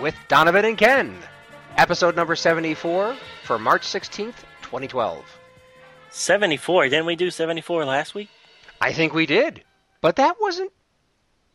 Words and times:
with 0.00 0.14
Donovan 0.28 0.64
and 0.64 0.78
Ken. 0.78 1.14
Episode 1.76 2.16
number 2.16 2.36
74 2.36 3.16
for 3.44 3.58
March 3.58 3.82
16th, 3.82 4.34
2012. 4.62 5.24
74. 6.10 6.84
Didn't 6.88 7.06
we 7.06 7.16
do 7.16 7.30
74 7.30 7.84
last 7.84 8.14
week? 8.14 8.28
I 8.80 8.92
think 8.92 9.14
we 9.14 9.26
did. 9.26 9.62
But 10.00 10.16
that 10.16 10.36
wasn't 10.40 10.72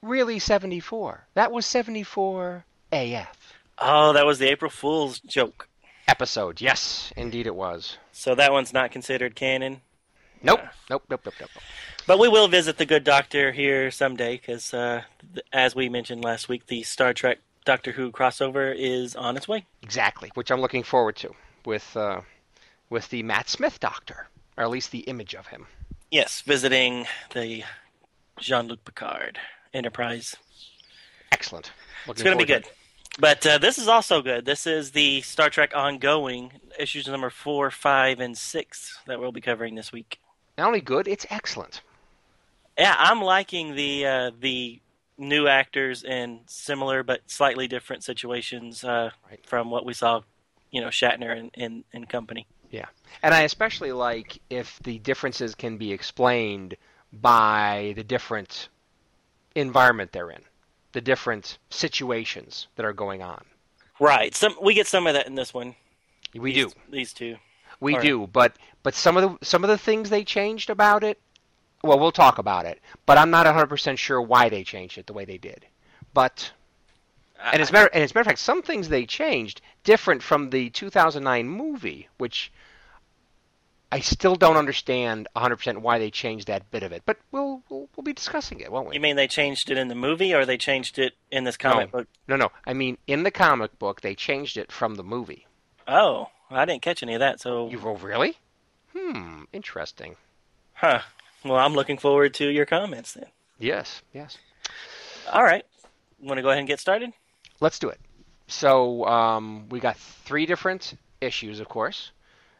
really 0.01 0.39
74. 0.39 1.27
That 1.35 1.51
was 1.51 1.65
74 1.65 2.65
AF. 2.91 3.53
Oh, 3.79 4.13
that 4.13 4.25
was 4.25 4.39
the 4.39 4.49
April 4.49 4.71
Fool's 4.71 5.19
joke. 5.19 5.67
Episode. 6.07 6.61
Yes, 6.61 7.11
indeed 7.17 7.47
it 7.47 7.55
was. 7.55 7.97
So 8.13 8.33
that 8.35 8.53
one's 8.53 8.73
not 8.73 8.91
considered 8.91 9.35
canon. 9.35 9.81
Nope. 10.41 10.61
Nope, 10.89 11.03
nope, 11.09 11.21
nope, 11.25 11.33
nope. 11.39 11.49
But 12.07 12.17
we 12.19 12.29
will 12.29 12.47
visit 12.47 12.77
the 12.77 12.85
good 12.85 13.03
doctor 13.03 13.51
here 13.51 13.91
someday 13.91 14.37
because, 14.37 14.73
uh, 14.73 15.01
th- 15.33 15.45
as 15.51 15.75
we 15.75 15.89
mentioned 15.89 16.23
last 16.23 16.47
week, 16.47 16.67
the 16.67 16.83
Star 16.83 17.13
Trek 17.13 17.39
Doctor 17.67 17.91
Who 17.91 18.13
crossover 18.13 18.73
is 18.73 19.13
on 19.13 19.35
its 19.35 19.45
way. 19.45 19.65
Exactly, 19.83 20.31
which 20.35 20.51
I'm 20.51 20.61
looking 20.61 20.83
forward 20.83 21.17
to 21.17 21.35
with 21.65 21.97
uh, 21.97 22.21
with 22.89 23.09
the 23.09 23.23
Matt 23.23 23.49
Smith 23.49 23.81
Doctor, 23.81 24.29
or 24.57 24.63
at 24.63 24.69
least 24.69 24.91
the 24.91 24.99
image 24.99 25.35
of 25.35 25.47
him. 25.47 25.67
Yes, 26.09 26.41
visiting 26.41 27.07
the 27.33 27.65
Jean 28.39 28.69
Luc 28.69 28.85
Picard 28.85 29.37
Enterprise. 29.73 30.37
Excellent. 31.33 31.71
Looking 32.07 32.21
It's 32.21 32.23
going 32.23 32.37
to 32.37 32.45
be 32.45 32.47
good. 32.47 32.65
But 33.19 33.45
uh, 33.45 33.57
this 33.57 33.77
is 33.77 33.89
also 33.89 34.21
good. 34.21 34.45
This 34.45 34.65
is 34.65 34.91
the 34.91 35.19
Star 35.21 35.49
Trek 35.49 35.73
ongoing 35.75 36.53
issues 36.79 37.05
number 37.07 37.29
four, 37.29 37.69
five, 37.69 38.21
and 38.21 38.37
six 38.37 38.97
that 39.07 39.19
we'll 39.19 39.33
be 39.33 39.41
covering 39.41 39.75
this 39.75 39.91
week. 39.91 40.21
Not 40.57 40.67
only 40.67 40.79
good, 40.79 41.05
it's 41.05 41.25
excellent. 41.29 41.81
Yeah, 42.77 42.95
I'm 42.97 43.21
liking 43.21 43.75
the 43.75 44.05
uh, 44.05 44.31
the 44.39 44.79
new 45.17 45.47
actors 45.47 46.03
in 46.03 46.41
similar 46.45 47.03
but 47.03 47.21
slightly 47.29 47.67
different 47.67 48.03
situations 48.03 48.83
uh, 48.83 49.09
Right. 49.29 49.43
from 49.45 49.71
what 49.71 49.85
we 49.85 49.93
saw, 49.93 50.21
you 50.71 50.81
know, 50.81 50.87
Shatner 50.87 51.37
and, 51.37 51.51
and, 51.55 51.83
and 51.93 52.07
company. 52.07 52.45
Yeah. 52.69 52.85
And 53.23 53.33
I 53.33 53.41
especially 53.41 53.91
like 53.91 54.39
if 54.49 54.79
the 54.83 54.99
differences 54.99 55.55
can 55.55 55.77
be 55.77 55.91
explained 55.91 56.75
by 57.13 57.93
the 57.95 58.03
different 58.03 58.69
environment 59.55 60.11
they're 60.11 60.29
in, 60.29 60.41
the 60.91 61.01
different 61.01 61.57
situations 61.69 62.67
that 62.75 62.85
are 62.85 62.93
going 62.93 63.21
on. 63.21 63.43
Right. 63.99 64.35
Some 64.35 64.55
we 64.61 64.73
get 64.73 64.87
some 64.87 65.07
of 65.07 65.13
that 65.13 65.27
in 65.27 65.35
this 65.35 65.53
one. 65.53 65.75
We 66.35 66.53
these, 66.53 66.65
do. 66.65 66.79
these 66.91 67.13
two. 67.13 67.37
We 67.79 67.93
All 67.93 67.99
right. 67.99 68.05
do, 68.05 68.27
but 68.27 68.57
but 68.83 68.93
some 68.93 69.17
of 69.17 69.23
the 69.39 69.45
some 69.45 69.63
of 69.63 69.69
the 69.69 69.77
things 69.77 70.09
they 70.09 70.23
changed 70.23 70.69
about 70.69 71.03
it, 71.03 71.19
well, 71.83 71.99
we'll 71.99 72.11
talk 72.11 72.37
about 72.37 72.65
it, 72.65 72.79
but 73.05 73.17
I'm 73.17 73.29
not 73.29 73.45
100% 73.45 73.97
sure 73.97 74.21
why 74.21 74.49
they 74.49 74.63
changed 74.63 74.97
it 74.97 75.07
the 75.07 75.13
way 75.13 75.25
they 75.25 75.37
did. 75.37 75.65
But 76.13 76.51
and 77.51 77.61
as 77.61 77.69
a 77.69 77.73
matter 77.73 77.89
and 77.93 78.03
as 78.03 78.11
a 78.11 78.13
matter 78.13 78.21
of 78.21 78.27
fact, 78.27 78.39
some 78.39 78.61
things 78.63 78.89
they 78.89 79.05
changed 79.05 79.61
different 79.83 80.23
from 80.23 80.49
the 80.49 80.69
2009 80.71 81.47
movie, 81.47 82.07
which 82.17 82.51
I 83.91 83.99
still 84.01 84.35
don't 84.35 84.57
understand 84.57 85.27
100% 85.35 85.77
why 85.77 85.97
they 85.99 86.09
changed 86.11 86.47
that 86.47 86.69
bit 86.71 86.83
of 86.83 86.91
it. 86.91 87.03
But 87.05 87.17
we'll 87.31 87.61
we'll, 87.69 87.87
we'll 87.95 88.03
be 88.03 88.13
discussing 88.13 88.59
it, 88.59 88.71
won't 88.71 88.89
we? 88.89 88.95
You 88.95 88.99
mean 88.99 89.15
they 89.15 89.27
changed 89.27 89.69
it 89.69 89.77
in 89.77 89.87
the 89.87 89.95
movie, 89.95 90.33
or 90.33 90.45
they 90.45 90.57
changed 90.57 90.97
it 90.99 91.13
in 91.31 91.43
this 91.43 91.57
comic 91.57 91.93
No. 91.93 91.99
book? 91.99 92.07
no, 92.27 92.35
no. 92.35 92.51
I 92.65 92.73
mean, 92.73 92.97
in 93.07 93.23
the 93.23 93.31
comic 93.31 93.77
book, 93.79 94.01
they 94.01 94.15
changed 94.15 94.57
it 94.57 94.71
from 94.71 94.95
the 94.95 95.03
movie. 95.03 95.45
Oh, 95.87 96.29
I 96.49 96.65
didn't 96.65 96.81
catch 96.81 97.01
any 97.03 97.13
of 97.13 97.19
that. 97.19 97.39
So, 97.39 97.69
You 97.69 97.79
oh, 97.85 97.95
really? 97.97 98.35
Hmm. 98.97 99.43
Interesting. 99.53 100.15
huh? 100.73 100.99
Well, 101.43 101.55
I'm 101.57 101.73
looking 101.73 101.97
forward 101.97 102.33
to 102.35 102.47
your 102.47 102.65
comments 102.65 103.13
then. 103.13 103.27
Yes. 103.59 104.01
Yes. 104.13 104.37
All 105.31 105.43
right. 105.43 105.65
Want 106.21 106.37
to 106.37 106.41
go 106.41 106.49
ahead 106.49 106.59
and 106.59 106.67
get 106.67 106.79
started? 106.79 107.11
Let's 107.59 107.79
do 107.79 107.89
it. 107.89 107.99
So 108.47 109.05
um, 109.05 109.67
we 109.69 109.79
got 109.79 109.97
three 109.97 110.45
different 110.45 110.93
issues, 111.21 111.59
of 111.59 111.67
course, 111.67 112.11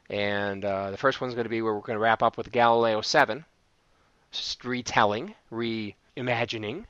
and 0.10 0.64
uh, 0.66 0.92
the 0.92 0.98
first 0.98 1.22
one's 1.22 1.34
going 1.34 1.46
to 1.46 1.50
be 1.50 1.62
where 1.62 1.74
we're 1.74 1.82
going 1.82 1.96
to 1.96 2.02
wrap 2.02 2.22
up 2.22 2.38
with 2.38 2.52
Galileo 2.52 3.02
Seven, 3.02 3.46
just 4.32 4.66
retelling, 4.66 5.34
reimagining. 5.52 6.86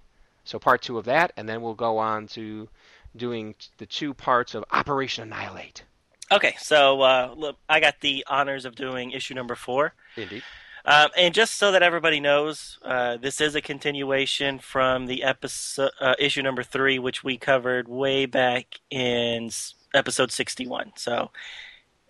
So 0.46 0.58
part 0.58 0.82
two 0.82 0.98
of 0.98 1.06
that, 1.06 1.32
and 1.38 1.48
then 1.48 1.62
we'll 1.62 1.76
go 1.76 1.98
on 2.00 2.28
to 2.28 2.68
doing 3.16 3.54
the 3.78 3.86
two 3.86 4.14
parts 4.14 4.56
of 4.56 4.64
Operation 4.72 5.24
Annihilate. 5.24 5.84
Okay, 6.32 6.56
so 6.60 7.02
uh, 7.02 7.34
look, 7.38 7.58
I 7.70 7.80
got 7.80 8.02
the 8.02 8.26
honors 8.28 8.66
of 8.66 8.76
doing 8.76 9.12
issue 9.12 9.34
number 9.34 9.56
four. 9.56 9.94
Indeed. 10.16 10.44
Um, 10.88 11.10
and 11.18 11.34
just 11.34 11.56
so 11.56 11.74
that 11.74 11.84
everybody 11.84 12.22
knows, 12.22 12.80
uh, 12.82 13.18
this 13.18 13.42
is 13.42 13.56
a 13.56 13.62
continuation 13.62 14.58
from 14.58 15.06
the 15.06 15.22
episode 15.24 15.92
uh, 16.00 16.16
issue 16.18 16.42
number 16.42 16.64
three, 16.64 16.98
which 16.98 17.26
we 17.26 17.38
covered 17.38 17.90
way 17.90 18.26
back 18.26 18.80
in 18.90 19.50
episode 19.94 20.32
sixty-one. 20.32 20.94
So, 20.96 21.32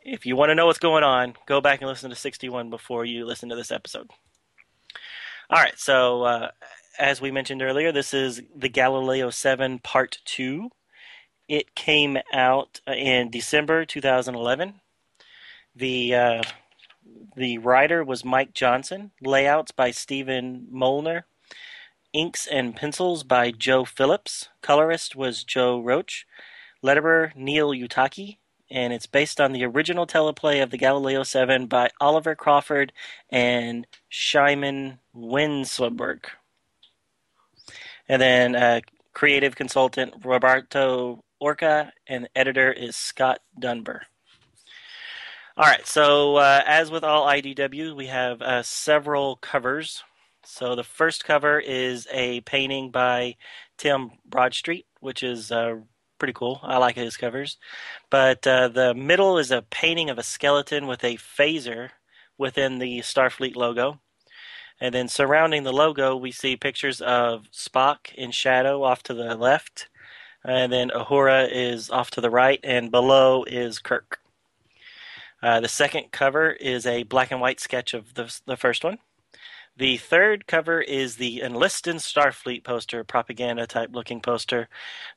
if 0.03 0.27
you 0.27 0.35
want 0.35 0.51
to 0.51 0.55
know 0.55 0.67
what's 0.67 0.77
going 0.77 1.03
on, 1.03 1.33
go 1.47 1.59
back 1.59 1.81
and 1.81 1.89
listen 1.89 2.11
to 2.11 2.15
sixty-one 2.15 2.69
before 2.69 3.03
you 3.03 3.25
listen 3.25 3.49
to 3.49 3.55
this 3.55 3.71
episode. 3.71 4.11
All 5.49 5.59
right, 5.59 5.79
so 5.79 6.21
uh, 6.21 6.51
as 6.99 7.19
we 7.19 7.31
mentioned 7.31 7.63
earlier, 7.63 7.91
this 7.91 8.13
is 8.13 8.43
the 8.55 8.69
Galileo 8.69 9.31
Seven 9.31 9.79
Part 9.79 10.19
Two. 10.23 10.69
It 11.47 11.73
came 11.73 12.19
out 12.31 12.79
uh, 12.87 12.91
in 12.91 13.31
December 13.31 13.85
2011. 13.85 14.75
The 15.75 16.13
uh, 16.13 16.43
the 17.35 17.57
writer 17.59 18.03
was 18.03 18.25
Mike 18.25 18.53
Johnson. 18.53 19.11
Layouts 19.21 19.71
by 19.71 19.91
Stephen 19.91 20.67
Molnar. 20.71 21.25
Inks 22.13 22.47
and 22.47 22.75
pencils 22.75 23.23
by 23.23 23.51
Joe 23.51 23.85
Phillips. 23.85 24.49
Colorist 24.61 25.15
was 25.15 25.43
Joe 25.43 25.79
Roach. 25.79 26.25
Letterer 26.83 27.35
Neil 27.35 27.69
Uyetake. 27.69 28.37
And 28.69 28.91
it's 28.91 29.05
based 29.05 29.39
on 29.39 29.53
the 29.53 29.63
original 29.65 30.05
teleplay 30.05 30.61
of 30.61 30.71
the 30.71 30.77
Galileo 30.77 31.23
7 31.23 31.67
by 31.67 31.89
Oliver 32.01 32.35
Crawford 32.35 32.91
and 33.29 33.87
Shimon 34.09 34.99
Wincelberg. 35.15 36.25
And 38.09 38.21
then 38.21 38.55
uh, 38.55 38.81
creative 39.13 39.55
consultant 39.55 40.13
Roberto 40.23 41.23
Orci, 41.41 41.91
and 42.07 42.27
editor 42.35 42.71
is 42.71 42.95
Scott 42.95 43.39
Dunbier. 43.59 44.01
All 45.59 45.65
right, 45.65 45.87
so 45.87 46.35
uh, 46.35 46.61
as 46.67 46.91
with 46.91 47.03
all 47.03 47.25
IDW, 47.25 47.95
we 47.95 48.05
have 48.05 48.43
uh, 48.43 48.61
several 48.61 49.37
covers. 49.37 50.03
So 50.43 50.75
the 50.75 50.83
first 50.83 51.25
cover 51.25 51.59
is 51.59 52.07
a 52.11 52.41
painting 52.41 52.91
by 52.91 53.37
Tim 53.75 54.11
Bradstreet, 54.23 54.85
which 54.99 55.23
is 55.23 55.51
uh, 55.51 55.77
pretty 56.19 56.33
cool. 56.33 56.59
I 56.61 56.77
like 56.77 56.95
his 56.95 57.17
covers. 57.17 57.57
But 58.11 58.45
uh, 58.45 58.67
the 58.67 58.93
middle 58.93 59.39
is 59.39 59.49
a 59.49 59.63
painting 59.63 60.11
of 60.11 60.19
a 60.19 60.23
skeleton 60.23 60.85
with 60.85 61.03
a 61.03 61.17
phaser 61.17 61.89
within 62.37 62.77
the 62.77 62.99
Starfleet 62.99 63.55
logo. 63.55 63.99
And 64.79 64.93
then 64.93 65.07
surrounding 65.07 65.63
the 65.63 65.73
logo, 65.73 66.15
we 66.15 66.31
see 66.31 66.55
pictures 66.55 67.01
of 67.01 67.47
Spock 67.51 68.13
in 68.13 68.29
shadow 68.29 68.83
off 68.83 69.01
to 69.03 69.15
the 69.15 69.35
left. 69.35 69.89
And 70.45 70.71
then 70.71 70.91
Uhura 70.91 71.49
is 71.51 71.89
off 71.89 72.11
to 72.11 72.21
the 72.21 72.29
right, 72.29 72.59
and 72.63 72.91
below 72.91 73.43
is 73.45 73.79
Kirk. 73.79 74.19
Uh, 75.47 75.61
the 75.61 75.69
second 75.69 76.11
cover 76.11 76.51
is 76.51 76.85
a 76.85 77.03
black 77.03 77.31
and 77.31 77.39
white 77.39 77.61
sketch 77.61 77.93
of 77.93 78.15
the, 78.15 78.37
the 78.45 78.57
first 78.57 78.83
one. 78.83 78.97
The 79.77 79.95
third 79.95 80.45
cover 80.45 80.81
is 80.81 81.15
the 81.15 81.39
Enlisted 81.39 81.95
Starfleet 81.97 82.65
poster, 82.65 83.05
propaganda 83.05 83.65
type 83.65 83.91
looking 83.93 84.19
poster, 84.19 84.67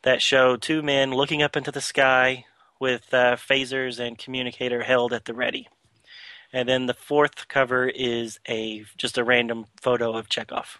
that 0.03 0.23
show 0.23 0.55
two 0.55 0.83
men 0.83 1.11
looking 1.11 1.43
up 1.43 1.57
into 1.57 1.73
the 1.73 1.81
sky 1.81 2.45
with 2.79 3.13
uh, 3.13 3.35
phasers 3.35 3.99
and 3.99 4.19
communicator 4.19 4.85
held 4.85 5.13
at 5.13 5.25
the 5.25 5.35
ready. 5.35 5.67
And 6.53 6.69
then 6.69 6.87
the 6.87 6.95
fourth 6.95 7.49
cover 7.49 7.89
is 7.89 8.39
a 8.49 8.85
just 8.97 9.19
a 9.19 9.25
random 9.25 9.67
photo 9.81 10.17
of 10.17 10.29
Chekov, 10.29 10.77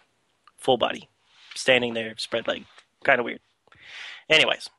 full 0.55 0.77
body, 0.77 1.09
standing 1.55 1.93
there, 1.93 2.13
spread 2.15 2.47
leg, 2.47 2.63
kind 3.03 3.19
of 3.19 3.25
weird. 3.25 3.41
Anyways, 4.29 4.69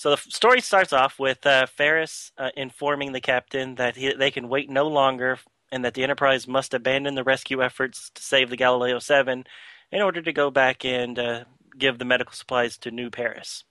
so 0.00 0.08
the 0.08 0.16
story 0.16 0.62
starts 0.62 0.94
off 0.94 1.18
with 1.18 1.44
uh, 1.44 1.66
Ferris 1.66 2.32
uh, 2.38 2.48
informing 2.56 3.12
the 3.12 3.20
captain 3.20 3.74
that 3.74 3.96
he, 3.96 4.14
they 4.14 4.30
can 4.30 4.48
wait 4.48 4.70
no 4.70 4.88
longer 4.88 5.38
and 5.70 5.84
that 5.84 5.92
the 5.92 6.02
Enterprise 6.02 6.48
must 6.48 6.72
abandon 6.72 7.16
the 7.16 7.22
rescue 7.22 7.62
efforts 7.62 8.10
to 8.14 8.22
save 8.22 8.48
the 8.48 8.56
Galileo 8.56 8.98
7 8.98 9.44
in 9.92 10.00
order 10.00 10.22
to 10.22 10.32
go 10.32 10.50
back 10.50 10.86
and 10.86 11.18
uh, 11.18 11.44
give 11.76 11.98
the 11.98 12.06
medical 12.06 12.32
supplies 12.32 12.78
to 12.78 12.90
New 12.90 13.10
Paris. 13.10 13.64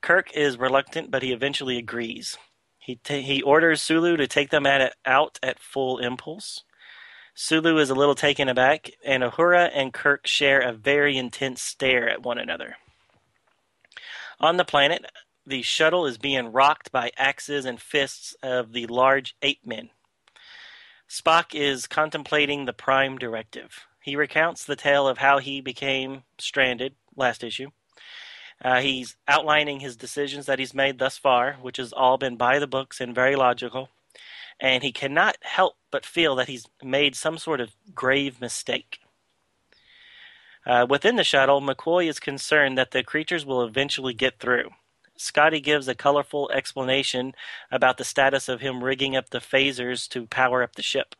Kirk 0.00 0.30
is 0.36 0.56
reluctant, 0.56 1.10
but 1.10 1.24
he 1.24 1.32
eventually 1.32 1.78
agrees. 1.78 2.38
He, 2.78 3.00
ta- 3.02 3.14
he 3.14 3.42
orders 3.42 3.82
Sulu 3.82 4.16
to 4.16 4.28
take 4.28 4.50
them 4.50 4.66
at 4.66 4.94
out 5.04 5.40
at 5.42 5.58
full 5.58 5.98
impulse. 5.98 6.62
Sulu 7.34 7.78
is 7.78 7.90
a 7.90 7.96
little 7.96 8.14
taken 8.14 8.48
aback, 8.48 8.88
and 9.04 9.24
Uhura 9.24 9.68
and 9.74 9.92
Kirk 9.92 10.28
share 10.28 10.60
a 10.60 10.72
very 10.72 11.16
intense 11.16 11.60
stare 11.60 12.08
at 12.08 12.22
one 12.22 12.38
another. 12.38 12.76
On 14.40 14.56
the 14.56 14.64
planet, 14.64 15.06
the 15.46 15.62
shuttle 15.62 16.06
is 16.06 16.18
being 16.18 16.52
rocked 16.52 16.90
by 16.90 17.10
axes 17.16 17.64
and 17.64 17.80
fists 17.80 18.34
of 18.42 18.72
the 18.72 18.86
large 18.86 19.36
ape 19.42 19.64
men. 19.64 19.90
Spock 21.08 21.54
is 21.54 21.86
contemplating 21.86 22.64
the 22.64 22.72
Prime 22.72 23.18
Directive. 23.18 23.86
He 24.02 24.16
recounts 24.16 24.64
the 24.64 24.76
tale 24.76 25.06
of 25.06 25.18
how 25.18 25.38
he 25.38 25.60
became 25.60 26.24
stranded 26.38 26.94
last 27.16 27.44
issue. 27.44 27.70
Uh, 28.62 28.80
he's 28.80 29.16
outlining 29.28 29.80
his 29.80 29.96
decisions 29.96 30.46
that 30.46 30.58
he's 30.58 30.74
made 30.74 30.98
thus 30.98 31.18
far, 31.18 31.54
which 31.60 31.76
has 31.76 31.92
all 31.92 32.18
been 32.18 32.36
by 32.36 32.58
the 32.58 32.66
books 32.66 33.00
and 33.00 33.14
very 33.14 33.36
logical. 33.36 33.90
And 34.60 34.82
he 34.82 34.92
cannot 34.92 35.36
help 35.42 35.74
but 35.90 36.06
feel 36.06 36.36
that 36.36 36.48
he's 36.48 36.66
made 36.82 37.16
some 37.16 37.38
sort 37.38 37.60
of 37.60 37.74
grave 37.94 38.40
mistake. 38.40 39.00
Uh, 40.66 40.86
within 40.88 41.16
the 41.16 41.24
shuttle, 41.24 41.60
McCoy 41.60 42.08
is 42.08 42.18
concerned 42.18 42.78
that 42.78 42.90
the 42.92 43.02
creatures 43.02 43.44
will 43.44 43.62
eventually 43.62 44.14
get 44.14 44.38
through. 44.38 44.70
Scotty 45.16 45.60
gives 45.60 45.86
a 45.86 45.94
colorful 45.94 46.50
explanation 46.52 47.34
about 47.70 47.98
the 47.98 48.04
status 48.04 48.48
of 48.48 48.60
him 48.60 48.82
rigging 48.82 49.14
up 49.14 49.30
the 49.30 49.38
phasers 49.38 50.08
to 50.08 50.26
power 50.26 50.62
up 50.62 50.74
the 50.74 50.82
ship. 50.82 51.14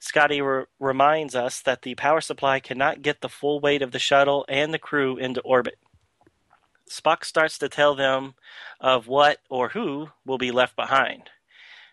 Scotty 0.00 0.40
re- 0.40 0.64
reminds 0.78 1.34
us 1.34 1.60
that 1.60 1.82
the 1.82 1.94
power 1.96 2.20
supply 2.20 2.60
cannot 2.60 3.02
get 3.02 3.20
the 3.20 3.28
full 3.28 3.60
weight 3.60 3.82
of 3.82 3.90
the 3.90 3.98
shuttle 3.98 4.44
and 4.48 4.72
the 4.72 4.78
crew 4.78 5.16
into 5.16 5.40
orbit. 5.40 5.78
Spock 6.88 7.24
starts 7.24 7.58
to 7.58 7.68
tell 7.68 7.94
them 7.94 8.34
of 8.80 9.08
what 9.08 9.38
or 9.50 9.70
who 9.70 10.08
will 10.24 10.38
be 10.38 10.50
left 10.50 10.76
behind. 10.76 11.30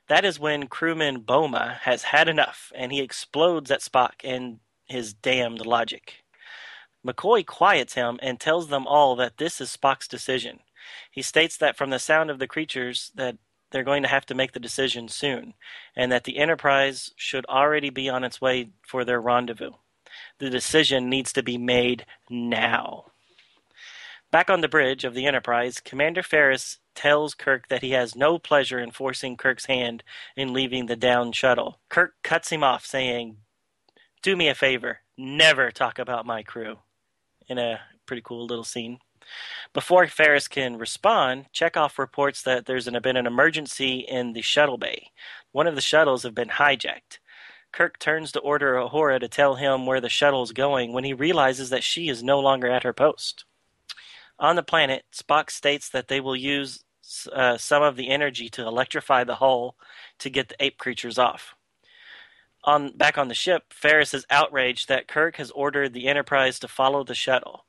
That 0.07 0.23
is 0.23 0.39
when 0.39 0.67
crewman 0.67 1.21
Boma 1.21 1.79
has 1.81 2.03
had 2.03 2.29
enough 2.29 2.71
and 2.75 2.91
he 2.91 3.01
explodes 3.01 3.71
at 3.71 3.81
Spock 3.81 4.13
and 4.23 4.59
his 4.85 5.13
damned 5.13 5.65
logic. 5.65 6.23
McCoy 7.06 7.46
quiets 7.46 7.94
him 7.94 8.19
and 8.22 8.40
tells 8.40 8.69
them 8.69 8.88
all 8.88 9.16
that 9.18 9.38
this 9.38 9.62
is 9.62 9.75
Spock's 9.75 10.07
decision. 10.07 10.60
He 11.12 11.22
states 11.22 11.57
that 11.57 11.78
from 11.78 11.90
the 11.90 12.00
sound 12.00 12.30
of 12.30 12.40
the 12.40 12.48
creatures 12.48 13.12
that 13.16 13.38
they're 13.72 13.84
going 13.84 14.04
to 14.04 14.10
have 14.10 14.25
to 14.28 14.36
make 14.36 14.54
the 14.54 14.60
decision 14.60 15.07
soon, 15.07 15.54
and 15.96 16.12
that 16.12 16.24
the 16.24 16.38
Enterprise 16.38 17.12
should 17.16 17.46
already 17.48 17.90
be 17.90 18.10
on 18.10 18.24
its 18.24 18.40
way 18.40 18.69
for 18.88 19.04
their 19.04 19.19
rendezvous. 19.19 19.72
The 20.40 20.50
decision 20.50 21.10
needs 21.10 21.34
to 21.34 21.44
be 21.44 21.57
made 21.57 22.06
now. 22.30 23.12
Back 24.31 24.50
on 24.50 24.62
the 24.62 24.68
bridge 24.68 25.04
of 25.04 25.13
the 25.13 25.25
Enterprise, 25.25 25.80
Commander 25.80 26.24
Ferris 26.24 26.80
tells 26.94 27.34
Kirk 27.34 27.68
that 27.68 27.81
he 27.81 27.92
has 27.92 28.16
no 28.16 28.40
pleasure 28.40 28.80
in 28.80 28.92
forcing 28.92 29.38
Kirk's 29.38 29.66
hand 29.66 30.04
in 30.36 30.54
leaving 30.54 30.86
the 30.86 30.96
down 30.96 31.31
shuttle. 31.31 31.80
Kirk 31.90 32.16
cuts 32.24 32.50
him 32.50 32.63
off, 32.63 32.86
saying, 32.86 33.38
Do 34.22 34.36
me 34.36 34.48
a 34.48 34.56
favor, 34.56 35.00
never 35.18 35.72
talk 35.72 36.00
about 36.00 36.25
my 36.25 36.44
crew. 36.44 36.80
In 37.47 37.57
a 37.57 37.80
pretty 38.06 38.21
cool 38.24 38.45
little 38.45 38.63
scene. 38.63 39.00
Before 39.74 40.07
Ferris 40.07 40.47
can 40.47 40.77
respond, 40.77 41.45
Chekov 41.53 41.97
reports 41.97 42.42
that 42.44 42.65
there's 42.65 42.89
been 42.89 43.18
an 43.18 43.27
emergency 43.27 44.00
in 44.00 44.33
the 44.33 44.42
shuttle 44.42 44.77
bay. 44.77 45.12
One 45.51 45.68
of 45.68 45.75
the 45.75 45.81
shuttles 45.81 46.24
have 46.24 46.36
been 46.36 46.50
hijacked. 46.50 47.19
Kirk 47.71 48.00
turns 48.00 48.31
to 48.31 48.39
order 48.39 48.75
Uhura 48.75 49.19
to 49.19 49.27
tell 49.27 49.56
him 49.56 49.86
where 49.86 50.00
the 50.00 50.09
shuttle 50.09 50.44
is 50.44 50.53
going 50.53 50.94
when 50.94 51.03
he 51.03 51.13
realizes 51.13 51.69
that 51.71 51.83
she 51.83 52.07
is 52.07 52.24
no 52.24 52.39
longer 52.39 52.69
at 52.69 52.83
her 52.83 52.94
post. 52.94 53.45
On 54.39 54.56
the 54.56 54.63
planet, 54.63 55.03
Spock 55.13 55.50
states 55.50 55.89
that 55.89 56.07
they 56.07 56.21
will 56.21 56.36
use 56.36 56.83
uh, 57.33 57.57
some 57.57 57.83
of 57.83 57.95
the 57.95 58.09
energy 58.09 58.50
to 58.50 58.65
electrify 58.65 59.24
the 59.24 59.36
hull 59.36 59.75
to 60.19 60.30
get 60.30 60.50
the 60.50 60.56
ape 60.63 60.77
creatures 60.77 61.19
off. 61.19 61.56
On 62.65 62.97
back 62.97 63.17
on 63.17 63.27
the 63.27 63.35
ship, 63.35 63.71
Ferris 63.71 64.13
is 64.13 64.25
outraged 64.31 64.88
that 64.88 65.07
Kirk 65.07 65.38
has 65.38 65.51
ordered 65.51 65.94
the 65.94 66.07
Enterprise 66.07 66.57
to 66.59 66.67
follow 66.67 67.03
the 67.03 67.13
shuttle. 67.13 67.65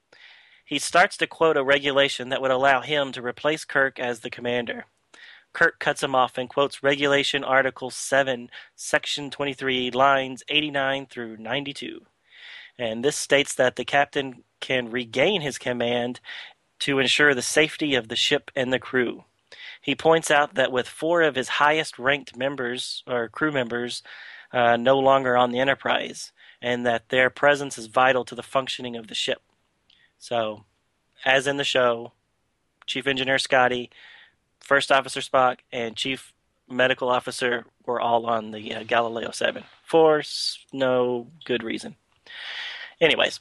He 0.64 0.78
starts 0.78 1.18
to 1.18 1.26
quote 1.26 1.58
a 1.58 1.62
regulation 1.62 2.30
that 2.30 2.40
would 2.40 2.50
allow 2.50 2.80
him 2.80 3.12
to 3.12 3.22
replace 3.22 3.64
Kirk 3.64 4.00
as 4.00 4.20
the 4.20 4.30
commander. 4.30 4.86
Kirk 5.52 5.78
cuts 5.78 6.02
him 6.02 6.14
off 6.14 6.38
and 6.38 6.48
quotes 6.48 6.82
Regulation 6.82 7.44
Article 7.44 7.90
7, 7.90 8.50
Section 8.74 9.30
23, 9.30 9.90
lines 9.90 10.42
89 10.48 11.06
through 11.06 11.36
92. 11.36 12.00
And 12.78 13.04
this 13.04 13.16
states 13.16 13.54
that 13.54 13.76
the 13.76 13.84
captain 13.84 14.44
can 14.60 14.90
regain 14.90 15.42
his 15.42 15.58
command 15.58 16.20
to 16.80 16.98
ensure 16.98 17.34
the 17.34 17.42
safety 17.42 17.94
of 17.94 18.08
the 18.08 18.16
ship 18.16 18.50
and 18.56 18.72
the 18.72 18.78
crew. 18.78 19.24
He 19.86 19.94
points 19.94 20.32
out 20.32 20.56
that 20.56 20.72
with 20.72 20.88
four 20.88 21.22
of 21.22 21.36
his 21.36 21.46
highest 21.46 21.96
ranked 21.96 22.36
members 22.36 23.04
or 23.06 23.28
crew 23.28 23.52
members 23.52 24.02
uh, 24.52 24.76
no 24.76 24.98
longer 24.98 25.36
on 25.36 25.52
the 25.52 25.60
Enterprise, 25.60 26.32
and 26.60 26.84
that 26.84 27.10
their 27.10 27.30
presence 27.30 27.78
is 27.78 27.86
vital 27.86 28.24
to 28.24 28.34
the 28.34 28.42
functioning 28.42 28.96
of 28.96 29.06
the 29.06 29.14
ship. 29.14 29.40
So, 30.18 30.64
as 31.24 31.46
in 31.46 31.56
the 31.56 31.62
show, 31.62 32.10
Chief 32.86 33.06
Engineer 33.06 33.38
Scotty, 33.38 33.90
First 34.58 34.90
Officer 34.90 35.20
Spock, 35.20 35.58
and 35.70 35.94
Chief 35.94 36.32
Medical 36.68 37.08
Officer 37.08 37.64
were 37.84 38.00
all 38.00 38.26
on 38.26 38.50
the 38.50 38.74
uh, 38.74 38.82
Galileo 38.82 39.30
7 39.30 39.62
for 39.84 40.20
no 40.72 41.28
good 41.44 41.62
reason. 41.62 41.94
Anyways, 43.00 43.38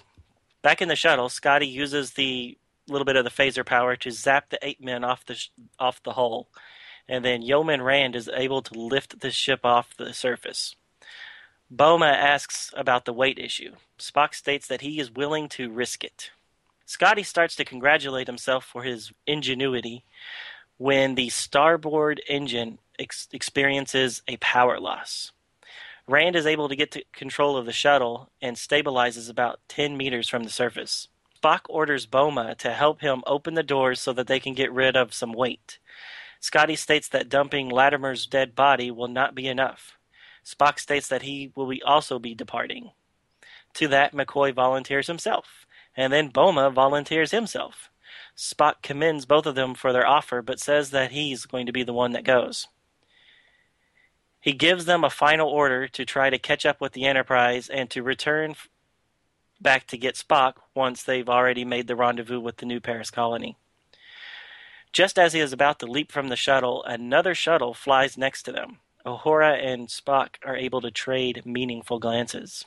back 0.61 0.79
in 0.79 0.89
the 0.89 0.95
shuttle, 0.95 1.27
Scotty 1.27 1.65
uses 1.67 2.11
the 2.11 2.55
little 2.87 3.05
bit 3.05 3.15
of 3.15 3.23
the 3.23 3.31
phaser 3.31 3.65
power 3.65 3.95
to 3.95 4.11
zap 4.11 4.49
the 4.49 4.59
eight 4.61 4.83
men 4.83 5.03
off 5.03 5.25
the 5.25 5.35
sh- 5.35 5.49
off 5.79 6.03
the 6.03 6.13
hull, 6.13 6.47
and 7.07 7.23
then 7.23 7.41
Yeoman 7.41 7.81
Rand 7.81 8.15
is 8.15 8.29
able 8.33 8.61
to 8.61 8.79
lift 8.79 9.19
the 9.19 9.31
ship 9.31 9.61
off 9.63 9.95
the 9.97 10.13
surface. 10.13 10.75
Boma 11.69 12.07
asks 12.07 12.71
about 12.77 13.05
the 13.05 13.13
weight 13.13 13.39
issue. 13.39 13.73
Spock 13.97 14.35
states 14.35 14.67
that 14.67 14.81
he 14.81 14.99
is 14.99 15.11
willing 15.11 15.49
to 15.49 15.71
risk 15.71 16.03
it. 16.03 16.31
Scotty 16.85 17.23
starts 17.23 17.55
to 17.55 17.65
congratulate 17.65 18.27
himself 18.27 18.63
for 18.63 18.83
his 18.83 19.11
ingenuity 19.25 20.03
when 20.77 21.15
the 21.15 21.29
starboard 21.29 22.21
engine 22.29 22.77
ex- 22.99 23.27
experiences 23.31 24.21
a 24.27 24.37
power 24.37 24.79
loss. 24.79 25.31
Rand 26.07 26.35
is 26.35 26.45
able 26.45 26.69
to 26.69 26.75
get 26.75 26.91
to 26.91 27.03
control 27.13 27.57
of 27.57 27.65
the 27.65 27.73
shuttle 27.73 28.29
and 28.41 28.55
stabilizes 28.55 29.29
about 29.29 29.59
10 29.67 29.97
meters 29.97 30.29
from 30.29 30.43
the 30.43 30.51
surface. 30.51 31.07
Spock 31.45 31.61
orders 31.69 32.07
Boma 32.07 32.55
to 32.55 32.71
help 32.71 33.01
him 33.01 33.21
open 33.27 33.53
the 33.53 33.61
doors 33.61 34.01
so 34.01 34.11
that 34.13 34.25
they 34.25 34.39
can 34.39 34.55
get 34.55 34.73
rid 34.73 34.97
of 34.97 35.13
some 35.13 35.31
weight. 35.31 35.77
Scotty 36.39 36.75
states 36.75 37.07
that 37.09 37.29
dumping 37.29 37.69
Latimer's 37.69 38.25
dead 38.25 38.55
body 38.55 38.89
will 38.89 39.07
not 39.07 39.35
be 39.35 39.47
enough. 39.47 39.95
Spock 40.43 40.79
states 40.79 41.07
that 41.07 41.21
he 41.21 41.51
will 41.55 41.67
be 41.67 41.83
also 41.83 42.17
be 42.17 42.33
departing. 42.33 42.93
To 43.75 43.87
that, 43.89 44.11
McCoy 44.11 44.55
volunteers 44.55 45.05
himself 45.05 45.67
and 45.95 46.11
then 46.11 46.29
Boma 46.29 46.71
volunteers 46.71 47.29
himself. 47.29 47.91
Spock 48.35 48.81
commends 48.81 49.27
both 49.27 49.45
of 49.45 49.53
them 49.53 49.75
for 49.75 49.93
their 49.93 50.07
offer, 50.07 50.41
but 50.41 50.59
says 50.59 50.89
that 50.89 51.11
he's 51.11 51.45
going 51.45 51.67
to 51.67 51.71
be 51.71 51.83
the 51.83 51.93
one 51.93 52.13
that 52.13 52.23
goes. 52.23 52.69
He 54.39 54.53
gives 54.53 54.85
them 54.85 55.03
a 55.03 55.11
final 55.11 55.47
order 55.47 55.87
to 55.89 56.05
try 56.05 56.31
to 56.31 56.39
catch 56.39 56.65
up 56.65 56.81
with 56.81 56.93
the 56.93 57.05
Enterprise 57.05 57.69
and 57.69 57.87
to 57.91 58.01
return 58.01 58.55
back 59.61 59.87
to 59.87 59.97
get 59.97 60.15
Spock 60.15 60.55
once 60.73 61.03
they've 61.03 61.29
already 61.29 61.65
made 61.65 61.87
the 61.87 61.95
rendezvous 61.95 62.39
with 62.39 62.57
the 62.57 62.65
new 62.65 62.79
Paris 62.79 63.09
colony. 63.09 63.57
Just 64.93 65.19
as 65.19 65.33
he 65.33 65.39
is 65.39 65.51
about 65.51 65.79
to 65.79 65.85
leap 65.85 66.11
from 66.11 66.29
the 66.29 66.35
shuttle, 66.35 66.83
another 66.83 67.35
shuttle 67.35 67.73
flies 67.73 68.17
next 68.17 68.43
to 68.43 68.51
them. 68.51 68.79
Uhura 69.05 69.61
and 69.61 69.87
Spock 69.87 70.35
are 70.45 70.55
able 70.55 70.81
to 70.81 70.89
trade 70.89 71.45
meaningful 71.45 71.99
glances. 71.99 72.65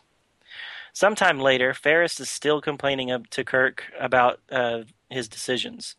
Sometime 0.92 1.38
later, 1.38 1.74
Ferris 1.74 2.20
is 2.20 2.28
still 2.28 2.60
complaining 2.60 3.24
to 3.30 3.44
Kirk 3.44 3.84
about 3.98 4.40
uh, 4.50 4.82
his 5.10 5.28
decisions. 5.28 5.96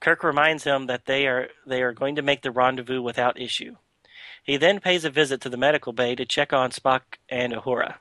Kirk 0.00 0.22
reminds 0.22 0.64
him 0.64 0.86
that 0.86 1.06
they 1.06 1.26
are 1.26 1.48
they 1.66 1.82
are 1.82 1.92
going 1.92 2.16
to 2.16 2.22
make 2.22 2.42
the 2.42 2.50
rendezvous 2.50 3.00
without 3.02 3.40
issue. 3.40 3.76
He 4.42 4.56
then 4.56 4.80
pays 4.80 5.04
a 5.04 5.10
visit 5.10 5.40
to 5.42 5.48
the 5.48 5.56
medical 5.56 5.92
bay 5.92 6.14
to 6.14 6.24
check 6.24 6.52
on 6.52 6.70
Spock 6.70 7.02
and 7.28 7.52
Uhura. 7.52 7.96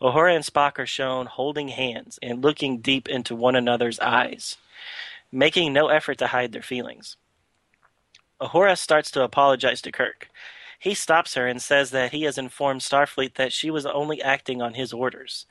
Uhura 0.00 0.34
and 0.34 0.44
Spock 0.44 0.78
are 0.78 0.86
shown 0.86 1.26
holding 1.26 1.68
hands 1.68 2.18
and 2.22 2.42
looking 2.42 2.78
deep 2.78 3.08
into 3.08 3.34
one 3.34 3.56
another's 3.56 3.98
eyes, 4.00 4.58
making 5.32 5.72
no 5.72 5.88
effort 5.88 6.18
to 6.18 6.26
hide 6.28 6.52
their 6.52 6.62
feelings. 6.62 7.16
Uhura 8.40 8.76
starts 8.76 9.10
to 9.12 9.22
apologize 9.22 9.80
to 9.82 9.92
Kirk. 9.92 10.28
He 10.78 10.92
stops 10.92 11.34
her 11.34 11.46
and 11.46 11.62
says 11.62 11.90
that 11.90 12.12
he 12.12 12.24
has 12.24 12.36
informed 12.36 12.82
Starfleet 12.82 13.34
that 13.34 13.52
she 13.52 13.70
was 13.70 13.86
only 13.86 14.20
acting 14.20 14.60
on 14.60 14.74
his 14.74 14.92
orders. 14.92 15.46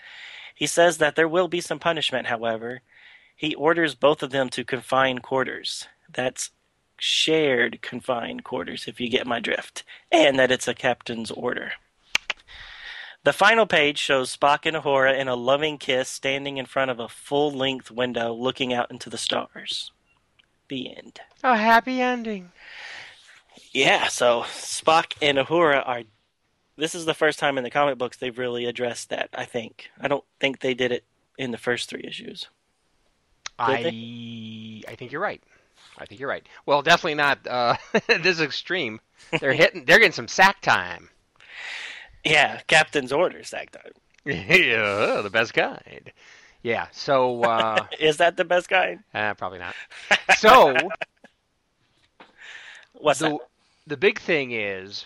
He 0.54 0.68
says 0.68 1.00
that 1.00 1.16
there 1.16 1.28
will 1.28 1.48
be 1.48 1.62
some 1.62 1.80
punishment, 1.80 2.28
however. 2.28 2.82
He 3.36 3.56
orders 3.56 3.96
both 3.96 4.22
of 4.22 4.30
them 4.30 4.50
to 4.50 4.64
confined 4.64 5.24
quarters. 5.24 5.88
That's 6.14 6.52
shared 6.98 7.82
confined 7.82 8.44
quarters, 8.44 8.88
if 8.88 9.00
you 9.00 9.10
get 9.10 9.26
my 9.26 9.40
drift, 9.40 9.84
and 10.12 10.38
that 10.38 10.52
it's 10.52 10.68
a 10.68 10.76
captain's 10.76 11.32
order. 11.32 11.74
The 13.26 13.34
final 13.34 13.66
page 13.66 13.98
shows 13.98 14.38
Spock 14.38 14.68
and 14.68 14.78
Uhura 14.78 15.18
in 15.18 15.28
a 15.28 15.34
loving 15.34 15.80
kiss 15.80 16.10
standing 16.10 16.58
in 16.58 16.68
front 16.68 16.92
of 16.92 17.00
a 17.00 17.10
full 17.10 17.52
length 17.52 17.90
window 17.90 18.32
looking 18.32 18.72
out 18.72 18.92
into 18.92 19.10
the 19.10 19.18
stars. 19.18 19.92
the 20.68 20.96
end. 20.96 21.22
A 21.42 21.58
happy 21.58 22.02
ending. 22.02 22.52
Yeah, 23.72 24.10
so 24.10 24.42
Spock 24.44 25.14
and 25.24 25.40
Uhura 25.40 25.82
are. 25.88 26.04
This 26.78 26.94
is 26.94 27.06
the 27.06 27.16
first 27.16 27.40
time 27.40 27.58
in 27.58 27.64
the 27.64 27.72
comic 27.72 27.98
books 27.98 28.16
they've 28.16 28.38
really 28.38 28.66
addressed 28.66 29.10
that. 29.10 29.30
I 29.34 29.46
think. 29.46 29.90
I 30.00 30.08
don't 30.08 30.24
think 30.40 30.60
they 30.60 30.76
did 30.76 30.92
it 30.92 31.04
in 31.36 31.50
the 31.50 31.58
first 31.58 31.90
three 31.90 32.06
issues. 32.08 32.48
I 33.58 34.84
I 34.88 34.94
think 34.94 35.12
you're 35.12 35.20
right. 35.20 35.42
I 35.98 36.06
think 36.06 36.20
you're 36.20 36.30
right. 36.30 36.48
Well, 36.68 36.84
definitely 36.84 37.16
not 37.16 37.40
uh, 37.48 37.78
this 38.08 38.38
is 38.38 38.42
extreme. 38.42 39.02
They're 39.40 39.54
hitting. 39.54 39.86
They're 39.86 39.98
getting 39.98 40.12
some 40.12 40.28
sack 40.28 40.62
time. 40.62 41.10
Yeah, 42.26 42.60
captain's 42.68 43.12
orders 43.12 43.52
that 43.52 43.72
time. 43.72 43.94
yeah, 44.26 45.22
the 45.22 45.30
best 45.30 45.54
kind. 45.54 46.12
Yeah. 46.64 46.88
So 46.92 47.44
uh, 47.44 47.86
is 48.00 48.18
that 48.18 48.38
the 48.38 48.46
best 48.46 48.70
kind? 48.70 49.00
Uh, 49.14 49.34
probably 49.36 49.60
not. 49.60 49.76
So 50.38 50.76
what's 52.94 53.20
the 53.20 53.30
that? 53.30 53.40
the 53.88 53.98
big 53.98 54.20
thing 54.20 54.52
is, 54.52 55.06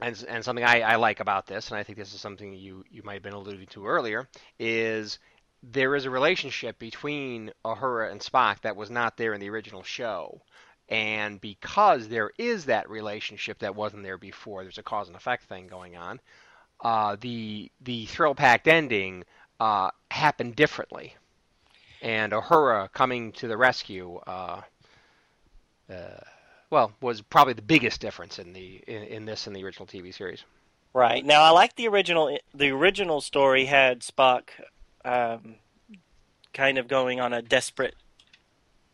and 0.00 0.24
and 0.28 0.44
something 0.44 0.64
I, 0.64 0.80
I 0.80 0.96
like 0.96 1.20
about 1.20 1.46
this, 1.46 1.70
and 1.70 1.78
I 1.78 1.84
think 1.84 1.98
this 1.98 2.12
is 2.12 2.20
something 2.20 2.52
you 2.52 2.84
you 2.90 3.02
might 3.04 3.14
have 3.14 3.22
been 3.22 3.32
alluding 3.32 3.66
to 3.68 3.86
earlier, 3.86 4.28
is 4.58 5.18
there 5.62 5.94
is 5.94 6.04
a 6.04 6.10
relationship 6.10 6.78
between 6.78 7.52
Uhura 7.64 8.10
and 8.10 8.20
Spock 8.20 8.60
that 8.62 8.76
was 8.76 8.90
not 8.90 9.16
there 9.16 9.34
in 9.34 9.40
the 9.40 9.50
original 9.50 9.82
show. 9.82 10.40
And 10.88 11.40
because 11.40 12.08
there 12.08 12.30
is 12.38 12.66
that 12.66 12.88
relationship 12.88 13.58
that 13.58 13.74
wasn't 13.74 14.04
there 14.04 14.18
before, 14.18 14.62
there's 14.62 14.78
a 14.78 14.82
cause 14.82 15.08
and 15.08 15.16
effect 15.16 15.44
thing 15.44 15.66
going 15.66 15.96
on. 15.96 16.20
Uh, 16.80 17.16
the 17.20 17.70
the 17.80 18.06
thrill 18.06 18.34
packed 18.34 18.68
ending 18.68 19.24
uh, 19.58 19.90
happened 20.10 20.54
differently, 20.54 21.16
and 22.02 22.32
Uhura 22.32 22.92
coming 22.92 23.32
to 23.32 23.48
the 23.48 23.56
rescue, 23.56 24.20
uh, 24.26 24.60
uh, 25.90 26.20
well, 26.70 26.92
was 27.00 27.22
probably 27.22 27.54
the 27.54 27.62
biggest 27.62 28.00
difference 28.00 28.38
in 28.38 28.52
the 28.52 28.82
in, 28.86 29.02
in 29.04 29.24
this 29.24 29.46
and 29.46 29.56
the 29.56 29.64
original 29.64 29.86
TV 29.86 30.14
series. 30.14 30.44
Right 30.92 31.24
now, 31.24 31.42
I 31.42 31.50
like 31.50 31.76
the 31.76 31.88
original. 31.88 32.38
The 32.54 32.70
original 32.70 33.20
story 33.20 33.64
had 33.64 34.00
Spock 34.00 34.48
um, 35.04 35.56
kind 36.52 36.78
of 36.78 36.88
going 36.88 37.20
on 37.20 37.32
a 37.32 37.42
desperate. 37.42 37.94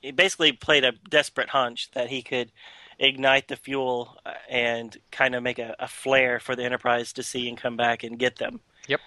He 0.02 0.10
basically 0.10 0.52
played 0.52 0.84
a 0.84 0.92
desperate 1.08 1.48
hunch 1.48 1.90
that 1.92 2.10
he 2.10 2.22
could 2.22 2.52
ignite 2.98 3.48
the 3.48 3.56
fuel 3.56 4.16
uh, 4.26 4.32
and 4.48 4.96
kind 5.10 5.34
of 5.34 5.42
make 5.42 5.58
a, 5.58 5.74
a 5.78 5.88
flare 5.88 6.38
for 6.38 6.54
the 6.54 6.64
Enterprise 6.64 7.12
to 7.14 7.22
see 7.22 7.48
and 7.48 7.56
come 7.56 7.76
back 7.76 8.02
and 8.02 8.18
get 8.18 8.36
them. 8.36 8.60
Yep. 8.88 9.00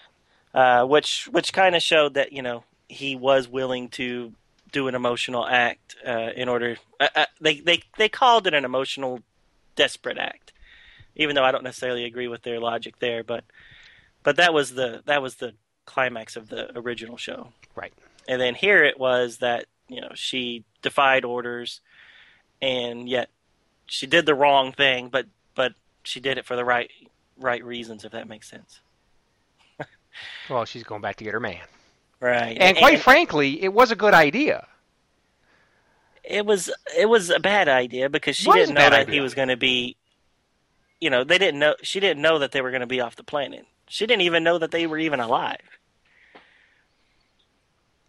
Uh, 0.54 0.86
which 0.86 1.28
which 1.32 1.54
kind 1.54 1.76
of 1.76 1.84
showed 1.84 2.14
that 2.14 2.32
you 2.32 2.42
know 2.42 2.64
he 2.88 3.16
was 3.16 3.48
willing 3.48 3.90
to 3.90 4.34
do 4.72 4.88
an 4.88 4.96
emotional 4.96 5.46
act 5.46 5.96
uh, 6.06 6.30
in 6.36 6.50
order. 6.50 6.78
Uh, 7.00 7.08
uh, 7.16 7.26
they 7.42 7.60
they 7.60 7.82
they 7.98 8.10
called 8.10 8.48
it 8.48 8.54
an 8.54 8.66
emotional 8.66 9.20
desperate 9.76 10.18
act, 10.18 10.54
even 11.16 11.36
though 11.36 11.44
I 11.44 11.52
don't 11.52 11.64
necessarily 11.64 12.06
agree 12.06 12.28
with 12.28 12.44
their 12.44 12.60
logic 12.60 13.00
there. 13.00 13.24
But 13.24 13.44
but 14.24 14.38
that 14.38 14.54
was 14.54 14.72
the 14.72 15.02
that 15.06 15.22
was 15.22 15.36
the 15.36 15.54
climax 15.86 16.36
of 16.36 16.50
the 16.50 16.78
original 16.78 17.18
show. 17.18 17.50
Right. 17.76 17.94
And 18.28 18.42
then 18.42 18.56
here 18.56 18.84
it 18.84 19.00
was 19.00 19.38
that 19.38 19.66
you 19.88 20.02
know 20.02 20.12
she 20.16 20.64
defied 20.86 21.26
orders, 21.26 21.82
and 22.62 23.10
yet 23.10 23.30
she 23.88 24.08
did 24.08 24.26
the 24.26 24.34
wrong 24.36 24.72
thing, 24.72 25.10
but 25.10 25.26
but 25.56 25.74
she 26.04 26.22
did 26.22 26.38
it 26.38 26.46
for 26.46 26.56
the 26.56 26.64
right 26.64 26.90
right 27.38 27.64
reasons, 27.66 28.06
if 28.06 28.14
that 28.14 28.30
makes 28.30 28.50
sense. 28.50 28.80
Well, 30.50 30.64
she's 30.64 30.84
going 30.84 31.02
back 31.02 31.18
to 31.18 31.26
get 31.26 31.34
her 31.34 31.42
man. 31.42 31.66
Right. 32.22 32.56
And 32.58 32.78
quite 32.78 33.02
frankly, 33.02 33.62
it 33.62 33.74
was 33.74 33.92
a 33.92 33.96
good 33.98 34.14
idea. 34.14 34.66
it 36.24 36.46
was 36.46 36.72
it 36.98 37.08
was 37.10 37.30
a 37.30 37.40
bad 37.40 37.68
idea 37.68 38.10
because 38.10 38.38
she 38.38 38.50
didn't 38.52 38.76
know 38.76 38.90
that 38.90 39.10
he 39.10 39.20
was 39.20 39.34
going 39.34 39.50
to 39.50 39.58
be. 39.58 39.98
You 41.02 41.10
know, 41.10 41.26
they 41.26 41.38
didn't 41.38 41.60
know. 41.60 41.76
She 41.84 42.00
didn't 42.00 42.22
know 42.22 42.40
that 42.40 42.52
they 42.54 42.62
were 42.62 42.72
going 42.72 42.82
to 42.88 42.88
be 42.88 43.02
off 43.02 43.18
the 43.18 43.24
planet. 43.26 43.66
She 43.90 44.08
didn't 44.08 44.22
even 44.22 44.44
know 44.44 44.58
that 44.58 44.72
they 44.72 44.88
were 44.88 44.98
even 44.98 45.20
alive. 45.20 45.60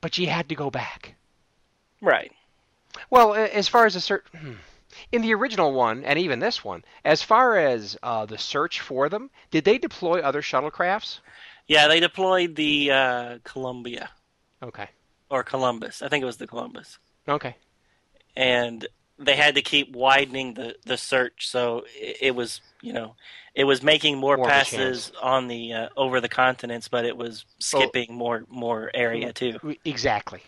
But 0.01 0.15
she 0.15 0.27
had 0.27 0.49
to 0.51 0.55
go 0.55 0.71
back. 0.71 1.17
Right. 2.01 2.31
Well, 3.11 3.35
as 3.35 3.69
far 3.69 3.87
as 3.87 3.97
a 3.97 4.01
certain. 4.01 4.59
In 5.13 5.21
the 5.21 5.35
original 5.35 5.73
one, 5.73 6.05
and 6.05 6.19
even 6.19 6.39
this 6.39 6.65
one, 6.65 6.83
as 7.05 7.21
far 7.21 7.59
as 7.59 7.99
uh, 8.03 8.25
the 8.25 8.39
search 8.39 8.81
for 8.81 9.09
them, 9.11 9.31
did 9.51 9.65
they 9.65 9.77
deploy 9.77 10.21
other 10.21 10.41
shuttlecrafts? 10.41 11.19
Yeah, 11.67 11.89
they 11.89 12.01
deployed 12.01 12.57
the 12.57 12.91
uh, 12.93 13.39
Columbia 13.45 14.11
Okay. 14.63 14.89
or 15.29 15.43
Columbus. 15.43 16.01
I 16.01 16.09
think 16.09 16.23
it 16.23 16.27
was 16.27 16.39
the 16.39 16.47
Columbus, 16.47 16.99
Okay. 17.29 17.57
and 18.37 18.87
they 19.19 19.37
had 19.37 19.57
to 19.57 19.63
keep 19.63 19.95
widening 19.95 20.55
the 20.55 20.77
the 20.87 20.97
search. 20.97 21.49
So 21.49 21.85
it, 21.95 22.19
it 22.21 22.35
was 22.35 22.61
you 22.81 22.93
know 22.93 23.17
it 23.55 23.65
was 23.65 23.83
making 23.83 24.19
more, 24.19 24.37
More 24.37 24.47
passes 24.49 25.13
on 25.21 25.49
the 25.49 25.73
uh, 25.73 25.89
over 25.97 26.21
the 26.21 26.29
continents, 26.29 26.89
but 26.89 27.05
it 27.05 27.17
was 27.17 27.45
skipping 27.59 28.15
more 28.15 28.45
more 28.49 28.91
area 28.95 29.33
too. 29.33 29.59
Exactly. 29.85 30.43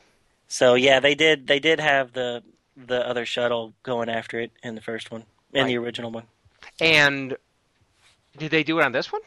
So 0.48 0.74
yeah, 0.74 0.98
they 1.00 1.14
did. 1.14 1.46
They 1.46 1.58
did 1.60 1.78
have 1.80 2.12
the 2.12 2.42
the 2.76 3.06
other 3.06 3.26
shuttle 3.26 3.74
going 3.82 4.08
after 4.08 4.40
it 4.40 4.50
in 4.62 4.74
the 4.74 4.80
first 4.80 5.10
one, 5.10 5.24
in 5.52 5.66
the 5.66 5.76
original 5.76 6.10
one. 6.10 6.24
And 6.80 7.36
did 8.36 8.50
they 8.50 8.62
do 8.62 8.78
it 8.78 8.84
on 8.84 8.92
this 8.92 9.12
one? 9.12 9.22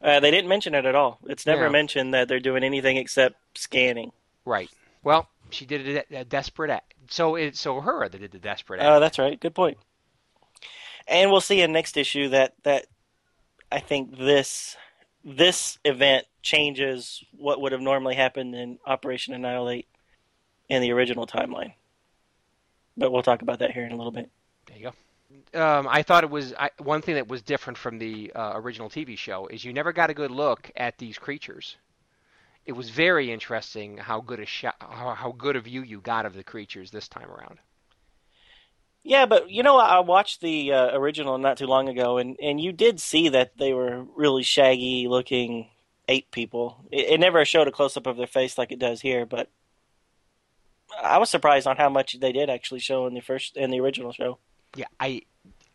Uh, 0.00 0.20
they 0.20 0.30
didn't 0.30 0.48
mention 0.48 0.74
it 0.74 0.84
at 0.84 0.94
all. 0.94 1.18
It's 1.26 1.46
never 1.46 1.64
Yeah. 1.64 1.70
mentioned 1.70 2.12
that 2.14 2.28
they're 2.28 2.40
doing 2.40 2.64
anything 2.64 2.96
except 2.96 3.36
scanning. 3.56 4.12
Right. 4.44 4.68
Well, 5.02 5.28
she 5.50 5.64
did 5.64 6.04
a, 6.10 6.18
a 6.20 6.24
desperate 6.24 6.70
act. 6.70 6.94
So 7.08 7.36
it's 7.36 7.60
so 7.60 7.80
her 7.80 8.08
that 8.08 8.18
did 8.18 8.32
the 8.32 8.38
desperate 8.38 8.80
act. 8.80 8.88
Oh, 8.88 9.00
that's 9.00 9.18
right. 9.18 9.38
Good 9.38 9.54
point. 9.54 9.78
And 11.06 11.30
we'll 11.30 11.40
see 11.40 11.60
in 11.60 11.72
next 11.72 11.96
issue 11.96 12.28
that 12.28 12.54
that 12.62 12.86
I 13.70 13.80
think 13.80 14.16
this 14.18 14.76
this 15.24 15.78
event 15.84 16.26
changes 16.42 17.24
what 17.36 17.60
would 17.60 17.72
have 17.72 17.80
normally 17.80 18.16
happened 18.16 18.54
in 18.54 18.78
Operation 18.86 19.34
Annihilate 19.34 19.86
in 20.72 20.80
the 20.80 20.90
original 20.90 21.26
timeline. 21.26 21.74
But 22.96 23.12
we'll 23.12 23.22
talk 23.22 23.42
about 23.42 23.58
that 23.58 23.72
here 23.72 23.84
in 23.84 23.92
a 23.92 23.96
little 23.96 24.10
bit. 24.10 24.30
There 24.66 24.78
you 24.78 24.84
go. 24.84 25.60
Um, 25.60 25.86
I 25.88 26.02
thought 26.02 26.24
it 26.24 26.30
was 26.30 26.54
I, 26.54 26.70
one 26.78 27.02
thing 27.02 27.16
that 27.16 27.28
was 27.28 27.42
different 27.42 27.76
from 27.76 27.98
the 27.98 28.32
uh, 28.34 28.52
original 28.54 28.88
TV 28.88 29.18
show 29.18 29.46
is 29.48 29.64
you 29.64 29.72
never 29.74 29.92
got 29.92 30.08
a 30.08 30.14
good 30.14 30.30
look 30.30 30.70
at 30.74 30.96
these 30.96 31.18
creatures. 31.18 31.76
It 32.64 32.72
was 32.72 32.88
very 32.88 33.30
interesting 33.30 33.98
how 33.98 34.22
good 34.22 34.40
a 34.40 34.46
shot, 34.46 34.76
how, 34.80 35.14
how 35.14 35.32
good 35.32 35.56
a 35.56 35.60
view 35.60 35.82
you 35.82 36.00
got 36.00 36.24
of 36.24 36.32
the 36.32 36.44
creatures 36.44 36.90
this 36.90 37.08
time 37.08 37.30
around. 37.30 37.58
Yeah, 39.02 39.26
but 39.26 39.50
you 39.50 39.62
know, 39.62 39.76
I 39.76 40.00
watched 40.00 40.40
the 40.40 40.72
uh, 40.72 40.96
original 40.96 41.36
not 41.36 41.58
too 41.58 41.66
long 41.66 41.88
ago, 41.88 42.16
and, 42.16 42.38
and 42.40 42.58
you 42.58 42.72
did 42.72 42.98
see 42.98 43.28
that 43.30 43.58
they 43.58 43.74
were 43.74 44.04
really 44.16 44.42
shaggy 44.42 45.06
looking 45.08 45.68
ape 46.08 46.30
people. 46.30 46.84
It, 46.90 47.10
it 47.10 47.20
never 47.20 47.44
showed 47.44 47.68
a 47.68 47.72
close 47.72 47.96
up 47.96 48.06
of 48.06 48.16
their 48.16 48.26
face 48.26 48.56
like 48.56 48.72
it 48.72 48.78
does 48.78 49.02
here, 49.02 49.26
but 49.26 49.50
I 51.02 51.18
was 51.18 51.30
surprised 51.30 51.66
on 51.66 51.76
how 51.76 51.88
much 51.88 52.18
they 52.20 52.32
did 52.32 52.48
actually 52.48 52.80
show 52.80 53.06
in 53.06 53.14
the 53.14 53.20
first 53.20 53.56
in 53.56 53.70
the 53.70 53.80
original 53.80 54.12
show. 54.12 54.38
Yeah, 54.76 54.86
I 55.00 55.22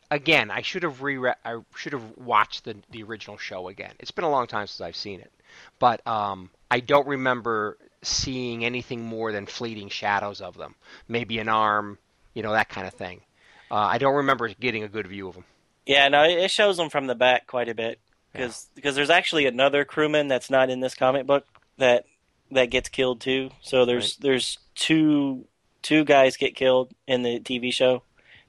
again 0.09 0.49
I 0.49 0.61
should 0.61 0.83
have 0.83 1.01
re 1.01 1.17
I 1.43 1.59
should 1.75 1.93
have 1.93 2.17
watched 2.17 2.63
the 2.63 2.75
the 2.91 3.03
original 3.03 3.37
show 3.37 3.67
again. 3.67 3.93
It's 3.99 4.11
been 4.11 4.25
a 4.25 4.29
long 4.29 4.47
time 4.47 4.67
since 4.67 4.81
I've 4.81 4.95
seen 4.95 5.19
it, 5.19 5.31
but 5.79 6.05
um, 6.07 6.49
I 6.71 6.79
don't 6.79 7.07
remember 7.07 7.77
seeing 8.01 8.63
anything 8.63 9.01
more 9.01 9.31
than 9.31 9.45
fleeting 9.45 9.89
shadows 9.89 10.41
of 10.41 10.57
them. 10.57 10.75
Maybe 11.07 11.39
an 11.39 11.49
arm, 11.49 11.97
you 12.33 12.43
know, 12.43 12.53
that 12.53 12.69
kind 12.69 12.87
of 12.87 12.93
thing. 12.93 13.21
Uh, 13.69 13.75
I 13.75 13.97
don't 13.97 14.15
remember 14.15 14.47
getting 14.47 14.83
a 14.83 14.87
good 14.87 15.07
view 15.07 15.27
of 15.27 15.35
them. 15.35 15.45
Yeah, 15.85 16.07
no, 16.07 16.23
it 16.23 16.37
it 16.37 16.51
shows 16.51 16.77
them 16.77 16.89
from 16.89 17.07
the 17.07 17.15
back 17.15 17.47
quite 17.47 17.69
a 17.69 17.75
bit 17.75 17.99
because 18.31 18.67
because 18.75 18.95
there's 18.95 19.09
actually 19.09 19.45
another 19.45 19.85
crewman 19.85 20.27
that's 20.27 20.49
not 20.49 20.69
in 20.69 20.79
this 20.79 20.95
comic 20.95 21.25
book 21.25 21.45
that 21.77 22.05
that 22.51 22.69
gets 22.69 22.89
killed 22.89 23.21
too. 23.21 23.49
So 23.61 23.85
there's 23.85 24.17
there's 24.17 24.59
two 24.77 25.45
two 25.81 26.03
guys 26.05 26.37
get 26.37 26.55
killed 26.55 26.91
in 27.07 27.23
the 27.23 27.39
TV 27.39 27.73
show, 27.73 28.03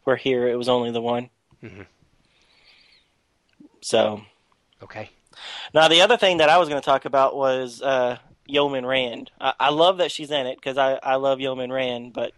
where 0.05 0.17
here 0.17 0.47
it 0.49 0.57
was 0.57 0.69
only 0.69 0.91
the 0.93 1.01
one. 1.03 1.31
Mhm. 1.63 1.87
So 3.81 4.23
Okay. 4.83 5.11
now 5.75 5.89
the 5.89 6.01
other 6.03 6.17
thing 6.17 6.39
that 6.39 6.49
I 6.49 6.59
was 6.59 6.69
going 6.69 6.81
to 6.81 6.85
talk 6.85 7.05
about 7.05 7.35
was 7.37 7.83
uh, 7.83 8.19
Yeoman 8.47 8.87
Rand. 8.87 9.31
I, 9.41 9.55
I 9.59 9.71
love 9.71 9.99
that 9.99 10.11
she's 10.13 10.31
in 10.31 10.47
it 10.47 10.57
because 10.57 10.79
I 10.79 10.95
I 11.03 11.17
love 11.17 11.41
Yeoman 11.41 11.73
Rand, 11.73 12.13
but 12.13 12.33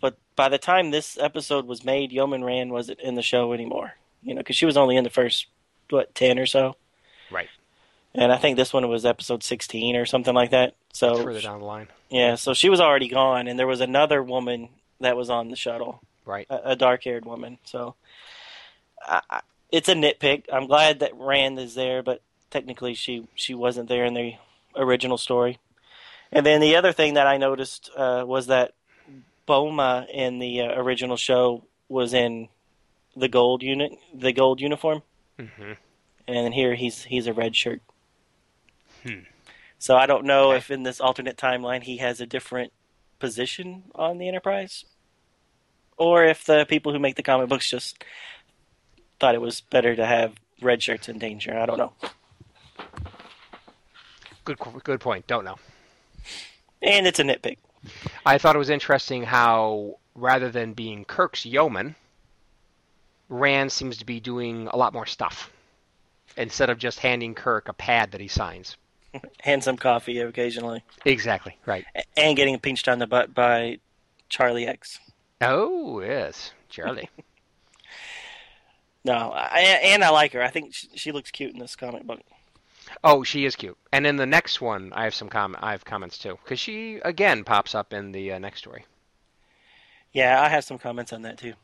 but 0.00 0.16
by 0.36 0.48
the 0.48 0.58
time 0.58 0.90
this 0.90 1.16
episode 1.18 1.66
was 1.66 1.84
made, 1.84 2.12
Yeoman 2.12 2.44
Rand 2.44 2.70
wasn't 2.72 3.00
in 3.00 3.14
the 3.14 3.22
show 3.22 3.52
anymore. 3.52 3.94
You 4.22 4.34
know, 4.34 4.40
because 4.40 4.56
she 4.56 4.66
was 4.66 4.76
only 4.76 4.96
in 4.96 5.04
the 5.04 5.10
first 5.10 5.46
what 5.90 6.14
ten 6.14 6.38
or 6.38 6.46
so. 6.46 6.76
Right. 7.30 7.48
And 8.14 8.30
I 8.30 8.36
think 8.36 8.56
this 8.56 8.72
one 8.72 8.88
was 8.88 9.06
episode 9.06 9.42
16 9.42 9.96
or 9.96 10.04
something 10.04 10.34
like 10.34 10.50
that. 10.50 10.74
So 10.92 11.12
It's 11.12 11.22
further 11.22 11.40
down 11.40 11.60
the 11.60 11.64
line. 11.66 11.88
yeah, 12.10 12.34
so 12.34 12.52
she 12.52 12.68
was 12.68 12.80
already 12.80 13.08
gone, 13.08 13.48
and 13.48 13.58
there 13.58 13.66
was 13.66 13.80
another 13.80 14.22
woman 14.22 14.68
that 15.00 15.16
was 15.16 15.30
on 15.30 15.48
the 15.48 15.56
shuttle, 15.56 16.02
Right. 16.26 16.46
a, 16.50 16.72
a 16.72 16.76
dark-haired 16.76 17.24
woman. 17.24 17.58
So 17.64 17.94
I, 19.06 19.40
it's 19.70 19.88
a 19.88 19.94
nitpick. 19.94 20.44
I'm 20.52 20.66
glad 20.66 21.00
that 21.00 21.16
Rand 21.16 21.58
is 21.58 21.74
there, 21.74 22.02
but 22.02 22.20
technically 22.50 22.94
she 22.94 23.26
she 23.34 23.54
wasn't 23.54 23.88
there 23.88 24.04
in 24.04 24.14
the 24.14 24.34
original 24.76 25.16
story. 25.18 25.58
And 26.30 26.44
then 26.46 26.60
the 26.60 26.76
other 26.76 26.92
thing 26.92 27.14
that 27.14 27.26
I 27.26 27.36
noticed 27.38 27.90
uh, 27.96 28.24
was 28.26 28.46
that 28.48 28.72
Boma 29.46 30.06
in 30.12 30.38
the 30.38 30.60
uh, 30.62 30.80
original 30.80 31.16
show 31.16 31.64
was 31.88 32.14
in 32.14 32.48
the 33.16 33.28
gold 33.28 33.62
unit, 33.62 33.92
the 34.14 34.32
gold 34.32 34.60
uniform, 34.60 35.02
hmm 35.38 35.72
and 36.28 36.54
here 36.54 36.74
he's 36.74 37.04
he's 37.04 37.26
a 37.26 37.32
red 37.32 37.56
shirt. 37.56 37.82
Hmm. 39.04 39.20
So 39.78 39.96
I 39.96 40.06
don't 40.06 40.24
know 40.24 40.50
Okay. 40.50 40.58
if 40.58 40.70
in 40.70 40.82
this 40.84 41.00
alternate 41.00 41.36
timeline 41.36 41.82
he 41.82 41.96
has 41.98 42.20
a 42.20 42.26
different 42.26 42.72
position 43.18 43.84
on 43.94 44.18
the 44.18 44.28
Enterprise, 44.28 44.84
or 45.96 46.24
if 46.24 46.44
the 46.44 46.64
people 46.68 46.92
who 46.92 46.98
make 46.98 47.16
the 47.16 47.22
comic 47.22 47.48
books 47.48 47.68
just 47.68 48.02
thought 49.20 49.34
it 49.34 49.40
was 49.40 49.60
better 49.60 49.94
to 49.96 50.04
have 50.06 50.34
red 50.60 50.82
shirts 50.82 51.08
in 51.08 51.18
danger. 51.18 51.56
I 51.56 51.66
don't 51.66 51.78
know. 51.78 51.92
Good, 54.44 54.58
good 54.84 55.00
point. 55.00 55.26
Don't 55.26 55.44
know. 55.44 55.56
And 56.82 57.06
it's 57.06 57.20
a 57.20 57.22
nitpick. 57.24 57.58
I 58.26 58.38
thought 58.38 58.56
it 58.56 58.58
was 58.58 58.70
interesting 58.70 59.22
how 59.22 59.98
rather 60.14 60.50
than 60.50 60.72
being 60.74 61.04
Kirk's 61.04 61.46
yeoman, 61.46 61.94
Rand 63.28 63.70
seems 63.72 63.98
to 63.98 64.06
be 64.06 64.20
doing 64.20 64.68
a 64.68 64.76
lot 64.76 64.92
more 64.92 65.06
stuff 65.06 65.50
instead 66.36 66.70
of 66.70 66.78
just 66.78 66.98
handing 66.98 67.34
Kirk 67.34 67.68
a 67.68 67.72
pad 67.72 68.12
that 68.12 68.20
he 68.20 68.28
signs. 68.28 68.76
Hand 69.42 69.62
some 69.64 69.76
coffee 69.76 70.18
occasionally, 70.18 70.82
Exactly 71.04 71.56
right. 71.66 71.84
And 72.16 72.36
getting 72.36 72.58
pinched 72.58 72.88
on 72.88 72.98
the 72.98 73.06
butt 73.06 73.34
by 73.34 73.78
Charlie 74.28 74.66
X. 74.66 74.98
Oh 75.40 76.00
yes, 76.00 76.52
Charlie. 76.68 77.10
No, 79.04 79.32
I, 79.34 79.58
and 79.82 80.04
I 80.04 80.10
like 80.10 80.32
her. 80.32 80.42
I 80.42 80.48
think 80.50 80.74
she, 80.74 80.88
she 80.94 81.10
looks 81.12 81.32
cute 81.32 81.52
in 81.52 81.58
this 81.58 81.74
comic 81.74 82.04
book. 82.04 82.20
oh, 83.02 83.24
she 83.24 83.44
is 83.44 83.56
cute. 83.56 83.76
And 83.92 84.06
in 84.06 84.14
the 84.16 84.26
next 84.26 84.60
one, 84.60 84.92
I 84.92 85.02
have 85.04 85.14
some 85.14 85.28
com- 85.28 85.56
I 85.60 85.72
have 85.72 85.84
comments 85.84 86.18
too 86.18 86.38
because 86.44 86.60
she 86.60 87.00
again 87.04 87.42
pops 87.42 87.74
up 87.74 87.92
in 87.92 88.12
the 88.12 88.32
uh, 88.32 88.38
next 88.38 88.60
story 88.60 88.84
Yeah, 90.12 90.40
I 90.40 90.48
have 90.48 90.62
some 90.64 90.78
comments 90.78 91.12
on 91.12 91.22
that 91.22 91.38
too. 91.38 91.54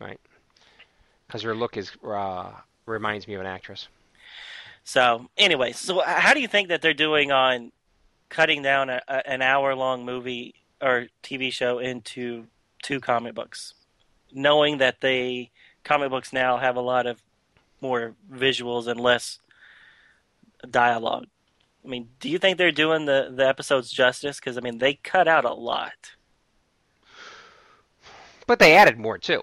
Right, 0.00 0.20
because 1.26 1.42
her 1.42 1.54
look 1.54 1.76
is 1.78 1.92
uh, 2.06 2.50
reminds 2.84 3.26
me 3.26 3.34
of 3.34 3.40
an 3.40 3.46
actress. 3.46 3.88
So, 4.84 5.28
anyway, 5.36 5.72
so 5.72 6.00
how 6.00 6.34
do 6.34 6.40
you 6.40 6.48
think 6.48 6.68
that 6.68 6.82
they're 6.82 6.94
doing 6.94 7.30
on 7.30 7.72
cutting 8.28 8.62
down 8.62 8.90
a, 8.90 9.00
a, 9.08 9.28
an 9.28 9.42
hour 9.42 9.74
long 9.74 10.04
movie 10.04 10.54
or 10.80 11.06
TV 11.22 11.52
show 11.52 11.78
into 11.78 12.46
two 12.82 12.98
comic 12.98 13.34
books, 13.34 13.74
knowing 14.32 14.78
that 14.78 15.00
they 15.00 15.50
comic 15.84 16.10
books 16.10 16.32
now 16.32 16.58
have 16.58 16.76
a 16.76 16.80
lot 16.80 17.06
of 17.06 17.22
more 17.80 18.14
visuals 18.32 18.86
and 18.86 18.98
less 18.98 19.38
dialogue? 20.68 21.26
I 21.84 21.88
mean, 21.88 22.08
do 22.20 22.28
you 22.28 22.38
think 22.38 22.58
they're 22.58 22.72
doing 22.72 23.06
the, 23.06 23.32
the 23.34 23.46
episodes 23.46 23.90
justice? 23.90 24.38
Because 24.38 24.56
I 24.56 24.60
mean, 24.60 24.78
they 24.78 24.94
cut 24.94 25.28
out 25.28 25.44
a 25.44 25.52
lot. 25.52 26.12
But 28.46 28.58
they 28.58 28.74
added 28.74 28.98
more 28.98 29.18
too. 29.18 29.42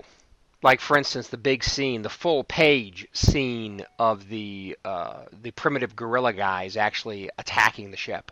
Like 0.62 0.82
for 0.82 0.98
instance, 0.98 1.30
the 1.30 1.38
big 1.38 1.64
scene, 1.64 2.02
the 2.02 2.10
full 2.10 2.44
page 2.44 3.08
scene 3.14 3.86
of 3.98 4.28
the 4.28 4.78
uh, 4.84 5.24
the 5.42 5.52
primitive 5.52 5.96
gorilla 5.96 6.34
guys 6.34 6.76
actually 6.76 7.30
attacking 7.38 7.92
the 7.92 7.98
ship. 7.98 8.32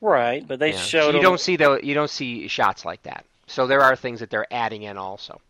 Right, 0.00 0.46
but 0.46 0.58
they 0.58 0.72
Yeah. 0.72 0.78
showed 0.78 1.00
So 1.00 1.06
you 1.08 1.12
them- 1.14 1.22
don't 1.22 1.40
see 1.40 1.56
the 1.56 1.80
you 1.82 1.94
don't 1.94 2.10
see 2.10 2.46
shots 2.48 2.84
like 2.84 3.02
that. 3.04 3.24
So 3.46 3.66
there 3.66 3.80
are 3.80 3.96
things 3.96 4.20
that 4.20 4.30
they're 4.30 4.52
adding 4.52 4.82
in 4.82 4.96
also. 4.96 5.40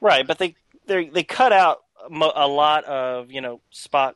Right, 0.00 0.26
but 0.26 0.38
they 0.38 0.54
they 0.86 1.06
they 1.06 1.22
cut 1.22 1.52
out 1.52 1.84
a 2.10 2.46
lot 2.48 2.84
of 2.84 3.30
you 3.30 3.40
know 3.40 3.60
Spock. 3.72 4.14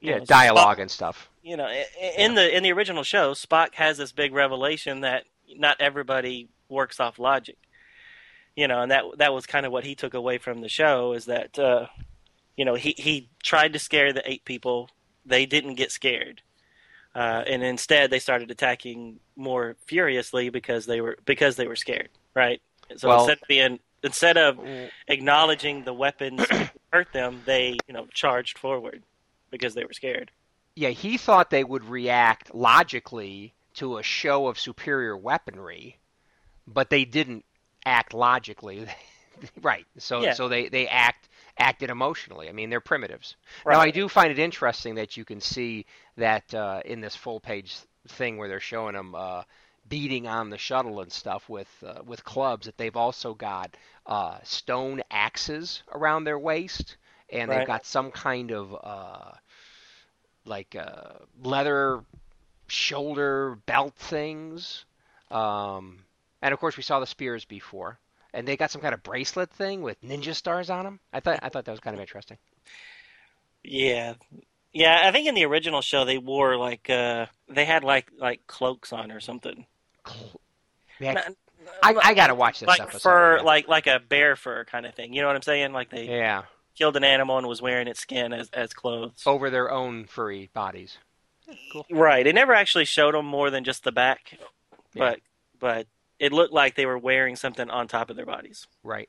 you 0.00 0.10
Yeah, 0.10 0.18
know, 0.18 0.24
dialogue 0.24 0.78
Spock- 0.78 0.82
and 0.82 0.90
stuff. 0.90 1.28
you 1.42 1.56
know, 1.56 1.68
in 2.16 2.34
the 2.34 2.56
in 2.56 2.62
the 2.62 2.72
original 2.72 3.02
show, 3.04 3.32
Spock 3.32 3.74
has 3.74 3.98
this 3.98 4.12
big 4.12 4.32
revelation 4.32 5.00
that 5.02 5.24
not 5.54 5.80
everybody 5.80 6.48
works 6.68 6.98
off 7.00 7.18
logic. 7.18 7.56
You 8.56 8.68
know, 8.68 8.80
and 8.80 8.90
that 8.90 9.04
that 9.18 9.34
was 9.34 9.46
kind 9.46 9.66
of 9.66 9.72
what 9.72 9.84
he 9.84 9.94
took 9.94 10.14
away 10.14 10.38
from 10.38 10.62
the 10.62 10.68
show 10.68 11.12
is 11.12 11.26
that 11.26 11.58
uh, 11.58 11.86
you 12.56 12.64
know 12.64 12.74
he 12.74 12.94
he 12.96 13.28
tried 13.42 13.74
to 13.74 13.78
scare 13.78 14.12
the 14.12 14.28
eight 14.28 14.44
people, 14.44 14.88
they 15.26 15.44
didn't 15.44 15.74
get 15.74 15.92
scared, 15.92 16.40
uh, 17.14 17.44
and 17.46 17.62
instead 17.62 18.10
they 18.10 18.18
started 18.18 18.50
attacking 18.50 19.20
more 19.36 19.76
furiously 19.86 20.48
because 20.48 20.86
they 20.86 21.02
were 21.02 21.18
because 21.26 21.56
they 21.56 21.66
were 21.68 21.76
scared, 21.76 22.08
right? 22.34 22.62
So 22.96 23.08
Well- 23.08 23.20
instead 23.20 23.38
of 23.42 23.48
being 23.48 23.78
instead 24.02 24.36
of 24.38 24.58
acknowledging 25.08 25.84
the 25.84 25.92
weapons 25.92 26.46
hurt 26.92 27.12
them, 27.12 27.42
they 27.44 27.76
you 27.86 27.92
know 27.92 28.06
charged 28.14 28.58
forward 28.58 29.02
because 29.50 29.74
they 29.74 29.84
were 29.84 29.92
scared. 29.92 30.30
Yeah, 30.74 30.90
he 30.90 31.16
thought 31.18 31.50
they 31.50 31.64
would 31.64 31.84
react 31.84 32.54
logically 32.54 33.54
to 33.74 33.98
a 33.98 34.02
show 34.02 34.46
of 34.46 34.58
superior 34.58 35.16
weaponry, 35.16 35.98
but 36.66 36.88
they 36.90 37.04
didn't 37.04 37.44
act 37.86 38.14
logically. 38.14 38.86
right. 39.62 39.86
So 39.98 40.28
Yeah. 40.28 40.30
so 40.30 40.48
they 40.48 40.68
they 40.68 40.88
act 40.88 41.28
acted 41.58 41.90
emotionally. 41.90 42.48
I 42.50 42.52
mean, 42.52 42.70
they're 42.70 42.80
primitives. 42.80 43.36
Now, 43.68 43.80
I 43.80 43.90
do 43.90 44.08
find 44.08 44.30
it 44.32 44.38
interesting 44.40 44.96
that 44.96 45.16
you 45.16 45.24
can 45.24 45.40
see 45.40 45.86
that 46.16 46.54
uh, 46.54 46.82
in 46.86 47.00
this 47.00 47.16
full 47.16 47.40
page 47.40 47.76
thing 48.08 48.38
where 48.38 48.48
they're 48.48 48.60
showing 48.60 48.94
them 48.94 49.14
uh, 49.14 49.44
beating 49.88 50.28
on 50.28 50.50
the 50.50 50.58
shuttle 50.58 51.00
and 51.00 51.12
stuff 51.12 51.48
with 51.48 51.68
uh, 51.86 52.02
with 52.06 52.24
clubs 52.24 52.66
that 52.66 52.78
they've 52.78 52.96
also 52.96 53.34
got 53.34 53.76
uh, 54.06 54.38
stone 54.44 55.02
axes 55.10 55.82
around 55.92 56.24
their 56.24 56.38
waist 56.38 56.96
and 57.30 57.52
they've 57.52 57.64
Right. 57.64 57.64
got 57.64 57.86
some 57.86 58.10
kind 58.12 58.52
of 58.52 58.74
uh, 58.82 59.32
like 60.46 60.76
uh, 60.76 61.14
leather 61.42 62.04
shoulder 62.68 63.56
belt 63.66 63.94
things. 63.96 64.86
Um, 65.30 66.05
and 66.42 66.52
of 66.54 66.60
course, 66.60 66.76
we 66.76 66.82
saw 66.82 67.00
the 67.00 67.06
spears 67.06 67.44
before, 67.44 67.98
and 68.32 68.46
they 68.46 68.56
got 68.56 68.70
some 68.70 68.80
kind 68.80 68.94
of 68.94 69.02
bracelet 69.02 69.50
thing 69.50 69.82
with 69.82 70.00
ninja 70.02 70.34
stars 70.34 70.70
on 70.70 70.84
them. 70.84 71.00
I 71.12 71.20
thought 71.20 71.40
I 71.42 71.48
thought 71.48 71.64
that 71.64 71.70
was 71.72 71.80
kind 71.80 71.94
of 71.94 72.00
interesting. 72.00 72.38
Yeah, 73.64 74.14
yeah. 74.72 75.00
I 75.04 75.10
think 75.12 75.26
in 75.26 75.34
the 75.34 75.44
original 75.44 75.82
show 75.82 76.04
they 76.04 76.18
wore 76.18 76.56
like 76.56 76.88
uh 76.88 77.26
they 77.48 77.64
had 77.64 77.84
like 77.84 78.10
like 78.18 78.46
cloaks 78.46 78.92
on 78.92 79.10
or 79.10 79.20
something. 79.20 79.66
Yeah, 81.00 81.12
Not- 81.14 81.32
I, 81.82 81.94
I 82.10 82.14
gotta 82.14 82.34
watch 82.34 82.60
this 82.60 82.68
like 82.68 82.80
episode. 82.80 83.00
fur, 83.02 83.40
like 83.42 83.66
like 83.68 83.86
a 83.86 83.98
bear 84.00 84.36
fur 84.36 84.64
kind 84.64 84.86
of 84.86 84.94
thing. 84.94 85.12
You 85.12 85.20
know 85.22 85.26
what 85.26 85.36
I'm 85.36 85.42
saying? 85.42 85.72
Like 85.72 85.90
they 85.90 86.06
yeah, 86.06 86.44
killed 86.76 86.96
an 86.96 87.04
animal 87.04 87.38
and 87.38 87.46
was 87.48 87.60
wearing 87.60 87.88
its 87.88 88.00
skin 88.00 88.32
as 88.32 88.48
as 88.50 88.72
clothes. 88.72 89.22
over 89.26 89.50
their 89.50 89.70
own 89.70 90.04
furry 90.06 90.48
bodies. 90.54 90.98
Cool. 91.72 91.86
Right. 91.90 92.26
It 92.26 92.34
never 92.34 92.54
actually 92.54 92.84
showed 92.86 93.14
them 93.14 93.26
more 93.26 93.50
than 93.50 93.62
just 93.64 93.84
the 93.84 93.92
back, 93.92 94.36
Yeah. 94.94 95.10
but 95.10 95.20
but 95.58 95.86
it 96.18 96.32
looked 96.32 96.52
like 96.52 96.74
they 96.74 96.86
were 96.86 96.98
wearing 96.98 97.36
something 97.36 97.68
on 97.70 97.88
top 97.88 98.10
of 98.10 98.16
their 98.16 98.26
bodies. 98.26 98.66
Right. 98.82 99.08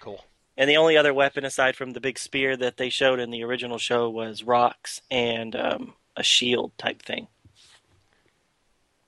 Cool. 0.00 0.24
And 0.56 0.68
the 0.68 0.76
only 0.76 0.96
other 0.96 1.14
weapon 1.14 1.44
aside 1.44 1.76
from 1.76 1.92
the 1.92 2.00
big 2.00 2.18
spear 2.18 2.56
that 2.56 2.76
they 2.76 2.90
showed 2.90 3.20
in 3.20 3.30
the 3.30 3.42
original 3.44 3.78
show 3.78 4.08
was 4.10 4.42
rocks 4.42 5.00
and 5.10 5.54
um, 5.56 5.94
a 6.16 6.22
shield 6.22 6.72
type 6.76 7.02
thing. 7.02 7.28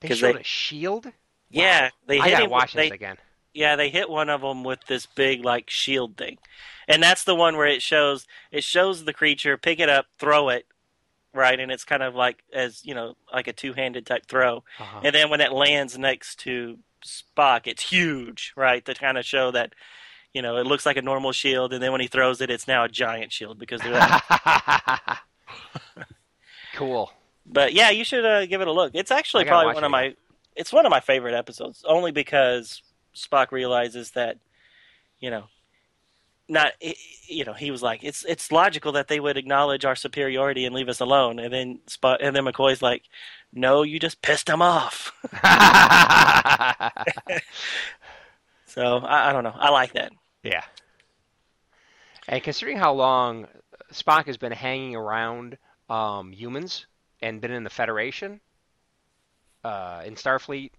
They 0.01 0.15
showed 0.15 0.35
they- 0.35 0.41
a 0.41 0.43
shield. 0.43 1.11
Yeah, 1.49 1.89
they 2.07 2.19
I 2.19 2.25
hit 2.25 2.31
gotta 2.31 2.43
him. 2.45 2.49
watch 2.49 2.73
they, 2.73 2.89
this 2.89 2.95
again. 2.95 3.17
Yeah, 3.53 3.75
they 3.75 3.89
hit 3.89 4.09
one 4.09 4.29
of 4.29 4.41
them 4.41 4.63
with 4.63 4.79
this 4.87 5.05
big 5.05 5.45
like 5.45 5.69
shield 5.69 6.17
thing, 6.17 6.39
and 6.87 7.03
that's 7.03 7.23
the 7.23 7.35
one 7.35 7.55
where 7.55 7.67
it 7.67 7.83
shows 7.83 8.25
it 8.51 8.63
shows 8.63 9.05
the 9.05 9.13
creature 9.13 9.55
pick 9.55 9.79
it 9.79 9.87
up, 9.89 10.07
throw 10.17 10.49
it, 10.49 10.65
right, 11.33 11.59
and 11.59 11.71
it's 11.71 11.83
kind 11.83 12.03
of 12.03 12.15
like 12.15 12.43
as 12.53 12.85
you 12.85 12.93
know 12.95 13.15
like 13.33 13.47
a 13.47 13.53
two 13.53 13.73
handed 13.73 14.05
type 14.05 14.25
throw, 14.27 14.63
Uh-huh. 14.79 15.01
and 15.03 15.13
then 15.15 15.29
when 15.29 15.41
it 15.41 15.51
lands 15.51 15.97
next 15.97 16.39
to 16.41 16.77
Spock, 17.05 17.61
it's 17.65 17.83
huge, 17.83 18.53
right, 18.55 18.83
to 18.85 18.93
kind 18.93 19.17
of 19.17 19.25
show 19.25 19.51
that 19.51 19.73
you 20.33 20.41
know 20.41 20.57
it 20.57 20.65
looks 20.65 20.85
like 20.85 20.97
a 20.97 21.01
normal 21.01 21.31
shield, 21.31 21.73
and 21.73 21.81
then 21.83 21.91
when 21.91 22.01
he 22.01 22.07
throws 22.07 22.41
it, 22.41 22.49
it's 22.49 22.67
now 22.67 22.83
a 22.83 22.89
giant 22.89 23.31
shield 23.31 23.59
because 23.59 23.81
they're 23.81 23.91
that. 23.93 25.19
cool. 26.75 27.11
But 27.45 27.73
yeah, 27.73 27.89
you 27.89 28.03
should 28.03 28.25
uh, 28.25 28.45
give 28.45 28.61
it 28.61 28.67
a 28.67 28.71
look. 28.71 28.91
It's 28.95 29.11
actually 29.11 29.45
probably 29.45 29.73
one 29.73 29.83
of 29.83 29.91
my 29.91 30.15
it's 30.55 30.71
one 30.71 30.85
of 30.85 30.89
my 30.91 30.99
favorite 30.99 31.33
episodes, 31.33 31.83
only 31.87 32.11
because 32.11 32.81
Spock 33.15 33.51
realizes 33.51 34.11
that 34.11 34.37
you 35.19 35.29
know 35.29 35.45
not 36.53 36.73
you 37.27 37.43
know 37.43 37.53
he 37.53 37.71
was 37.71 37.81
like 37.81 38.03
it's 38.03 38.23
it's 38.25 38.51
logical 38.51 38.93
that 38.93 39.07
they 39.07 39.19
would 39.19 39.37
acknowledge 39.37 39.85
our 39.85 39.95
superiority 39.95 40.65
and 40.65 40.73
leave 40.75 40.89
us 40.89 41.01
alone, 41.01 41.39
and 41.39 41.53
then 41.53 41.79
and 42.03 42.35
then 42.35 42.45
McCoy's 42.45 42.81
like, 42.81 43.03
no, 43.51 43.83
you 43.83 43.99
just 43.99 44.21
pissed 44.21 44.47
them 44.47 44.61
off. 44.61 45.11
so 48.67 48.97
I, 48.97 49.29
I 49.29 49.33
don't 49.33 49.43
know, 49.43 49.55
I 49.55 49.69
like 49.69 49.93
that. 49.93 50.13
yeah. 50.43 50.63
And 52.27 52.41
considering 52.41 52.77
how 52.77 52.93
long 52.93 53.47
Spock 53.91 54.27
has 54.27 54.37
been 54.37 54.53
hanging 54.53 54.95
around 54.95 55.57
um, 55.89 56.31
humans 56.31 56.85
and 57.21 57.41
been 57.41 57.51
in 57.51 57.63
the 57.65 57.69
Federation, 57.69 58.39
uh, 59.63 60.03
in 60.05 60.15
Starfleet 60.15 60.71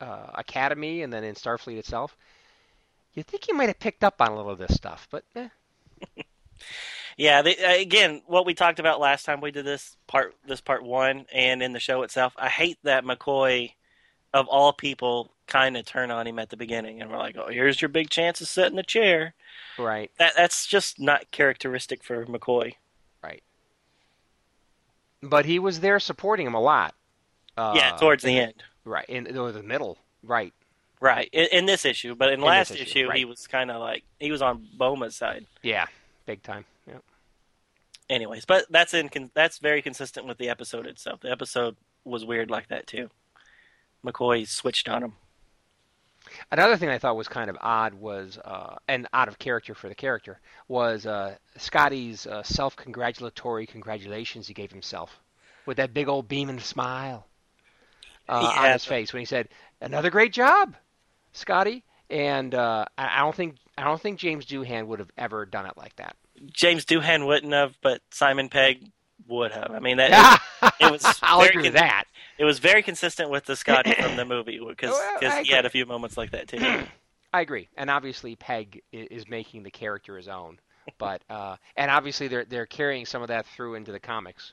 uh, 0.00 0.30
Academy, 0.34 1.02
and 1.02 1.12
then 1.12 1.24
in 1.24 1.34
Starfleet 1.34 1.78
itself, 1.78 2.16
you'd 3.14 3.26
think 3.26 3.44
he 3.44 3.52
might 3.52 3.68
have 3.68 3.78
picked 3.78 4.04
up 4.04 4.20
on 4.20 4.28
a 4.32 4.36
little 4.36 4.52
of 4.52 4.58
this 4.58 4.74
stuff. 4.74 5.08
But 5.10 5.24
eh. 5.36 5.48
Yeah, 7.20 7.42
they, 7.42 7.54
uh, 7.56 7.80
again, 7.80 8.22
what 8.26 8.46
we 8.46 8.54
talked 8.54 8.78
about 8.78 8.98
last 8.98 9.26
time 9.26 9.42
we 9.42 9.50
did 9.50 9.66
this 9.66 9.94
part, 10.06 10.34
this 10.46 10.62
part 10.62 10.82
one, 10.82 11.26
and 11.30 11.62
in 11.62 11.72
the 11.74 11.78
show 11.78 12.02
itself, 12.02 12.32
I 12.38 12.48
hate 12.48 12.78
that 12.84 13.04
McCoy 13.04 13.72
of 14.32 14.46
all 14.48 14.72
people, 14.72 15.30
kind 15.46 15.76
of 15.76 15.84
turn 15.84 16.10
on 16.10 16.26
him 16.26 16.38
at 16.38 16.48
the 16.48 16.56
beginning, 16.56 17.02
and 17.02 17.10
we're 17.10 17.18
like, 17.18 17.36
"Oh, 17.36 17.48
here's 17.48 17.82
your 17.82 17.90
big 17.90 18.08
chance 18.08 18.38
to 18.38 18.46
sit 18.46 18.68
in 18.68 18.76
the 18.76 18.82
chair." 18.82 19.34
Right. 19.78 20.10
That 20.18 20.32
that's 20.34 20.66
just 20.66 20.98
not 20.98 21.30
characteristic 21.30 22.02
for 22.02 22.24
McCoy. 22.24 22.76
Right. 23.22 23.42
But 25.22 25.44
he 25.44 25.58
was 25.58 25.80
there 25.80 26.00
supporting 26.00 26.46
him 26.46 26.54
a 26.54 26.60
lot. 26.60 26.94
Uh, 27.54 27.74
yeah, 27.76 27.96
towards 27.96 28.22
the 28.22 28.38
end. 28.38 28.62
Right 28.86 29.06
in 29.10 29.36
or 29.36 29.52
the 29.52 29.62
middle. 29.62 29.98
Right. 30.22 30.54
Right 31.00 31.28
in, 31.32 31.46
in 31.52 31.66
this 31.66 31.84
issue, 31.86 32.14
but 32.14 32.28
in, 32.28 32.40
In 32.40 32.46
last 32.46 32.72
issue, 32.72 32.82
issue, 32.82 33.08
right. 33.08 33.16
he 33.18 33.24
was 33.24 33.46
kind 33.46 33.70
of 33.70 33.80
like 33.80 34.04
he 34.18 34.30
was 34.30 34.42
on 34.42 34.66
Boma's 34.76 35.16
side. 35.16 35.46
Yeah. 35.62 35.86
Big 36.26 36.42
time. 36.42 36.66
Yeah. 36.86 36.98
Anyways, 38.10 38.44
but 38.44 38.66
that's 38.70 38.92
in 38.92 39.08
that's 39.34 39.58
very 39.58 39.80
consistent 39.82 40.26
with 40.26 40.36
the 40.38 40.48
episode 40.50 40.86
itself. 40.86 41.20
The 41.20 41.30
episode 41.30 41.76
was 42.04 42.24
weird 42.24 42.50
like 42.50 42.68
that 42.68 42.86
too. 42.86 43.08
McCoy 44.04 44.46
switched 44.46 44.88
on 44.88 45.02
him. 45.02 45.12
Another 46.50 46.76
thing 46.76 46.90
I 46.90 46.98
thought 46.98 47.16
was 47.16 47.28
kind 47.28 47.48
of 47.48 47.56
odd 47.62 47.94
was, 47.94 48.38
uh, 48.44 48.76
and 48.86 49.08
out 49.12 49.28
of 49.28 49.38
character 49.38 49.74
for 49.74 49.88
the 49.88 49.94
character, 49.94 50.38
was 50.68 51.06
uh, 51.06 51.34
Scotty's 51.56 52.26
uh, 52.26 52.42
self-congratulatory 52.42 53.66
congratulations 53.66 54.46
he 54.46 54.52
gave 54.54 54.70
himself 54.70 55.18
with 55.64 55.78
that 55.78 55.94
big 55.94 56.08
old 56.08 56.28
beaming 56.28 56.60
smile 56.60 57.26
uh, 58.28 58.32
on 58.34 58.64
Yeah. 58.64 58.72
his 58.74 58.84
face 58.84 59.12
when 59.14 59.20
he 59.20 59.26
said, 59.26 59.48
"Another 59.80 60.10
great 60.10 60.32
job, 60.32 60.76
Scotty." 61.32 61.84
And 62.08 62.54
uh, 62.54 62.86
I 62.98 63.20
don't 63.20 63.34
think 63.34 63.56
I 63.78 63.84
don't 63.84 64.00
think 64.00 64.18
James 64.18 64.44
Doohan 64.46 64.86
would 64.86 64.98
have 64.98 65.10
ever 65.16 65.46
done 65.46 65.66
it 65.66 65.76
like 65.76 65.96
that. 65.96 66.16
James 66.52 66.84
Doohan 66.84 67.26
wouldn't 67.26 67.52
have, 67.52 67.76
but 67.82 68.00
Simon 68.10 68.48
Pegg 68.48 68.90
would 69.28 69.52
have. 69.52 69.70
I 69.70 69.78
mean, 69.78 69.98
that 69.98 70.42
it 70.80 70.90
was 70.90 71.04
I'll 71.22 71.38
very 71.38 71.50
agree 71.50 71.62
con- 71.64 71.74
that. 71.74 72.04
it 72.38 72.44
was 72.44 72.58
very 72.58 72.82
consistent 72.82 73.30
with 73.30 73.44
the 73.44 73.56
Scotty 73.56 73.92
from 73.92 74.16
the 74.16 74.24
movie 74.24 74.60
because 74.68 74.90
Well, 74.90 75.42
he 75.42 75.52
had 75.52 75.66
a 75.66 75.70
few 75.70 75.86
moments 75.86 76.16
like 76.16 76.32
that 76.32 76.48
too. 76.48 76.58
I 77.32 77.42
agree, 77.42 77.68
and 77.76 77.88
obviously 77.88 78.34
Pegg 78.34 78.82
is 78.92 79.28
making 79.28 79.62
the 79.62 79.70
character 79.70 80.16
his 80.16 80.26
own, 80.26 80.58
but 80.98 81.22
uh, 81.30 81.56
and 81.76 81.90
obviously 81.90 82.26
they're 82.26 82.44
they're 82.44 82.66
carrying 82.66 83.06
some 83.06 83.22
of 83.22 83.28
that 83.28 83.46
through 83.46 83.76
into 83.76 83.92
the 83.92 84.00
comics. 84.00 84.52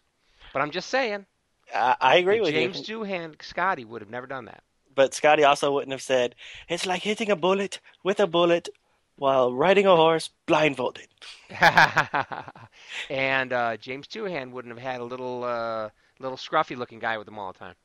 But 0.53 0.61
I'm 0.61 0.69
just 0.71 0.89
saying, 0.89 1.25
I, 1.73 1.95
I 1.99 2.15
agree 2.17 2.39
with 2.39 2.51
James 2.51 2.87
you, 2.87 2.99
Doohan 2.99 3.41
Scotty 3.41 3.83
would 3.83 4.01
have 4.01 4.11
never 4.11 4.27
done 4.27 4.45
that. 4.45 4.63
But 4.97 5.13
Scotty 5.13 5.43
also 5.43 5.71
wouldn't 5.71 5.91
have 5.91 6.01
said 6.01 6.33
it's 6.67 6.87
like 6.87 7.03
hitting 7.03 7.29
a 7.29 7.35
bullet 7.35 7.79
with 8.03 8.19
a 8.19 8.25
bullet 8.25 8.67
while 9.15 9.53
riding 9.53 9.85
a 9.85 9.95
horse 9.95 10.31
blindfolded. 10.47 11.07
and 13.09 13.53
uh, 13.53 13.77
James 13.77 14.07
Doohan 14.07 14.51
wouldn't 14.51 14.75
have 14.75 14.83
had 14.83 14.99
a 14.99 15.03
little 15.03 15.43
uh, 15.43 15.89
little 16.19 16.37
scruffy 16.37 16.75
looking 16.75 16.97
guy 16.97 17.17
with 17.19 17.27
him 17.27 17.37
all 17.37 17.53
the 17.53 17.59
time. 17.59 17.75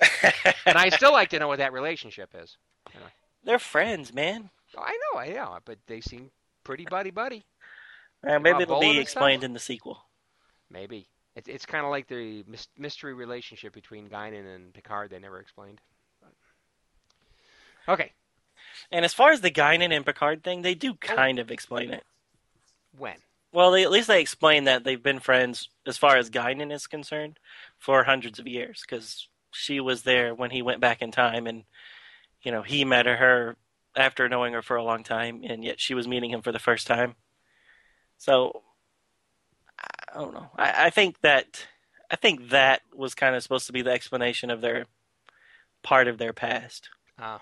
And 0.66 0.76
I 0.78 0.90
still 0.90 1.12
like 1.12 1.30
to 1.30 1.38
know 1.38 1.48
what 1.48 1.58
that 1.58 1.72
relationship 1.72 2.30
is. 2.40 2.56
They're 3.44 3.58
friends, 3.58 4.12
man. 4.12 4.50
Oh, 4.76 4.82
I 4.82 4.98
know, 5.02 5.20
I 5.20 5.28
know, 5.30 5.58
but 5.64 5.78
they 5.86 6.00
seem 6.00 6.30
pretty 6.64 6.84
buddy 6.84 7.10
buddy. 7.10 7.44
Uh, 8.26 8.38
maybe 8.38 8.62
it'll 8.62 8.78
be 8.78 8.98
explained 9.00 9.42
in 9.42 9.54
the 9.54 9.58
sequel. 9.58 10.04
Maybe 10.70 11.08
it's 11.34 11.48
it's 11.48 11.64
kind 11.64 11.84
of 11.84 11.90
like 11.90 12.08
the 12.08 12.44
mystery 12.78 13.14
relationship 13.14 13.72
between 13.72 14.08
Guinan 14.08 14.54
and 14.54 14.74
Picard. 14.74 15.10
They 15.10 15.18
never 15.18 15.40
explained. 15.40 15.80
Okay, 17.88 18.12
And 18.90 19.04
as 19.04 19.14
far 19.14 19.30
as 19.32 19.40
the 19.40 19.50
Guinan 19.50 19.94
and 19.94 20.04
Picard 20.06 20.42
thing, 20.44 20.62
they 20.62 20.72
Oh. 20.72 20.74
do 20.74 20.94
kind 20.94 21.38
of 21.38 21.50
explain 21.50 21.90
it. 21.92 22.04
when? 22.96 23.16
Well, 23.52 23.70
they, 23.70 23.82
at 23.82 23.90
least 23.90 24.08
they 24.08 24.20
explain 24.20 24.64
that 24.64 24.84
they've 24.84 25.02
been 25.02 25.20
friends, 25.20 25.68
as 25.86 25.98
far 25.98 26.16
as 26.16 26.30
Guinan 26.30 26.72
is 26.72 26.86
concerned, 26.86 27.38
for 27.78 28.04
hundreds 28.04 28.38
of 28.38 28.46
years. 28.46 28.82
Because 28.82 29.28
she 29.50 29.80
was 29.80 30.02
there 30.04 30.34
when 30.34 30.50
he 30.50 30.62
went 30.62 30.80
back 30.80 31.02
in 31.02 31.10
time, 31.10 31.46
and 31.46 31.64
you 32.42 32.50
know 32.52 32.62
he 32.62 32.84
met 32.84 33.06
her 33.06 33.56
after 33.94 34.28
knowing 34.28 34.52
her 34.54 34.62
for 34.62 34.76
a 34.76 34.84
long 34.84 35.02
time, 35.04 35.42
and 35.44 35.62
yet 35.64 35.80
she 35.80 35.92
was 35.94 36.08
meeting 36.08 36.30
him 36.30 36.40
for 36.42 36.52
the 36.52 36.58
first 36.58 36.86
time. 36.86 37.14
So 38.18 38.62
I 39.78 40.14
don't 40.18 40.32
know. 40.34 40.50
I, 40.56 40.86
I 40.86 40.90
think 40.90 41.20
that 41.22 41.66
I 42.10 42.16
think 42.16 42.50
that 42.50 42.82
was 42.94 43.14
kind 43.14 43.34
of 43.36 43.42
supposed 43.42 43.66
to 43.66 43.72
be 43.72 43.82
the 43.82 43.90
explanation 43.90 44.50
of 44.50 44.60
their 44.60 44.86
part 45.82 46.08
of 46.08 46.18
their 46.18 46.32
past. 46.32 46.88
Uh, 47.18 47.38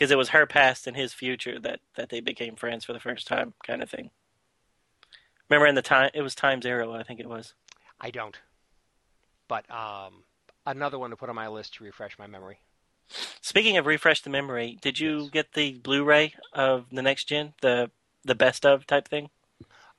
because 0.00 0.10
it 0.10 0.16
was 0.16 0.30
her 0.30 0.46
past 0.46 0.86
and 0.86 0.96
his 0.96 1.12
future 1.12 1.58
that 1.60 1.80
that 1.94 2.08
they 2.08 2.20
became 2.20 2.56
friends 2.56 2.86
for 2.86 2.94
the 2.94 3.00
first 3.00 3.26
time, 3.26 3.52
kind 3.66 3.82
of 3.82 3.90
thing. 3.90 4.08
Remember 5.50 5.66
in 5.66 5.74
the 5.74 5.82
time 5.82 6.10
it 6.14 6.22
was 6.22 6.34
time 6.34 6.62
zero, 6.62 6.94
I 6.94 7.02
think 7.02 7.20
it 7.20 7.28
was. 7.28 7.52
I 8.00 8.10
don't. 8.10 8.38
But 9.46 9.70
um, 9.70 10.24
another 10.64 10.98
one 10.98 11.10
to 11.10 11.16
put 11.16 11.28
on 11.28 11.34
my 11.34 11.48
list 11.48 11.74
to 11.74 11.84
refresh 11.84 12.18
my 12.18 12.26
memory. 12.26 12.60
Speaking 13.42 13.76
of 13.76 13.84
refresh 13.84 14.22
the 14.22 14.30
memory, 14.30 14.78
did 14.80 14.98
you 14.98 15.24
Yes. 15.24 15.30
get 15.32 15.52
the 15.52 15.74
Blu-ray 15.74 16.32
of 16.54 16.86
the 16.90 17.02
next 17.02 17.24
gen, 17.24 17.52
the 17.60 17.90
the 18.24 18.34
best 18.34 18.64
of 18.64 18.86
type 18.86 19.06
thing? 19.06 19.28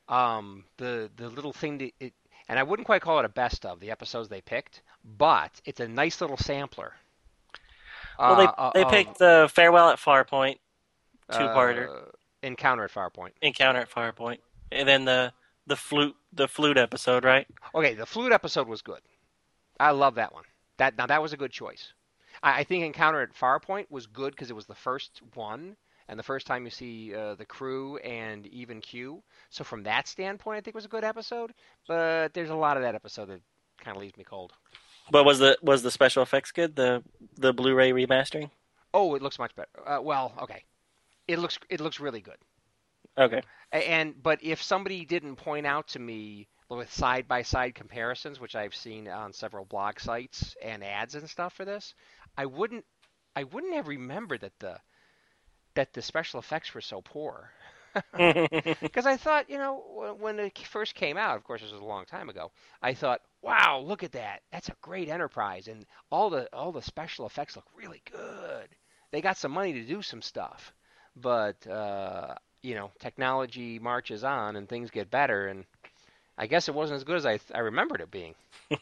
Um, 0.10 0.66
the 0.78 1.12
the 1.16 1.30
little 1.30 1.54
thing 1.54 1.78
that 1.78 1.94
it, 2.00 2.14
and 2.48 2.58
I 2.58 2.64
wouldn't 2.64 2.88
quite 2.88 3.04
call 3.04 3.20
it 3.20 3.26
a 3.26 3.30
best 3.30 3.68
of 3.68 3.80
the 3.80 3.92
episodes 3.92 4.30
they 4.30 4.42
picked, 4.42 4.82
but 5.06 5.62
it's 5.64 5.80
a 5.80 5.88
nice 5.88 6.22
little 6.22 6.38
sampler. 6.38 6.96
Well, 8.22 8.36
they 8.38 8.46
Uh, 8.46 8.54
uh, 8.58 8.72
they 8.74 8.84
of, 8.84 8.90
picked 8.90 9.20
the 9.20 9.50
Farewell 9.54 9.90
at 9.90 10.00
Farpoint, 10.00 10.60
two-parter, 11.32 11.90
uh, 11.90 12.12
Encounter 12.44 12.84
at 12.86 12.92
Farpoint. 12.92 13.32
Encounter 13.42 13.82
at 13.82 13.90
Farpoint, 13.90 14.40
and 14.72 14.88
then 14.88 15.06
the 15.06 15.34
the 15.68 15.76
flute 15.76 16.16
the 16.34 16.48
flute 16.48 16.78
episode, 16.78 17.24
right? 17.24 17.48
Okay, 17.76 17.94
the 17.94 18.06
flute 18.06 18.32
episode 18.32 18.68
was 18.68 18.82
good. 18.82 19.02
I 19.80 19.92
love 19.92 20.16
that 20.16 20.34
one. 20.34 20.44
That 20.78 20.98
now 20.98 21.08
that 21.08 21.22
was 21.22 21.34
a 21.34 21.38
good 21.38 21.52
choice. 21.52 21.94
I, 22.44 22.60
I 22.60 22.64
think 22.64 22.84
Encounter 22.84 23.22
at 23.22 23.34
Farpoint 23.34 23.88
was 23.90 24.08
good 24.08 24.32
because 24.32 24.50
it 24.50 24.56
was 24.56 24.66
the 24.66 24.76
first 24.76 25.22
one 25.34 25.76
and 26.08 26.20
the 26.20 26.24
first 26.24 26.46
time 26.46 26.66
you 26.66 26.70
see 26.70 27.16
uh, 27.16 27.36
the 27.36 27.46
crew 27.46 27.98
and 27.98 28.46
even 28.48 28.82
Q. 28.82 29.24
So 29.50 29.64
from 29.64 29.84
that 29.84 30.08
standpoint, 30.08 30.58
I 30.58 30.62
think 30.62 30.76
it 30.76 30.76
was 30.76 30.86
a 30.86 30.90
good 30.90 31.04
episode. 31.04 31.54
But 31.88 32.34
there's 32.34 32.50
a 32.50 32.56
lot 32.56 32.78
of 32.78 32.84
that 32.84 32.96
episode 32.96 33.30
that 33.30 33.42
kind 33.80 33.96
of 33.96 34.02
leaves 34.02 34.18
me 34.18 34.24
cold. 34.24 34.54
But 35.12 35.26
was 35.26 35.40
the 35.40 35.58
was 35.62 35.84
the 35.84 35.92
special 35.92 36.24
effects 36.24 36.52
good? 36.52 36.76
The 36.76 37.04
the 37.36 37.54
Blu-ray 37.54 37.92
remastering? 37.92 38.50
Oh, 38.94 39.16
it 39.16 39.22
looks 39.22 39.40
much 39.40 39.56
better. 39.56 39.70
Uh, 39.86 40.02
well, 40.02 40.34
okay, 40.42 40.64
it 41.28 41.40
looks 41.40 41.60
it 41.70 41.80
looks 41.82 42.00
really 42.00 42.22
good. 42.22 42.38
Okay. 43.18 43.42
And 43.72 44.22
but 44.22 44.40
if 44.44 44.62
somebody 44.64 45.06
didn't 45.06 45.36
point 45.36 45.66
out 45.68 45.88
to 45.90 46.00
me 46.00 46.48
with 46.70 46.92
side 46.92 47.28
by 47.28 47.42
side 47.42 47.76
comparisons, 47.76 48.40
which 48.40 48.56
I've 48.56 48.76
seen 48.76 49.08
on 49.08 49.34
several 49.34 49.66
blog 49.66 50.00
sites 50.00 50.56
and 50.62 50.84
ads 50.84 51.16
and 51.16 51.30
stuff 51.30 51.54
for 51.54 51.66
this, 51.66 51.94
I 52.38 52.46
wouldn't 52.46 52.86
I 53.36 53.44
wouldn't 53.44 53.76
have 53.76 53.88
remembered 53.88 54.42
that 54.42 54.58
the 54.60 54.78
that 55.76 55.94
the 55.94 56.02
special 56.02 56.40
effects 56.40 56.74
were 56.74 56.82
so 56.82 57.02
poor. 57.02 57.52
Because 58.14 59.06
I 59.06 59.18
thought, 59.18 59.50
you 59.50 59.58
know, 59.58 59.84
when- 59.94 60.20
when 60.20 60.40
it 60.40 60.58
first 60.60 60.96
came 60.96 61.18
out, 61.18 61.36
of 61.38 61.44
course, 61.44 61.62
this 61.62 61.72
was 61.72 61.82
a 61.82 61.86
long 61.86 62.06
time 62.06 62.30
ago. 62.30 62.52
I 62.82 62.94
thought, 62.94 63.22
wow, 63.42 63.84
look 63.86 64.04
at 64.04 64.14
that. 64.14 64.42
That's 64.52 64.70
a 64.70 64.76
great 64.82 65.10
enterprise, 65.10 65.68
and 65.68 65.86
all 66.12 66.30
the 66.30 66.48
all 66.54 66.72
the 66.72 66.82
special 66.82 67.26
effects 67.26 67.56
look 67.56 67.66
really 67.76 68.02
good. 68.12 68.70
They 69.12 69.22
got 69.22 69.38
some 69.38 69.52
money 69.52 69.74
to 69.74 69.84
do 69.84 70.02
some 70.02 70.22
stuff, 70.22 70.74
but 71.16 71.66
uh, 71.68 72.36
you 72.62 72.76
know, 72.76 72.92
technology 73.00 73.80
marches 73.80 74.24
on 74.24 74.56
and 74.56 74.68
things 74.70 74.92
get 74.92 75.12
better, 75.12 75.48
and 75.48 75.66
I 76.38 76.48
guess 76.48 76.68
it 76.68 76.76
wasn't 76.76 76.98
as 76.98 77.04
good 77.04 77.18
as 77.18 77.26
I 77.26 77.40
I 77.54 77.60
remembered 77.60 78.02
it 78.02 78.12
being. 78.12 78.36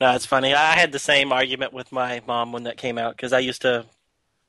No, 0.00 0.14
it's 0.14 0.26
funny. 0.26 0.52
I 0.54 0.74
had 0.74 0.92
the 0.92 0.98
same 0.98 1.32
argument 1.32 1.72
with 1.72 1.90
my 1.90 2.20
mom 2.26 2.52
when 2.52 2.64
that 2.64 2.76
came 2.76 2.98
out 2.98 3.16
because 3.16 3.32
I 3.32 3.38
used 3.38 3.62
to, 3.62 3.86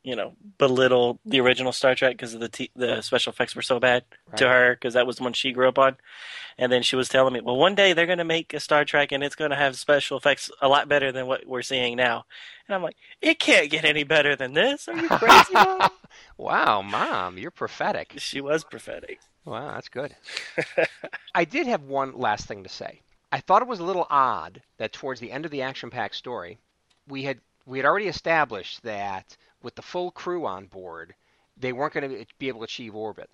you 0.07 0.15
know, 0.15 0.31
belittle 0.57 1.19
the 1.25 1.41
original 1.41 1.73
Star 1.73 1.93
Trek 1.93 2.13
because 2.13 2.31
the 2.31 2.47
t- 2.47 2.71
the 2.77 3.01
special 3.01 3.33
effects 3.33 3.57
were 3.57 3.61
so 3.61 3.77
bad 3.77 4.05
to 4.37 4.47
her 4.47 4.73
because 4.73 4.93
that 4.93 5.05
was 5.05 5.17
the 5.17 5.23
one 5.23 5.33
she 5.33 5.51
grew 5.51 5.67
up 5.67 5.77
on, 5.77 5.97
and 6.57 6.71
then 6.71 6.81
she 6.81 6.95
was 6.95 7.09
telling 7.09 7.33
me, 7.33 7.41
well, 7.41 7.57
one 7.57 7.75
day 7.75 7.91
they're 7.91 8.05
going 8.05 8.17
to 8.17 8.23
make 8.23 8.53
a 8.53 8.61
Star 8.61 8.85
Trek 8.85 9.11
and 9.11 9.21
it's 9.21 9.35
going 9.35 9.51
to 9.51 9.57
have 9.57 9.75
special 9.75 10.17
effects 10.17 10.49
a 10.61 10.69
lot 10.69 10.87
better 10.87 11.11
than 11.11 11.27
what 11.27 11.45
we're 11.45 11.61
seeing 11.61 11.97
now, 11.97 12.23
and 12.69 12.75
I'm 12.75 12.83
like, 12.83 12.95
it 13.21 13.37
can't 13.37 13.69
get 13.69 13.83
any 13.83 14.05
better 14.05 14.33
than 14.37 14.53
this. 14.53 14.87
Are 14.87 14.95
you 14.95 15.09
crazy? 15.09 15.53
Mom? 15.53 15.89
wow, 16.37 16.81
mom, 16.81 17.37
you're 17.37 17.51
prophetic. 17.51 18.13
she 18.15 18.39
was 18.39 18.63
prophetic. 18.63 19.19
Wow, 19.43 19.73
that's 19.73 19.89
good. 19.89 20.15
I 21.35 21.43
did 21.43 21.67
have 21.67 21.83
one 21.83 22.17
last 22.17 22.47
thing 22.47 22.63
to 22.63 22.69
say. 22.69 23.01
I 23.33 23.41
thought 23.41 23.61
it 23.61 23.67
was 23.67 23.81
a 23.81 23.83
little 23.83 24.07
odd 24.09 24.61
that 24.77 24.93
towards 24.93 25.19
the 25.19 25.33
end 25.33 25.43
of 25.43 25.51
the 25.51 25.63
action-packed 25.63 26.15
story, 26.15 26.59
we 27.09 27.23
had 27.23 27.41
we 27.67 27.77
had 27.77 27.85
already 27.85 28.07
established 28.07 28.81
that 28.83 29.35
with 29.61 29.75
the 29.75 29.81
full 29.81 30.09
crew 30.09 30.45
on 30.45 30.67
board, 30.67 31.13
they 31.57 31.73
weren't 31.73 31.93
going 31.93 32.09
to 32.09 32.25
be 32.39 32.47
able 32.47 32.61
to 32.61 32.65
achieve 32.65 32.95
orbit. 32.95 33.29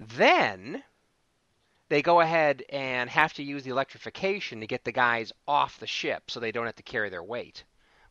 Then 0.00 0.82
they 1.88 2.02
go 2.02 2.20
ahead 2.20 2.64
and 2.70 3.08
have 3.08 3.32
to 3.34 3.42
use 3.42 3.62
the 3.62 3.70
electrification 3.70 4.60
to 4.60 4.66
get 4.66 4.84
the 4.84 4.92
guys 4.92 5.32
off 5.46 5.78
the 5.78 5.86
ship 5.86 6.30
so 6.30 6.40
they 6.40 6.50
don't 6.50 6.66
have 6.66 6.74
to 6.76 6.82
carry 6.82 7.08
their 7.08 7.22
weight, 7.22 7.62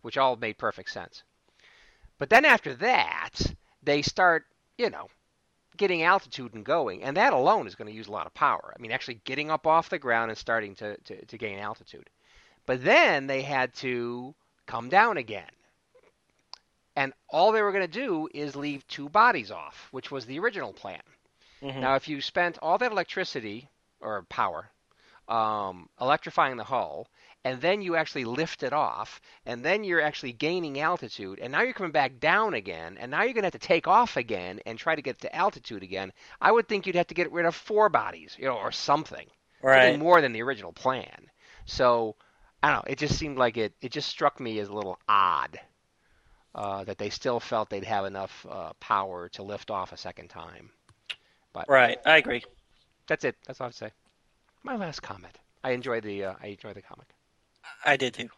which 0.01 0.17
all 0.17 0.37
made 0.37 0.57
perfect 0.57 0.89
sense. 0.89 1.23
But 2.17 2.29
then 2.29 2.45
after 2.45 2.73
that, 2.75 3.41
they 3.83 4.01
start, 4.01 4.45
you 4.77 4.89
know, 4.89 5.09
getting 5.75 6.03
altitude 6.03 6.53
and 6.53 6.63
going, 6.63 7.03
and 7.03 7.17
that 7.17 7.33
alone 7.33 7.67
is 7.67 7.75
going 7.75 7.89
to 7.89 7.97
use 7.97 8.07
a 8.07 8.11
lot 8.11 8.27
of 8.27 8.33
power. 8.33 8.73
I 8.73 8.81
mean, 8.81 8.91
actually 8.91 9.19
getting 9.25 9.49
up 9.49 9.67
off 9.67 9.89
the 9.89 9.99
ground 9.99 10.31
and 10.31 10.37
starting 10.37 10.75
to, 10.75 10.95
to, 10.95 11.25
to 11.25 11.37
gain 11.37 11.59
altitude. 11.59 12.09
But 12.65 12.83
then 12.83 13.27
they 13.27 13.41
had 13.41 13.73
to 13.75 14.35
come 14.71 14.89
down 14.89 15.17
again. 15.17 15.49
and 16.95 17.13
all 17.29 17.51
they 17.51 17.61
were 17.61 17.71
going 17.71 17.87
to 17.91 17.99
do 18.05 18.27
is 18.33 18.55
leave 18.55 18.85
two 18.87 19.07
bodies 19.09 19.49
off, 19.51 19.87
which 19.91 20.11
was 20.11 20.25
the 20.25 20.39
original 20.39 20.73
plan. 20.73 21.01
Mhm. 21.61 21.79
Now, 21.79 21.95
if 21.95 22.07
you 22.09 22.21
spent 22.21 22.57
all 22.61 22.77
that 22.79 22.91
electricity 22.91 23.69
or 24.01 24.23
power 24.23 24.69
um, 25.27 25.87
electrifying 26.01 26.57
the 26.57 26.63
hull, 26.65 27.07
and 27.45 27.61
then 27.61 27.81
you 27.81 27.95
actually 27.95 28.25
lift 28.25 28.63
it 28.63 28.73
off, 28.73 29.21
and 29.45 29.63
then 29.63 29.83
you're 29.85 30.01
actually 30.01 30.33
gaining 30.33 30.79
altitude, 30.79 31.39
and 31.39 31.51
now 31.53 31.61
you're 31.61 31.73
coming 31.73 31.91
back 31.93 32.19
down 32.19 32.53
again, 32.53 32.97
and 32.99 33.09
now 33.11 33.21
you're 33.23 33.33
going 33.33 33.43
to 33.43 33.47
have 33.47 33.61
to 33.61 33.67
take 33.75 33.87
off 33.87 34.17
again 34.17 34.59
and 34.65 34.77
try 34.77 34.93
to 34.95 35.01
get 35.01 35.19
to 35.21 35.33
altitude 35.35 35.83
again. 35.83 36.11
I 36.41 36.51
would 36.51 36.67
think 36.67 36.85
you'd 36.85 36.95
have 36.95 37.07
to 37.07 37.13
get 37.13 37.31
rid 37.31 37.45
of 37.45 37.55
four 37.55 37.87
bodies, 37.89 38.35
you 38.37 38.45
know, 38.45 38.57
or 38.57 38.71
something, 38.73 39.27
right. 39.61 39.83
something 39.83 39.99
more 39.99 40.19
than 40.21 40.33
the 40.33 40.41
original 40.43 40.73
plan. 40.73 41.31
So 41.65 42.15
I 42.63 42.69
don't 42.71 42.77
know. 42.85 42.91
It 42.91 42.97
just 42.99 43.17
seemed 43.17 43.37
like 43.37 43.57
it. 43.57 43.73
It 43.81 43.91
just 43.91 44.09
struck 44.09 44.39
me 44.39 44.59
as 44.59 44.67
a 44.69 44.73
little 44.73 44.99
odd 45.07 45.59
uh, 46.53 46.83
that 46.83 46.97
they 46.97 47.09
still 47.09 47.39
felt 47.39 47.69
they'd 47.69 47.83
have 47.83 48.05
enough 48.05 48.45
uh, 48.49 48.73
power 48.79 49.29
to 49.29 49.43
lift 49.43 49.71
off 49.71 49.91
a 49.91 49.97
second 49.97 50.27
time. 50.29 50.69
But 51.53 51.67
Right. 51.67 51.97
I 52.05 52.17
agree. 52.17 52.43
that's 53.07 53.23
it. 53.25 53.35
That's 53.47 53.59
all 53.59 53.65
I 53.65 53.67
have 53.67 53.73
to 53.73 53.77
say. 53.85 53.91
My 54.63 54.75
last 54.75 55.01
comment. 55.01 55.37
I 55.63 55.71
enjoy 55.71 56.01
the. 56.01 56.25
Uh, 56.25 56.33
I 56.41 56.47
enjoy 56.47 56.73
the 56.73 56.81
comic. 56.81 57.07
I 57.85 57.97
did 57.97 58.13
too. 58.13 58.29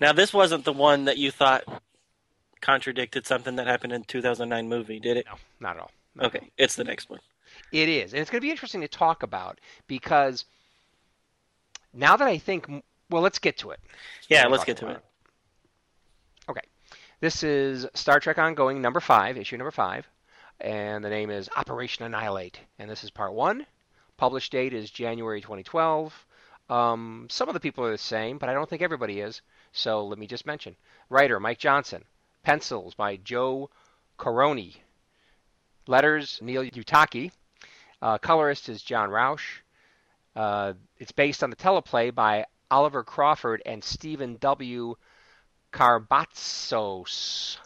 Now, 0.00 0.12
this 0.12 0.32
wasn't 0.32 0.64
the 0.64 0.72
one 0.72 1.04
that 1.06 1.18
you 1.18 1.30
thought 1.30 1.64
contradicted 2.60 3.26
something 3.26 3.56
that 3.56 3.66
happened 3.66 3.92
in 3.92 4.02
2009 4.04 4.68
movie, 4.68 5.00
did 5.00 5.16
it? 5.16 5.26
No, 5.26 5.34
not 5.60 5.76
at 5.76 5.82
all. 5.82 5.90
Not 6.14 6.24
at 6.26 6.34
all. 6.34 6.38
Okay, 6.40 6.50
it's 6.58 6.76
the 6.76 6.84
next 6.84 7.08
one. 7.10 7.20
It 7.70 7.88
is, 7.88 8.12
and 8.12 8.20
it's 8.20 8.30
going 8.30 8.40
to 8.40 8.44
be 8.46 8.50
interesting 8.50 8.80
to 8.80 8.88
talk 8.88 9.22
about 9.22 9.60
because 9.86 10.44
now 11.92 12.16
that 12.16 12.26
I 12.28 12.38
think, 12.38 12.66
well, 13.12 13.22
let's 13.22 13.38
get 13.38 13.58
to 13.58 13.70
it. 13.70 13.80
Yeah, 14.28 14.46
let's 14.46 14.64
get 14.64 14.78
to 14.78 14.86
about 14.86 14.96
it. 14.96 15.04
Okay, 16.48 16.66
this 17.20 17.42
is 17.44 17.86
Star 17.94 18.18
Trek 18.18 18.38
Ongoing 18.38 18.80
number 18.80 19.00
five, 19.00 19.36
issue 19.36 19.58
number 19.58 19.70
five, 19.70 20.08
and 20.60 21.04
the 21.04 21.10
name 21.10 21.30
is 21.30 21.48
Operation 21.56 22.04
Annihilate, 22.04 22.58
and 22.78 22.90
this 22.90 23.04
is 23.04 23.10
part 23.10 23.34
one. 23.34 23.66
Published 24.16 24.50
date 24.50 24.72
is 24.72 24.90
January 24.90 25.40
2012. 25.40 26.26
Um, 26.70 27.26
some 27.30 27.48
of 27.48 27.54
the 27.54 27.60
people 27.60 27.84
are 27.84 27.92
the 27.92 27.98
same, 27.98 28.38
but 28.38 28.48
I 28.48 28.54
don't 28.54 28.68
think 28.68 28.82
everybody 28.82 29.20
is. 29.20 29.42
So 29.72 30.04
let 30.06 30.18
me 30.18 30.26
just 30.26 30.46
mention: 30.46 30.74
writer 31.10 31.38
Mike 31.38 31.58
Johnson, 31.58 32.04
pencils 32.42 32.94
by 32.94 33.16
Joe 33.16 33.68
Corroney, 34.18 34.76
letters 35.86 36.38
Neil 36.40 36.64
Uyetake, 36.64 37.30
uh, 38.00 38.16
colorist 38.18 38.68
is 38.70 38.82
John 38.82 39.10
Rauch. 39.10 39.62
Uh, 40.34 40.72
it's 40.98 41.12
based 41.12 41.44
on 41.44 41.50
the 41.50 41.56
teleplay 41.56 42.14
by 42.14 42.46
Oliver 42.72 43.04
Crawford 43.04 43.60
and 43.66 43.84
Stephen 43.84 44.38
W. 44.40 44.96
Carabatsos. 45.72 47.58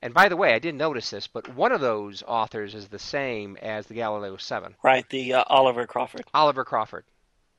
And 0.00 0.14
by 0.14 0.30
the 0.30 0.36
way, 0.36 0.54
I 0.54 0.58
didn't 0.58 0.78
notice 0.78 1.10
this, 1.10 1.26
but 1.26 1.54
one 1.54 1.70
of 1.70 1.82
those 1.82 2.22
authors 2.26 2.74
is 2.74 2.88
the 2.88 2.98
same 2.98 3.58
as 3.60 3.86
the 3.86 3.94
Galileo 3.94 4.38
7, 4.38 4.74
Right, 4.82 5.08
the 5.10 5.34
uh, 5.34 5.44
Oliver 5.48 5.86
Crawford. 5.86 6.24
Oliver 6.32 6.64
Crawford, 6.64 7.04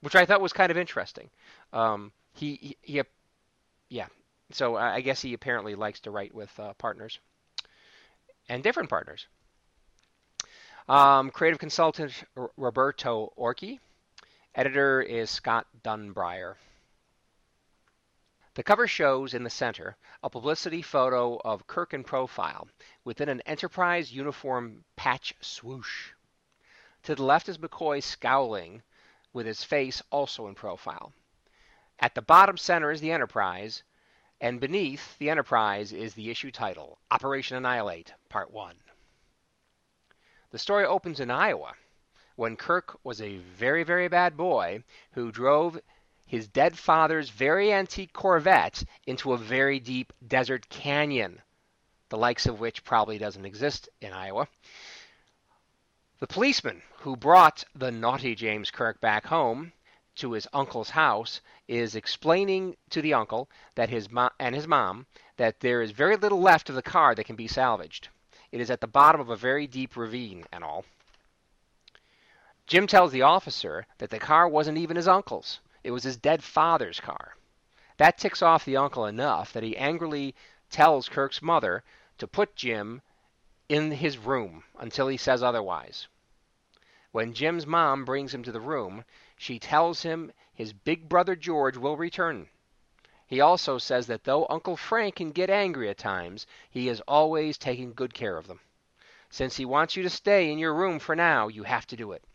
which 0.02 0.16
I 0.16 0.26
thought 0.26 0.42
was 0.42 0.52
kind 0.52 0.72
of 0.72 0.78
interesting. 0.78 1.30
Um, 1.74 2.12
he, 2.34 2.56
he, 2.56 2.78
he, 2.82 3.02
yeah. 3.90 4.08
So 4.52 4.76
I 4.76 4.96
I 4.96 5.02
guess 5.02 5.22
he 5.22 5.34
apparently 5.34 5.76
likes 5.76 6.00
to 6.02 6.12
write 6.12 6.34
with 6.34 6.52
uh, 6.60 6.74
partners 6.74 7.20
and 8.50 8.64
different 8.64 8.90
partners. 8.90 9.28
Um, 10.90 11.30
creative 11.30 11.60
consultant 11.60 12.14
Roberto 12.56 13.34
Orci. 13.38 13.80
Editor 14.58 15.04
is 15.04 15.30
Scott 15.30 15.68
Dunbier. 15.84 16.56
The 18.56 18.64
cover 18.64 18.88
shows 18.88 19.36
in 19.36 19.44
the 19.44 19.52
center 19.52 19.98
a 20.24 20.32
publicity 20.32 20.82
photo 20.82 21.40
of 21.46 21.68
Kirk 21.68 21.94
in 21.94 22.04
profile 22.04 22.68
within 23.04 23.30
an 23.30 23.42
Enterprise 23.42 24.12
uniform 24.12 24.84
patch 24.96 25.36
swoosh. 25.42 26.10
To 27.04 27.14
the 27.14 27.22
left 27.22 27.48
is 27.48 27.60
McCoy 27.60 28.02
scowling 28.02 28.82
with 29.32 29.46
his 29.46 29.64
face 29.64 30.02
also 30.10 30.48
in 30.48 30.56
profile. 30.56 31.14
At 32.00 32.16
the 32.16 32.24
bottom 32.24 32.58
center 32.58 32.90
is 32.90 33.00
the 33.00 33.12
Enterprise, 33.12 33.84
and 34.42 34.60
beneath 34.60 35.20
the 35.20 35.30
Enterprise 35.30 35.94
is 35.94 36.16
the 36.16 36.32
issue 36.32 36.50
title 36.50 36.98
Operation 37.12 37.58
Annihilate, 37.58 38.12
Part 38.28 38.50
1. 38.50 38.76
The 40.50 40.58
story 40.58 40.84
opens 40.84 41.20
in 41.20 41.30
Iowa 41.30 41.76
when 42.38 42.56
Kirk 42.56 43.00
was 43.04 43.20
a 43.20 43.38
very, 43.38 43.84
very 43.84 44.08
bad 44.08 44.38
boy 44.38 44.84
who 45.14 45.32
drove 45.32 45.82
his 46.28 46.48
dead 46.48 46.78
father's 46.78 47.32
very 47.32 47.74
antique 47.74 48.14
Corvette 48.14 48.84
into 49.08 49.34
a 49.34 49.38
very 49.38 49.80
deep 49.80 50.14
desert 50.26 50.70
canyon, 50.70 51.42
the 52.10 52.18
likes 52.18 52.46
of 52.46 52.60
which 52.60 52.84
probably 52.84 53.18
doesn't 53.18 53.46
exist 53.46 53.90
in 54.02 54.14
Iowa. 54.14 54.48
The 56.20 56.28
policeman 56.28 56.84
who 57.00 57.16
brought 57.16 57.64
the 57.74 57.92
naughty 57.92 58.36
James 58.36 58.70
Kirk 58.70 59.02
back 59.02 59.26
home 59.26 59.74
to 60.18 60.34
his 60.34 60.48
uncle's 60.54 60.92
house 60.92 61.42
is 61.68 61.96
explaining 61.96 62.78
to 62.92 63.02
the 63.02 63.16
uncle 63.16 63.50
that 63.74 63.90
his 63.90 64.12
mo- 64.12 64.30
and 64.40 64.54
his 64.54 64.68
mom 64.68 65.08
that 65.38 65.60
there 65.62 65.82
is 65.82 65.90
very 65.90 66.18
little 66.18 66.42
left 66.42 66.70
of 66.70 66.76
the 66.76 66.84
car 66.84 67.16
that 67.16 67.26
can 67.26 67.36
be 67.36 67.48
salvaged. 67.48 68.10
It 68.52 68.62
is 68.62 68.70
at 68.70 68.82
the 68.82 68.88
bottom 68.88 69.22
of 69.22 69.30
a 69.30 69.36
very 69.36 69.66
deep 69.66 69.98
ravine 69.98 70.46
and 70.52 70.64
all. 70.64 70.86
Jim 72.68 72.86
tells 72.86 73.14
the 73.14 73.22
officer 73.22 73.88
that 73.98 74.10
the 74.10 74.20
car 74.20 74.46
wasn't 74.46 74.78
even 74.78 74.98
his 74.98 75.08
uncle's. 75.08 75.62
It 75.86 75.92
was 75.92 76.04
his 76.04 76.18
dead 76.18 76.44
father's 76.44 77.00
car. 77.00 77.38
That 77.96 78.18
ticks 78.18 78.42
off 78.42 78.66
the 78.66 78.76
uncle 78.76 79.06
enough 79.06 79.54
that 79.54 79.64
he 79.64 79.78
angrily 79.78 80.36
tells 80.70 81.08
Kirk's 81.08 81.42
mother 81.42 81.86
to 82.18 82.28
put 82.28 82.58
Jim 82.58 83.02
in 83.70 83.92
his 83.92 84.18
room 84.18 84.66
until 84.78 85.08
he 85.08 85.16
says 85.16 85.42
otherwise. 85.42 86.10
When 87.14 87.34
Jim's 87.34 87.66
mom 87.66 88.04
brings 88.04 88.34
him 88.34 88.44
to 88.44 88.52
the 88.52 88.60
room, 88.60 89.06
she 89.38 89.60
tells 89.60 90.02
him 90.02 90.34
his 90.54 90.74
big 90.74 91.08
brother 91.08 91.38
George 91.38 91.78
will 91.78 91.96
return. 91.96 92.50
He 93.26 93.40
also 93.40 93.78
says 93.78 94.08
that 94.08 94.26
though 94.26 94.46
Uncle 94.50 94.76
Frank 94.76 95.16
can 95.16 95.32
get 95.32 95.50
angry 95.50 95.90
at 95.90 95.98
times, 95.98 96.46
he 96.70 96.90
is 96.90 97.00
always 97.08 97.58
taking 97.58 97.94
good 97.94 98.14
care 98.14 98.36
of 98.36 98.48
them. 98.48 98.60
Since 99.30 99.56
he 99.56 99.64
wants 99.64 99.96
you 99.96 100.04
to 100.04 100.10
stay 100.10 100.52
in 100.52 100.60
your 100.60 100.74
room 100.74 101.00
for 101.00 101.16
now, 101.16 101.48
you 101.48 101.64
have 101.64 101.88
to 101.88 101.96
do 101.96 102.12
it. 102.12 102.26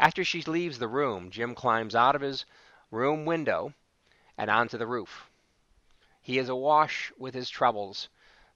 After 0.00 0.24
she 0.24 0.40
leaves 0.40 0.78
the 0.78 0.88
room, 0.88 1.30
Jim 1.30 1.54
climbs 1.54 1.94
out 1.94 2.16
of 2.16 2.22
his 2.22 2.46
room 2.90 3.26
window 3.26 3.74
and 4.38 4.50
onto 4.50 4.78
the 4.78 4.86
roof. 4.86 5.28
He 6.22 6.38
is 6.38 6.48
awash 6.48 7.12
with 7.18 7.34
his 7.34 7.50
troubles, 7.50 8.08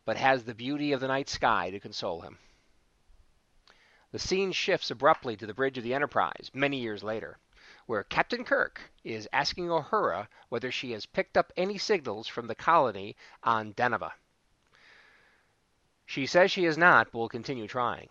but 0.07 0.17
has 0.17 0.45
the 0.45 0.55
beauty 0.55 0.93
of 0.93 1.01
the 1.01 1.07
night 1.07 1.29
sky 1.29 1.71
to 1.71 1.79
console 1.79 2.23
him. 2.23 2.39
The 4.11 4.19
scene 4.19 4.53
shifts 4.53 4.91
abruptly 4.91 5.37
to 5.37 5.47
the 5.47 5.53
bridge 5.53 5.77
of 5.77 5.85
the 5.85 5.93
Enterprise 5.93 6.51
many 6.55 6.79
years 6.79 7.05
later, 7.05 7.37
where 7.85 8.05
Captain 8.05 8.47
Kirk 8.47 8.81
is 9.05 9.29
asking 9.31 9.67
Uhura 9.67 10.29
whether 10.49 10.73
she 10.73 10.93
has 10.93 11.05
picked 11.05 11.37
up 11.37 11.53
any 11.59 11.77
signals 11.77 12.27
from 12.27 12.47
the 12.47 12.55
colony 12.55 13.17
on 13.43 13.75
Deneva. 13.75 14.13
She 16.07 16.25
says 16.25 16.51
she 16.51 16.65
has 16.65 16.79
not, 16.79 17.13
but 17.13 17.19
will 17.19 17.29
continue 17.29 17.69
trying. 17.69 18.09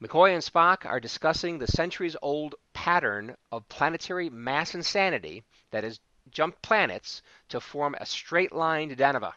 McCoy 0.00 0.32
and 0.32 0.44
Spock 0.44 0.86
are 0.86 1.00
discussing 1.00 1.58
the 1.58 1.66
centuries 1.66 2.14
old 2.22 2.54
pattern 2.72 3.36
of 3.50 3.68
planetary 3.68 4.30
mass 4.30 4.72
insanity 4.72 5.44
that 5.72 5.82
has 5.82 5.98
jumped 6.30 6.62
planets 6.62 7.20
to 7.48 7.60
form 7.60 7.96
a 7.96 8.06
straight 8.06 8.52
line 8.52 8.90
to 8.90 8.96
Deneva. 8.96 9.34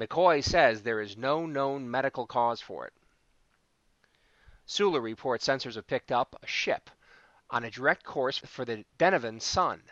McCoy 0.00 0.42
says 0.42 0.82
there 0.82 1.00
is 1.00 1.16
no 1.16 1.46
known 1.46 1.88
medical 1.88 2.26
cause 2.26 2.60
for 2.60 2.88
it. 2.88 2.92
Sulu 4.66 4.98
reports 4.98 5.46
sensors 5.46 5.76
have 5.76 5.86
picked 5.86 6.10
up 6.10 6.34
a 6.42 6.46
ship 6.48 6.90
on 7.48 7.62
a 7.62 7.70
direct 7.70 8.02
course 8.02 8.38
for 8.38 8.64
the 8.64 8.84
Denevan 8.98 9.40
Sun. 9.40 9.84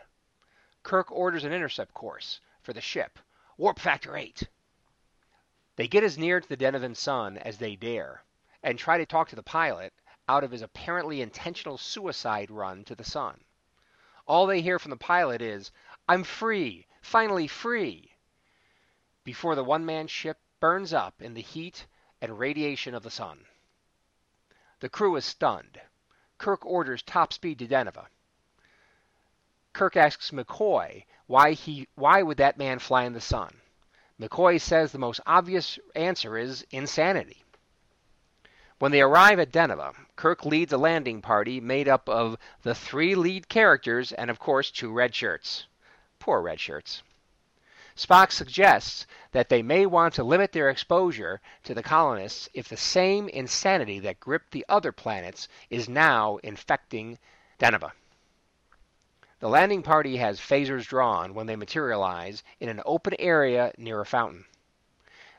Kirk 0.82 1.12
orders 1.12 1.44
an 1.44 1.52
intercept 1.52 1.94
course 1.94 2.40
for 2.60 2.72
the 2.72 2.80
ship, 2.80 3.20
warp 3.56 3.78
factor 3.78 4.16
8. 4.16 4.48
They 5.76 5.86
get 5.86 6.02
as 6.02 6.18
near 6.18 6.40
to 6.40 6.48
the 6.48 6.56
Denevan 6.56 6.96
Sun 6.96 7.38
as 7.38 7.58
they 7.58 7.76
dare 7.76 8.24
and 8.62 8.78
try 8.78 8.98
to 8.98 9.06
talk 9.06 9.28
to 9.28 9.36
the 9.36 9.42
pilot 9.42 9.92
out 10.28 10.44
of 10.44 10.50
his 10.50 10.62
apparently 10.62 11.20
intentional 11.20 11.78
suicide 11.78 12.50
run 12.50 12.84
to 12.84 12.94
the 12.94 13.04
sun. 13.04 13.40
All 14.26 14.46
they 14.46 14.60
hear 14.60 14.78
from 14.78 14.90
the 14.90 14.96
pilot 14.96 15.42
is, 15.42 15.72
I'm 16.08 16.22
free, 16.22 16.86
finally 17.02 17.48
free, 17.48 18.12
before 19.24 19.54
the 19.54 19.64
one 19.64 19.84
man 19.84 20.06
ship 20.06 20.38
burns 20.60 20.92
up 20.92 21.20
in 21.20 21.34
the 21.34 21.42
heat 21.42 21.86
and 22.20 22.38
radiation 22.38 22.94
of 22.94 23.02
the 23.02 23.10
sun. 23.10 23.46
The 24.80 24.88
crew 24.88 25.16
is 25.16 25.24
stunned. 25.24 25.80
Kirk 26.38 26.64
orders 26.64 27.02
top 27.02 27.32
speed 27.32 27.58
to 27.58 27.66
Deneva. 27.66 28.06
Kirk 29.72 29.96
asks 29.96 30.30
McCoy 30.30 31.04
why 31.26 31.52
he 31.52 31.86
why 31.94 32.22
would 32.22 32.38
that 32.38 32.58
man 32.58 32.78
fly 32.78 33.04
in 33.04 33.12
the 33.12 33.20
sun? 33.20 33.60
McCoy 34.20 34.60
says 34.60 34.90
the 34.90 34.98
most 34.98 35.20
obvious 35.26 35.78
answer 35.94 36.36
is 36.36 36.66
insanity. 36.70 37.44
When 38.80 38.92
they 38.92 39.02
arrive 39.02 39.38
at 39.38 39.52
Deneva, 39.52 39.94
Kirk 40.16 40.46
leads 40.46 40.72
a 40.72 40.78
landing 40.78 41.20
party 41.20 41.60
made 41.60 41.86
up 41.86 42.08
of 42.08 42.38
the 42.62 42.74
three 42.74 43.14
lead 43.14 43.46
characters 43.46 44.10
and, 44.10 44.30
of 44.30 44.38
course, 44.38 44.70
two 44.70 44.90
red 44.90 45.14
shirts. 45.14 45.66
Poor 46.18 46.40
red 46.40 46.58
shirts. 46.58 47.02
Spock 47.94 48.32
suggests 48.32 49.06
that 49.32 49.50
they 49.50 49.60
may 49.60 49.84
want 49.84 50.14
to 50.14 50.24
limit 50.24 50.52
their 50.52 50.70
exposure 50.70 51.42
to 51.64 51.74
the 51.74 51.82
colonists 51.82 52.48
if 52.54 52.70
the 52.70 52.76
same 52.78 53.28
insanity 53.28 53.98
that 53.98 54.18
gripped 54.18 54.50
the 54.50 54.64
other 54.66 54.92
planets 54.92 55.46
is 55.68 55.86
now 55.86 56.38
infecting 56.38 57.18
Deneva. 57.58 57.92
The 59.40 59.50
landing 59.50 59.82
party 59.82 60.16
has 60.16 60.40
phasers 60.40 60.86
drawn 60.86 61.34
when 61.34 61.46
they 61.46 61.56
materialize 61.56 62.42
in 62.60 62.70
an 62.70 62.80
open 62.86 63.12
area 63.18 63.74
near 63.76 64.00
a 64.00 64.06
fountain. 64.06 64.46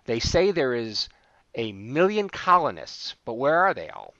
They 0.06 0.20
say 0.20 0.52
there 0.52 0.76
is 0.76 1.10
a 1.56 1.72
million 1.74 2.30
colonists, 2.30 3.16
but 3.26 3.34
where 3.34 3.58
are 3.58 3.74
they 3.74 3.90
all? 3.90 4.14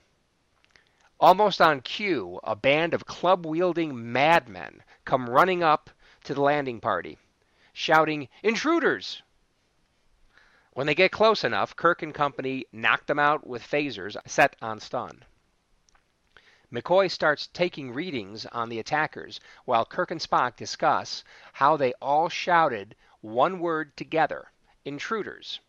Almost 1.18 1.60
on 1.60 1.80
cue, 1.80 2.40
a 2.44 2.54
band 2.54 2.94
of 2.94 3.06
club 3.06 3.46
wielding 3.46 4.12
madmen 4.12 4.82
come 5.04 5.30
running 5.30 5.62
up 5.62 5.88
to 6.24 6.34
the 6.34 6.42
landing 6.42 6.80
party, 6.80 7.18
shouting, 7.72 8.28
Intruders! 8.42 9.22
When 10.72 10.86
they 10.86 10.94
get 10.94 11.12
close 11.12 11.44
enough, 11.44 11.76
Kirk 11.76 12.02
and 12.02 12.14
company 12.14 12.66
knock 12.72 13.06
them 13.06 13.18
out 13.18 13.46
with 13.46 13.62
phasers 13.62 14.16
set 14.26 14.56
on 14.60 14.80
stun. 14.80 15.24
McCoy 16.72 17.10
starts 17.10 17.48
taking 17.48 17.92
readings 17.92 18.46
on 18.46 18.70
the 18.70 18.78
attackers 18.78 19.38
while 19.66 19.84
Kirk 19.84 20.10
and 20.10 20.20
Spock 20.20 20.56
discuss 20.56 21.22
how 21.52 21.76
they 21.76 21.92
all 22.00 22.30
shouted 22.30 22.96
one 23.20 23.60
word 23.60 23.94
together 23.96 24.50
intruders, 24.84 25.60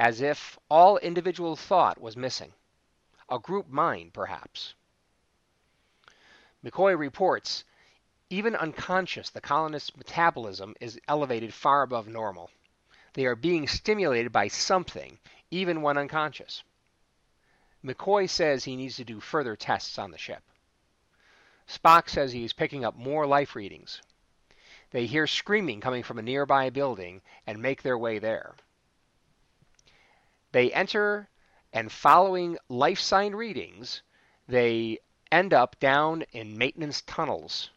as 0.00 0.22
if 0.22 0.58
all 0.70 0.96
individual 0.96 1.54
thought 1.54 2.00
was 2.00 2.16
missing. 2.16 2.54
A 3.28 3.38
group 3.38 3.68
mind, 3.68 4.14
perhaps. 4.14 4.72
McCoy 6.64 6.98
reports 6.98 7.64
even 8.30 8.56
unconscious, 8.56 9.28
the 9.28 9.42
colonists' 9.42 9.94
metabolism 9.94 10.74
is 10.80 10.98
elevated 11.06 11.52
far 11.52 11.82
above 11.82 12.08
normal. 12.08 12.50
They 13.12 13.26
are 13.26 13.34
being 13.36 13.68
stimulated 13.68 14.32
by 14.32 14.48
something, 14.48 15.18
even 15.50 15.82
when 15.82 15.98
unconscious. 15.98 16.62
McCoy 17.84 18.26
says 18.26 18.64
he 18.64 18.76
needs 18.76 18.96
to 18.96 19.04
do 19.04 19.20
further 19.20 19.54
tests 19.54 19.98
on 19.98 20.12
the 20.12 20.18
ship. 20.18 20.42
Spock 21.68 22.08
says 22.08 22.32
he 22.32 22.44
is 22.44 22.54
picking 22.54 22.86
up 22.86 22.96
more 22.96 23.26
life 23.26 23.54
readings. 23.54 24.00
They 24.92 25.04
hear 25.04 25.26
screaming 25.26 25.82
coming 25.82 26.02
from 26.02 26.18
a 26.18 26.22
nearby 26.22 26.70
building 26.70 27.20
and 27.46 27.60
make 27.60 27.82
their 27.82 27.98
way 27.98 28.18
there. 28.18 28.54
They 30.52 30.72
enter, 30.72 31.28
and 31.72 31.92
following 31.92 32.58
life 32.68 32.98
sign 32.98 33.34
readings, 33.34 34.02
they 34.48 34.98
end 35.30 35.54
up 35.54 35.78
down 35.78 36.22
in 36.32 36.58
maintenance 36.58 37.02
tunnels 37.02 37.70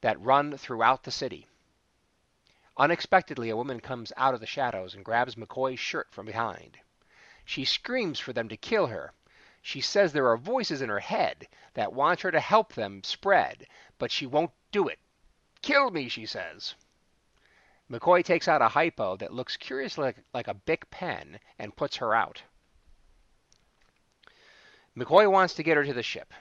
that 0.00 0.20
run 0.20 0.56
throughout 0.56 1.02
the 1.02 1.10
city. 1.10 1.46
Unexpectedly, 2.76 3.50
a 3.50 3.56
woman 3.56 3.80
comes 3.80 4.12
out 4.16 4.34
of 4.34 4.40
the 4.40 4.46
shadows 4.46 4.94
and 4.94 5.04
grabs 5.04 5.34
McCoy's 5.34 5.80
shirt 5.80 6.12
from 6.12 6.26
behind. 6.26 6.78
She 7.44 7.64
screams 7.64 8.18
for 8.18 8.32
them 8.32 8.48
to 8.48 8.56
kill 8.56 8.86
her, 8.86 9.12
she 9.66 9.80
says 9.80 10.12
there 10.12 10.28
are 10.28 10.36
voices 10.36 10.82
in 10.82 10.90
her 10.90 11.00
head 11.00 11.48
that 11.72 11.94
want 11.94 12.20
her 12.20 12.30
to 12.30 12.38
help 12.38 12.74
them 12.74 13.02
spread, 13.02 13.66
but 13.96 14.12
she 14.12 14.26
won't 14.26 14.52
do 14.70 14.88
it. 14.88 14.98
Kill 15.62 15.90
me, 15.90 16.10
she 16.10 16.26
says. 16.26 16.74
McCoy 17.90 18.24
takes 18.24 18.48
out 18.48 18.62
a 18.62 18.68
hypo 18.68 19.16
that 19.18 19.32
looks 19.32 19.56
curiously 19.56 20.04
like, 20.04 20.16
like 20.32 20.48
a 20.48 20.54
Bic 20.54 20.90
pen 20.90 21.38
and 21.58 21.76
puts 21.76 21.96
her 21.96 22.14
out. 22.14 22.42
McCoy 24.96 25.30
wants 25.30 25.54
to 25.54 25.62
get 25.62 25.76
her 25.76 25.84
to 25.84 25.92
the 25.92 26.02
ship. 26.02 26.32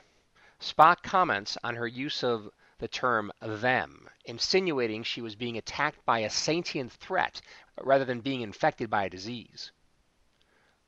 Spock 0.62 1.04
comments 1.04 1.58
on 1.64 1.76
her 1.76 1.88
use 1.88 2.24
of 2.24 2.50
the 2.78 2.88
term 2.88 3.32
them, 3.42 4.10
insinuating 4.26 5.04
she 5.04 5.22
was 5.22 5.36
being 5.36 5.58
attacked 5.58 6.06
by 6.06 6.20
a 6.20 6.30
sentient 6.30 6.92
threat 6.94 7.42
rather 7.82 8.06
than 8.06 8.22
being 8.22 8.42
infected 8.42 8.90
by 8.90 9.06
a 9.06 9.10
disease. 9.10 9.72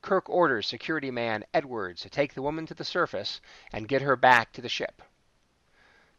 Kirk 0.00 0.28
orders 0.30 0.66
security 0.66 1.10
man 1.10 1.44
Edwards 1.52 2.00
to 2.02 2.08
take 2.08 2.32
the 2.32 2.42
woman 2.42 2.64
to 2.66 2.74
the 2.74 2.84
surface 2.84 3.40
and 3.72 3.88
get 3.88 4.02
her 4.02 4.16
back 4.16 4.52
to 4.52 4.62
the 4.62 4.68
ship. 4.68 5.02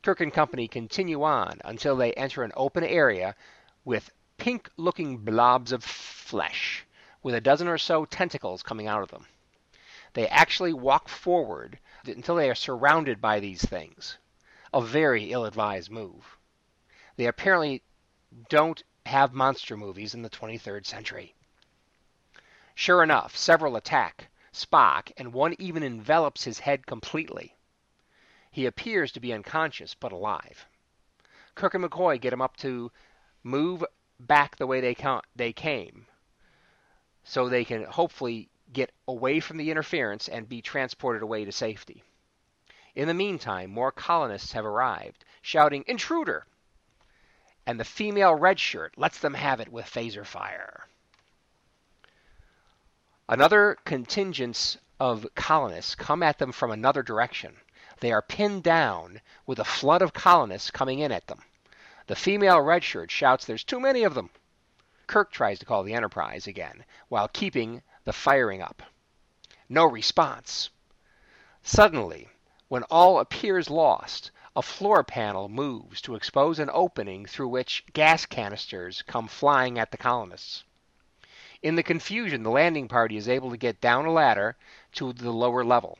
Kirk 0.03 0.21
and 0.21 0.33
company 0.33 0.67
continue 0.67 1.23
on 1.23 1.59
until 1.65 1.95
they 1.95 2.13
enter 2.13 2.43
an 2.43 2.51
open 2.55 2.83
area 2.83 3.35
with 3.85 4.11
pink 4.37 4.69
looking 4.77 5.17
blobs 5.17 5.71
of 5.71 5.83
flesh, 5.83 6.85
with 7.21 7.35
a 7.35 7.41
dozen 7.41 7.67
or 7.67 7.77
so 7.77 8.05
tentacles 8.05 8.63
coming 8.63 8.87
out 8.87 9.03
of 9.03 9.09
them. 9.09 9.25
They 10.13 10.27
actually 10.27 10.73
walk 10.73 11.09
forward 11.09 11.79
until 12.05 12.35
they 12.35 12.49
are 12.49 12.55
surrounded 12.55 13.19
by 13.19 13.39
these 13.39 13.63
things. 13.63 14.17
A 14.73 14.81
very 14.81 15.31
ill 15.31 15.45
advised 15.45 15.91
move. 15.91 16.37
They 17.15 17.25
apparently 17.25 17.83
don't 18.49 18.83
have 19.05 19.33
monster 19.33 19.75
movies 19.75 20.13
in 20.13 20.21
the 20.21 20.29
23rd 20.29 20.85
century. 20.85 21.35
Sure 22.75 23.01
enough, 23.01 23.35
several 23.35 23.75
attack 23.75 24.29
Spock, 24.53 25.11
and 25.17 25.33
one 25.33 25.55
even 25.59 25.83
envelops 25.83 26.43
his 26.43 26.59
head 26.59 26.87
completely. 26.87 27.55
He 28.49 28.65
appears 28.65 29.11
to 29.11 29.19
be 29.19 29.31
unconscious, 29.31 29.93
but 29.93 30.11
alive. 30.11 30.65
Kirk 31.53 31.75
and 31.75 31.83
McCoy 31.83 32.19
get 32.19 32.33
him 32.33 32.41
up 32.41 32.57
to 32.57 32.91
move 33.43 33.85
back 34.19 34.55
the 34.55 34.67
way 34.67 34.81
they, 34.81 34.95
they 35.35 35.53
came 35.53 36.07
so 37.23 37.49
they 37.49 37.65
can 37.65 37.83
hopefully 37.83 38.49
get 38.71 38.91
away 39.07 39.39
from 39.39 39.57
the 39.57 39.69
interference 39.69 40.27
and 40.27 40.47
be 40.47 40.61
transported 40.61 41.21
away 41.21 41.43
to 41.43 41.51
safety. 41.51 42.03
In 42.95 43.07
the 43.07 43.13
meantime, 43.13 43.69
more 43.69 43.91
colonists 43.91 44.53
have 44.53 44.65
arrived, 44.65 45.25
shouting, 45.41 45.83
Intruder! 45.87 46.47
And 47.65 47.79
the 47.79 47.85
female 47.85 48.33
red 48.33 48.59
shirt 48.59 48.97
lets 48.97 49.19
them 49.19 49.33
have 49.33 49.59
it 49.59 49.69
with 49.69 49.85
phaser 49.85 50.25
fire. 50.25 50.87
Another 53.29 53.77
contingent 53.83 54.77
of 55.01 55.27
colonists 55.35 55.95
come 55.95 56.23
at 56.23 56.37
them 56.37 56.53
from 56.53 56.71
another 56.71 57.03
direction. 57.03 57.57
They 57.99 58.13
are 58.13 58.21
pinned 58.21 58.63
down 58.63 59.21
with 59.45 59.59
a 59.59 59.65
flood 59.65 60.01
of 60.01 60.13
colonists 60.13 60.71
coming 60.71 60.99
in 60.99 61.11
at 61.11 61.27
them. 61.27 61.43
The 62.07 62.15
female 62.15 62.59
redshirt 62.59 63.11
shouts, 63.11 63.43
There's 63.43 63.65
too 63.65 63.81
many 63.81 64.03
of 64.03 64.13
them. 64.13 64.29
Kirk 65.07 65.29
tries 65.29 65.59
to 65.59 65.65
call 65.65 65.83
the 65.83 65.93
Enterprise 65.93 66.47
again 66.47 66.85
while 67.09 67.27
keeping 67.27 67.83
the 68.05 68.13
firing 68.13 68.61
up. 68.61 68.81
No 69.67 69.83
response. 69.83 70.69
Suddenly, 71.63 72.29
when 72.69 72.83
all 72.83 73.19
appears 73.19 73.69
lost, 73.69 74.31
a 74.55 74.61
floor 74.61 75.03
panel 75.03 75.49
moves 75.49 75.99
to 76.03 76.15
expose 76.15 76.59
an 76.59 76.69
opening 76.71 77.25
through 77.25 77.49
which 77.49 77.83
gas 77.91 78.25
canisters 78.25 79.01
come 79.01 79.27
flying 79.27 79.77
at 79.77 79.91
the 79.91 79.97
colonists. 79.97 80.63
In 81.61 81.75
the 81.75 81.83
confusion, 81.83 82.43
the 82.43 82.49
landing 82.49 82.87
party 82.87 83.17
is 83.17 83.27
able 83.27 83.49
to 83.49 83.57
get 83.57 83.81
down 83.81 84.05
a 84.05 84.11
ladder 84.11 84.55
to 84.93 85.11
the 85.11 85.31
lower 85.31 85.65
level. 85.65 85.99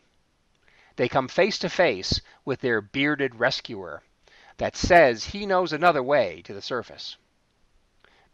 They 0.95 1.09
come 1.09 1.27
face 1.27 1.59
to 1.59 1.69
face 1.69 2.21
with 2.45 2.61
their 2.61 2.79
bearded 2.79 3.35
rescuer 3.35 4.03
that 4.57 4.75
says 4.75 5.25
he 5.25 5.45
knows 5.45 5.73
another 5.73 6.03
way 6.03 6.41
to 6.45 6.53
the 6.53 6.61
surface. 6.61 7.17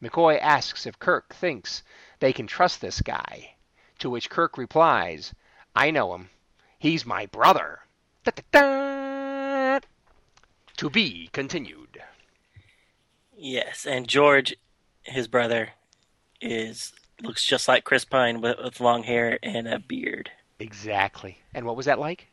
McCoy 0.01 0.39
asks 0.41 0.86
if 0.86 0.99
Kirk 0.99 1.33
thinks 1.33 1.83
they 2.19 2.33
can 2.33 2.47
trust 2.47 2.81
this 2.81 3.01
guy, 3.01 3.55
to 3.99 4.09
which 4.09 4.29
Kirk 4.29 4.57
replies, 4.57 5.33
I 5.75 5.91
know 5.91 6.13
him. 6.13 6.29
He's 6.79 7.05
my 7.05 7.25
brother. 7.27 7.79
Da-da-da! 8.23 9.79
To 10.77 10.89
be 10.89 11.29
continued. 11.31 12.01
Yes, 13.38 13.86
and 13.86 14.07
George, 14.07 14.55
his 15.03 15.28
brother, 15.28 15.69
is 16.41 16.93
looks 17.21 17.45
just 17.45 17.67
like 17.67 17.84
Chris 17.84 18.05
Pine 18.05 18.41
with, 18.41 18.57
with 18.61 18.80
long 18.80 19.03
hair 19.03 19.39
and 19.43 19.67
a 19.67 19.80
beard. 19.80 20.32
Exactly. 20.59 21.39
And 21.53 21.65
what 21.65 21.76
was 21.78 21.86
that 21.86 21.99
like? 21.99 22.28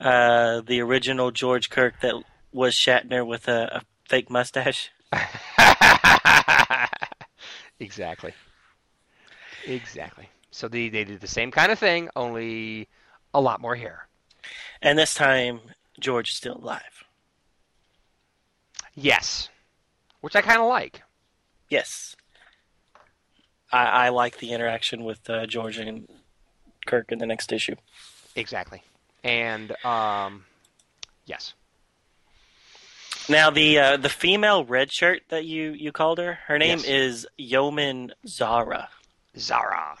Uh, 0.00 0.60
the 0.60 0.80
original 0.80 1.30
George 1.30 1.70
Kirk 1.70 2.00
that 2.02 2.22
was 2.52 2.74
Shatner 2.74 3.26
with 3.26 3.48
a, 3.48 3.78
a 3.78 3.82
fake 4.08 4.30
mustache. 4.30 4.90
exactly. 7.80 8.34
Exactly. 9.66 10.28
So 10.50 10.68
they, 10.68 10.88
they 10.88 11.04
did 11.04 11.20
the 11.20 11.28
same 11.28 11.50
kind 11.50 11.70
of 11.70 11.78
thing, 11.78 12.08
only 12.16 12.88
a 13.34 13.40
lot 13.40 13.60
more 13.60 13.76
hair. 13.76 14.08
And 14.80 14.98
this 14.98 15.14
time, 15.14 15.60
George 16.00 16.30
is 16.30 16.36
still 16.36 16.56
alive. 16.56 17.04
Yes. 18.94 19.48
Which 20.20 20.34
I 20.34 20.40
kind 20.40 20.60
of 20.60 20.68
like. 20.68 21.02
Yes. 21.68 22.16
I, 23.70 23.84
I 23.84 24.08
like 24.08 24.38
the 24.38 24.52
interaction 24.52 25.04
with 25.04 25.28
uh, 25.28 25.46
George 25.46 25.78
and 25.78 26.08
Kirk 26.86 27.12
in 27.12 27.18
the 27.18 27.26
next 27.26 27.52
issue. 27.52 27.76
Exactly. 28.34 28.82
And, 29.22 29.72
um, 29.84 30.44
yes. 31.26 31.54
Now 33.28 33.50
the 33.50 33.78
uh, 33.78 33.96
the 33.98 34.08
female 34.08 34.64
red 34.64 34.90
shirt 34.92 35.22
that 35.28 35.44
you, 35.44 35.72
you 35.72 35.92
called 35.92 36.18
her, 36.18 36.38
her 36.46 36.58
name 36.58 36.78
Yes. 36.78 36.86
is 36.88 37.26
Yeoman 37.36 38.12
Zara. 38.26 38.88
Zara. 39.36 39.96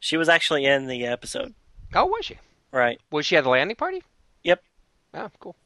She 0.00 0.16
was 0.16 0.28
actually 0.28 0.66
in 0.66 0.86
the 0.86 1.06
episode, 1.06 1.54
Oh, 1.94 2.06
was 2.06 2.24
she? 2.26 2.38
right? 2.72 3.00
Was 3.10 3.24
she 3.26 3.36
at 3.36 3.44
the 3.44 3.50
landing 3.50 3.76
party? 3.76 4.02
Yep. 4.42 4.62
Oh, 5.14 5.30
cool. 5.40 5.56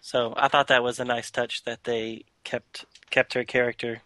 So 0.00 0.34
I 0.36 0.48
thought 0.48 0.66
that 0.68 0.82
was 0.82 0.98
a 0.98 1.04
nice 1.04 1.30
touch 1.30 1.62
that 1.64 1.84
they 1.84 2.24
kept 2.44 2.84
kept 3.10 3.34
her 3.34 3.44
character 3.44 4.02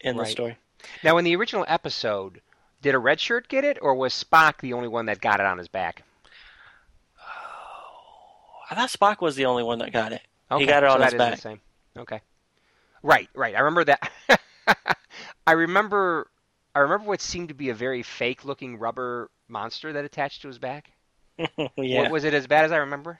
in 0.00 0.16
the 0.16 0.24
story. 0.24 0.56
Now, 1.04 1.18
in 1.18 1.24
the 1.24 1.36
original 1.36 1.64
episode, 1.68 2.40
did 2.80 2.94
a 2.94 2.98
red 2.98 3.20
shirt 3.20 3.48
get 3.48 3.62
it, 3.64 3.78
or 3.82 3.94
was 3.94 4.12
Spock 4.14 4.60
the 4.60 4.72
only 4.72 4.88
one 4.88 5.06
that 5.06 5.20
got 5.20 5.38
it 5.40 5.46
on 5.46 5.58
his 5.58 5.68
back? 5.68 6.02
I 8.72 8.74
thought 8.74 8.88
Spock 8.88 9.20
was 9.20 9.36
the 9.36 9.44
only 9.46 9.62
one 9.62 9.78
that 9.80 9.92
got 9.92 10.12
it. 10.12 10.22
Okay, 10.50 10.66
got 10.66 10.82
it 10.82 10.88
so 10.88 10.94
on 10.94 11.02
his 11.02 11.14
back. 11.14 11.34
The 11.36 11.40
same. 11.40 11.60
Okay. 11.96 12.20
Right, 13.02 13.28
right. 13.34 13.54
I 13.54 13.60
remember 13.60 13.84
that. 13.84 14.10
I 15.46 15.52
remember. 15.52 16.28
I 16.74 16.78
remember 16.80 17.06
what 17.06 17.20
seemed 17.20 17.48
to 17.48 17.54
be 17.54 17.68
a 17.68 17.74
very 17.74 18.02
fake-looking 18.02 18.78
rubber 18.78 19.30
monster 19.48 19.92
that 19.92 20.04
attached 20.06 20.40
to 20.42 20.48
his 20.48 20.58
back. 20.58 20.90
yeah, 21.76 22.04
Wa- 22.04 22.08
Was 22.10 22.24
it 22.24 22.32
as 22.32 22.46
bad 22.46 22.64
as 22.64 22.72
I 22.72 22.78
remember? 22.78 23.18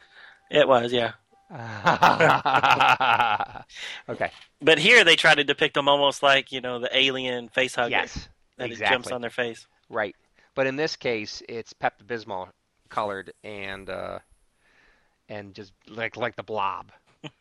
it 0.50 0.66
was. 0.66 0.90
Yeah, 0.92 1.12
okay. 4.08 4.30
but 4.60 4.78
here 4.78 5.04
they 5.04 5.16
try 5.16 5.34
to 5.34 5.44
depict 5.44 5.76
him 5.76 5.88
almost 5.88 6.22
like 6.22 6.52
you 6.52 6.60
know 6.60 6.78
the 6.78 6.94
alien 6.96 7.48
face 7.48 7.74
hugger 7.74 7.90
Yes. 7.90 8.28
that 8.58 8.70
exactly. 8.70 8.94
jumps 8.94 9.10
on 9.12 9.20
their 9.20 9.30
face. 9.30 9.66
Right. 9.90 10.14
But 10.54 10.66
in 10.66 10.76
this 10.76 10.96
case, 10.96 11.42
it's 11.48 11.72
Pepto 11.72 12.04
Bismol 12.06 12.48
colored 12.88 13.32
and 13.42 13.88
uh, 13.88 14.18
and 15.32 15.54
just 15.54 15.72
like 15.88 16.16
like 16.16 16.36
the 16.36 16.42
blob 16.42 16.92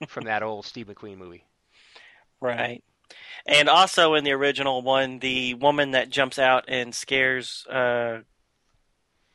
from 0.08 0.26
that 0.26 0.44
old 0.44 0.66
Steve 0.66 0.88
McQueen 0.88 1.18
movie. 1.18 1.46
Right. 2.40 2.84
And 3.46 3.68
also 3.70 4.14
in 4.14 4.24
the 4.24 4.32
original 4.32 4.82
one, 4.82 5.20
the 5.20 5.54
woman 5.56 5.92
that 5.92 6.10
jumps 6.10 6.40
out 6.40 6.66
and 6.68 6.96
scares 6.96 7.66
uh, 7.68 8.20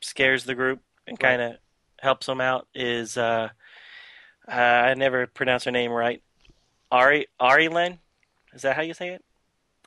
scares 0.01 0.43
the 0.45 0.55
group 0.55 0.81
and 1.05 1.17
Right. 1.21 1.37
kind 1.37 1.41
of 1.41 1.57
helps 1.99 2.25
them 2.25 2.41
out 2.41 2.67
is 2.73 3.17
uh, 3.17 3.49
uh, 4.47 4.51
I 4.51 4.93
never 4.95 5.27
pronounce 5.27 5.65
her 5.65 5.71
name 5.71 5.91
right. 5.91 6.21
Ari 6.91 7.27
Ari 7.39 7.67
Len, 7.67 7.99
is 8.53 8.61
that 8.63 8.75
how 8.75 8.81
you 8.81 8.93
say 8.93 9.09
it? 9.09 9.23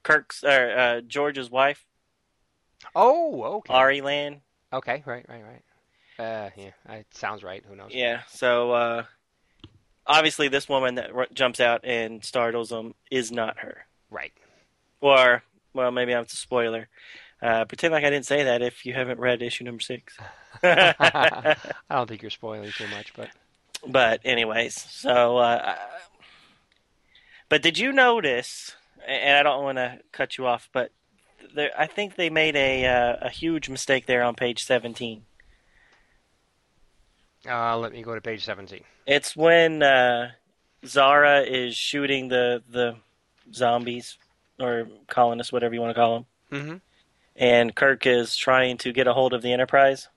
Kirk's 0.03 0.45
or 0.45 0.71
uh, 0.71 1.01
George's 1.01 1.51
wife, 1.51 1.87
Oh, 2.95 3.43
okay. 3.43 3.75
Ari 3.75 4.01
Lan. 4.01 4.43
Okay, 4.73 5.03
right, 5.07 5.27
right, 5.29 5.43
right. 5.43 5.63
Uh, 6.21 6.51
yeah, 6.57 6.71
it 6.91 7.07
sounds 7.15 7.43
right. 7.43 7.65
Who 7.67 7.75
knows? 7.75 7.93
Yeah. 7.93 8.23
So 8.29 8.73
uh, 8.73 9.05
obviously, 10.07 10.49
this 10.49 10.69
woman 10.69 10.97
that 10.97 11.13
r- 11.15 11.29
jumps 11.33 11.61
out 11.61 11.81
and 11.85 12.23
startles 12.23 12.69
them 12.69 12.95
is 13.11 13.33
not 13.33 13.59
her. 13.61 13.87
Right. 14.11 14.33
Or, 15.01 15.43
well, 15.73 15.91
maybe 15.91 16.15
I'm 16.15 16.25
a 16.25 16.29
spoiler. 16.29 16.89
Uh, 17.41 17.65
pretend 17.65 17.93
like 17.93 18.05
I 18.05 18.11
didn't 18.11 18.27
say 18.27 18.45
that 18.45 18.61
if 18.61 18.85
you 18.85 18.93
haven't 18.93 19.19
read 19.19 19.41
issue 19.41 19.65
number 19.65 19.81
six. 19.81 20.19
I 20.63 21.57
don't 21.91 22.07
think 22.07 22.21
you're 22.21 22.31
spoiling 22.31 22.71
too 22.73 22.89
much, 22.89 23.15
but 23.17 23.31
but, 23.87 24.21
anyways, 24.27 24.75
so. 24.75 25.39
Uh, 25.39 25.75
but 27.49 27.63
did 27.63 27.79
you 27.79 27.93
notice? 27.93 28.77
And 29.09 29.39
I 29.39 29.43
don't 29.43 29.65
want 29.65 29.79
to 29.79 30.01
cut 30.13 30.37
you 30.37 30.47
off, 30.47 30.69
but 30.75 30.93
there, 31.55 31.71
I 31.79 31.87
think 31.87 32.17
they 32.17 32.29
made 32.29 32.57
a 32.57 32.85
uh, 32.85 33.17
a 33.23 33.31
huge 33.31 33.71
mistake 33.71 34.05
there 34.05 34.23
on 34.23 34.35
page 34.35 34.63
17. 34.63 35.23
Uh, 37.49 37.77
let 37.79 37.93
me 37.93 38.03
go 38.03 38.15
to 38.15 38.21
page 38.21 38.45
17. 38.45 38.83
It's 39.07 39.35
when 39.35 39.83
uh, 39.83 40.33
Zara 40.87 41.41
is 41.43 41.75
shooting 41.77 42.29
the 42.29 42.63
the 42.71 42.97
zombies 43.53 44.19
or 44.59 44.87
colonists, 45.09 45.53
whatever 45.53 45.75
you 45.75 45.81
want 45.81 45.91
to 45.91 46.01
call 46.01 46.15
them. 46.15 46.27
Mm-hmm. 46.53 46.77
and 47.37 47.75
Kirk 47.77 48.07
is 48.07 48.37
trying 48.37 48.77
to 48.79 48.93
get 48.93 49.07
a 49.07 49.13
hold 49.13 49.33
of 49.33 49.41
the 49.43 49.53
Enterprise. 49.53 50.09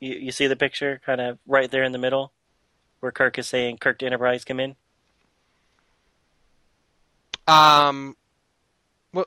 You, 0.00 0.14
you 0.14 0.32
see 0.32 0.46
the 0.46 0.56
picture, 0.56 1.00
kind 1.04 1.20
of 1.20 1.38
right 1.46 1.70
there 1.70 1.82
in 1.84 1.92
the 1.92 1.98
middle, 1.98 2.32
where 3.00 3.12
Kirk 3.12 3.38
is 3.38 3.46
saying, 3.46 3.76
"Kirk 3.78 3.98
to 3.98 4.06
Enterprise, 4.06 4.44
come 4.44 4.58
in." 4.60 4.76
Um, 7.46 8.16
well, 9.12 9.26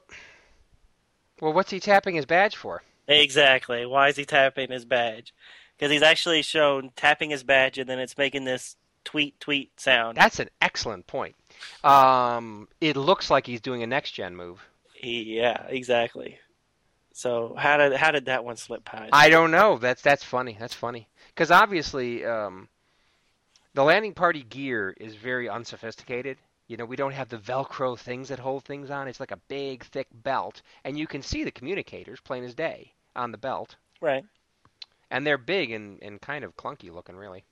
well, 1.39 1.53
what's 1.53 1.71
he 1.71 1.79
tapping 1.79 2.15
his 2.15 2.25
badge 2.25 2.55
for? 2.55 2.81
Exactly. 3.07 3.85
Why 3.85 4.09
is 4.09 4.15
he 4.17 4.25
tapping 4.25 4.71
his 4.71 4.85
badge? 4.85 5.33
Because 5.77 5.91
he's 5.91 6.01
actually 6.01 6.41
shown 6.41 6.91
tapping 6.95 7.29
his 7.29 7.43
badge, 7.43 7.77
and 7.77 7.89
then 7.89 7.99
it's 7.99 8.17
making 8.17 8.45
this 8.45 8.75
tweet 9.03 9.39
tweet 9.39 9.79
sound. 9.79 10.17
That's 10.17 10.39
an 10.39 10.49
excellent 10.61 11.07
point. 11.07 11.35
Um, 11.83 12.67
it 12.81 12.95
looks 12.95 13.29
like 13.29 13.45
he's 13.45 13.61
doing 13.61 13.83
a 13.83 13.87
next 13.87 14.11
gen 14.11 14.35
move. 14.35 14.59
He, 14.93 15.37
yeah, 15.37 15.65
exactly. 15.69 16.39
So 17.13 17.55
how 17.57 17.77
did 17.77 17.93
how 17.93 18.11
did 18.11 18.25
that 18.25 18.43
one 18.43 18.57
slip 18.57 18.85
past? 18.85 19.09
I 19.13 19.29
don't 19.29 19.51
know. 19.51 19.77
That's 19.77 20.01
that's 20.01 20.23
funny. 20.23 20.57
That's 20.59 20.73
funny 20.73 21.07
because 21.29 21.51
obviously 21.51 22.25
um, 22.25 22.67
the 23.73 23.83
landing 23.83 24.13
party 24.13 24.43
gear 24.43 24.95
is 24.99 25.15
very 25.15 25.47
unsophisticated. 25.49 26.37
You 26.67 26.77
know, 26.77 26.85
we 26.85 26.95
don't 26.95 27.13
have 27.13 27.29
the 27.29 27.37
Velcro 27.37 27.97
things 27.97 28.27
that 28.29 28.39
hold 28.39 28.65
things 28.65 28.91
on. 28.91 29.07
It's 29.07 29.19
like 29.19 29.31
a 29.31 29.39
big, 29.47 29.83
thick 29.85 30.07
belt, 30.11 30.61
and 30.83 30.97
you 30.97 31.07
can 31.07 31.21
see 31.21 31.43
the 31.43 31.51
communicators 31.51 32.19
plain 32.19 32.43
as 32.43 32.53
day 32.53 32.91
on 33.15 33.31
the 33.31 33.37
belt, 33.37 33.77
right, 34.01 34.25
and 35.11 35.25
they're 35.25 35.37
big 35.37 35.71
and, 35.71 36.01
and 36.03 36.21
kind 36.21 36.43
of 36.45 36.55
clunky 36.57 36.91
looking, 36.91 37.15
really. 37.17 37.45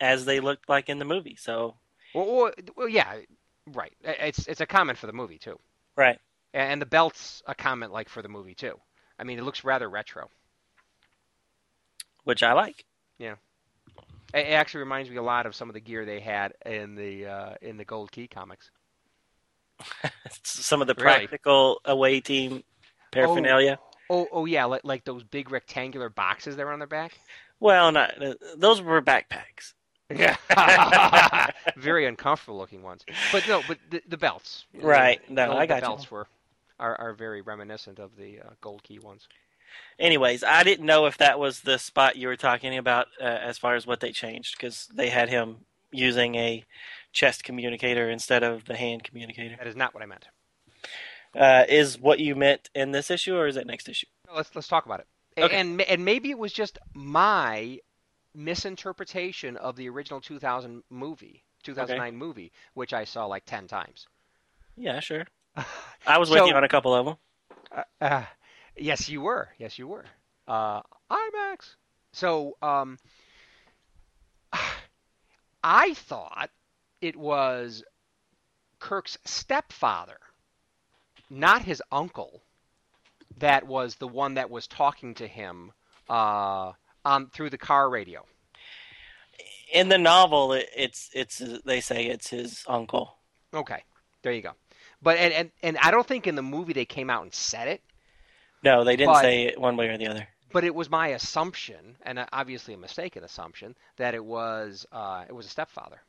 as 0.00 0.24
they 0.24 0.40
looked 0.40 0.68
like 0.68 0.88
in 0.88 0.98
the 0.98 1.04
movie. 1.04 1.36
So 1.36 1.76
Well, 2.12 2.26
well, 2.36 2.52
well 2.76 2.88
yeah, 2.88 3.20
right. 3.66 3.94
It's 4.02 4.46
it's 4.48 4.60
a 4.60 4.66
comment 4.66 4.98
for 4.98 5.06
the 5.06 5.12
movie 5.12 5.38
too, 5.38 5.58
right, 5.96 6.18
and 6.54 6.80
the 6.82 6.86
belt's 6.86 7.42
a 7.46 7.54
comment 7.54 7.92
like 7.92 8.08
for 8.08 8.22
the 8.22 8.28
movie 8.28 8.54
too. 8.54 8.80
I 9.18 9.24
mean, 9.24 9.38
it 9.38 9.42
looks 9.44 9.64
rather 9.64 9.88
retro. 9.88 10.30
which 12.24 12.42
I 12.42 12.52
like. 12.52 12.84
It 14.34 14.48
it 14.48 14.52
actually 14.52 14.80
reminds 14.80 15.10
me 15.10 15.16
a 15.16 15.22
lot 15.22 15.46
of 15.46 15.54
some 15.54 15.68
of 15.70 15.74
the 15.74 15.80
gear 15.80 16.04
they 16.04 16.20
had 16.20 16.52
in 16.64 16.94
the 16.94 17.26
uh, 17.26 17.54
in 17.62 17.76
the 17.76 17.84
Gold 17.84 18.12
Key 18.12 18.28
comics. 18.28 18.70
Some 20.44 20.80
of 20.80 20.86
the 20.88 20.94
Really? 20.96 21.28
practical 21.28 21.80
away 21.84 22.20
team 22.20 22.62
paraphernalia. 23.12 23.78
Oh, 23.80 23.85
oh 24.10 24.44
yeah, 24.46 24.64
like 24.64 24.82
like 24.84 25.04
those 25.04 25.22
big 25.24 25.50
rectangular 25.50 26.08
boxes 26.08 26.56
that 26.56 26.64
were 26.66 26.72
on 26.72 26.78
their 26.78 26.88
back. 26.88 27.18
Well, 27.60 27.92
not 27.92 28.22
uh, 28.22 28.34
those 28.56 28.80
were 28.82 29.00
backpacks. 29.02 29.72
Yeah, 30.14 30.36
very 31.76 32.06
uncomfortable 32.06 32.58
looking 32.58 32.82
ones. 32.82 33.04
But 33.32 33.48
no, 33.48 33.62
but 33.66 33.78
the, 33.90 34.02
the 34.08 34.16
belts. 34.16 34.66
Right. 34.74 35.20
The- 35.26 35.34
No, 35.34 35.50
the, 35.50 35.56
I 35.56 35.60
the 35.66 35.66
got 35.68 35.76
you. 35.82 35.88
belts 35.88 36.10
were 36.10 36.28
are, 36.78 36.94
are 37.00 37.12
very 37.14 37.40
reminiscent 37.40 37.98
of 37.98 38.16
the 38.16 38.40
uh, 38.40 38.50
Gold 38.60 38.82
Key 38.84 38.98
ones. 39.00 39.26
Anyways, 39.98 40.44
I 40.44 40.62
didn't 40.62 40.86
know 40.86 41.06
if 41.06 41.18
that 41.18 41.38
was 41.38 41.60
the 41.60 41.78
spot 41.78 42.16
you 42.16 42.28
were 42.28 42.36
talking 42.36 42.76
about 42.78 43.08
uh, 43.20 43.24
as 43.24 43.58
far 43.58 43.74
as 43.74 43.86
what 43.86 44.00
they 44.00 44.12
changed 44.12 44.56
because 44.56 44.86
they 44.94 45.08
had 45.08 45.28
him 45.28 45.56
using 45.90 46.34
a 46.36 46.64
chest 47.12 47.42
communicator 47.44 48.08
instead 48.10 48.42
of 48.42 48.66
the 48.66 48.76
hand 48.76 49.02
communicator. 49.04 49.56
That 49.56 49.66
is 49.66 49.76
not 49.76 49.92
what 49.94 50.02
I 50.02 50.06
meant. 50.06 50.26
Uh, 51.36 51.64
is 51.68 51.98
what 52.00 52.18
you 52.18 52.34
meant 52.34 52.70
in 52.74 52.92
this 52.92 53.10
issue, 53.10 53.36
or 53.36 53.46
is 53.46 53.56
it 53.56 53.66
next 53.66 53.88
issue? 53.88 54.06
No, 54.26 54.36
let's 54.36 54.54
let's 54.54 54.68
talk 54.68 54.86
about 54.86 55.00
it. 55.00 55.06
Okay. 55.38 55.54
And 55.54 55.80
and 55.82 56.04
maybe 56.04 56.30
it 56.30 56.38
was 56.38 56.52
just 56.52 56.78
my 56.94 57.78
misinterpretation 58.34 59.56
of 59.56 59.76
the 59.76 59.88
original 59.88 60.20
2000 60.20 60.82
movie, 60.90 61.42
2009 61.62 62.16
movie, 62.16 62.52
which 62.74 62.92
I 62.92 63.04
saw 63.04 63.26
like 63.26 63.44
10 63.46 63.66
times. 63.66 64.06
Yeah, 64.76 65.00
sure. 65.00 65.26
I 66.06 66.18
was 66.18 66.30
with 66.30 66.46
you 66.46 66.54
on 66.54 66.64
a 66.64 66.68
couple 66.68 66.94
of 66.94 67.06
them. 67.06 67.16
Uh, 67.72 67.82
uh, 68.00 68.24
yes, 68.76 69.08
you 69.08 69.22
were. 69.22 69.48
Yes, 69.58 69.78
you 69.78 69.88
were. 69.88 70.04
Uh, 70.46 70.82
IMAX. 71.10 71.74
So, 72.12 72.56
um, 72.62 72.98
I 75.64 75.94
thought 75.94 76.50
it 77.00 77.16
was 77.16 77.82
Kirk's 78.78 79.18
stepfather, 79.24 80.18
not 81.30 81.62
his 81.62 81.82
uncle, 81.92 82.42
that 83.38 83.66
was 83.66 83.96
the 83.96 84.08
one 84.08 84.34
that 84.34 84.50
was 84.50 84.66
talking 84.66 85.14
to 85.14 85.26
him 85.26 85.72
uh, 86.08 86.72
on 87.04 87.28
through 87.30 87.50
the 87.50 87.58
car 87.58 87.88
radio. 87.90 88.24
In 89.72 89.88
the 89.88 89.98
novel, 89.98 90.52
it, 90.52 90.68
it's 90.76 91.10
it's 91.12 91.42
they 91.64 91.80
say 91.80 92.06
it's 92.06 92.30
his 92.30 92.64
uncle. 92.68 93.16
Okay, 93.52 93.82
there 94.22 94.32
you 94.32 94.42
go. 94.42 94.52
But 95.02 95.18
and, 95.18 95.32
and 95.34 95.50
and 95.62 95.78
I 95.78 95.90
don't 95.90 96.06
think 96.06 96.26
in 96.26 96.36
the 96.36 96.42
movie 96.42 96.72
they 96.72 96.84
came 96.84 97.10
out 97.10 97.22
and 97.24 97.34
said 97.34 97.68
it. 97.68 97.82
No, 98.62 98.84
they 98.84 98.96
didn't 98.96 99.14
But- 99.14 99.22
say 99.22 99.42
it 99.44 99.60
one 99.60 99.76
way 99.76 99.88
or 99.88 99.98
the 99.98 100.06
other. 100.06 100.26
but 100.52 100.64
it 100.64 100.74
was 100.74 100.88
my 100.88 101.08
assumption, 101.08 101.96
and 102.02 102.24
obviously 102.32 102.74
a 102.74 102.78
mistaken 102.78 103.24
assumption, 103.24 103.74
that 103.96 104.14
it 104.14 104.24
was 104.24 104.86
uh, 104.92 105.24
it 105.28 105.32
was 105.34 105.46
a 105.46 105.50
stepfather. 105.50 106.00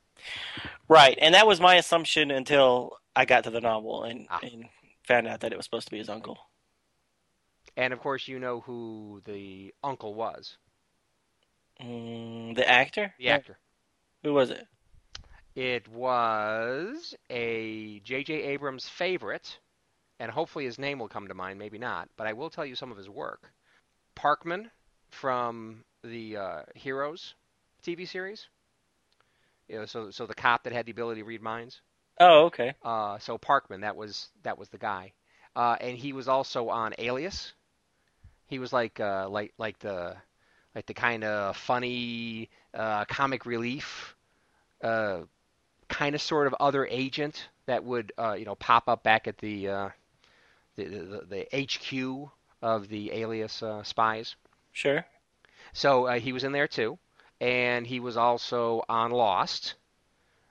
Right, 0.87 1.17
and 1.21 1.35
that 1.35 1.45
was 1.47 1.59
my 1.59 1.75
assumption 1.75 2.31
until 2.31 2.97
I 3.15 3.25
got 3.25 3.43
to 3.43 3.49
the 3.51 3.61
novel 3.61 4.03
and, 4.03 4.27
Ah. 4.29 4.39
and 4.41 4.65
found 5.07 5.27
out 5.27 5.41
that 5.41 5.53
it 5.53 5.57
was 5.57 5.65
supposed 5.65 5.87
to 5.87 5.91
be 5.91 5.97
his 5.99 6.09
uncle. 6.09 6.37
And 7.77 7.93
of 7.93 7.99
course, 8.01 8.27
you 8.27 8.39
know 8.39 8.61
who 8.61 9.21
the 9.25 9.73
uncle 9.83 10.13
was, 10.13 10.57
Mm, 11.81 12.55
the 12.55 12.67
actor? 12.67 13.15
the 13.17 13.29
actor. 13.29 13.59
Who 14.23 14.33
was 14.33 14.49
it? 14.51 14.67
It 15.55 15.87
was 15.89 17.15
a 17.29 17.99
J.J. 17.99 18.33
Abrams 18.43 18.87
favorite, 18.87 19.59
and 20.19 20.31
hopefully 20.31 20.65
his 20.65 20.79
name 20.79 20.99
will 20.99 21.09
come 21.09 21.27
to 21.27 21.33
mind. 21.33 21.59
Maybe 21.59 21.77
not, 21.77 22.09
but 22.17 22.27
I 22.27 22.33
will 22.33 22.49
tell 22.49 22.65
you 22.65 22.75
some 22.75 22.91
of 22.91 22.97
his 22.97 23.09
work. 23.09 23.53
Parkman 24.15 24.71
from 25.09 25.85
the 26.03 26.37
uh, 26.37 26.63
Heroes 26.75 27.35
TV 27.81 28.05
series. 28.05 28.49
You 29.69 29.77
know, 29.79 29.85
so 29.85 30.11
so 30.11 30.25
the 30.27 30.35
cop 30.35 30.63
that 30.63 30.73
had 30.73 30.85
the 30.85 30.91
ability 30.91 31.21
to 31.21 31.25
read 31.25 31.41
minds. 31.41 31.81
Oh, 32.19 32.45
okay. 32.45 32.73
Uh, 32.83 33.19
so 33.19 33.37
Parkman, 33.37 33.81
that 33.81 33.95
was 33.95 34.29
that 34.43 34.57
was 34.57 34.69
the 34.69 34.77
guy. 34.77 35.13
uh, 35.55 35.77
and 35.81 35.97
he 35.97 36.13
was 36.13 36.27
also 36.27 36.69
on 36.69 36.93
Alias. 36.99 37.53
He 38.47 38.59
was 38.59 38.73
like 38.73 38.99
uh, 38.99 39.29
like 39.29 39.53
like 39.57 39.79
the 39.79 40.15
like 40.75 40.85
the 40.87 40.93
kind 40.93 41.23
of 41.23 41.57
funny 41.57 42.49
uh, 42.73 43.05
comic 43.05 43.45
relief 43.45 44.15
uh, 44.83 45.21
kind 45.89 46.15
of 46.15 46.21
sort 46.21 46.47
of 46.47 46.55
other 46.59 46.85
agent 46.87 47.49
that 47.67 47.83
would 47.83 48.13
uh, 48.19 48.33
you 48.33 48.45
know 48.45 48.55
pop 48.55 48.89
up 48.89 49.03
back 49.03 49.27
at 49.27 49.37
the 49.39 49.69
uh, 49.69 49.89
the, 50.75 50.85
the, 50.85 51.25
the 51.29 51.47
HQ 51.53 52.31
of 52.61 52.87
the 52.89 53.11
Alias 53.13 53.63
uh, 53.63 53.83
spies. 53.83 54.35
Sure. 54.71 55.05
So 55.71 56.07
uh, 56.07 56.19
he 56.19 56.33
was 56.33 56.43
in 56.43 56.51
there 56.51 56.67
too, 56.67 56.99
and 57.39 57.87
he 57.87 58.01
was 58.01 58.17
also 58.17 58.83
on 58.89 59.11
Lost, 59.11 59.75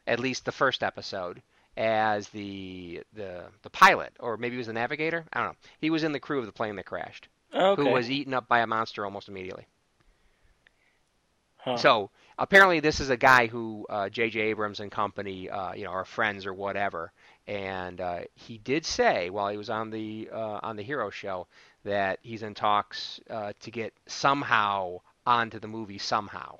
at 0.06 0.20
least 0.20 0.44
the 0.44 0.52
first 0.52 0.82
episode, 0.82 1.42
as 1.76 2.28
the 2.30 3.02
the 3.14 3.44
the 3.62 3.70
pilot, 3.70 4.12
or 4.20 4.36
maybe 4.36 4.54
he 4.54 4.58
was 4.58 4.66
the 4.66 4.72
navigator. 4.72 5.24
I 5.32 5.40
don't 5.40 5.50
know. 5.50 5.56
He 5.80 5.90
was 5.90 6.04
in 6.04 6.12
the 6.12 6.20
crew 6.20 6.38
of 6.40 6.46
the 6.46 6.52
plane 6.52 6.76
that 6.76 6.86
crashed, 6.86 7.28
Okay. 7.54 7.82
who 7.82 7.90
was 7.90 8.10
eaten 8.10 8.34
up 8.34 8.48
by 8.48 8.60
a 8.60 8.66
monster 8.66 9.04
almost 9.04 9.28
immediately. 9.28 9.66
Huh. 11.58 11.76
So 11.76 12.10
apparently, 12.38 12.80
this 12.80 13.00
is 13.00 13.10
a 13.10 13.16
guy 13.16 13.46
who 13.48 13.86
uh, 13.90 14.08
J.J. 14.08 14.40
Abrams 14.40 14.80
and 14.80 14.90
company, 14.90 15.50
uh, 15.50 15.72
you 15.74 15.84
know, 15.84 15.90
are 15.90 16.04
friends 16.04 16.46
or 16.46 16.54
whatever. 16.54 17.12
And 17.48 18.00
uh, 18.00 18.20
he 18.34 18.58
did 18.58 18.84
say 18.84 19.30
while 19.30 19.48
he 19.48 19.56
was 19.56 19.70
on 19.70 19.90
the 19.90 20.28
uh, 20.32 20.60
on 20.62 20.76
the 20.76 20.82
Hero 20.82 21.10
Show 21.10 21.46
that 21.84 22.18
he's 22.22 22.42
in 22.42 22.54
talks 22.54 23.20
uh, 23.30 23.52
to 23.60 23.70
get 23.70 23.92
somehow 24.06 25.00
onto 25.26 25.58
the 25.58 25.68
movie 25.68 25.98
somehow. 25.98 26.58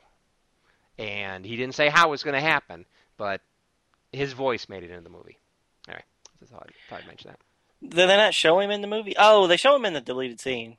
And 0.99 1.45
he 1.45 1.57
didn't 1.57 1.75
say 1.75 1.89
how 1.89 2.09
it 2.09 2.11
was 2.11 2.23
going 2.23 2.35
to 2.35 2.41
happen, 2.41 2.85
but 3.17 3.41
his 4.13 4.33
voice 4.33 4.69
made 4.69 4.83
it 4.83 4.91
into 4.91 5.03
the 5.03 5.11
movie. 5.11 5.39
Anyway, 5.89 6.03
I 6.43 6.47
thought, 6.47 6.71
thought 6.89 7.01
I'd 7.03 7.07
mention 7.07 7.31
that. 7.31 7.41
Did 7.83 8.09
they 8.09 8.17
not 8.17 8.35
show 8.35 8.59
him 8.61 8.71
in 8.71 8.81
the 8.81 8.87
movie? 8.89 9.15
Oh, 9.19 9.47
they 9.47 9.57
show 9.57 9.77
him 9.77 9.85
in 9.85 9.93
the 9.93 10.01
deleted 10.01 10.41
scene. 10.41 10.77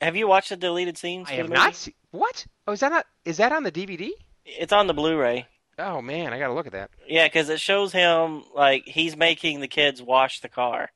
Have 0.00 0.16
you 0.16 0.28
watched 0.28 0.50
the 0.50 0.56
deleted 0.56 0.96
scenes? 0.98 1.28
I 1.28 1.30
for 1.32 1.36
have 1.36 1.46
the 1.46 1.50
movie? 1.54 1.64
not 1.64 1.74
seen. 1.74 1.94
What? 2.10 2.46
Oh, 2.66 2.72
is 2.72 2.80
that 2.80 2.90
not? 2.92 3.06
Is 3.24 3.36
that 3.38 3.52
on 3.52 3.62
the 3.62 3.72
DVD? 3.72 4.10
It's 4.44 4.72
on 4.72 4.86
the 4.86 4.94
Blu-ray. 4.94 5.46
Oh 5.78 6.02
man, 6.02 6.32
I 6.32 6.38
got 6.38 6.48
to 6.48 6.54
look 6.54 6.66
at 6.66 6.72
that. 6.72 6.90
Yeah, 7.06 7.26
because 7.26 7.48
it 7.48 7.60
shows 7.60 7.92
him 7.92 8.42
like 8.54 8.84
he's 8.86 9.16
making 9.16 9.60
the 9.60 9.68
kids 9.68 10.02
wash 10.02 10.40
the 10.40 10.48
car, 10.48 10.90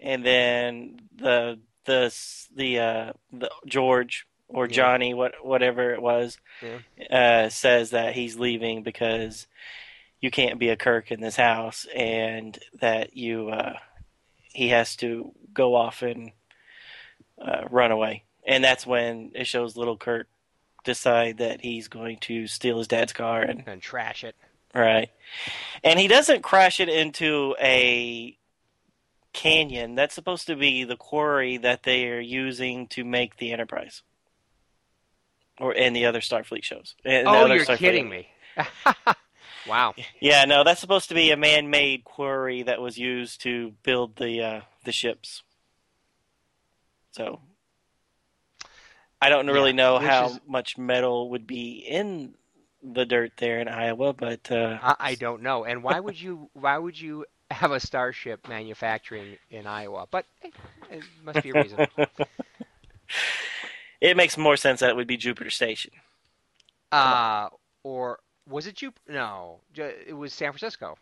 and 0.00 0.24
then 0.24 1.00
the 1.14 1.58
the 1.84 2.14
the 2.54 2.78
uh, 2.78 3.12
the 3.32 3.50
George 3.66 4.26
or 4.48 4.66
Yeah. 4.66 4.72
Johnny, 4.72 5.12
what 5.14 5.34
whatever 5.44 5.92
it 5.92 6.00
was, 6.00 6.38
uh, 7.10 7.48
says 7.50 7.90
that 7.90 8.14
he's 8.14 8.38
leaving 8.38 8.82
because 8.82 9.46
you 10.24 10.30
can't 10.30 10.58
be 10.58 10.70
a 10.70 10.76
Kirk 10.76 11.12
in 11.12 11.20
this 11.20 11.36
house, 11.36 11.86
and 11.94 12.58
that 12.80 13.14
you 13.14 13.50
uh, 13.50 13.74
he 14.54 14.68
has 14.70 14.96
to 14.96 15.32
go 15.52 15.74
off 15.74 16.00
and 16.00 16.32
uh, 17.38 17.64
run 17.70 17.90
away, 17.90 18.24
and 18.46 18.64
that's 18.64 18.86
when 18.86 19.32
it 19.34 19.46
shows 19.46 19.76
little 19.76 19.98
Kirk 19.98 20.26
decide 20.82 21.38
that 21.38 21.60
he's 21.60 21.88
going 21.88 22.16
to 22.20 22.46
steal 22.46 22.78
his 22.78 22.88
dad's 22.88 23.12
car 23.12 23.42
and 23.42 23.64
And 23.66 23.82
trash 23.82 24.24
it. 24.24 24.34
Right. 24.74 25.10
And 25.82 25.98
he 26.00 26.08
doesn't 26.08 26.42
crash 26.42 26.80
it 26.80 26.88
into 26.88 27.54
a 27.60 28.36
canyon. 29.34 29.94
That's 29.94 30.14
supposed 30.14 30.46
to 30.46 30.56
be 30.56 30.84
the 30.84 30.96
quarry 30.96 31.58
that 31.58 31.82
they 31.82 32.08
are 32.08 32.20
using 32.20 32.86
to 32.88 33.04
make 33.04 33.36
the 33.36 33.52
Enterprise. 33.52 34.02
Or 35.60 35.72
in 35.72 35.92
the 35.92 36.06
other 36.06 36.20
Starfleet 36.20 36.64
shows. 36.64 36.94
And 37.04 37.28
Oh, 37.28 37.46
you're 37.46 37.64
Starfleet- 37.64 37.76
kidding 37.78 38.08
me. 38.08 38.28
wow. 39.66 39.94
Yeah, 40.20 40.44
no, 40.44 40.64
that's 40.64 40.80
supposed 40.80 41.08
to 41.08 41.14
be 41.14 41.30
a 41.30 41.36
man-made 41.36 42.04
quarry 42.04 42.62
that 42.62 42.80
was 42.80 42.98
used 42.98 43.40
to 43.42 43.72
build 43.82 44.16
the 44.16 44.42
uh, 44.42 44.60
the 44.84 44.92
ships. 44.92 45.42
So 47.12 47.40
I 49.20 49.28
don't 49.28 49.46
really 49.46 49.70
Yeah, 49.70 49.76
know 49.76 49.98
how 49.98 50.26
is- 50.26 50.40
much 50.46 50.76
metal 50.78 51.30
would 51.30 51.46
be 51.46 51.78
in 51.88 52.34
the 52.82 53.06
dirt 53.06 53.32
there 53.38 53.60
in 53.60 53.68
Iowa, 53.68 54.12
but 54.12 54.50
uh, 54.50 54.78
I, 54.82 54.96
I 54.98 55.14
don't 55.14 55.42
know. 55.42 55.64
And 55.64 55.82
why 55.82 56.00
would 56.00 56.20
you? 56.20 56.50
Why 56.54 56.76
would 56.78 57.00
you 57.00 57.24
have 57.50 57.72
a 57.72 57.80
starship 57.80 58.48
manufacturing 58.48 59.38
in 59.50 59.66
Iowa? 59.66 60.06
But 60.10 60.26
eh, 60.42 60.50
it 60.90 61.04
must 61.22 61.42
be 61.42 61.50
a 61.50 61.54
reason. 61.54 61.80
it 64.00 64.16
makes 64.16 64.36
more 64.36 64.56
sense 64.56 64.80
that 64.80 64.90
it 64.90 64.96
would 64.96 65.06
be 65.06 65.16
Jupiter 65.16 65.50
Station. 65.50 65.92
Uh, 66.92 67.48
or 67.82 68.18
was 68.48 68.66
it 68.66 68.76
Jup? 68.76 68.98
No, 69.08 69.60
it 69.74 70.16
was 70.16 70.32
San 70.32 70.52
Francisco. 70.52 70.96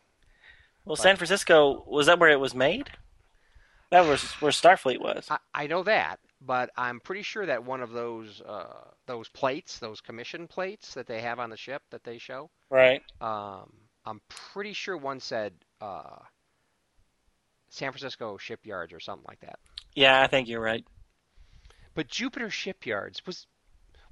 Well, 0.84 0.96
But- 0.96 1.02
San 1.02 1.16
Francisco 1.16 1.84
was 1.86 2.06
that 2.06 2.18
where 2.18 2.30
it 2.30 2.40
was 2.40 2.54
made? 2.54 2.90
That 3.90 4.06
was 4.06 4.22
where 4.40 4.50
Starfleet 4.52 5.00
was. 5.00 5.26
I, 5.30 5.38
I 5.54 5.66
know 5.66 5.82
that, 5.82 6.18
but 6.40 6.70
I'm 6.78 6.98
pretty 6.98 7.22
sure 7.22 7.44
that 7.44 7.62
one 7.64 7.82
of 7.82 7.90
those 7.92 8.40
uh, 8.40 8.84
those 9.06 9.28
plates, 9.28 9.78
those 9.78 10.00
commission 10.00 10.48
plates 10.48 10.94
that 10.94 11.06
they 11.06 11.20
have 11.20 11.38
on 11.38 11.50
the 11.50 11.56
ship 11.58 11.82
that 11.90 12.02
they 12.02 12.16
show, 12.18 12.48
Right. 12.70 13.02
um, 13.20 13.70
I'm 14.06 14.22
pretty 14.30 14.72
sure 14.72 14.96
one 14.96 15.20
said 15.20 15.52
uh, 15.82 16.16
San 17.68 17.92
Francisco 17.92 18.36
shipyards 18.38 18.92
or 18.92 19.00
something 19.00 19.26
like 19.28 19.40
that. 19.40 19.58
Yeah, 19.94 20.22
I 20.22 20.26
think 20.26 20.48
you're 20.48 20.60
right. 20.62 20.84
But 21.94 22.08
Jupiter 22.08 22.48
Shipyards 22.48 23.20
was 23.26 23.46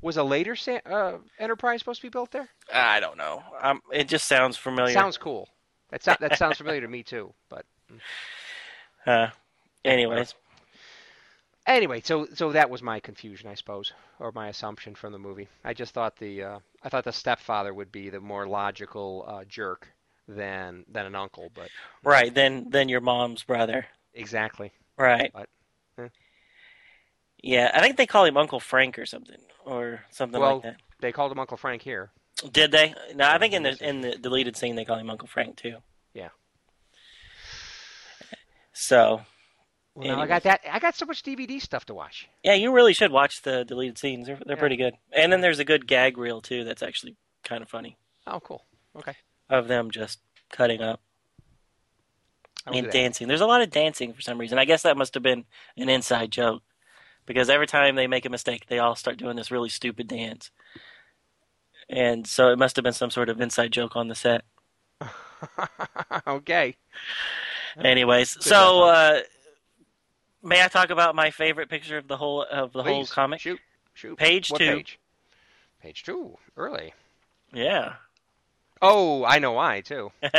was 0.03 0.17
a 0.17 0.23
later 0.23 0.57
Sa- 0.57 0.81
uh, 0.87 1.19
Enterprise 1.39 1.81
supposed 1.81 2.01
to 2.01 2.07
be 2.07 2.11
built 2.11 2.31
there? 2.31 2.49
I 2.73 3.01
don't 3.01 3.19
know. 3.19 3.43
Um, 3.63 3.81
it 3.93 4.09
just 4.09 4.27
sounds 4.27 4.57
familiar. 4.57 4.93
Sounds 4.93 5.19
cool. 5.19 5.49
That 5.91 6.21
that 6.21 6.39
sounds 6.39 6.57
familiar 6.59 6.81
to 6.81 6.89
me 6.89 7.03
too. 7.03 7.33
But 7.49 7.65
Uh, 9.07 9.29
anyways, 9.85 10.35
anyway, 11.67 12.01
so 12.01 12.27
so 12.35 12.53
that 12.53 12.71
was 12.71 12.83
my 12.83 13.01
confusion, 13.01 13.49
I 13.49 13.55
suppose, 13.55 13.93
or 14.19 14.31
my 14.33 14.49
assumption 14.49 14.95
from 14.95 15.13
the 15.13 15.19
movie. 15.19 15.49
I 15.65 15.75
just 15.75 15.93
thought 15.95 16.17
the 16.17 16.43
uh, 16.45 16.59
I 16.83 16.89
thought 16.89 17.05
the 17.05 17.13
stepfather 17.13 17.75
would 17.75 17.91
be 17.91 18.11
the 18.11 18.21
more 18.21 18.47
logical 18.47 19.25
uh, 19.27 19.45
jerk 19.49 19.89
than 20.29 20.85
than 20.93 21.07
an 21.07 21.15
uncle, 21.17 21.51
but 21.55 21.69
right 22.05 22.33
then, 22.33 22.67
then 22.71 22.89
your 22.89 23.01
mom's 23.01 23.43
brother. 23.43 23.87
exactly. 24.15 24.73
Right. 24.97 25.31
But. 25.33 25.49
Yeah, 27.43 27.71
I 27.75 27.81
think 27.81 27.97
they 27.97 28.07
call 28.07 28.25
him 28.25 28.37
Uncle 28.37 28.61
Frank 28.61 28.99
or 28.99 29.07
something, 29.07 29.41
or 29.65 30.05
something 30.11 30.41
Well- 30.41 30.55
like 30.57 30.63
that. 30.65 30.77
They 31.01 31.13
called 31.13 31.33
him 31.33 31.39
Uncle 31.39 31.57
Frank 31.57 31.81
here. 31.83 32.11
Did 32.53 32.73
they? 32.73 32.95
No, 33.15 33.27
I 33.29 33.39
think 33.39 33.55
in 33.55 33.63
the 33.63 33.77
in 33.87 34.01
the 34.03 34.17
deleted 34.17 34.57
scene 34.57 34.77
they 34.77 34.85
call 34.85 34.99
him 34.99 35.09
Uncle 35.11 35.29
Frank 35.29 35.57
too. 35.57 35.79
Yeah. 36.15 36.29
So 38.73 39.23
Well, 39.95 40.09
now 40.17 40.23
I 40.23 40.27
got 40.27 40.43
that. 40.45 40.61
I 40.71 40.79
got 40.79 40.95
so 40.95 41.07
much 41.07 41.23
DVD 41.23 41.61
stuff 41.61 41.85
to 41.87 41.95
watch. 41.95 42.29
yeah, 42.43 42.55
you 42.55 42.73
really 42.73 42.93
should 42.95 43.13
watch 43.13 43.43
the 43.43 43.65
deleted 43.65 43.99
scenes. 43.99 44.27
They're 44.27 44.39
they're 44.45 44.57
Yeah. 44.57 44.61
pretty 44.61 44.77
good. 44.77 44.95
And 45.13 45.33
then 45.33 45.41
there's 45.41 45.59
a 45.59 45.65
good 45.65 45.87
gag 45.87 46.17
reel 46.19 46.41
too. 46.41 46.65
That's 46.65 46.83
actually 46.83 47.17
kind 47.45 47.63
of 47.63 47.69
funny 47.69 47.97
Oh, 48.27 48.41
cool. 48.41 48.65
Okay. 48.97 49.15
of 49.49 49.69
them 49.69 49.91
just 49.91 50.21
cutting 50.51 50.81
up 50.83 51.01
I 52.67 52.77
and 52.77 52.91
dancing. 52.91 53.29
There's 53.29 53.41
a 53.41 53.47
lot 53.47 53.63
of 53.63 53.71
dancing 53.71 54.13
for 54.13 54.21
some 54.21 54.39
reason. 54.39 54.59
I 54.59 54.65
guess 54.65 54.83
that 54.83 54.97
must 54.97 55.15
have 55.15 55.23
been 55.23 55.45
an 55.77 55.89
inside 55.89 56.31
joke 56.31 56.63
because 57.31 57.49
every 57.49 57.69
time 57.69 57.95
they 57.95 58.09
make 58.09 58.25
a 58.25 58.29
mistake, 58.29 58.67
they 58.67 58.81
all 58.81 58.97
start 58.97 59.17
doing 59.17 59.37
this 59.37 59.53
really 59.53 59.69
stupid 59.69 60.09
dance. 60.09 60.51
And 61.89 62.27
so 62.27 62.49
it 62.49 62.59
must 62.59 62.75
have 62.75 62.83
been 62.83 62.93
some 62.93 63.13
sort 63.13 63.29
of 63.29 63.41
inside 63.41 63.71
joke 63.71 63.95
on 63.95 64.09
the 64.09 64.17
set. 64.17 64.43
okay. 66.27 66.75
Anyways, 67.81 68.35
Good 68.35 68.43
so 68.43 68.83
uh, 68.83 69.21
may 70.43 70.61
I 70.61 70.67
talk 70.67 70.91
about 70.91 71.15
my 71.15 71.31
favorite 71.31 71.69
picture 71.69 71.97
of 71.97 72.09
the 72.09 72.17
whole 72.17 72.43
of 72.51 72.73
the 72.73 72.83
whole 72.83 73.07
comic? 73.07 73.39
Shoot. 73.39 73.61
Shoot. 73.95 74.19
Page 74.19 74.51
what 74.51 74.59
two. 74.59 74.79
Page? 74.79 74.99
Page 75.81 76.03
two. 76.03 76.37
Early. 76.57 76.95
Yeah. 77.55 77.93
Oh, 78.83 79.25
I 79.25 79.39
know 79.39 79.53
why 79.53 79.83
too. 79.83 80.11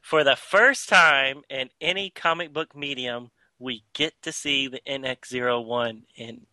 For 0.00 0.24
the 0.24 0.36
first 0.36 0.88
time 0.88 1.42
in 1.50 1.68
any 1.82 2.08
comic 2.08 2.50
book 2.54 2.74
medium, 2.74 3.30
we 3.64 3.82
get 3.94 4.12
to 4.22 4.32
see 4.32 4.68
the 4.68 4.80
NX01 4.86 6.02
in 6.16 6.46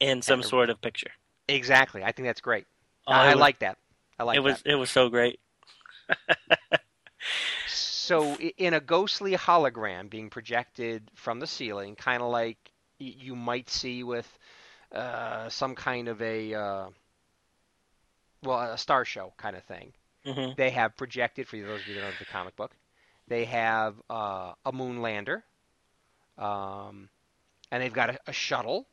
in 0.00 0.22
some 0.22 0.42
sort 0.42 0.70
of 0.70 0.80
picture. 0.80 1.10
Exactly. 1.48 2.02
I 2.02 2.12
think 2.12 2.26
that's 2.28 2.40
great. 2.40 2.66
Oh, 3.06 3.12
I, 3.12 3.34
was- 3.34 3.40
like 3.40 3.58
that. 3.58 3.78
I 4.18 4.22
like 4.24 4.36
it 4.36 4.40
was 4.40 4.62
that. 4.62 4.72
it 4.72 4.76
was 4.76 4.90
so 4.90 5.08
great. 5.08 5.40
So 7.66 8.36
in 8.58 8.74
a 8.74 8.80
ghostly 8.80 9.32
hologram 9.32 10.10
being 10.10 10.28
projected 10.28 11.10
from 11.14 11.40
the 11.40 11.46
ceiling, 11.46 11.96
kind 11.96 12.22
of 12.22 12.30
like 12.30 12.58
you 12.98 13.34
might 13.34 13.70
see 13.70 14.02
with 14.04 14.28
uh, 14.92 15.48
some 15.48 15.74
kind 15.74 16.08
of 16.08 16.20
a 16.20 16.54
uh, 16.54 16.88
well, 18.42 18.60
a 18.72 18.78
star 18.78 19.04
show 19.04 19.32
kind 19.36 19.56
of 19.56 19.64
thing. 19.64 19.92
hmm 20.24 20.50
They 20.56 20.70
have 20.70 20.96
projected 20.96 21.48
for 21.48 21.56
those 21.56 21.80
of 21.80 21.88
you 21.88 21.94
that 21.94 22.00
know 22.02 22.10
the 22.18 22.24
comic 22.26 22.56
book. 22.56 22.72
They 23.26 23.46
have 23.46 23.94
uh, 24.10 24.52
a 24.66 24.72
moon 24.72 25.00
lander, 25.00 25.42
um, 26.38 27.08
and 27.70 27.82
they've 27.82 27.92
got 27.92 28.10
a, 28.10 28.18
a 28.26 28.32
shuttle, 28.32 28.86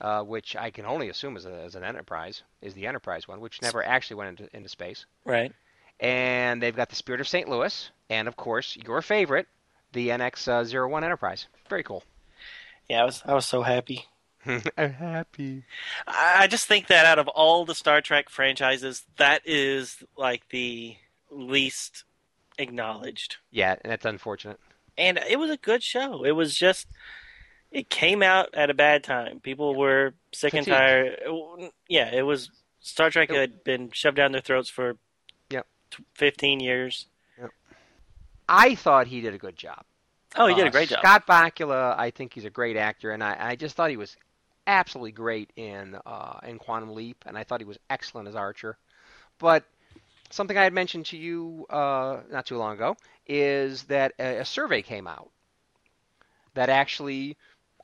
uh, 0.00 0.22
which 0.22 0.56
I 0.56 0.70
can 0.70 0.84
only 0.84 1.08
assume 1.08 1.36
is, 1.36 1.46
a, 1.46 1.64
is 1.64 1.74
an 1.74 1.84
Enterprise, 1.84 2.42
is 2.60 2.74
the 2.74 2.86
Enterprise 2.86 3.26
one, 3.26 3.40
which 3.40 3.62
never 3.62 3.84
actually 3.84 4.16
went 4.16 4.40
into, 4.40 4.56
into 4.56 4.68
space. 4.68 5.06
Right. 5.24 5.52
And 6.00 6.62
they've 6.62 6.76
got 6.76 6.90
the 6.90 6.96
Spirit 6.96 7.20
of 7.20 7.28
St. 7.28 7.48
Louis, 7.48 7.90
and 8.10 8.28
of 8.28 8.36
course 8.36 8.76
your 8.76 9.00
favorite, 9.00 9.48
the 9.92 10.08
NX-01 10.08 11.02
Enterprise. 11.02 11.46
Very 11.68 11.82
cool. 11.82 12.02
Yeah, 12.88 13.02
I 13.02 13.04
was 13.04 13.22
I 13.24 13.34
was 13.34 13.46
so 13.46 13.62
happy. 13.62 14.04
I'm 14.46 14.92
happy. 14.92 15.64
I 16.06 16.34
I 16.40 16.46
just 16.46 16.66
think 16.66 16.86
that 16.86 17.06
out 17.06 17.18
of 17.18 17.28
all 17.28 17.64
the 17.64 17.74
Star 17.74 18.00
Trek 18.00 18.28
franchises, 18.28 19.04
that 19.16 19.42
is 19.44 20.04
like 20.16 20.48
the 20.50 20.96
least 21.30 22.04
acknowledged. 22.58 23.36
Yeah, 23.50 23.76
and 23.80 23.90
that's 23.90 24.04
unfortunate. 24.04 24.60
And 24.98 25.18
it 25.28 25.38
was 25.38 25.50
a 25.50 25.56
good 25.56 25.82
show. 25.82 26.24
It 26.24 26.32
was 26.32 26.54
just 26.56 26.86
it 27.70 27.90
came 27.90 28.22
out 28.22 28.54
at 28.54 28.70
a 28.70 28.74
bad 28.74 29.04
time. 29.04 29.40
People 29.40 29.74
were 29.74 30.14
sick 30.32 30.54
and 30.54 30.66
tired. 30.66 31.18
Yeah, 31.88 32.10
it 32.14 32.22
was 32.22 32.50
Star 32.80 33.10
Trek 33.10 33.30
It- 33.30 33.36
had 33.36 33.64
been 33.64 33.90
shoved 33.92 34.16
down 34.16 34.32
their 34.32 34.40
throats 34.40 34.68
for 34.70 34.96
Yep. 35.50 35.66
t- 35.90 36.04
15 36.14 36.60
years. 36.60 37.06
I 38.48 38.74
thought 38.76 39.08
he 39.08 39.20
did 39.20 39.34
a 39.34 39.38
good 39.38 39.56
job. 39.56 39.84
Oh, 40.36 40.46
he 40.46 40.54
did 40.54 40.64
Uh, 40.64 40.68
a 40.68 40.70
great 40.70 40.88
job. 40.88 41.00
Scott 41.00 41.26
Bakula, 41.26 41.98
I 41.98 42.10
think 42.10 42.32
he's 42.34 42.44
a 42.44 42.50
great 42.50 42.76
actor, 42.76 43.10
and 43.10 43.22
I, 43.22 43.36
I 43.38 43.56
just 43.56 43.74
thought 43.74 43.90
he 43.90 43.96
was 43.96 44.16
absolutely 44.68 45.12
great 45.12 45.50
in 45.56 45.98
uh, 46.06 46.38
in 46.44 46.58
Quantum 46.58 46.94
Leap, 46.94 47.24
and 47.26 47.36
I 47.36 47.42
thought 47.44 47.60
he 47.60 47.64
was 47.66 47.78
excellent 47.90 48.28
as 48.28 48.36
Archer. 48.36 48.78
But 49.38 49.64
something 50.30 50.56
I 50.56 50.62
had 50.64 50.72
mentioned 50.72 51.06
to 51.06 51.16
you 51.16 51.66
uh, 51.70 52.20
not 52.30 52.46
too 52.46 52.56
long 52.58 52.74
ago 52.74 52.96
is 53.26 53.84
that 53.84 54.12
a, 54.18 54.38
a 54.38 54.44
survey 54.44 54.82
came 54.82 55.06
out 55.06 55.30
that 56.54 56.68
actually 56.68 57.36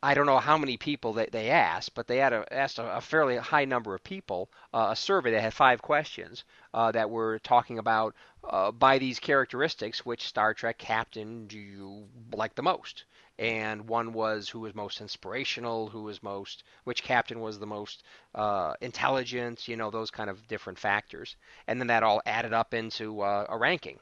I 0.04 0.14
don't 0.14 0.26
know 0.26 0.40
how 0.40 0.58
many 0.58 0.76
people 0.78 1.12
that 1.12 1.30
they 1.30 1.50
asked, 1.50 1.94
but 1.94 2.08
they 2.08 2.16
had 2.16 2.32
a, 2.32 2.52
asked 2.52 2.80
a, 2.80 2.96
a 2.96 3.00
fairly 3.00 3.36
high 3.36 3.66
number 3.66 3.94
of 3.94 4.02
people 4.02 4.50
uh, 4.74 4.88
a 4.90 4.96
survey 4.96 5.30
that 5.30 5.40
had 5.40 5.54
five 5.54 5.80
questions 5.80 6.42
uh, 6.74 6.90
that 6.90 7.08
were 7.08 7.38
talking 7.38 7.78
about 7.78 8.16
uh, 8.42 8.72
by 8.72 8.98
these 8.98 9.20
characteristics, 9.20 10.04
which 10.04 10.26
Star 10.26 10.54
Trek 10.54 10.76
captain 10.76 11.46
do 11.46 11.56
you 11.56 12.08
like 12.32 12.56
the 12.56 12.64
most? 12.64 13.04
And 13.38 13.88
one 13.88 14.12
was 14.12 14.48
who 14.48 14.58
was 14.58 14.74
most 14.74 15.00
inspirational, 15.00 15.88
who 15.88 16.02
was 16.02 16.20
most, 16.20 16.64
which 16.82 17.04
captain 17.04 17.38
was 17.38 17.60
the 17.60 17.66
most 17.66 18.02
uh, 18.34 18.74
intelligent, 18.80 19.68
you 19.68 19.76
know, 19.76 19.92
those 19.92 20.10
kind 20.10 20.28
of 20.28 20.48
different 20.48 20.80
factors. 20.80 21.36
And 21.68 21.78
then 21.78 21.86
that 21.86 22.02
all 22.02 22.20
added 22.26 22.52
up 22.52 22.74
into 22.74 23.20
uh, 23.20 23.46
a 23.48 23.56
ranking. 23.56 24.00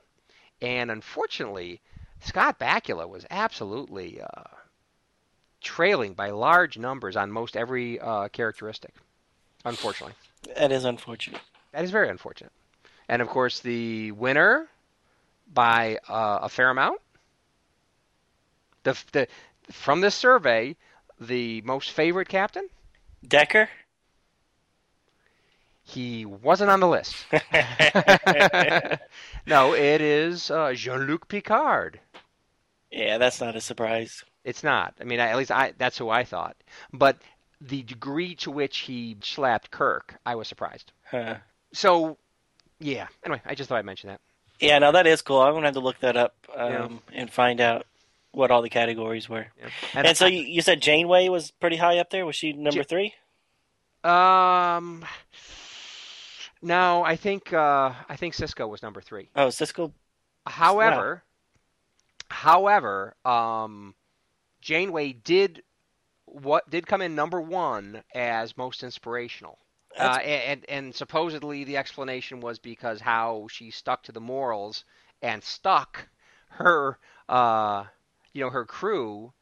And 0.63 0.91
unfortunately, 0.91 1.81
Scott 2.21 2.59
Bakula 2.59 3.09
was 3.09 3.25
absolutely 3.31 4.21
uh, 4.21 4.43
trailing 5.61 6.15
by 6.15 6.31
large 6.31 6.79
numbers 6.79 7.17
on 7.17 7.31
most 7.31 7.57
every 7.57 7.99
uh, 8.01 8.29
characteristic. 8.29 8.95
Unfortunately, 9.65 10.15
That 10.57 10.73
is 10.73 10.85
unfortunate. 10.85 11.41
that 11.73 11.85
is 11.85 11.91
very 11.91 12.09
unfortunate. 12.09 12.53
And 13.09 13.21
of 13.21 13.29
course, 13.29 13.61
the 13.61 14.13
winner 14.13 14.69
by 15.53 15.99
uh, 16.09 16.41
a 16.43 16.49
fair 16.49 16.71
amount. 16.71 17.01
The, 18.85 18.97
the 19.13 19.29
from 19.71 20.01
this 20.01 20.15
survey, 20.15 20.77
the 21.21 21.61
most 21.63 21.91
favorite 21.91 22.29
captain. 22.29 22.69
Decker? 23.27 23.69
He 25.91 26.25
wasn't 26.25 26.71
on 26.71 26.81
the 26.81 26.89
list. 26.89 27.15
no, 29.47 29.75
it 29.75 30.01
is 30.01 30.51
uh, 30.51 30.73
Jean-Luc 30.73 31.29
Picard. 31.29 32.01
yeah, 32.91 33.19
that's 33.19 33.41
not 33.41 33.57
a 33.57 33.61
surprise. 33.61 34.25
It's 34.45 34.63
not. 34.63 34.95
I 35.01 35.05
mean, 35.05 35.21
I, 35.21 35.29
at 35.29 35.37
least 35.37 35.51
I, 35.51 35.73
that's 35.79 35.99
who 35.99 36.09
I 36.09 36.25
thought. 36.25 36.57
But 36.93 37.19
the 37.61 37.83
degree 37.83 38.35
to 38.37 38.51
which 38.51 38.79
he 38.79 39.17
slapped 39.23 39.71
Kirk, 39.71 40.17
I 40.25 40.35
was 40.37 40.49
surprised. 40.49 40.93
Huh. 41.11 41.37
So, 41.73 42.17
yeah. 42.79 43.09
Anyway, 43.25 43.43
I 43.45 43.55
just 43.55 43.69
thought 43.69 43.79
I'd 43.79 43.85
mention 43.85 44.09
that. 44.09 44.21
Yeah, 44.61 44.79
no, 44.79 44.93
that 44.93 45.07
is 45.07 45.23
cool. 45.23 45.41
I'm 45.41 45.55
gonna 45.55 45.67
have 45.67 45.75
to 45.75 45.81
look 45.81 46.01
that 46.01 46.17
up 46.17 46.35
um, 46.57 47.01
Yeah. 47.13 47.21
and 47.21 47.31
find 47.33 47.61
out 47.61 47.87
what 48.33 48.51
all 48.51 48.63
the 48.63 48.71
categories 48.71 49.29
were. 49.29 49.47
And, 49.95 50.07
And 50.07 50.17
so 50.17 50.27
you, 50.27 50.43
you 50.43 50.63
said 50.63 50.81
Janeway 50.81 51.29
was 51.29 51.51
pretty 51.51 51.77
high 51.77 51.99
up 51.99 52.11
there. 52.11 52.25
Was 52.25 52.37
she 52.37 52.53
number 52.53 52.79
Ja- 52.79 52.85
three? 52.85 53.15
um, 54.05 55.05
no, 56.63 57.03
I 57.05 57.17
think 57.17 57.53
uh, 57.53 57.93
I 58.09 58.17
think 58.17 58.35
Sisko 58.35 58.69
was 58.69 58.83
number 58.83 59.01
three. 59.01 59.29
Oh, 59.37 59.49
Sisko. 59.49 59.93
However, 60.47 61.23
however, 62.29 63.15
um, 63.25 63.95
Janeway 64.61 65.13
did 65.13 65.63
what 66.27 66.69
did 66.71 66.87
come 66.87 67.03
in 67.03 67.15
number 67.15 67.41
one 67.41 68.03
as 68.15 68.57
most 68.57 68.83
inspirational. 68.83 69.59
Uh, 69.99 70.19
and 70.23 70.65
and 70.69 70.95
supposedly 70.95 71.65
the 71.65 71.77
explanation 71.77 72.41
was 72.41 72.61
because 72.61 73.01
how 73.01 73.49
she 73.51 73.71
stuck 73.73 74.05
to 74.05 74.13
the 74.13 74.21
morals 74.21 74.85
and 75.21 75.43
stuck 75.43 76.09
her 76.51 76.97
uh, 77.29 77.85
you 78.33 78.41
know 78.45 78.51
her 78.51 78.65
crew 78.65 79.33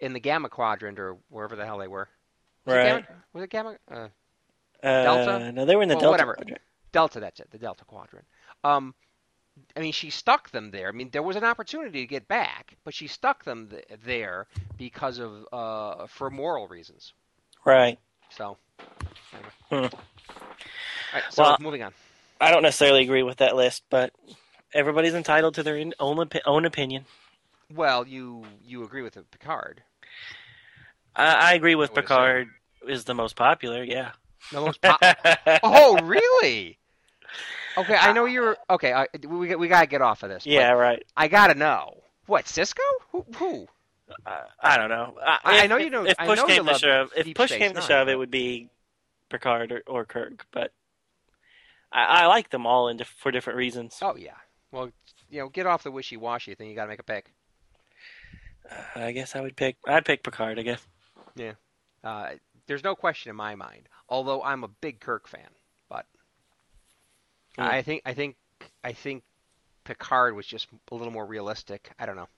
in 0.00 0.14
the 0.14 0.20
Gamma 0.20 0.48
Quadrant 0.48 0.98
or 0.98 1.18
wherever 1.28 1.56
the 1.56 1.66
hell 1.66 1.78
they 1.78 1.88
were. 1.88 2.08
Was 2.64 2.74
Right. 2.74 2.86
It 2.86 3.06
Gamma? 3.06 3.22
Was 3.34 3.44
it 3.44 3.50
Gamma? 3.50 3.76
Uh, 3.90 4.08
Uh, 4.82 5.02
Delta? 5.02 5.52
No, 5.52 5.64
they 5.64 5.76
were 5.76 5.82
in 5.82 5.88
the 5.88 5.94
Well, 5.96 6.00
Delta. 6.02 6.12
whatever. 6.12 6.34
quadrant. 6.34 6.60
Delta, 6.92 7.20
that's 7.20 7.40
it, 7.40 7.50
the 7.50 7.58
Delta 7.58 7.84
Quadrant. 7.84 8.26
Um, 8.64 8.94
I 9.76 9.80
mean, 9.80 9.92
she 9.92 10.10
stuck 10.10 10.50
them 10.50 10.70
there. 10.70 10.88
I 10.88 10.92
mean, 10.92 11.10
there 11.10 11.22
was 11.22 11.36
an 11.36 11.44
opportunity 11.44 12.00
to 12.02 12.06
get 12.06 12.28
back, 12.28 12.76
but 12.84 12.92
she 12.94 13.06
stuck 13.06 13.44
them 13.44 13.68
th- 13.68 13.84
there 14.04 14.46
because 14.76 15.18
of 15.18 15.46
uh, 15.52 16.06
for 16.06 16.30
moral 16.30 16.68
reasons. 16.68 17.12
Right. 17.64 17.98
So, 18.30 18.56
anyway. 19.32 19.50
Hmm. 19.68 19.74
All 19.76 20.00
right, 21.14 21.22
so 21.30 21.42
Well- 21.42 21.56
moving 21.60 21.82
on. 21.82 21.92
I 22.40 22.50
don't 22.50 22.62
necessarily 22.62 23.02
agree 23.04 23.22
with 23.22 23.36
that 23.38 23.54
list, 23.54 23.84
but 23.88 24.12
everybody's 24.74 25.14
entitled 25.14 25.54
to 25.54 25.62
their 25.62 25.76
own 26.00 26.28
own 26.44 26.64
opinion. 26.64 27.04
Well, 27.72 28.06
you 28.06 28.44
you 28.64 28.82
agree 28.84 29.02
with 29.02 29.16
Picard? 29.30 29.82
I, 31.14 31.52
I 31.52 31.54
agree 31.54 31.74
with 31.76 31.92
I 31.92 31.94
Picard 32.00 32.48
is 32.88 33.04
the 33.04 33.14
most 33.14 33.36
popular. 33.36 33.84
Yeah. 33.84 34.10
The 34.50 34.60
most 34.60 34.78
oh, 35.62 35.98
really? 36.04 36.78
Okay, 37.76 37.94
I 37.96 38.12
know 38.12 38.26
you're. 38.26 38.56
Okay, 38.68 38.92
I, 38.92 39.06
we 39.26 39.54
we 39.56 39.68
gotta 39.68 39.86
get 39.86 40.02
off 40.02 40.22
of 40.22 40.28
this. 40.28 40.44
yeah. 40.44 40.70
Right. 40.72 41.02
I 41.16 41.28
gotta 41.28 41.54
know 41.54 42.02
what 42.26 42.44
Sisko? 42.44 42.80
Who? 43.12 43.24
who? 43.36 43.66
Uh, 44.26 44.40
I 44.60 44.76
don't 44.76 44.90
know. 44.90 45.16
Uh, 45.20 45.38
I- 45.44 45.60
I 45.60 45.64
if- 45.64 45.70
know 45.70 45.76
you 45.78 45.88
know- 45.90 46.04
If 46.04 46.16
I 46.18 46.26
push 46.26 46.36
know 46.38 46.46
came 46.46 46.66
to 46.66 46.74
shove, 46.74 47.12
if 47.16 47.34
push 47.34 47.50
came 47.52 47.70
to 47.72 47.78
Nine, 47.80 47.88
shove, 47.88 48.08
it 48.08 48.16
would 48.16 48.30
be 48.30 48.68
Picard 49.30 49.72
or, 49.72 49.82
or 49.86 50.04
Kirk. 50.04 50.44
But 50.52 50.72
I, 51.90 52.24
I 52.24 52.26
like 52.26 52.50
them 52.50 52.66
all 52.66 52.88
in 52.88 52.98
for 53.16 53.30
different 53.30 53.56
reasons. 53.56 53.98
Oh 54.02 54.16
yeah. 54.16 54.34
Well, 54.70 54.90
you 55.30 55.40
know, 55.40 55.48
get 55.48 55.66
off 55.66 55.82
the 55.82 55.90
wishy-washy 55.90 56.54
thing. 56.56 56.68
You 56.68 56.74
gotta 56.76 56.88
make 56.90 57.00
a 57.00 57.04
pick. 57.04 57.32
I 58.94 59.12
guess 59.12 59.34
I 59.34 59.40
would 59.40 59.56
pick. 59.56 59.76
I'd 59.86 60.04
pick 60.04 60.22
Picard. 60.22 60.58
I 60.58 60.62
guess. 60.62 60.86
Yeah. 61.36 61.52
Uh, 62.04 62.30
there's 62.66 62.84
no 62.84 62.94
question 62.94 63.30
in 63.30 63.36
my 63.36 63.54
mind. 63.54 63.88
Although 64.08 64.42
I'm 64.42 64.64
a 64.64 64.68
big 64.68 65.00
Kirk 65.00 65.26
fan, 65.28 65.48
but. 65.88 66.06
I 67.58 67.82
think 67.82 68.02
I 68.06 68.14
think 68.14 68.36
I 68.82 68.92
think 68.92 69.22
Picard 69.84 70.34
was 70.34 70.46
just 70.46 70.68
a 70.90 70.94
little 70.94 71.12
more 71.12 71.26
realistic. 71.26 71.90
I 71.98 72.06
don't 72.06 72.16
know. 72.16 72.28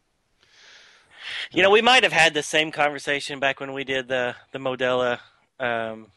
You 1.53 1.63
know, 1.63 1.71
we 1.71 1.81
might 1.83 2.03
have 2.03 2.13
had 2.13 2.35
the 2.35 2.43
same 2.43 2.71
conversation 2.71 3.39
back 3.41 3.61
when 3.61 3.73
we 3.73 3.85
did 3.85 4.09
the 4.09 4.35
the 4.53 4.59
Modella 4.59 5.21
um, 5.61 6.09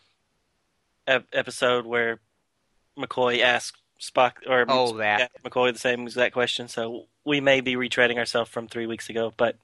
ep- 1.06 1.28
episode 1.32 1.86
where 1.86 2.20
McCoy 2.98 3.42
asked 3.42 3.78
Spock 4.02 4.34
or 4.48 4.66
Oh, 4.68 4.98
that. 4.98 5.32
McCoy 5.44 5.72
the 5.74 5.80
same 5.80 6.02
exact 6.02 6.34
question. 6.34 6.68
So 6.68 7.06
we 7.24 7.40
may 7.40 7.62
be 7.62 7.76
retreading 7.76 8.18
ourselves 8.18 8.50
from 8.50 8.68
three 8.68 8.88
weeks 8.88 9.10
ago, 9.10 9.32
but 9.38 9.56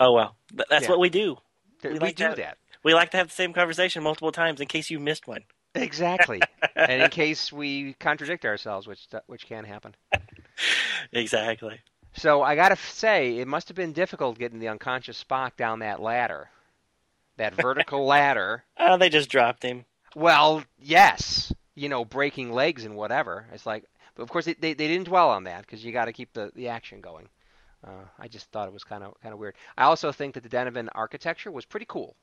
oh 0.00 0.12
well, 0.12 0.36
that's 0.70 0.84
Yeah. 0.84 0.90
what 0.90 1.00
we 1.00 1.08
do. 1.10 1.36
We 1.82 1.90
We, 1.94 1.98
like 1.98 2.16
do 2.16 2.24
that. 2.24 2.36
that 2.36 2.58
We 2.82 2.94
like 2.94 3.10
to 3.10 3.16
have 3.16 3.28
the 3.28 3.34
same 3.34 3.52
conversation 3.52 4.02
multiple 4.02 4.32
times 4.32 4.60
in 4.60 4.66
case 4.66 4.90
you 4.90 4.98
missed 4.98 5.26
one. 5.26 5.44
exactly, 5.74 6.40
and 6.76 7.02
in 7.02 7.10
case 7.10 7.52
we 7.52 7.94
contradict 7.94 8.44
ourselves, 8.44 8.86
which 8.86 9.06
which 9.26 9.46
can 9.46 9.64
happen. 9.64 9.94
exactly. 11.12 11.80
So 12.14 12.42
I 12.42 12.56
gotta 12.56 12.76
say, 12.76 13.38
it 13.38 13.48
must 13.48 13.68
have 13.68 13.76
been 13.76 13.92
difficult 13.92 14.38
getting 14.38 14.58
the 14.58 14.68
unconscious 14.68 15.22
Spock 15.22 15.56
down 15.56 15.78
that 15.78 16.00
ladder, 16.00 16.50
that 17.36 17.54
vertical 17.54 18.04
ladder. 18.14 18.64
Oh, 18.76 18.96
they 18.98 19.08
just 19.08 19.30
dropped 19.30 19.62
him. 19.62 19.84
Well, 20.14 20.62
yes, 20.78 21.52
you 21.74 21.88
know, 21.88 22.04
breaking 22.04 22.52
legs 22.52 22.84
and 22.84 22.96
whatever. 22.96 23.46
It's 23.52 23.64
like, 23.64 23.84
but 24.14 24.24
of 24.24 24.28
course 24.28 24.44
they 24.44 24.54
they, 24.54 24.74
they 24.74 24.88
didn't 24.88 25.06
dwell 25.08 25.30
on 25.30 25.44
that 25.44 25.62
because 25.62 25.84
you 25.84 25.92
got 25.92 26.04
to 26.06 26.12
keep 26.12 26.32
the, 26.32 26.50
the 26.54 26.68
action 26.68 27.00
going. 27.00 27.28
Uh, 27.84 28.04
I 28.18 28.28
just 28.28 28.46
thought 28.52 28.68
it 28.68 28.74
was 28.74 28.84
kind 28.84 29.02
of 29.02 29.14
kind 29.22 29.32
of 29.32 29.38
weird. 29.40 29.54
I 29.78 29.84
also 29.84 30.12
think 30.12 30.34
that 30.34 30.42
the 30.42 30.48
Denevan 30.50 30.88
architecture 30.94 31.50
was 31.50 31.64
pretty 31.64 31.86
cool. 31.88 32.14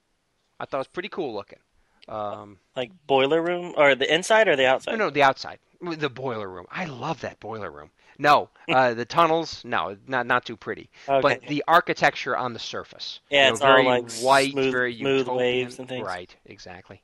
I 0.59 0.65
thought 0.65 0.77
it 0.77 0.79
was 0.79 0.87
pretty 0.87 1.09
cool 1.09 1.33
looking. 1.33 1.59
Um, 2.07 2.57
Like 2.75 2.91
boiler 3.07 3.41
room 3.41 3.73
or 3.77 3.95
the 3.95 4.11
inside 4.11 4.47
or 4.47 4.55
the 4.55 4.65
outside? 4.65 4.93
no, 4.93 5.05
no, 5.05 5.09
the 5.09 5.23
outside, 5.23 5.59
the 5.81 6.09
boiler 6.09 6.49
room. 6.49 6.65
I 6.71 6.85
love 6.85 7.21
that 7.21 7.39
boiler 7.39 7.71
room. 7.71 7.91
No, 8.17 8.49
uh, 8.69 8.93
the 8.93 9.05
tunnels, 9.05 9.63
no, 9.63 9.95
not 10.07 10.25
not 10.25 10.45
too 10.45 10.57
pretty. 10.57 10.89
Okay. 11.07 11.21
But 11.21 11.41
the 11.47 11.63
architecture 11.67 12.35
on 12.35 12.53
the 12.53 12.59
surface, 12.59 13.19
Yeah, 13.29 13.45
you 13.45 13.49
know, 13.49 13.53
it's 13.53 13.61
all 13.61 13.67
very 13.67 13.85
like 13.85 14.09
white, 14.09 14.51
smooth- 14.51 14.71
very 14.71 14.93
smooth 14.97 15.21
utopian. 15.21 15.37
waves 15.37 15.79
and 15.79 15.87
things. 15.87 16.05
Right, 16.05 16.35
exactly. 16.45 17.01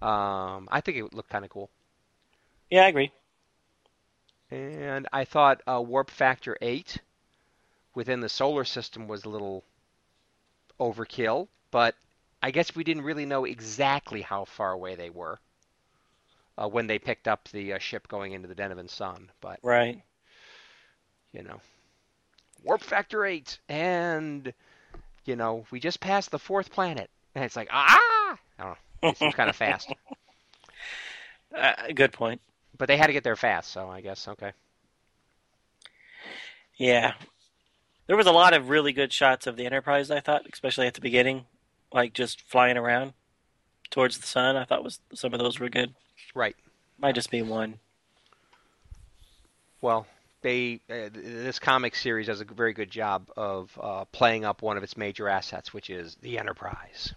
Um, 0.00 0.68
I 0.70 0.80
think 0.80 0.98
it 0.98 1.12
looked 1.14 1.30
kind 1.30 1.44
of 1.44 1.50
cool. 1.50 1.70
yeah, 2.70 2.84
I 2.84 2.88
agree. 2.88 3.12
And 4.50 5.06
I 5.12 5.24
thought 5.26 5.60
uh, 5.66 5.82
Warp 5.82 6.10
Factor 6.10 6.56
8 6.62 6.98
within 7.94 8.20
the 8.20 8.28
solar 8.30 8.64
system 8.64 9.06
was 9.08 9.24
a 9.24 9.28
little 9.28 9.64
overkill, 10.80 11.48
but 11.70 11.94
I 12.44 12.50
guess 12.50 12.76
we 12.76 12.84
didn't 12.84 13.04
really 13.04 13.24
know 13.24 13.46
exactly 13.46 14.20
how 14.20 14.44
far 14.44 14.70
away 14.72 14.96
they 14.96 15.08
were 15.08 15.38
uh, 16.58 16.68
when 16.68 16.86
they 16.86 16.98
picked 16.98 17.26
up 17.26 17.48
the 17.48 17.72
uh, 17.72 17.78
ship 17.78 18.06
going 18.06 18.32
into 18.32 18.48
the 18.48 18.54
Denevan 18.54 18.90
Sun. 18.90 19.30
But 19.40 19.60
Right. 19.62 20.02
you 21.32 21.42
know, 21.42 21.58
warp 22.62 22.82
factor 22.82 23.24
eight, 23.24 23.58
and 23.68 24.52
you 25.24 25.36
know, 25.36 25.64
we 25.70 25.80
just 25.80 26.00
passed 26.00 26.30
the 26.30 26.38
fourth 26.38 26.70
planet, 26.70 27.08
and 27.34 27.42
it's 27.44 27.56
like 27.56 27.68
ah, 27.72 28.36
I 28.58 28.62
don't 28.62 28.76
know, 29.02 29.08
it 29.08 29.16
seems 29.16 29.34
kind 29.34 29.48
of 29.48 29.56
fast, 29.64 29.90
Uh, 31.56 31.72
good 31.94 32.12
point. 32.12 32.42
but 32.76 32.88
they 32.88 32.98
had 32.98 33.06
to 33.06 33.14
get 33.14 33.24
there 33.24 33.36
fast, 33.36 33.70
so 33.70 33.88
I 33.88 34.02
guess 34.02 34.28
okay. 34.28 34.52
Yeah. 36.76 37.14
There 38.06 38.16
was 38.18 38.26
a 38.26 38.32
lot 38.32 38.52
of 38.52 38.68
really 38.68 38.92
good 38.92 39.12
shots 39.14 39.46
of 39.46 39.56
the 39.56 39.64
Enterprise, 39.64 40.10
I 40.10 40.20
thought, 40.20 40.42
especially 40.52 40.86
at 40.86 40.92
the 40.94 41.00
beginning, 41.00 41.46
like 41.94 42.12
just 42.12 42.42
flying 42.42 42.76
around 42.76 43.14
towards 43.90 44.18
the 44.18 44.26
sun. 44.26 44.56
I 44.56 44.64
thought 44.64 44.84
was 44.84 45.00
some 45.14 45.32
of 45.32 45.38
those 45.38 45.58
were 45.58 45.70
good. 45.70 45.94
Right. 46.34 46.56
Might 46.98 47.14
just 47.14 47.30
be 47.30 47.40
one. 47.40 47.78
Well, 49.80 50.06
they 50.42 50.80
uh, 50.90 51.08
this 51.12 51.58
comic 51.58 51.94
series 51.94 52.26
does 52.26 52.40
a 52.40 52.44
very 52.44 52.72
good 52.74 52.90
job 52.90 53.30
of 53.36 53.78
uh, 53.80 54.04
playing 54.06 54.44
up 54.44 54.60
one 54.60 54.76
of 54.76 54.82
its 54.82 54.96
major 54.96 55.28
assets, 55.28 55.72
which 55.72 55.88
is 55.88 56.16
the 56.20 56.38
Enterprise. 56.38 57.14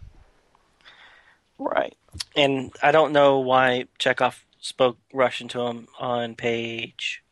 Right. 1.57 1.95
And 2.35 2.71
I 2.83 2.91
don't 2.91 3.13
know 3.13 3.39
why 3.39 3.85
Chekov 3.99 4.35
spoke 4.59 4.97
Russian 5.13 5.47
to 5.49 5.61
him 5.61 5.87
on 5.99 6.35
page. 6.35 7.23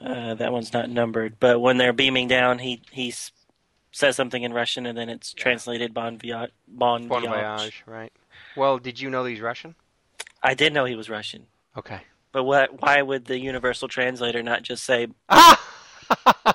Uh, 0.00 0.34
that 0.34 0.52
one's 0.52 0.72
not 0.72 0.88
numbered, 0.88 1.36
but 1.40 1.60
when 1.60 1.76
they're 1.76 1.92
beaming 1.92 2.28
down, 2.28 2.60
he 2.60 2.82
he 2.92 3.08
s- 3.08 3.32
says 3.98 4.14
something 4.16 4.42
in 4.44 4.52
Russian, 4.52 4.86
and 4.86 4.96
then 4.96 5.08
it's 5.08 5.32
translated 5.34 5.92
bon 5.92 6.18
voyage. 6.18 6.50
Bon, 6.68 7.08
Bon 7.08 7.22
voyage. 7.24 7.58
voyage, 7.60 7.82
right? 7.86 8.12
Well, 8.56 8.78
did 8.78 9.00
you 9.00 9.10
know 9.10 9.24
he's 9.24 9.40
Russian? 9.40 9.74
I 10.42 10.54
did 10.54 10.72
know 10.72 10.84
he 10.84 10.94
was 10.94 11.10
Russian, 11.10 11.46
Okay. 11.76 12.00
but 12.30 12.44
what? 12.44 12.80
Why 12.80 13.02
would 13.02 13.24
the 13.24 13.38
universal 13.40 13.88
translator 13.88 14.40
not 14.42 14.62
just 14.62 14.84
say 14.84 15.08
Ah! 15.28 15.60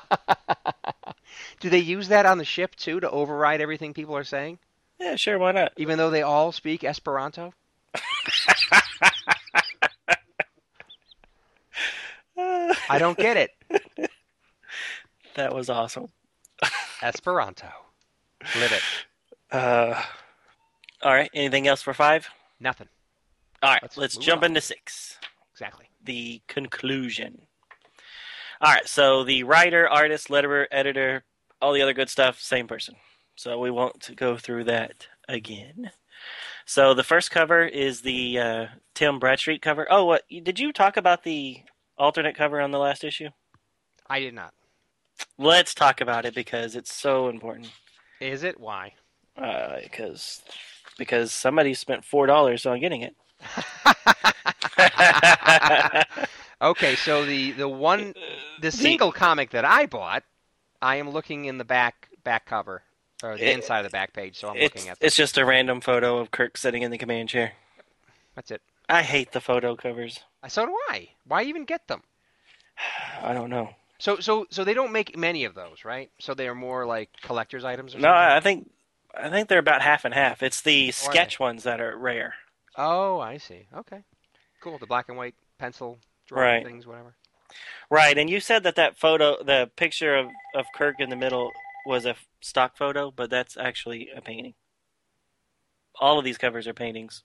Do 1.59 1.69
they 1.69 1.79
use 1.79 2.07
that 2.09 2.25
on 2.25 2.37
the 2.37 2.45
ship 2.45 2.75
too 2.75 2.99
to 3.01 3.09
override 3.09 3.59
everything 3.61 3.93
people 3.93 4.15
are 4.17 4.23
saying, 4.23 4.59
Yeah, 4.99 5.15
sure, 5.17 5.37
why 5.37 5.51
not? 5.51 5.73
even 5.77 5.97
though 5.97 6.09
they 6.09 6.21
all 6.21 6.51
speak 6.53 6.83
Esperanto? 6.85 7.53
I 12.37 12.97
don't 12.99 13.17
get 13.17 13.37
it. 13.37 13.51
that 15.35 15.53
was 15.53 15.69
awesome. 15.69 16.07
Esperanto. 17.03 17.67
Live 18.55 18.71
it. 18.71 18.81
Uh, 19.55 20.01
all 21.01 21.13
right, 21.13 21.29
anything 21.33 21.67
else 21.67 21.81
for 21.81 21.93
five? 21.93 22.27
Nothing. 22.59 22.87
All 23.61 23.71
right, 23.71 23.81
Let's 23.83 23.97
let's, 23.97 24.17
jump 24.17 24.41
on. 24.43 24.51
into 24.51 24.61
six. 24.61 25.17
Exactly. 25.51 25.89
The 26.03 26.41
conclusion. 26.47 27.41
All 28.61 28.71
right, 28.71 28.87
so 28.87 29.23
the 29.23 29.43
writer, 29.43 29.87
artist, 29.87 30.29
letterer, 30.29 30.65
editor, 30.71 31.23
all 31.61 31.73
the 31.73 31.81
other 31.81 31.93
good 31.93 32.09
stuff, 32.09 32.39
same 32.39 32.67
person. 32.67 32.95
So 33.35 33.59
we 33.59 33.71
won't 33.71 34.15
go 34.15 34.37
through 34.37 34.65
that 34.65 35.07
again. 35.27 35.91
So 36.65 36.93
the 36.93 37.03
first 37.03 37.31
cover 37.31 37.65
is 37.65 38.01
the 38.01 38.39
uh, 38.39 38.65
Tim 38.93 39.19
Bradstreet 39.19 39.61
cover. 39.61 39.85
Oh, 39.89 40.05
what 40.05 40.23
did 40.29 40.59
you 40.59 40.71
talk 40.71 40.95
about 40.95 41.23
the 41.23 41.61
alternate 41.97 42.35
cover 42.35 42.61
on 42.61 42.71
the 42.71 42.79
last 42.79 43.03
issue? 43.03 43.29
I 44.09 44.19
did 44.19 44.33
not. 44.33 44.53
Let's 45.38 45.74
talk 45.74 46.01
about 46.01 46.26
it 46.26 46.36
because 46.36 46.76
it's 46.76 46.93
so 46.93 47.30
important. 47.30 47.70
Is 48.20 48.43
it? 48.43 48.59
Why? 48.59 48.93
Uh, 49.38 49.78
because 49.84 50.41
because 50.97 51.32
somebody 51.32 51.74
spent 51.74 52.05
four 52.05 52.28
dollars 52.28 52.66
on 52.66 52.80
getting 52.80 53.01
it. 53.01 53.16
okay, 56.61 56.95
so 56.95 57.26
the 57.26 57.51
the 57.51 57.68
one 57.68 58.14
the 58.61 58.72
single 58.72 59.11
comic 59.11 59.51
that 59.51 59.66
I 59.66 59.86
bought, 59.86 60.24
I 60.82 60.97
am 60.97 61.09
looking 61.09 61.45
in 61.45 61.57
the 61.57 61.66
back 61.66 62.09
back 62.24 62.45
cover 62.45 62.84
or 63.24 63.38
the 63.38 63.49
It- 63.49 63.55
inside 63.55 63.80
of 63.80 63.86
the 63.86 63.89
back 63.95 64.14
page, 64.14 64.38
so 64.38 64.49
I'm 64.49 64.59
looking 64.59 64.89
at 64.89 64.99
that. 64.99 65.05
it's 65.05 65.16
just 65.16 65.38
a 65.38 65.45
random 65.45 65.82
photo 65.82 66.18
of 66.18 66.32
Kirk 66.32 66.57
sitting 66.57 66.84
in 66.84 66.91
the 66.91 66.97
command 66.97 67.30
chair. 67.30 67.53
That's 68.36 68.51
it. 68.51 68.61
I 68.89 69.01
hate 69.01 69.32
the 69.32 69.41
photo 69.41 69.76
covers. 69.76 70.20
So 70.47 70.66
do 70.66 70.78
I. 70.89 71.09
Why 71.26 71.43
even 71.43 71.66
get 71.66 71.88
them? 71.88 72.03
I 73.22 73.34
don't 73.34 73.49
know. 73.49 73.70
So 74.03 74.19
so 74.19 74.45
so 74.49 74.65
they 74.65 74.73
don't 74.73 74.91
make 74.91 75.17
many 75.17 75.45
of 75.45 75.55
those, 75.55 75.85
right? 75.85 76.11
So 76.19 76.33
they 76.33 76.49
are 76.49 76.55
more 76.55 76.85
like 76.85 77.09
collector's 77.21 77.63
items 77.63 77.95
or 77.95 77.99
No, 77.99 78.09
something. 78.09 78.21
I 78.21 78.41
think 78.41 78.69
I 79.15 79.29
think 79.29 79.47
they're 79.47 79.59
about 79.59 79.81
half 79.81 80.03
and 80.03 80.13
half. 80.13 80.43
It's 80.43 80.61
the 80.61 80.89
are 80.89 80.91
sketch 80.91 81.39
ones 81.39 81.63
that 81.63 81.79
are 81.79 81.97
rare. 81.97 82.33
Oh, 82.75 83.21
I 83.21 83.37
see. 83.37 83.65
Okay, 83.73 84.03
cool. 84.59 84.77
The 84.77 84.87
black 84.87 85.07
and 85.07 85.17
white 85.17 85.35
pencil 85.57 85.99
drawing 86.27 86.43
Right. 86.43 86.65
things, 86.65 86.85
whatever. 86.85 87.13
Right, 87.89 88.17
and 88.17 88.29
you 88.29 88.41
said 88.41 88.63
that 88.63 88.75
that 88.75 88.97
photo, 88.97 89.41
the 89.41 89.71
picture 89.77 90.17
of, 90.17 90.27
of 90.53 90.65
Kirk 90.75 90.99
in 90.99 91.09
the 91.09 91.15
middle, 91.15 91.51
was 91.85 92.05
a 92.05 92.15
stock 92.41 92.75
photo, 92.75 93.09
but 93.09 93.29
that's 93.29 93.55
actually 93.55 94.09
a 94.13 94.19
painting. 94.19 94.53
All 95.97 96.19
of 96.19 96.25
these 96.25 96.37
covers 96.37 96.67
are 96.67 96.73
paintings, 96.73 97.23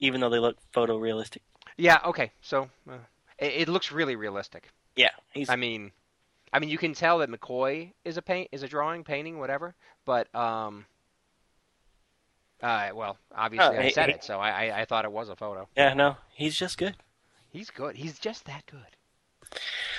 even 0.00 0.20
though 0.20 0.28
they 0.28 0.38
look 0.38 0.58
photorealistic. 0.74 1.40
Yeah. 1.78 2.00
Okay. 2.04 2.32
So 2.42 2.68
uh, 2.90 2.98
it, 3.38 3.62
it 3.62 3.68
looks 3.68 3.90
really 3.90 4.16
realistic. 4.16 4.68
Yeah, 4.96 5.10
he's 5.32 5.48
I 5.50 5.56
mean, 5.56 5.92
I 6.52 6.58
mean, 6.58 6.70
you 6.70 6.78
can 6.78 6.94
tell 6.94 7.18
that 7.18 7.28
McCoy 7.30 7.92
is 8.04 8.16
a 8.16 8.22
paint, 8.22 8.48
is 8.52 8.62
a 8.62 8.68
drawing, 8.68 9.04
painting, 9.04 9.38
whatever. 9.38 9.74
But 10.04 10.34
um, 10.34 10.86
uh, 12.62 12.90
well, 12.94 13.18
obviously 13.34 13.76
Oh, 13.76 13.80
I 13.80 13.84
he- 13.84 13.90
said 13.92 14.08
he- 14.08 14.14
it, 14.14 14.24
so 14.24 14.38
I, 14.40 14.66
I 14.68 14.80
I 14.80 14.84
thought 14.86 15.04
it 15.04 15.12
was 15.12 15.28
a 15.28 15.36
photo. 15.36 15.68
yeah, 15.76 15.94
no, 15.94 16.16
he's 16.34 16.56
just 16.56 16.78
good. 16.78 16.96
He's 17.50 17.70
good. 17.70 17.96
He's 17.96 18.18
just 18.18 18.44
that 18.46 18.64
good. 18.70 19.58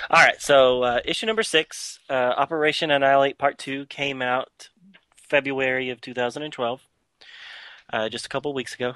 All 0.10 0.24
right, 0.24 0.42
so 0.42 0.84
uh, 0.84 1.00
issue 1.06 1.26
number 1.26 1.44
six, 1.44 2.00
uh, 2.10 2.14
Operation 2.38 2.92
Annihilate 2.92 3.38
Part 3.38 3.58
Two, 3.58 3.86
came 3.86 4.22
out 4.22 4.70
February 5.16 5.90
of 5.90 6.02
2012, 6.02 6.82
uh, 7.94 8.10
just 8.10 8.26
a 8.26 8.30
couple 8.30 8.54
weeks 8.54 8.74
ago. 8.74 8.94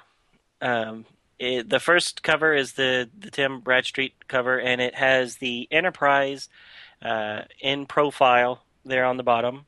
Um, 0.62 1.06
it, 1.42 1.70
the 1.70 1.80
first 1.80 2.22
cover 2.22 2.54
is 2.54 2.74
the 2.74 3.10
the 3.18 3.32
Tim 3.32 3.62
Bradstreet 3.62 4.28
cover, 4.28 4.60
and 4.60 4.80
it 4.80 4.96
has 4.96 5.38
the 5.38 5.68
Enterprise 5.72 6.50
uh, 7.02 7.42
in 7.60 7.88
profile 7.88 8.64
there 8.86 9.06
on 9.06 9.18
the 9.18 9.24
bottom. 9.24 9.66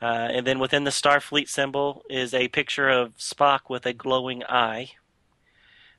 Uh, 0.00 0.28
and 0.32 0.46
then 0.46 0.58
within 0.58 0.84
the 0.84 0.90
Starfleet 0.90 1.48
symbol 1.48 2.04
is 2.10 2.34
a 2.34 2.48
picture 2.48 2.88
of 2.88 3.16
Spock 3.16 3.60
with 3.68 3.86
a 3.86 3.92
glowing 3.92 4.42
eye. 4.44 4.92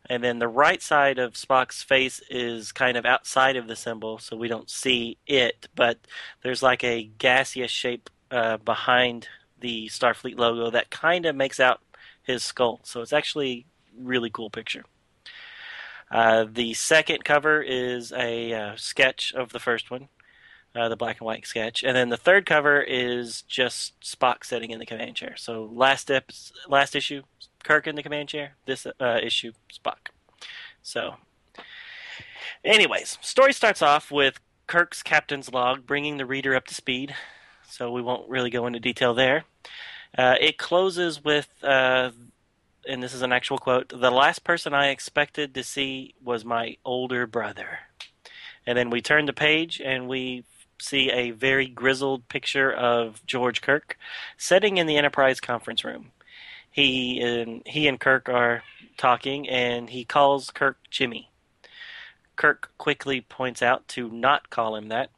And 0.07 0.23
then 0.23 0.37
the 0.37 0.47
right 0.47 0.81
side 0.81 1.17
of 1.17 1.33
Spock's 1.33 1.81
face 1.81 2.21
is 2.29 2.71
kind 2.71 2.97
of 2.97 3.05
outside 3.05 3.55
of 3.55 3.67
the 3.67 3.75
symbol, 3.75 4.19
so 4.19 4.35
we 4.35 4.47
don't 4.47 4.69
see 4.69 5.17
it, 5.25 5.67
but 5.75 5.97
there's 6.43 6.61
like 6.61 6.83
a 6.83 7.09
gaseous 7.17 7.71
shape 7.71 8.09
uh, 8.29 8.57
behind 8.57 9.27
the 9.59 9.87
Starfleet 9.87 10.37
logo 10.37 10.69
that 10.69 10.91
kind 10.91 11.25
of 11.25 11.35
makes 11.35 11.59
out 11.59 11.81
his 12.21 12.43
skull. 12.43 12.81
So 12.83 13.01
it's 13.01 13.13
actually 13.13 13.65
really 13.97 14.29
cool 14.29 14.51
picture. 14.51 14.83
Uh, 16.11 16.45
the 16.49 16.73
second 16.73 17.23
cover 17.23 17.61
is 17.61 18.11
a 18.11 18.53
uh, 18.53 18.75
sketch 18.75 19.33
of 19.35 19.51
the 19.51 19.59
first 19.59 19.89
one, 19.89 20.07
uh, 20.75 20.87
the 20.87 20.95
black 20.95 21.19
and 21.19 21.25
white 21.25 21.45
sketch, 21.47 21.83
and 21.83 21.95
then 21.95 22.09
the 22.09 22.17
third 22.17 22.45
cover 22.45 22.81
is 22.81 23.41
just 23.43 23.99
Spock 24.01 24.43
sitting 24.43 24.71
in 24.71 24.79
the 24.79 24.85
command 24.85 25.15
chair. 25.15 25.35
So 25.37 25.69
last 25.71 26.11
ep- 26.11 26.31
last 26.67 26.95
issue, 26.95 27.23
Kirk 27.63 27.87
in 27.87 27.95
the 27.95 28.03
command 28.03 28.29
chair. 28.29 28.55
This 28.65 28.85
uh, 28.85 29.19
issue, 29.21 29.53
Spock. 29.73 30.09
So, 30.83 31.15
anyways, 32.63 33.17
story 33.21 33.53
starts 33.53 33.81
off 33.81 34.11
with 34.11 34.39
Kirk's 34.67 35.01
captain's 35.01 35.51
log, 35.51 35.85
bringing 35.85 36.17
the 36.17 36.25
reader 36.25 36.55
up 36.55 36.67
to 36.67 36.75
speed. 36.75 37.15
So 37.67 37.91
we 37.91 38.01
won't 38.01 38.29
really 38.29 38.51
go 38.51 38.67
into 38.67 38.79
detail 38.79 39.13
there. 39.13 39.45
Uh, 40.17 40.35
it 40.39 40.57
closes 40.57 41.23
with, 41.23 41.49
and 42.87 43.01
this 43.01 43.13
is 43.13 43.21
an 43.21 43.33
actual 43.33 43.57
quote: 43.57 43.89
"The 43.89 44.11
last 44.11 44.43
person 44.43 44.73
I 44.73 44.87
expected 44.89 45.53
to 45.53 45.63
see 45.63 46.15
was 46.23 46.45
my 46.45 46.77
older 46.85 47.27
brother." 47.27 47.79
And 48.65 48.77
then 48.77 48.89
we 48.89 49.01
turn 49.01 49.25
the 49.25 49.33
page 49.33 49.79
and 49.79 50.07
we 50.07 50.43
see 50.81 51.09
a 51.11 51.31
very 51.31 51.67
grizzled 51.67 52.27
picture 52.27 52.71
of 52.71 53.25
George 53.25 53.61
Kirk 53.61 53.97
sitting 54.37 54.77
in 54.77 54.87
the 54.87 54.97
Enterprise 54.97 55.39
conference 55.39 55.83
room. 55.83 56.11
He 56.71 57.21
and 57.21 57.61
he 57.65 57.87
and 57.87 57.99
Kirk 57.99 58.27
are 58.27 58.63
talking, 58.97 59.47
and 59.47 59.89
he 59.89 60.03
calls 60.03 60.51
Kirk 60.51 60.77
Jimmy. 60.89 61.31
Kirk 62.35 62.71
quickly 62.77 63.21
points 63.21 63.61
out 63.61 63.87
to 63.89 64.09
not 64.09 64.49
call 64.49 64.75
him 64.75 64.89
that. 64.89 65.09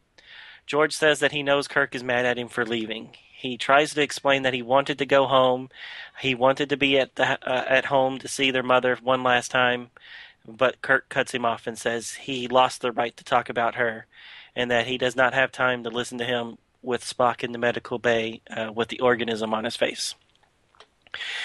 George 0.68 0.93
says 0.93 1.20
that 1.20 1.32
he 1.32 1.41
knows 1.41 1.68
Kirk 1.68 1.95
is 1.95 2.03
mad 2.03 2.26
at 2.26 2.38
him 2.38 2.47
for 2.47 2.65
leaving. 2.65 3.15
He 3.38 3.55
tries 3.55 3.93
to 3.93 4.01
explain 4.01 4.41
that 4.41 4.55
he 4.55 4.63
wanted 4.63 4.97
to 4.97 5.05
go 5.05 5.27
home. 5.27 5.69
He 6.19 6.33
wanted 6.33 6.69
to 6.69 6.77
be 6.77 6.97
at 6.97 7.17
the 7.17 7.38
uh, 7.47 7.65
at 7.67 7.85
home 7.85 8.17
to 8.17 8.27
see 8.27 8.49
their 8.49 8.63
mother 8.63 8.97
one 9.03 9.21
last 9.21 9.51
time, 9.51 9.91
but 10.47 10.81
Kirk 10.81 11.07
cuts 11.07 11.35
him 11.35 11.45
off 11.45 11.67
and 11.67 11.77
says 11.77 12.15
he 12.15 12.47
lost 12.47 12.81
the 12.81 12.91
right 12.91 13.15
to 13.15 13.23
talk 13.23 13.47
about 13.47 13.75
her, 13.75 14.07
and 14.55 14.71
that 14.71 14.88
he 14.88 14.97
does 14.97 15.15
not 15.15 15.35
have 15.35 15.51
time 15.51 15.83
to 15.83 15.91
listen 15.91 16.17
to 16.17 16.25
him 16.25 16.57
with 16.81 17.05
Spock 17.05 17.43
in 17.43 17.51
the 17.51 17.59
medical 17.59 17.99
bay 17.99 18.41
uh, 18.49 18.71
with 18.73 18.88
the 18.88 19.01
organism 19.01 19.53
on 19.53 19.65
his 19.65 19.75
face. 19.75 20.15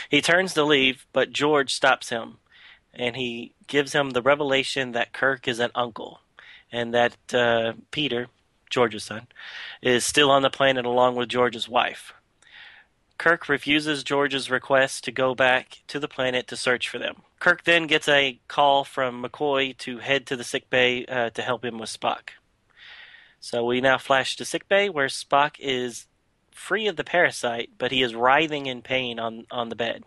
He 0.09 0.23
turns 0.23 0.55
to 0.55 0.65
leave, 0.65 1.07
but 1.13 1.31
George 1.31 1.75
stops 1.75 2.09
him, 2.09 2.39
and 2.95 3.17
he 3.17 3.53
gives 3.67 3.93
him 3.93 4.11
the 4.11 4.23
revelation 4.23 4.93
that 4.93 5.13
Kirk 5.13 5.47
is 5.47 5.61
an 5.61 5.71
uncle, 5.75 6.21
and 6.73 6.95
that 6.95 7.35
uh, 7.35 7.75
Peter, 7.91 8.29
George's 8.73 9.05
son, 9.05 9.29
is 9.81 10.05
still 10.05 10.31
on 10.31 10.43
the 10.43 10.51
planet 10.51 10.85
along 10.85 11.15
with 11.15 11.29
George's 11.29 11.69
wife. 11.69 12.13
Kirk 13.19 13.49
refuses 13.49 14.03
George's 14.03 14.51
request 14.51 15.05
to 15.05 15.13
go 15.13 15.33
back 15.33 15.83
to 15.87 16.01
the 16.01 16.09
planet 16.09 16.49
to 16.49 16.57
search 16.57 16.89
for 16.89 16.99
them. 16.99 17.23
Kirk 17.39 17.63
then 17.63 17.87
gets 17.87 18.09
a 18.09 18.41
call 18.49 18.83
from 18.83 19.23
McCoy 19.23 19.77
to 19.79 19.99
head 19.99 20.27
to 20.27 20.37
the 20.37 20.43
sick 20.43 20.69
bay 20.71 21.05
uh, 21.07 21.31
to 21.31 21.43
help 21.43 21.65
him 21.65 21.79
with 21.79 21.89
Spock. 21.89 22.31
So 23.39 23.65
we 23.65 23.81
now 23.81 23.99
flash 23.99 24.35
to 24.37 24.45
sick 24.45 24.69
bay 24.69 24.89
where 24.89 25.07
Spock 25.07 25.57
is 25.61 26.07
free 26.51 26.87
of 26.89 26.97
the 26.97 27.05
parasite, 27.05 27.71
but 27.79 27.93
he 27.93 28.03
is 28.03 28.15
writhing 28.15 28.67
in 28.67 28.83
pain 28.83 29.21
on, 29.21 29.47
on 29.51 29.69
the 29.69 29.77
bed. 29.77 30.05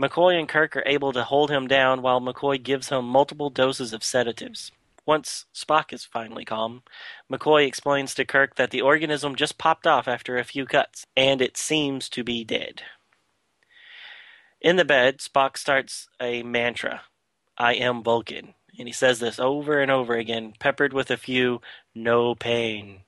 McCoy 0.00 0.38
and 0.38 0.48
Kirk 0.48 0.76
are 0.76 0.82
able 0.86 1.12
to 1.12 1.24
hold 1.24 1.50
him 1.50 1.66
down 1.66 2.02
while 2.02 2.20
McCoy 2.20 2.62
gives 2.62 2.88
him 2.88 3.04
multiple 3.04 3.50
doses 3.50 3.92
of 3.92 4.04
sedatives. 4.04 4.72
Once 5.06 5.46
Spock 5.54 5.92
is 5.92 6.04
finally 6.04 6.44
calm, 6.44 6.82
McCoy 7.30 7.66
explains 7.66 8.14
to 8.14 8.24
Kirk 8.24 8.56
that 8.56 8.70
the 8.70 8.82
organism 8.82 9.36
just 9.36 9.56
popped 9.56 9.86
off 9.86 10.08
after 10.08 10.36
a 10.36 10.44
few 10.44 10.66
cuts, 10.66 11.06
and 11.16 11.40
it 11.40 11.56
seems 11.56 12.08
to 12.08 12.24
be 12.24 12.44
dead. 12.44 12.82
In 14.60 14.76
the 14.76 14.84
bed, 14.84 15.18
Spock 15.18 15.56
starts 15.56 16.08
a 16.20 16.42
mantra 16.42 17.02
I 17.58 17.74
am 17.74 18.02
Vulcan. 18.02 18.54
And 18.78 18.88
he 18.88 18.92
says 18.92 19.20
this 19.20 19.38
over 19.38 19.80
and 19.80 19.90
over 19.90 20.16
again, 20.16 20.52
peppered 20.58 20.92
with 20.92 21.10
a 21.10 21.16
few 21.16 21.60
no 21.94 22.34
pain. 22.34 23.00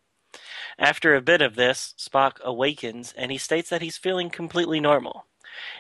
After 0.79 1.15
a 1.15 1.21
bit 1.21 1.43
of 1.43 1.57
this, 1.57 1.95
Spock 1.99 2.41
awakens 2.41 3.13
and 3.17 3.31
he 3.31 3.39
states 3.39 3.69
that 3.71 3.83
he's 3.83 3.99
feeling 3.99 4.31
completely 4.31 4.81
normal. 4.81 5.27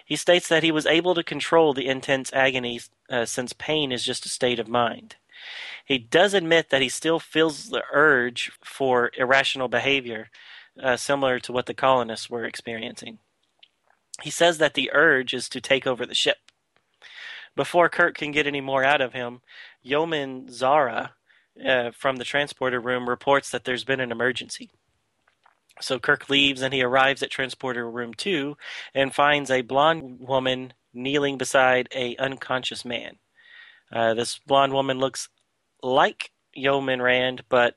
He 0.05 0.17
states 0.17 0.49
that 0.49 0.63
he 0.63 0.73
was 0.73 0.87
able 0.87 1.15
to 1.15 1.23
control 1.23 1.73
the 1.73 1.87
intense 1.87 2.33
agony 2.33 2.81
uh, 3.09 3.25
since 3.25 3.53
pain 3.53 3.93
is 3.93 4.05
just 4.05 4.27
a 4.27 4.29
state 4.29 4.59
of 4.59 4.69
mind. 4.69 5.17
He 5.85 5.99
does 5.99 6.35
admit 6.35 6.71
that 6.71 6.83
he 6.83 6.89
still 6.89 7.19
feels 7.19 7.71
the 7.71 7.83
urge 7.93 8.53
for 8.63 9.11
irrational 9.17 9.69
behavior, 9.69 10.31
uh, 10.83 10.97
similar 10.97 11.39
to 11.41 11.53
what 11.53 11.67
the 11.67 11.75
colonists 11.75 12.29
were 12.29 12.45
experiencing. 12.45 13.19
He 14.23 14.31
says 14.31 14.59
that 14.59 14.75
the 14.75 14.91
urge 14.93 15.33
is 15.33 15.49
to 15.51 15.61
take 15.61 15.87
over 15.87 16.05
the 16.05 16.15
ship. 16.15 16.39
Before 17.55 17.89
Kirk 17.89 18.17
can 18.17 18.33
get 18.33 18.47
any 18.47 18.61
more 18.61 18.85
out 18.85 19.01
of 19.01 19.13
him, 19.13 19.41
Yeoman 19.83 20.51
Zara 20.51 21.15
uh, 21.65 21.91
from 21.91 22.17
the 22.17 22.25
transporter 22.25 22.81
room 22.81 23.09
reports 23.09 23.51
that 23.51 23.65
there's 23.65 23.85
been 23.85 24.01
an 24.01 24.13
emergency. 24.13 24.71
So 25.81 25.99
Kirk 25.99 26.29
leaves 26.29 26.63
and 26.63 26.75
he 26.75 26.83
arrives 26.83 27.23
at 27.23 27.31
transporter 27.31 27.89
room 27.89 28.15
2 28.15 28.57
and 28.95 29.15
finds 29.15 29.51
a 29.51 29.63
blonde 29.63 30.19
woman 30.21 30.73
kneeling 30.93 31.39
beside 31.39 31.89
a 31.95 32.17
unconscious 32.17 32.85
man. 32.85 33.19
Uh, 33.93 34.15
this 34.15 34.39
blonde 34.39 34.73
woman 34.73 34.99
looks 34.99 35.29
like 35.83 36.31
Yeoman 36.55 37.03
Rand, 37.03 37.45
but 37.49 37.77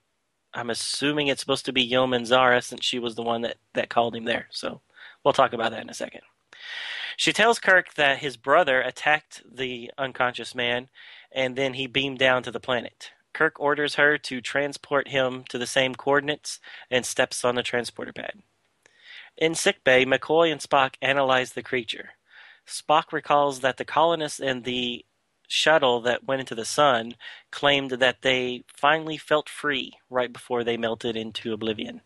I'm 0.54 0.70
assuming 0.70 1.28
it's 1.28 1.42
supposed 1.42 1.66
to 1.66 1.74
be 1.74 1.82
Yeoman 1.82 2.26
Zara 2.26 2.62
since 2.62 2.86
she 2.86 3.00
was 3.00 3.16
the 3.16 3.22
one 3.22 3.42
that, 3.42 3.58
that 3.74 3.90
called 3.90 4.16
him 4.16 4.26
there. 4.26 4.48
So 4.52 4.82
we'll 5.24 5.34
talk 5.34 5.54
about 5.54 5.72
that 5.72 5.82
in 5.82 5.90
a 5.90 5.94
second. 5.94 6.22
She 7.18 7.34
tells 7.34 7.60
Kirk 7.60 7.94
that 7.96 8.20
his 8.20 8.38
brother 8.38 8.82
attacked 8.82 9.44
the 9.50 9.92
unconscious 9.98 10.56
man 10.56 10.90
and 11.32 11.56
then 11.56 11.76
he 11.76 11.88
beamed 11.88 12.20
down 12.20 12.44
to 12.44 12.52
the 12.52 12.60
planet. 12.60 13.12
Kirk 13.34 13.60
orders 13.60 13.96
her 13.96 14.18
to 14.18 14.42
transport 14.42 15.08
him 15.08 15.46
to 15.50 15.58
the 15.58 15.68
same 15.68 15.96
coordinates 15.96 16.60
and 16.90 17.06
steps 17.06 17.46
on 17.46 17.56
the 17.56 17.64
transporter 17.64 18.12
pad. 18.12 18.42
In 19.38 19.56
sickbay, 19.56 20.04
McCoy 20.06 20.52
and 20.52 20.60
Spock 20.60 20.96
analyze 21.02 21.54
the 21.54 21.64
creature. 21.64 22.12
Spock 22.68 23.14
recalls 23.14 23.62
that 23.62 23.78
the 23.78 23.86
colonists 23.86 24.40
in 24.40 24.64
the 24.64 25.06
shuttle 25.52 26.02
that 26.02 26.24
went 26.24 26.40
into 26.40 26.56
the 26.56 26.66
sun 26.66 27.16
claimed 27.52 27.92
that 27.92 28.22
they 28.22 28.64
finally 28.76 29.18
felt 29.18 29.50
free 29.50 29.94
right 30.10 30.32
before 30.32 30.64
they 30.64 30.78
melted 30.78 31.16
into 31.16 31.54
oblivion. 31.54 32.02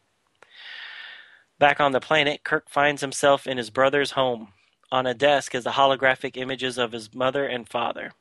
Back 1.57 1.79
on 1.79 1.91
the 1.93 2.01
planet, 2.01 2.43
Kirk 2.43 2.69
finds 2.69 3.01
himself 3.01 3.47
in 3.47 3.57
his 3.57 3.69
brother's 3.69 4.11
home. 4.11 4.49
On 4.91 5.05
a 5.05 5.13
desk 5.13 5.55
is 5.55 5.63
the 5.63 5.71
holographic 5.71 6.37
images 6.37 6.77
of 6.77 6.91
his 6.91 7.13
mother 7.13 7.45
and 7.45 7.67
father. 7.67 8.11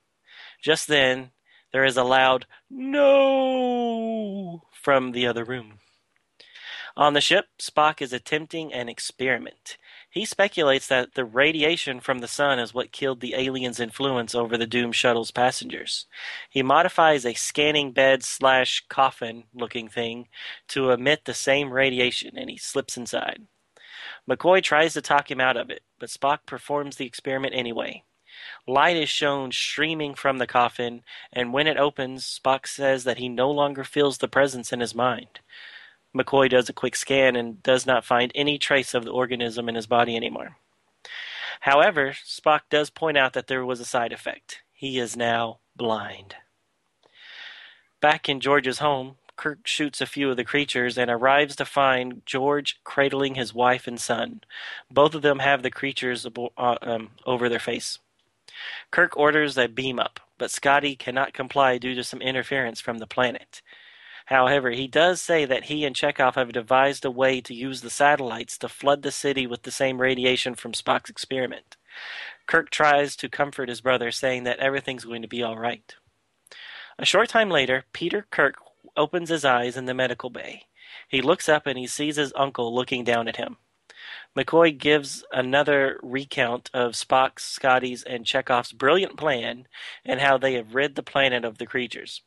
Just 0.63 0.89
then, 0.89 1.31
there 1.73 1.85
is 1.85 1.97
a 1.97 2.05
loud 2.05 2.47
no 2.71 4.63
from 4.73 5.13
the 5.13 5.27
other 5.27 5.45
room. 5.45 5.81
On 6.97 7.13
the 7.13 7.21
ship, 7.21 7.47
Spock 7.59 8.01
is 8.01 8.13
attempting 8.13 8.73
an 8.73 8.89
experiment. 8.89 9.79
He 10.09 10.25
speculates 10.25 10.87
that 10.87 11.15
the 11.15 11.25
radiation 11.25 11.99
from 11.99 12.21
the 12.21 12.29
sun 12.29 12.61
is 12.61 12.73
what 12.73 12.93
killed 12.93 13.21
the 13.21 13.35
aliens' 13.35 13.81
influence 13.81 14.33
over 14.33 14.57
the 14.57 14.67
Doom 14.67 14.93
shuttle's 14.93 15.33
passengers. 15.33 16.07
He 16.49 16.63
modifies 16.63 17.27
a 17.27 17.35
scanning 17.35 17.91
bed 17.91 18.23
slash 18.23 18.85
coffin 18.89 19.45
looking 19.53 19.89
thing 19.89 20.29
to 20.69 20.93
emit 20.93 21.25
the 21.25 21.35
same 21.35 21.73
radiation, 21.73 22.39
and 22.39 22.49
he 22.49 22.57
slips 22.57 22.97
inside. 22.97 23.49
McCoy 24.31 24.63
tries 24.63 24.95
to 24.95 25.03
talk 25.03 25.29
him 25.33 25.41
out 25.41 25.57
of 25.57 25.71
it, 25.71 25.83
but 25.99 26.11
Spock 26.11 26.47
performs 26.47 26.95
the 26.95 27.07
experiment 27.07 27.55
anyway. 27.57 28.05
Light 28.69 28.97
is 28.97 29.09
shown 29.09 29.51
streaming 29.51 30.15
from 30.15 30.39
the 30.39 30.47
coffin, 30.47 31.03
and 31.33 31.53
when 31.53 31.67
it 31.67 31.77
opens, 31.77 32.25
Spock 32.25 32.69
says 32.69 33.03
that 33.03 33.19
he 33.19 33.29
no 33.29 33.51
longer 33.51 33.83
feels 33.83 34.19
the 34.19 34.29
presence 34.29 34.73
in 34.73 34.79
his 34.79 34.95
mind. 34.95 35.41
McCoy 36.15 36.49
does 36.49 36.69
a 36.69 36.73
quick 36.73 36.97
scan 36.97 37.37
and 37.37 37.63
does 37.63 37.87
not 37.87 38.05
find 38.05 38.31
any 38.35 38.59
trace 38.59 38.95
of 38.95 39.05
the 39.05 39.11
organism 39.11 39.69
in 39.69 39.75
his 39.75 39.87
body 39.87 40.17
anymore. 40.17 40.57
However, 41.61 42.15
Spock 42.25 42.61
does 42.71 42.91
point 42.91 43.17
out 43.17 43.33
that 43.33 43.47
there 43.47 43.65
was 43.65 43.81
a 43.81 43.85
side 43.85 44.13
effect. 44.13 44.63
He 44.73 44.99
is 44.99 45.17
now 45.17 45.59
blind. 45.77 46.37
Back 48.01 48.29
in 48.29 48.41
George's 48.41 48.81
home, 48.81 49.17
Kirk 49.37 49.67
shoots 49.67 50.01
a 50.01 50.07
few 50.07 50.31
of 50.31 50.37
the 50.37 50.45
creatures 50.45 50.97
and 50.97 51.11
arrives 51.11 51.57
to 51.57 51.65
find 51.65 52.23
George 52.25 52.79
cradling 52.85 53.35
his 53.35 53.55
wife 53.55 53.87
and 53.87 54.01
son. 54.01 54.43
Both 54.91 55.15
of 55.15 55.23
them 55.23 55.41
have 55.41 55.63
the 55.63 55.71
creatures 55.71 56.27
uh, 56.27 56.77
um, 56.83 57.11
over 57.27 57.49
their 57.49 57.59
face. 57.59 57.99
Kirk 58.91 59.17
orders 59.17 59.59
a 59.59 59.67
beam 59.67 59.99
up, 59.99 60.21
but 60.39 60.51
Scotty 60.51 60.95
cannot 60.95 61.33
comply 61.33 61.79
due 61.79 61.95
to 61.95 62.05
some 62.05 62.23
interference 62.23 62.81
from 62.81 62.99
the 62.99 63.07
planet. 63.07 63.63
However, 64.27 64.71
he 64.71 64.87
does 64.87 65.21
say 65.21 65.45
that 65.45 65.65
he 65.65 65.85
and 65.85 65.95
Chekov 65.95 66.35
have 66.37 66.53
devised 66.53 67.05
a 67.05 67.11
way 67.11 67.41
to 67.43 67.55
use 67.55 67.83
the 67.83 67.91
satellites 67.91 68.57
to 68.59 68.69
flood 68.69 69.03
the 69.03 69.11
city 69.11 69.47
with 69.47 69.63
the 69.63 69.71
same 69.71 70.01
radiation 70.01 70.55
from 70.55 70.73
Spock's 70.73 71.11
experiment. 71.11 71.77
Kirk 72.47 72.71
tries 72.71 73.17
to 73.17 73.29
comfort 73.29 73.69
his 73.69 73.81
brother, 73.81 74.11
saying 74.11 74.45
that 74.45 74.59
everything's 74.59 75.05
going 75.05 75.23
to 75.23 75.29
be 75.29 75.43
all 75.43 75.59
right. 75.59 75.95
A 76.99 77.05
short 77.05 77.29
time 77.29 77.51
later, 77.51 77.85
Peter 77.93 78.27
Kirk 78.31 78.57
opens 78.97 79.29
his 79.29 79.45
eyes 79.45 79.77
in 79.77 79.85
the 79.85 79.95
medical 79.95 80.31
bay. 80.31 80.65
He 81.09 81.21
looks 81.21 81.49
up 81.49 81.67
and 81.67 81.79
he 81.79 81.87
sees 81.87 82.17
his 82.17 82.33
uncle 82.37 82.75
looking 82.75 83.05
down 83.05 83.29
at 83.29 83.37
him. 83.37 83.59
McCoy 84.37 84.77
gives 84.77 85.25
another 85.33 85.99
recount 86.03 86.71
of 86.73 86.93
Spock's, 86.93 87.45
Scotty's, 87.45 88.03
and 88.03 88.25
Chekov's 88.25 88.73
brilliant 88.73 89.17
plan 89.17 89.67
and 90.05 90.21
how 90.21 90.39
they 90.39 90.55
have 90.55 90.75
rid 90.75 90.95
the 90.95 91.03
planet 91.03 91.45
of 91.45 91.59
the 91.59 91.67
creatures. 91.67 92.23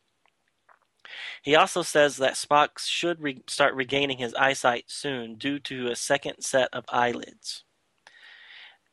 He 1.41 1.55
also 1.55 1.81
says 1.81 2.17
that 2.17 2.33
Spock 2.33 2.79
should 2.79 3.21
re- 3.21 3.43
start 3.47 3.75
regaining 3.75 4.17
his 4.17 4.33
eyesight 4.35 4.85
soon 4.87 5.35
due 5.35 5.59
to 5.59 5.87
a 5.87 5.95
second 5.95 6.41
set 6.41 6.69
of 6.73 6.85
eyelids. 6.89 7.63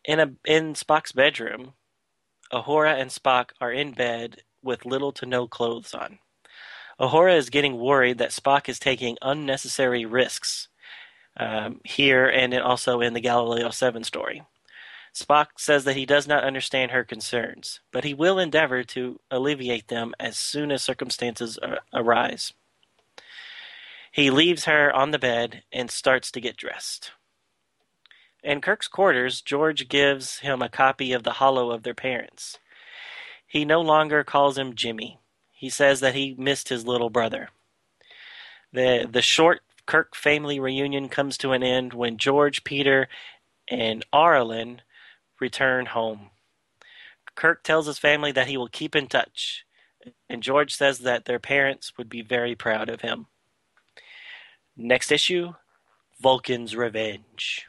In 0.05 0.21
a 0.21 0.33
in 0.45 0.75
Spock's 0.75 1.13
bedroom, 1.13 1.75
Uhura 2.53 3.01
and 3.01 3.11
Spock 3.11 3.51
are 3.61 3.73
in 3.73 3.93
bed 3.93 4.43
with 4.63 4.87
little 4.87 5.13
to 5.13 5.27
no 5.27 5.47
clothes 5.47 5.95
on. 5.95 6.19
Uhura 7.01 7.37
is 7.37 7.51
getting 7.51 7.79
worried 7.79 8.19
that 8.19 8.31
Spock 8.31 8.69
is 8.69 8.79
taking 8.79 9.17
unnecessary 9.23 10.05
risks 10.05 10.69
um, 11.37 11.81
here 11.85 12.27
and 12.27 12.55
also 12.55 13.01
in 13.01 13.13
the 13.13 13.21
Galileo 13.21 13.71
7 13.71 14.05
story. 14.05 14.43
Spock 15.15 15.47
says 15.59 15.85
that 15.85 15.97
he 15.97 16.05
does 16.05 16.27
not 16.27 16.43
understand 16.43 16.91
her 16.91 17.05
concerns, 17.05 17.81
but 17.93 18.03
he 18.03 18.13
will 18.13 18.39
endeavor 18.39 18.83
to 18.83 19.21
alleviate 19.31 19.87
them 19.87 20.13
as 20.19 20.37
soon 20.37 20.73
as 20.73 20.83
circumstances 20.83 21.57
uh, 21.63 21.77
arise. 21.93 22.53
He 24.11 24.31
leaves 24.31 24.65
her 24.65 24.93
on 24.93 25.13
the 25.13 25.19
bed 25.19 25.63
and 25.73 25.91
starts 25.91 26.31
to 26.33 26.41
get 26.41 26.57
dressed. 26.57 27.13
In 28.43 28.61
Kirk's 28.61 28.89
quarters, 28.89 29.41
George 29.41 29.89
gives 29.89 30.41
him 30.41 30.61
a 30.61 30.69
copy 30.69 31.13
of 31.13 31.23
the 31.23 31.33
Hollow 31.33 31.71
of 31.71 31.85
their 31.85 31.95
parents. 31.95 32.59
He 33.47 33.65
no 33.65 33.81
longer 33.81 34.25
calls 34.25 34.59
him 34.59 34.75
Jimmy. 34.75 35.19
He 35.53 35.71
says 35.71 36.01
that 36.01 36.15
he 36.15 36.35
missed 36.37 36.69
his 36.69 36.87
little 36.87 37.09
brother. 37.09 37.51
The 38.73 39.09
the 39.11 39.23
short 39.23 39.63
Kirk 39.87 40.17
family 40.17 40.59
reunion 40.59 41.09
comes 41.09 41.39
to 41.39 41.53
an 41.53 41.63
end 41.63 41.95
when 41.95 42.19
George, 42.19 42.65
Peter, 42.65 43.09
and 43.69 44.05
Arlen 44.13 44.83
return 45.41 45.87
home. 45.87 46.31
Kirk 47.35 47.63
tells 47.63 47.87
his 47.87 47.99
family 47.99 48.33
that 48.33 48.47
he 48.47 48.57
will 48.57 48.69
keep 48.69 48.95
in 48.95 49.07
touch, 49.07 49.65
and 50.29 50.43
George 50.43 50.75
says 50.75 51.01
that 51.01 51.25
their 51.25 51.41
parents 51.41 51.93
would 51.97 52.09
be 52.09 52.23
very 52.23 52.55
proud 52.55 52.89
of 52.89 53.01
him. 53.01 53.27
Next 54.77 55.11
issue, 55.11 55.55
Vulcan's 56.21 56.77
Revenge. 56.77 57.67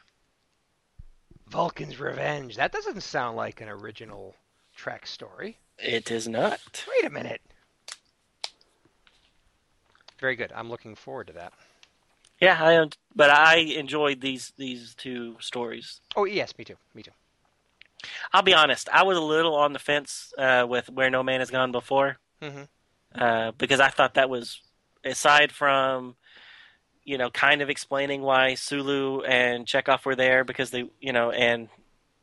Vulcan's 1.48 2.00
Revenge. 2.00 2.56
That 2.56 2.72
doesn't 2.72 3.00
sound 3.02 3.36
like 3.36 3.60
an 3.60 3.68
original 3.68 4.34
Trek 4.74 5.06
story. 5.06 5.58
It 5.78 6.10
is 6.10 6.28
not. 6.28 6.84
Wait 6.88 7.06
a 7.06 7.10
minute. 7.10 7.40
Very 10.18 10.36
good. 10.36 10.52
I'm 10.54 10.70
looking 10.70 10.94
forward 10.94 11.26
to 11.28 11.32
that. 11.34 11.52
Yeah, 12.40 12.58
I 12.62 12.72
am, 12.72 12.90
but 13.14 13.30
I 13.30 13.56
enjoyed 13.56 14.20
these 14.20 14.52
these 14.56 14.94
two 14.94 15.36
stories. 15.40 16.00
Oh 16.14 16.24
yes, 16.24 16.56
me 16.58 16.64
too. 16.64 16.76
Me 16.94 17.02
too. 17.02 17.12
I'll 18.32 18.42
be 18.42 18.54
honest. 18.54 18.88
I 18.92 19.02
was 19.02 19.16
a 19.16 19.22
little 19.22 19.54
on 19.54 19.72
the 19.72 19.78
fence 19.78 20.32
uh, 20.38 20.66
with 20.68 20.88
Where 20.90 21.10
No 21.10 21.22
Man 21.22 21.40
Has 21.40 21.50
Gone 21.50 21.72
Before 21.72 22.18
hmm 22.42 22.62
uh, 23.14 23.52
because 23.56 23.80
I 23.80 23.88
thought 23.88 24.14
that 24.14 24.28
was 24.28 24.60
aside 25.04 25.50
from 25.52 26.16
you 27.04 27.16
know 27.16 27.30
kind 27.30 27.62
of 27.62 27.70
explaining 27.70 28.20
why 28.22 28.54
Sulu 28.54 29.22
and 29.22 29.64
Chekov 29.66 30.04
were 30.04 30.16
there 30.16 30.44
because 30.44 30.70
they 30.70 30.84
you 31.00 31.12
know 31.12 31.30
and 31.30 31.68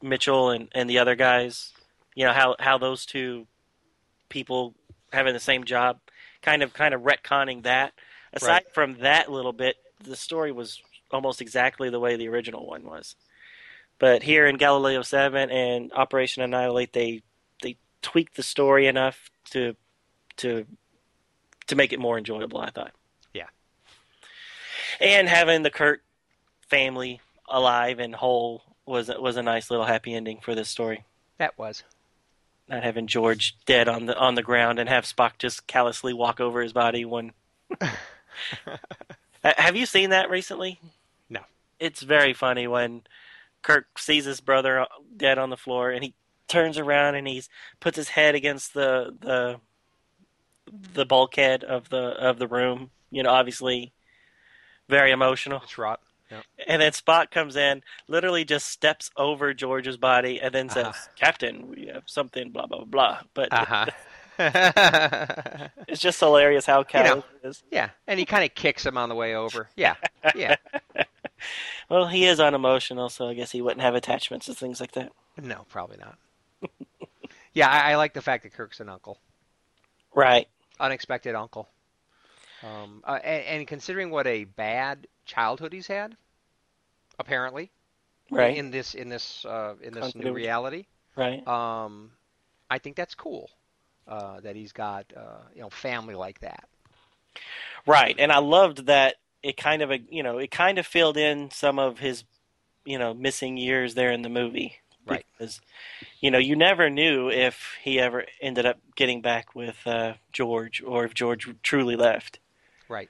Mitchell 0.02 0.50
and, 0.52 0.68
and 0.74 0.90
the 0.90 1.00
other 1.00 1.16
guys 1.16 1.74
you 2.16 2.26
know 2.26 2.34
how 2.34 2.56
how 2.60 2.78
those 2.78 3.06
two 3.06 3.48
people 4.30 4.76
having 5.12 5.34
the 5.34 5.40
same 5.40 5.64
job 5.64 6.00
kind 6.42 6.62
of 6.62 6.74
kind 6.74 6.94
of 6.94 7.02
retconning 7.02 7.64
that 7.64 7.94
aside 8.34 8.48
Right. 8.48 8.74
from 8.74 9.00
that 9.00 9.32
little 9.32 9.54
bit 9.54 9.78
the 10.04 10.16
story 10.16 10.52
was 10.52 10.82
almost 11.12 11.42
exactly 11.42 11.90
the 11.90 12.00
way 12.00 12.16
the 12.16 12.28
original 12.28 12.68
one 12.68 12.84
was 12.84 13.16
but 14.04 14.22
here 14.22 14.46
in 14.48 14.58
Galileo 14.58 15.02
7 15.02 15.50
and 15.50 15.94
Operation 15.94 16.44
Annihilate 16.44 16.92
they 16.92 17.22
they 17.62 17.78
tweaked 18.02 18.36
the 18.36 18.44
story 18.44 18.86
enough 18.86 19.30
to 19.52 19.78
to 20.38 20.66
to 21.68 21.76
make 21.78 21.94
it 21.94 22.00
more 22.02 22.18
enjoyable 22.18 22.60
I 22.60 22.70
thought 22.70 22.92
Yeah. 23.34 23.48
and 25.00 25.30
having 25.30 25.64
the 25.64 25.70
Kirk 25.72 26.02
family 26.70 27.22
alive 27.48 28.00
and 28.00 28.14
whole 28.14 28.64
was 28.86 29.08
was 29.08 29.38
a 29.38 29.44
nice 29.44 29.72
little 29.72 29.86
happy 29.86 30.14
ending 30.14 30.40
for 30.42 30.54
this 30.54 30.68
story 30.68 31.06
That 31.38 31.58
was. 31.58 31.84
not 32.68 32.84
having 32.84 33.08
George 33.08 33.56
dead 33.66 33.88
on 33.88 34.06
the 34.08 34.18
on 34.18 34.36
the 34.36 34.44
ground 34.44 34.80
and 34.80 34.90
have 34.90 35.06
Spock 35.06 35.38
just 35.40 35.66
callously 35.66 36.12
walk 36.14 36.42
over 36.42 36.62
his 36.62 36.74
body 36.74 37.06
when. 37.06 37.32
Have 39.44 39.76
you 39.76 39.86
seen 39.86 40.10
that 40.12 40.30
recently? 40.30 40.80
No. 41.30 41.42
It's 41.80 42.02
very 42.02 42.34
funny 42.34 42.66
when 42.68 43.02
Kirk 43.64 43.98
sees 43.98 44.26
his 44.26 44.40
brother 44.42 44.82
uh, 44.82 44.86
dead 45.18 45.38
on 45.40 45.50
the 45.50 45.58
floor 45.58 45.90
and 45.90 46.04
he 46.04 46.14
turns 46.48 46.78
around 46.78 47.16
and 47.16 47.28
he's 47.28 47.50
puts 47.80 47.98
his 47.98 48.10
head 48.10 48.36
against 48.36 48.74
the 48.76 49.16
the 49.20 49.60
the 50.94 51.06
bulkhead 51.06 51.64
of 51.64 51.90
the 51.90 51.98
of 52.20 52.38
the 52.40 52.48
room. 52.48 52.92
You 53.10 53.24
know, 53.24 53.30
obviously 53.32 53.92
very 54.90 55.12
emotional. 55.12 55.62
It's 55.64 55.78
rot. 55.78 56.00
And 56.68 56.82
then 56.82 56.92
Spock 56.94 57.30
comes 57.30 57.56
in, 57.56 57.84
literally 58.08 58.44
just 58.44 58.68
steps 58.68 59.12
over 59.16 59.54
George's 59.54 59.98
body 59.98 60.42
and 60.42 60.52
then 60.52 60.68
says, 60.68 60.88
Uh-huh. 60.88 61.08
"Captain, 61.16 61.68
we 61.68 61.92
have 61.94 62.04
something 62.08 62.50
blah 62.50 62.66
blah 62.66 62.86
blah." 62.86 63.20
But 63.36 63.50
Uh 63.54 63.66
huh. 63.66 63.86
It's 65.88 66.02
just 66.02 66.20
hilarious 66.20 66.66
how 66.66 66.80
You 66.80 66.86
callous 66.86 67.24
it 67.44 67.48
is. 67.48 67.64
yeah, 67.72 67.90
and 68.08 68.20
he 68.20 68.26
kind 68.26 68.44
of 68.44 68.56
kicks 68.56 68.84
him 68.84 68.98
on 68.98 69.10
the 69.10 69.16
way 69.16 69.36
over. 69.36 69.70
Yeah, 69.76 69.94
yeah. 70.36 70.56
Well, 71.90 72.08
he 72.08 72.26
is 72.26 72.40
unemotional, 72.40 73.10
so 73.10 73.28
I 73.28 73.34
guess 73.34 73.52
he 73.52 73.62
wouldn't 73.62 73.82
have 73.82 73.94
attachments 73.94 74.48
and 74.48 74.58
things 74.58 74.80
like 74.80 74.94
that. 74.94 75.12
No, 75.40 75.66
probably 75.70 75.98
not. 75.98 76.18
yeah, 77.54 77.70
I, 77.70 77.92
I 77.92 77.96
like 77.98 78.14
the 78.14 78.22
fact 78.22 78.44
that 78.44 78.54
Kirk's 78.54 78.80
an 78.80 78.90
uncle, 78.90 79.20
Right. 80.16 80.48
unexpected 80.80 81.36
uncle. 81.36 81.68
Um, 82.64 83.04
uh, 83.06 83.20
and, 83.24 83.44
and 83.60 83.68
considering 83.68 84.10
what 84.10 84.26
a 84.26 84.46
bad 84.46 85.08
childhood 85.26 85.74
he's 85.74 85.88
had, 85.88 86.16
apparently, 87.20 87.70
Right. 88.32 88.56
in 88.58 88.72
this 88.72 88.96
in 88.96 89.10
this 89.10 89.44
uh, 89.46 89.76
in 89.82 89.94
this 89.94 90.16
new 90.16 90.32
reality, 90.32 90.86
right. 91.16 91.46
um, 91.48 92.12
I 92.70 92.80
think 92.80 92.96
that's 92.96 93.14
cool. 93.14 93.50
Uh, 94.08 94.40
that 94.40 94.56
he's 94.56 94.72
got 94.72 95.06
uh, 95.16 95.42
you 95.54 95.62
know 95.62 95.70
family 95.70 96.16
like 96.16 96.40
that. 96.40 96.68
Right. 97.86 98.16
And 98.18 98.32
I 98.32 98.40
loved 98.40 98.86
that 98.88 99.16
it 99.44 99.58
kind 99.58 99.82
of, 99.82 99.92
you 100.10 100.24
know, 100.24 100.38
it 100.40 100.50
kind 100.50 100.80
of 100.80 100.88
filled 100.88 101.18
in 101.18 101.52
some 101.52 101.78
of 101.78 102.00
his, 102.00 102.24
you 102.86 102.98
know, 102.98 103.14
missing 103.14 103.58
years 103.58 103.94
there 103.94 104.12
in 104.12 104.22
the 104.22 104.30
movie. 104.30 104.78
Right. 105.06 105.26
Because, 105.38 105.60
you 106.22 106.32
know, 106.32 106.38
you 106.38 106.56
never 106.56 106.90
knew 106.90 107.30
if 107.30 107.76
he 107.84 108.00
ever 108.00 108.26
ended 108.42 108.66
up 108.66 108.80
getting 108.96 109.22
back 109.22 109.54
with 109.54 109.76
uh, 109.86 110.14
George 110.32 110.82
or 110.82 111.04
if 111.04 111.14
George 111.14 111.48
truly 111.62 111.98
left. 111.98 112.40
Right. 112.88 113.10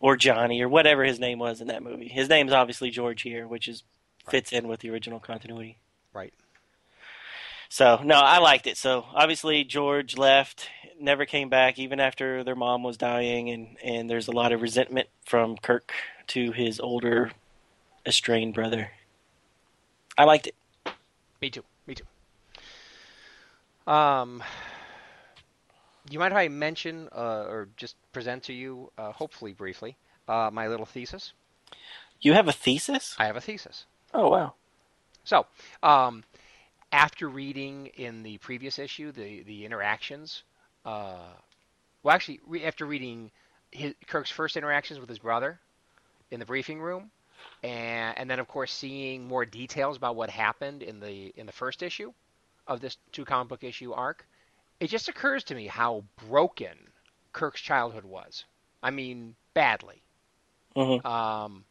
Or 0.00 0.16
Johnny 0.16 0.62
or 0.62 0.68
whatever 0.70 1.04
his 1.04 1.20
name 1.20 1.38
was 1.38 1.60
in 1.60 1.66
that 1.68 1.82
movie. 1.82 2.08
His 2.08 2.30
name's 2.30 2.52
obviously 2.52 2.90
George 2.90 3.22
here, 3.22 3.46
which 3.46 3.68
is 3.68 3.82
fits 4.28 4.52
in 4.52 4.68
with 4.68 4.80
the 4.80 4.90
original 4.90 5.20
continuity. 5.20 5.78
Right. 6.14 6.32
So 7.68 8.00
no, 8.02 8.16
I 8.16 8.38
liked 8.38 8.66
it. 8.66 8.78
So 8.78 9.04
obviously 9.14 9.64
George 9.64 10.16
left, 10.16 10.68
never 11.04 11.26
came 11.26 11.48
back, 11.48 11.78
even 11.78 12.00
after 12.00 12.42
their 12.42 12.56
mom 12.56 12.82
was 12.82 12.96
dying, 12.96 13.50
and 13.50 13.76
and 13.84 14.10
there's 14.10 14.28
a 14.28 14.32
lot 14.32 14.52
of 14.52 14.62
resentment 14.62 15.08
from 15.24 15.56
Kirk 15.56 15.92
to 16.28 16.52
his 16.52 16.80
older 16.80 17.30
estranged 18.06 18.54
brother. 18.54 18.90
I 20.16 20.24
liked 20.24 20.46
it. 20.46 20.54
Me 21.40 21.50
too. 21.50 21.64
Me 21.86 21.94
too. 21.94 22.04
Um, 23.90 24.42
you 26.10 26.18
mind 26.18 26.32
if 26.32 26.38
I 26.38 26.48
mention 26.48 27.08
uh, 27.14 27.44
or 27.48 27.68
just 27.76 27.96
present 28.12 28.42
to 28.44 28.52
you, 28.52 28.90
uh, 28.96 29.12
hopefully 29.12 29.52
briefly, 29.52 29.96
uh, 30.28 30.50
my 30.52 30.68
little 30.68 30.86
thesis? 30.86 31.32
You 32.20 32.32
have 32.32 32.48
a 32.48 32.52
thesis? 32.52 33.14
I 33.18 33.26
have 33.26 33.36
a 33.36 33.40
thesis. 33.40 33.86
Oh 34.12 34.30
wow. 34.30 34.54
So, 35.24 35.46
um, 35.82 36.24
after 36.92 37.28
reading 37.28 37.86
in 37.96 38.22
the 38.22 38.38
previous 38.38 38.78
issue 38.78 39.12
the 39.12 39.42
the 39.42 39.64
interactions, 39.64 40.44
uh, 40.84 41.32
well, 42.02 42.14
actually, 42.14 42.40
re- 42.46 42.64
after 42.64 42.86
reading 42.86 43.30
his, 43.70 43.94
Kirk's 44.06 44.30
first 44.30 44.56
interactions 44.56 45.00
with 45.00 45.08
his 45.08 45.18
brother 45.18 45.60
in 46.30 46.40
the 46.40 46.46
briefing 46.46 46.80
room, 46.80 47.10
and 47.62 48.16
and 48.18 48.30
then 48.30 48.38
of 48.40 48.48
course 48.48 48.72
seeing 48.72 49.26
more 49.26 49.44
details 49.44 49.96
about 49.96 50.16
what 50.16 50.30
happened 50.30 50.82
in 50.82 51.00
the 51.00 51.32
in 51.36 51.46
the 51.46 51.52
first 51.52 51.82
issue 51.82 52.12
of 52.66 52.80
this 52.80 52.96
two 53.12 53.24
comic 53.24 53.48
book 53.48 53.64
issue 53.64 53.92
arc, 53.92 54.26
it 54.80 54.88
just 54.88 55.08
occurs 55.08 55.44
to 55.44 55.54
me 55.54 55.66
how 55.66 56.04
broken 56.28 56.76
Kirk's 57.32 57.60
childhood 57.60 58.04
was. 58.04 58.44
I 58.82 58.90
mean, 58.90 59.36
badly. 59.54 60.02
hmm 60.76 60.98
Um, 61.04 61.64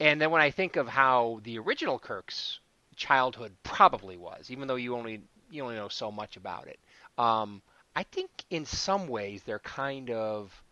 and 0.00 0.20
then 0.20 0.30
when 0.30 0.42
I 0.42 0.50
think 0.50 0.76
of 0.76 0.88
how 0.88 1.40
the 1.44 1.58
original 1.58 1.98
Kirk's 1.98 2.60
childhood 2.96 3.56
probably 3.62 4.16
was, 4.16 4.50
even 4.50 4.68
though 4.68 4.76
you 4.76 4.96
only 4.96 5.22
you 5.50 5.62
only 5.62 5.76
know 5.76 5.88
so 5.88 6.10
much 6.10 6.36
about 6.36 6.66
it, 6.68 6.78
um, 7.18 7.62
I 7.96 8.04
think 8.04 8.30
in 8.50 8.66
some 8.66 9.08
ways 9.08 9.42
they're 9.44 9.60
kind 9.60 10.10
of 10.10 10.62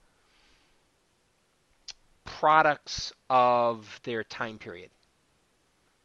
products 2.25 3.13
of 3.31 4.01
their 4.05 4.25
time 4.25 4.59
period, 4.59 4.91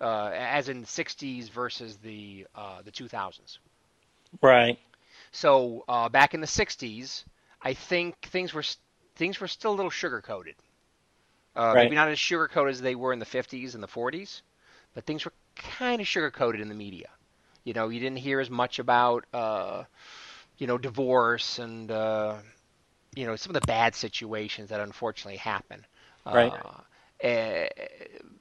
uh, 0.01 0.31
as 0.33 0.69
in 0.69 0.81
the 0.81 0.87
60s 0.87 1.49
versus 1.49 1.97
the 1.99 2.47
uh, 2.55 2.81
the 2.83 2.91
2000s. 2.91 3.59
Right. 4.41 4.79
So 5.31 5.83
uh, 5.89 6.09
back 6.09 6.33
in 6.33 6.41
the 6.41 6.47
'60s, 6.47 7.25
I 7.61 7.73
think 7.73 8.21
things 8.21 8.53
were 8.53 8.63
things 9.15 9.39
were 9.39 9.47
still 9.47 9.71
a 9.73 9.77
little 9.77 9.91
sugar 9.91 10.21
coated. 10.21 10.55
Uh, 11.55 11.75
Right. 11.75 11.93
Maybe 11.93 11.95
not 11.95 12.09
as 12.09 12.19
sugar 12.19 12.47
coated 12.47 12.73
as 12.73 12.81
they 12.81 12.95
were 12.95 13.13
in 13.13 13.19
the 13.19 13.25
'50s 13.25 13.75
and 13.75 13.83
the 13.83 13.87
'40s, 13.87 14.41
but 14.93 15.05
things 15.05 15.25
were 15.25 15.33
kind 15.55 16.01
of 16.01 16.07
sugar 16.07 16.31
coated 16.31 16.61
in 16.61 16.69
the 16.69 16.75
media. 16.75 17.09
You 17.63 17.73
know, 17.73 17.89
you 17.89 17.99
didn't 17.99 18.19
hear 18.19 18.39
as 18.39 18.49
much 18.49 18.79
about 18.79 19.25
uh, 19.33 19.83
you 20.61 20.67
know 20.67 20.79
divorce 20.79 21.59
and 21.59 21.91
uh, 21.91 22.37
you 23.15 23.25
know 23.25 23.35
some 23.35 23.55
of 23.55 23.61
the 23.61 23.67
bad 23.67 23.95
situations 23.95 24.69
that 24.69 24.81
unfortunately 24.81 25.37
happen. 25.37 25.85
Right. 26.31 26.53
Uh, 26.55 26.81
eh, 27.21 27.69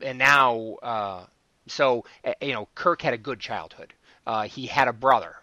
and 0.02 0.18
now, 0.18 0.76
uh, 0.82 1.26
so 1.68 2.04
eh, 2.24 2.34
you 2.42 2.52
know, 2.52 2.68
Kirk 2.74 3.02
had 3.02 3.14
a 3.14 3.18
good 3.18 3.40
childhood. 3.40 3.94
Uh, 4.26 4.44
he 4.44 4.66
had 4.66 4.88
a 4.88 4.92
brother 4.92 5.36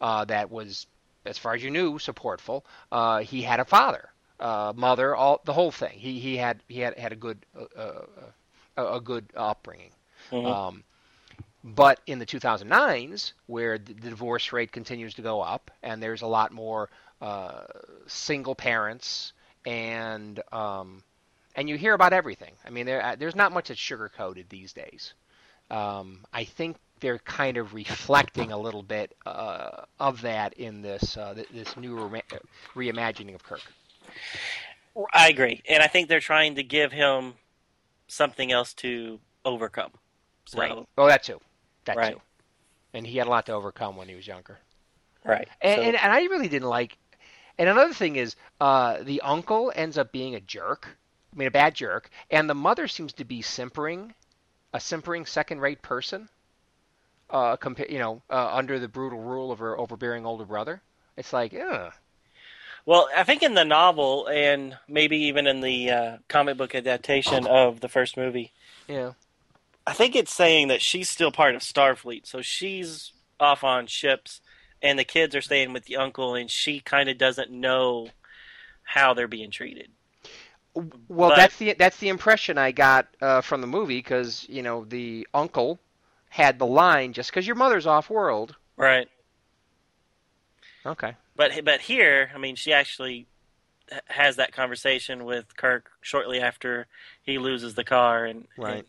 uh, 0.00 0.24
that 0.26 0.50
was, 0.50 0.86
as 1.26 1.38
far 1.38 1.54
as 1.54 1.62
you 1.64 1.70
knew, 1.70 1.94
supportful. 1.98 2.64
Uh, 2.92 3.20
he 3.20 3.42
had 3.42 3.60
a 3.60 3.64
father, 3.64 4.10
uh, 4.40 4.72
mother, 4.76 5.14
all 5.16 5.40
the 5.44 5.54
whole 5.54 5.72
thing. 5.72 5.98
He 5.98 6.20
he 6.20 6.36
had 6.36 6.62
he 6.68 6.80
had 6.80 6.98
had 6.98 7.12
a 7.12 7.16
good 7.16 7.46
uh, 7.56 7.80
uh, 7.80 8.02
a, 8.76 8.94
a 8.96 9.00
good 9.00 9.26
upbringing. 9.36 9.92
Mhm. 10.32 10.44
Um, 10.44 10.84
but 11.66 12.00
in 12.06 12.20
the 12.20 12.26
2009s, 12.26 13.32
where 13.46 13.76
the, 13.76 13.92
divorce 13.92 14.52
rate 14.52 14.70
continues 14.70 15.14
to 15.14 15.22
go 15.22 15.40
up, 15.40 15.72
and 15.82 16.00
there's 16.00 16.22
a 16.22 16.26
lot 16.26 16.52
more 16.52 16.88
uh, 17.20 17.64
single 18.06 18.54
parents, 18.54 19.32
and 19.64 20.40
um, 20.52 21.02
and 21.56 21.68
you 21.68 21.76
hear 21.76 21.94
about 21.94 22.12
everything. 22.12 22.52
I 22.64 22.70
mean, 22.70 22.86
there 22.86 23.04
uh, 23.04 23.16
there's 23.16 23.34
not 23.34 23.52
much 23.52 23.68
that's 23.68 23.80
sugar 23.80 24.08
coated 24.08 24.48
these 24.48 24.72
days. 24.72 25.14
Um, 25.68 26.24
I 26.32 26.44
think 26.44 26.76
they're 27.00 27.18
kind 27.18 27.56
of 27.56 27.74
reflecting 27.74 28.52
a 28.52 28.58
little 28.58 28.84
bit 28.84 29.16
uh, 29.26 29.82
of 29.98 30.22
that 30.22 30.54
in 30.54 30.82
this 30.82 31.16
uh, 31.16 31.34
this 31.52 31.76
new 31.76 31.96
re- 32.06 32.22
reimagining 32.76 33.34
of 33.34 33.42
Kirk. 33.42 33.62
I 35.12 35.28
agree, 35.28 35.62
and 35.68 35.82
I 35.82 35.88
think 35.88 36.08
they're 36.08 36.20
trying 36.20 36.54
to 36.54 36.62
give 36.62 36.92
him 36.92 37.34
something 38.06 38.52
else 38.52 38.72
to 38.74 39.18
overcome. 39.44 39.90
So, 40.46 40.60
Right. 40.60 40.86
Oh, 40.96 41.08
that 41.08 41.24
too. 41.24 41.40
That 41.86 41.96
Right. 41.96 42.12
too. 42.14 42.20
And 42.94 43.06
he 43.06 43.18
had 43.18 43.26
a 43.26 43.30
lot 43.30 43.46
to 43.46 43.52
overcome 43.52 43.96
when 43.96 44.08
he 44.08 44.14
was 44.14 44.26
younger. 44.26 44.58
Right. 45.24 45.48
And, 45.60 45.78
So- 45.78 45.82
and, 45.82 45.96
and 45.96 46.12
I 46.12 46.22
really 46.24 46.48
didn't 46.48 46.68
like. 46.68 46.96
And 47.58 47.68
another 47.68 47.94
thing 47.94 48.16
is, 48.16 48.36
uh, 48.60 48.98
the 49.02 49.20
uncle 49.22 49.72
ends 49.74 49.96
up 49.98 50.12
being 50.12 50.34
a 50.34 50.40
jerk. 50.40 50.88
I 51.32 51.36
mean, 51.38 51.48
a 51.48 51.50
bad 51.50 51.74
jerk. 51.74 52.10
And 52.30 52.48
the 52.48 52.54
mother 52.54 52.86
seems 52.86 53.12
to 53.14 53.24
be 53.24 53.42
simpering, 53.42 54.14
a 54.72 54.80
simpering 54.80 55.26
second-rate 55.26 55.82
person. 55.82 56.28
Uh, 57.28 57.56
compa- 57.56 57.90
you 57.90 57.98
know, 57.98 58.22
uh, 58.30 58.50
under 58.52 58.78
the 58.78 58.86
brutal 58.88 59.18
rule 59.20 59.50
of 59.50 59.58
her 59.58 59.76
overbearing 59.78 60.24
older 60.24 60.44
brother. 60.44 60.80
It's 61.16 61.32
like, 61.32 61.52
ugh. 61.54 61.92
Well, 62.84 63.08
I 63.16 63.24
think 63.24 63.42
in 63.42 63.54
the 63.54 63.64
novel 63.64 64.28
and 64.28 64.78
maybe 64.86 65.16
even 65.24 65.48
in 65.48 65.60
the 65.60 65.90
uh, 65.90 66.16
comic 66.28 66.56
book 66.56 66.74
adaptation 66.74 67.46
of 67.46 67.80
the 67.80 67.88
first 67.88 68.16
movie, 68.16 68.52
Yeah. 68.86 69.12
I 69.86 69.92
think 69.92 70.16
it's 70.16 70.34
saying 70.34 70.68
that 70.68 70.82
she's 70.82 71.08
still 71.08 71.30
part 71.30 71.54
of 71.54 71.62
Starfleet. 71.62 72.26
So 72.26 72.42
she's 72.42 73.12
off 73.38 73.62
on 73.62 73.86
ships, 73.86 74.40
and 74.82 74.98
the 74.98 75.04
kids 75.04 75.34
are 75.36 75.40
staying 75.40 75.72
with 75.72 75.84
the 75.84 75.96
uncle, 75.96 76.34
and 76.34 76.50
she 76.50 76.80
kind 76.80 77.08
of 77.08 77.18
doesn't 77.18 77.50
know 77.50 78.08
how 78.82 79.14
they're 79.14 79.28
being 79.28 79.50
treated. 79.50 79.90
Well, 80.74 81.30
But- 81.30 81.36
that's 81.36 81.56
the 81.56 81.72
that's 81.74 81.96
the 81.98 82.08
impression 82.08 82.58
I 82.58 82.72
got 82.72 83.06
uh, 83.22 83.40
from 83.40 83.60
the 83.62 83.66
movie 83.66 83.98
because 83.98 84.44
you 84.48 84.62
know 84.62 84.84
the 84.84 85.26
uncle 85.32 85.78
had 86.28 86.58
the 86.58 86.66
line 86.66 87.12
just 87.14 87.30
because 87.30 87.46
your 87.46 87.56
mother's 87.56 87.86
off 87.86 88.10
world. 88.10 88.56
Right. 88.76 89.08
Okay. 90.84 91.14
But 91.34 91.52
but 91.64 91.80
here, 91.80 92.30
I 92.34 92.38
mean, 92.38 92.56
she 92.56 92.72
actually 92.72 93.26
has 94.08 94.36
that 94.36 94.52
conversation 94.52 95.24
with 95.24 95.56
Kirk 95.56 95.90
shortly 96.00 96.40
after 96.40 96.86
he 97.22 97.38
loses 97.38 97.74
the 97.74 97.84
car, 97.84 98.24
and 98.24 98.46
Right. 98.58 98.78
and 98.78 98.84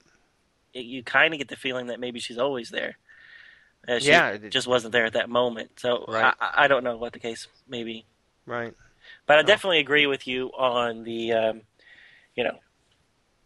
you 0.86 1.04
kind 1.04 1.34
of 1.34 1.38
get 1.40 1.48
the 1.48 1.56
feeling 1.56 1.88
that 1.88 2.00
maybe 2.00 2.20
she's 2.20 2.38
always 2.38 2.70
there. 2.70 2.98
Uh, 3.88 4.00
she 4.00 4.10
Yeah, 4.10 4.30
it- 4.32 4.50
just 4.50 4.68
wasn't 4.68 4.92
there 4.92 5.06
at 5.06 5.14
that 5.14 5.30
moment. 5.30 5.80
So 5.80 6.06
Right. 6.08 6.34
I, 6.40 6.66
I 6.66 6.68
don't 6.68 6.84
know 6.84 6.98
what 6.98 7.14
the 7.14 7.20
case 7.20 7.48
may 7.68 7.84
be, 7.84 8.06
Right. 8.46 8.74
but 9.26 9.38
I 9.38 9.42
Oh. 9.42 9.46
definitely 9.46 9.80
agree 9.80 10.08
with 10.08 10.28
you 10.28 10.48
on 10.50 11.04
the, 11.04 11.32
um, 11.34 11.62
you 12.36 12.44
know, 12.44 12.60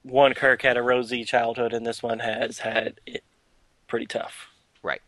one 0.03 0.33
Kirk 0.33 0.61
had 0.63 0.77
a 0.77 0.81
rosy 0.81 1.23
childhood, 1.23 1.73
and 1.73 1.85
this 1.85 2.01
one 2.01 2.19
has 2.19 2.57
had 2.59 2.99
it 3.05 3.23
pretty 3.87 4.07
tough. 4.07 4.47
Right. 4.81 5.01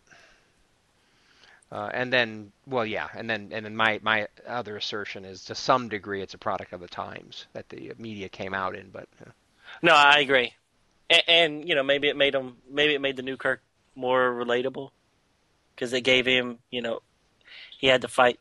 Uh, 1.71 1.89
and 1.91 2.13
then, 2.13 2.51
well, 2.67 2.85
yeah, 2.85 3.07
and 3.15 3.27
then 3.27 3.49
and 3.51 3.65
then 3.65 3.75
my 3.75 3.99
my 4.03 4.27
other 4.45 4.77
assertion 4.77 5.25
is 5.25 5.43
to 5.45 5.55
some 5.55 5.89
degree 5.89 6.21
it's 6.21 6.35
a 6.35 6.37
product 6.37 6.71
of 6.73 6.81
the 6.81 6.87
times 6.87 7.47
that 7.53 7.67
the 7.69 7.91
media 7.97 8.29
came 8.29 8.53
out 8.53 8.75
in, 8.75 8.91
but 8.91 9.07
uh, 9.25 9.31
No, 9.81 9.95
I 9.95 10.19
agree, 10.19 10.53
and, 11.13 11.23
and 11.27 11.69
you 11.69 11.75
know 11.75 11.83
maybe 11.83 12.07
it 12.09 12.17
made 12.17 12.35
him 12.35 12.57
maybe 12.69 12.93
it 12.93 13.01
made 13.01 13.15
the 13.15 13.23
new 13.23 13.37
Kirk 13.37 13.61
more 13.95 14.33
relatable 14.33 14.89
because 15.75 15.93
it 15.93 16.01
gave 16.01 16.25
him 16.25 16.59
you 16.69 16.81
know 16.81 17.01
he 17.77 17.87
had 17.87 18.01
to 18.01 18.07
fight 18.07 18.39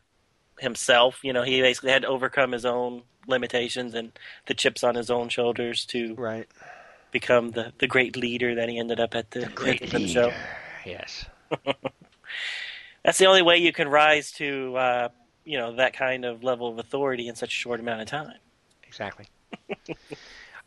himself. 0.59 1.21
You 1.23 1.33
know 1.33 1.43
he 1.43 1.61
basically 1.61 1.91
had 1.91 2.03
to 2.03 2.09
overcome 2.09 2.53
his 2.53 2.65
own 2.65 3.03
limitations 3.27 3.95
and 3.95 4.13
the 4.47 4.55
chips 4.55 4.83
on 4.83 4.95
his 4.95 5.11
own 5.11 5.29
shoulders 5.29 5.85
to 5.87 6.15
right. 6.15 6.49
become 7.13 7.51
the, 7.51 7.73
the 7.79 7.87
great 7.87 8.17
leader 8.17 8.57
that 8.57 8.69
he 8.69 8.79
ended 8.79 8.99
up 8.99 9.15
at 9.15 9.31
the, 9.31 9.45
at 9.45 9.91
the 9.91 10.09
show. 10.09 10.33
Yes. 10.85 11.27
That's 13.05 13.19
the 13.19 13.27
only 13.27 13.43
way 13.43 13.59
you 13.59 13.73
can 13.73 13.89
rise 13.89 14.33
to 14.33 14.77
uh, 14.77 15.09
you 15.45 15.59
know 15.59 15.77
that 15.77 15.93
kind 15.93 16.25
of 16.25 16.43
level 16.43 16.69
of 16.69 16.79
authority 16.79 17.29
in 17.29 17.35
such 17.35 17.51
a 17.51 17.57
short 17.57 17.81
amount 17.81 18.01
of 18.01 18.09
time. 18.09 18.39
Exactly. 18.87 19.27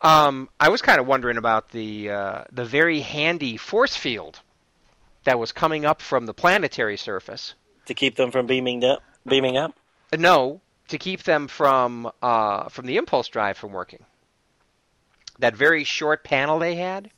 um, 0.06 0.50
I 0.60 0.70
was 0.70 0.84
kind 0.84 1.00
of 1.00 1.08
wondering 1.08 1.38
about 1.38 1.70
the 1.72 2.12
uh, 2.12 2.44
the 2.52 2.64
very 2.64 3.00
handy 3.00 3.58
force 3.58 3.96
field 3.96 4.40
that 5.24 5.40
was 5.40 5.52
coming 5.52 5.84
up 5.84 6.00
from 6.02 6.28
the 6.28 6.34
planetary 6.34 6.96
surface. 6.96 7.56
To 7.88 7.96
keep 7.96 8.16
them 8.16 8.32
from 8.32 8.46
beaming 8.46 8.84
up, 8.84 9.02
beaming 9.26 9.58
up. 9.58 9.72
Uh, 10.14 10.18
No, 10.18 10.62
to 10.90 11.00
keep 11.00 11.24
them 11.24 11.48
from 11.48 12.12
uh, 12.22 12.70
from 12.70 12.86
the 12.86 12.98
impulse 12.98 13.28
drive 13.28 13.58
from 13.58 13.72
working. 13.74 14.06
That 15.40 15.56
very 15.56 15.84
short 15.84 16.24
panel 16.24 16.60
they 16.60 16.76
had, 16.76 17.10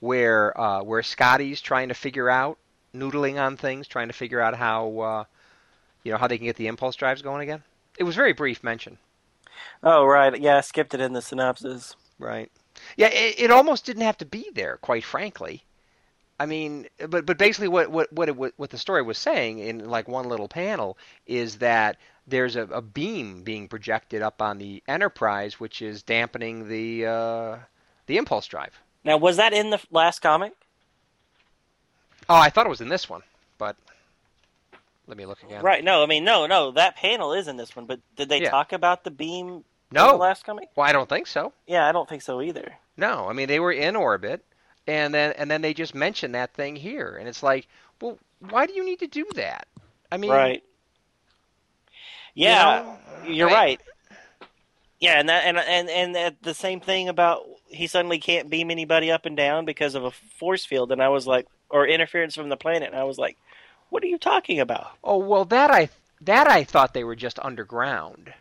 where 0.00 0.58
uh, 0.60 0.82
where 0.82 1.02
Scotty's 1.02 1.62
trying 1.62 1.88
to 1.88 1.94
figure 1.94 2.28
out, 2.28 2.58
noodling 2.94 3.40
on 3.40 3.56
things, 3.56 3.88
trying 3.88 4.08
to 4.08 4.14
figure 4.14 4.42
out 4.42 4.54
how 4.54 4.98
uh, 4.98 5.24
you 6.04 6.12
know 6.12 6.18
how 6.18 6.26
they 6.26 6.36
can 6.36 6.46
get 6.46 6.56
the 6.56 6.66
impulse 6.66 6.96
drives 6.96 7.22
going 7.22 7.40
again. 7.42 7.62
It 7.98 8.04
was 8.04 8.14
very 8.14 8.34
brief 8.34 8.62
mention. 8.62 8.98
Oh 9.82 10.04
right, 10.04 10.38
yeah, 10.38 10.58
I 10.58 10.60
skipped 10.60 10.92
it 10.92 11.00
in 11.00 11.14
the 11.14 11.22
synopsis. 11.22 11.96
Right. 12.18 12.50
Yeah, 12.96 13.08
it, 13.08 13.40
it 13.40 13.50
almost 13.50 13.84
didn't 13.84 14.02
have 14.02 14.18
to 14.18 14.26
be 14.26 14.50
there, 14.54 14.78
quite 14.78 15.04
frankly. 15.04 15.62
I 16.38 16.46
mean, 16.46 16.86
but 17.08 17.24
but 17.24 17.38
basically, 17.38 17.68
what 17.68 17.90
what 17.90 18.12
what, 18.12 18.28
it, 18.28 18.36
what 18.36 18.70
the 18.70 18.78
story 18.78 19.02
was 19.02 19.16
saying 19.16 19.58
in 19.58 19.88
like 19.88 20.06
one 20.06 20.28
little 20.28 20.48
panel 20.48 20.98
is 21.26 21.56
that 21.58 21.96
there's 22.26 22.56
a, 22.56 22.62
a 22.62 22.82
beam 22.82 23.42
being 23.42 23.68
projected 23.68 24.20
up 24.20 24.42
on 24.42 24.58
the 24.58 24.82
Enterprise, 24.86 25.58
which 25.58 25.80
is 25.80 26.02
dampening 26.02 26.68
the 26.68 27.06
uh, 27.06 27.56
the 28.06 28.18
impulse 28.18 28.46
drive. 28.46 28.78
Now, 29.04 29.16
was 29.16 29.38
that 29.38 29.54
in 29.54 29.70
the 29.70 29.80
last 29.90 30.18
comic? 30.20 30.52
Oh, 32.28 32.36
I 32.36 32.50
thought 32.50 32.66
it 32.66 32.70
was 32.70 32.80
in 32.80 32.88
this 32.88 33.08
one, 33.08 33.22
but 33.56 33.76
let 35.06 35.16
me 35.16 35.24
look 35.24 35.42
again. 35.42 35.62
Right. 35.62 35.82
No, 35.82 36.02
I 36.02 36.06
mean, 36.06 36.24
no, 36.24 36.46
no. 36.46 36.72
That 36.72 36.96
panel 36.96 37.32
is 37.32 37.48
in 37.48 37.56
this 37.56 37.74
one, 37.74 37.86
but 37.86 38.00
did 38.16 38.28
they 38.28 38.42
Yeah. 38.42 38.50
talk 38.50 38.72
about 38.72 39.04
the 39.04 39.10
beam 39.10 39.64
No. 39.92 40.12
the 40.12 40.16
last 40.16 40.44
coming? 40.44 40.66
Well, 40.74 40.86
I 40.86 40.92
don't 40.92 41.08
think 41.08 41.26
so. 41.26 41.52
Yeah, 41.66 41.88
I 41.88 41.92
don't 41.92 42.08
think 42.08 42.22
so 42.22 42.40
either. 42.42 42.74
No, 42.96 43.28
I 43.28 43.32
mean 43.32 43.46
they 43.48 43.60
were 43.60 43.72
in 43.72 43.94
orbit, 43.96 44.44
and 44.86 45.12
then 45.14 45.32
and 45.32 45.50
then 45.50 45.62
they 45.62 45.74
just 45.74 45.94
mentioned 45.94 46.34
that 46.34 46.54
thing 46.54 46.76
here, 46.76 47.16
and 47.18 47.28
it's 47.28 47.42
like, 47.42 47.68
well, 48.00 48.18
why 48.50 48.66
do 48.66 48.72
you 48.74 48.84
need 48.84 48.98
to 49.00 49.06
do 49.06 49.26
that? 49.34 49.66
I 50.10 50.16
mean, 50.16 50.30
right. 50.30 50.62
you 52.34 52.44
Yeah, 52.44 52.96
know, 53.24 53.30
you're 53.32 53.50
I- 53.50 53.54
right. 53.54 53.80
Yeah, 54.98 55.20
and 55.20 55.28
that, 55.28 55.44
and 55.44 55.58
and 55.58 55.90
and 55.90 56.14
that- 56.14 56.42
the 56.42 56.54
same 56.54 56.80
thing 56.80 57.08
about 57.08 57.42
he 57.68 57.86
suddenly 57.86 58.18
can't 58.18 58.48
beam 58.48 58.70
anybody 58.70 59.10
up 59.10 59.26
and 59.26 59.36
down 59.36 59.64
because 59.66 59.94
of 59.94 60.04
a 60.04 60.10
force 60.10 60.64
field, 60.64 60.90
and 60.92 61.02
I 61.02 61.08
was 61.10 61.26
like, 61.26 61.46
or 61.68 61.86
interference 61.86 62.34
from 62.34 62.48
the 62.48 62.56
planet, 62.56 62.88
and 62.90 62.98
I 62.98 63.04
was 63.04 63.18
like, 63.18 63.36
what 63.90 64.02
are 64.02 64.06
you 64.06 64.18
talking 64.18 64.58
about? 64.60 64.92
Oh 65.04 65.18
well, 65.18 65.44
that 65.46 65.70
I 65.70 65.90
that 66.22 66.48
I 66.48 66.64
thought 66.64 66.94
they 66.94 67.04
were 67.04 67.16
just 67.16 67.38
underground, 67.40 68.32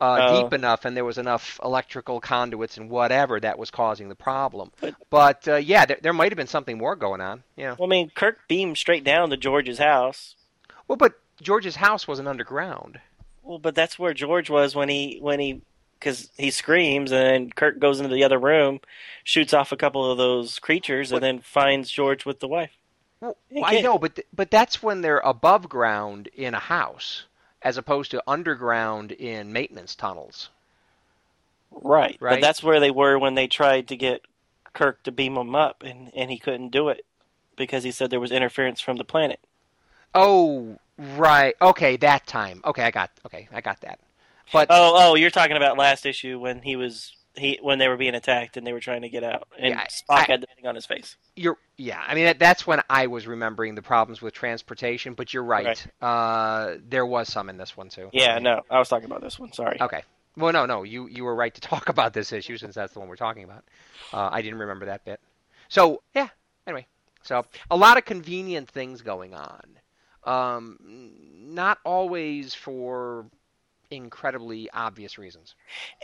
uh, 0.00 0.18
Oh. 0.20 0.42
deep 0.42 0.52
enough, 0.52 0.84
and 0.84 0.96
there 0.96 1.04
was 1.04 1.18
enough 1.18 1.58
electrical 1.64 2.20
conduits 2.20 2.76
and 2.76 2.88
whatever 2.88 3.40
that 3.40 3.58
was 3.58 3.70
causing 3.70 4.08
the 4.08 4.14
problem. 4.14 4.70
But- 4.80 4.94
But 5.10 5.48
uh, 5.48 5.56
yeah, 5.56 5.86
there, 5.86 5.98
there 6.02 6.12
might 6.12 6.30
have 6.32 6.36
been 6.36 6.46
something 6.46 6.78
more 6.78 6.94
going 6.96 7.20
on. 7.20 7.42
Yeah. 7.56 7.74
Well, 7.78 7.88
I 7.88 7.90
mean, 7.90 8.10
Kirk 8.14 8.38
beamed 8.48 8.78
straight 8.78 9.04
down 9.04 9.30
to 9.30 9.36
George's 9.36 9.78
house. 9.78 10.36
Well, 10.86 10.96
but 10.96 11.14
George's 11.42 11.76
house 11.76 12.06
wasn't 12.06 12.28
underground. 12.28 13.00
Well, 13.42 13.58
but 13.58 13.74
that's 13.74 13.98
where 13.98 14.14
George 14.14 14.50
was 14.50 14.74
when 14.76 14.88
he 14.88 15.18
when 15.20 15.40
he 15.40 15.62
because 15.98 16.30
he 16.36 16.50
screams 16.52 17.10
and 17.10 17.20
then 17.26 17.50
Kirk 17.50 17.78
goes 17.80 17.98
into 18.00 18.14
the 18.14 18.22
other 18.24 18.38
room, 18.38 18.80
shoots 19.24 19.52
off 19.52 19.72
a 19.72 19.76
couple 19.76 20.08
of 20.10 20.16
those 20.18 20.58
creatures, 20.60 21.10
and 21.12 21.20
then 21.22 21.40
finds 21.40 21.90
George 21.90 22.24
with 22.24 22.38
the 22.40 22.46
wife. 22.48 22.70
Well, 23.20 23.36
I 23.64 23.80
know, 23.80 23.98
but 23.98 24.14
th- 24.14 24.26
but 24.32 24.50
that's 24.50 24.80
when 24.82 25.00
they're 25.00 25.18
above 25.18 25.68
ground 25.68 26.28
in 26.34 26.54
a 26.54 26.60
house, 26.60 27.24
as 27.62 27.76
opposed 27.76 28.10
to 28.12 28.22
underground 28.26 29.12
in 29.12 29.52
maintenance 29.52 29.94
tunnels. 29.94 30.50
Right. 31.70 32.16
Right. 32.20 32.34
But 32.34 32.40
that's 32.40 32.62
where 32.62 32.80
they 32.80 32.90
were 32.90 33.18
when 33.18 33.34
they 33.34 33.46
tried 33.46 33.88
to 33.88 33.96
get 33.96 34.22
Kirk 34.72 35.02
to 35.04 35.12
beam 35.12 35.36
him 35.36 35.54
up, 35.54 35.82
and 35.82 36.10
and 36.14 36.30
he 36.30 36.38
couldn't 36.38 36.70
do 36.70 36.88
it 36.88 37.04
because 37.56 37.84
he 37.84 37.90
said 37.90 38.10
there 38.10 38.20
was 38.20 38.32
interference 38.32 38.80
from 38.80 38.96
the 38.96 39.04
planet. 39.04 39.40
Oh, 40.14 40.78
right. 40.96 41.54
Okay, 41.60 41.96
that 41.98 42.26
time. 42.26 42.62
Okay, 42.64 42.84
I 42.84 42.90
got. 42.90 43.10
Okay, 43.26 43.48
I 43.52 43.60
got 43.60 43.80
that. 43.82 43.98
But 44.52 44.68
Oh, 44.70 44.94
oh, 44.96 45.14
you're 45.14 45.30
talking 45.30 45.56
about 45.56 45.76
last 45.76 46.06
issue 46.06 46.38
when 46.38 46.62
he 46.62 46.76
was 46.76 47.12
he 47.38 47.58
when 47.62 47.78
they 47.78 47.88
were 47.88 47.96
being 47.96 48.14
attacked 48.14 48.56
and 48.56 48.66
they 48.66 48.72
were 48.72 48.80
trying 48.80 49.02
to 49.02 49.08
get 49.08 49.24
out, 49.24 49.48
and 49.58 49.70
Yeah, 49.70 49.84
Spock 49.86 50.04
I- 50.10 50.22
had 50.24 50.40
the 50.42 50.46
thing 50.54 50.66
on 50.66 50.74
his 50.74 50.86
face. 50.86 51.16
You're 51.36 51.56
yeah. 51.76 52.02
I 52.06 52.14
mean 52.14 52.24
that, 52.26 52.38
that's 52.38 52.66
when 52.66 52.80
I 52.90 53.06
was 53.06 53.26
remembering 53.26 53.74
the 53.74 53.82
problems 53.82 54.20
with 54.22 54.34
transportation. 54.34 55.14
But 55.14 55.32
you're 55.32 55.44
right. 55.44 55.66
Right. 55.66 56.06
Uh, 56.06 56.76
there 56.88 57.06
was 57.06 57.28
some 57.28 57.48
in 57.48 57.56
this 57.56 57.76
one 57.76 57.88
too. 57.88 58.10
Yeah, 58.12 58.38
no, 58.38 58.62
I 58.70 58.78
was 58.78 58.88
talking 58.88 59.06
about 59.06 59.22
this 59.22 59.38
one. 59.38 59.52
Sorry. 59.52 59.80
Okay. 59.80 60.02
Well, 60.36 60.52
no, 60.52 60.66
no. 60.66 60.82
You 60.82 61.08
you 61.08 61.24
were 61.24 61.34
right 61.34 61.54
to 61.54 61.60
talk 61.72 61.88
about 61.88 62.12
this 62.12 62.32
issue 62.32 62.56
since 62.58 62.74
that's 62.74 62.92
the 62.92 63.00
one 63.00 63.08
we're 63.08 63.16
talking 63.16 63.44
about. 63.44 63.64
Uh, 64.12 64.28
I 64.32 64.42
didn't 64.42 64.58
remember 64.60 64.86
that 64.86 65.04
bit. 65.04 65.20
So 65.68 66.02
yeah. 66.14 66.28
Anyway, 66.66 66.86
so 67.22 67.44
a 67.70 67.76
lot 67.76 67.96
of 67.98 68.04
convenient 68.04 68.68
things 68.68 69.02
going 69.02 69.34
on. 69.34 69.62
Um, 70.24 70.76
not 71.38 71.78
always 71.84 72.52
for 72.54 73.26
incredibly 73.90 74.68
obvious 74.70 75.18
reasons. 75.18 75.54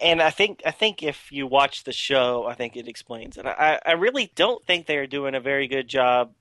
and 0.01 0.23
I 0.23 0.31
think 0.31 0.63
I 0.65 0.71
think 0.71 1.03
if 1.03 1.31
you 1.31 1.47
watch 1.47 1.85
the 1.85 1.93
show, 1.93 2.47
I 2.47 2.55
think 2.55 2.77
it 2.77 2.89
explains 2.89 3.37
it. 3.37 3.47
I, 3.47 3.81
I 3.85 3.93
really 3.93 4.31
don't 4.35 4.65
think 4.65 4.87
they 4.87 4.97
are 4.97 5.07
doing 5.07 5.35
a 5.35 5.41
very 5.41 5.69
good 5.69 5.89
job 5.89 6.33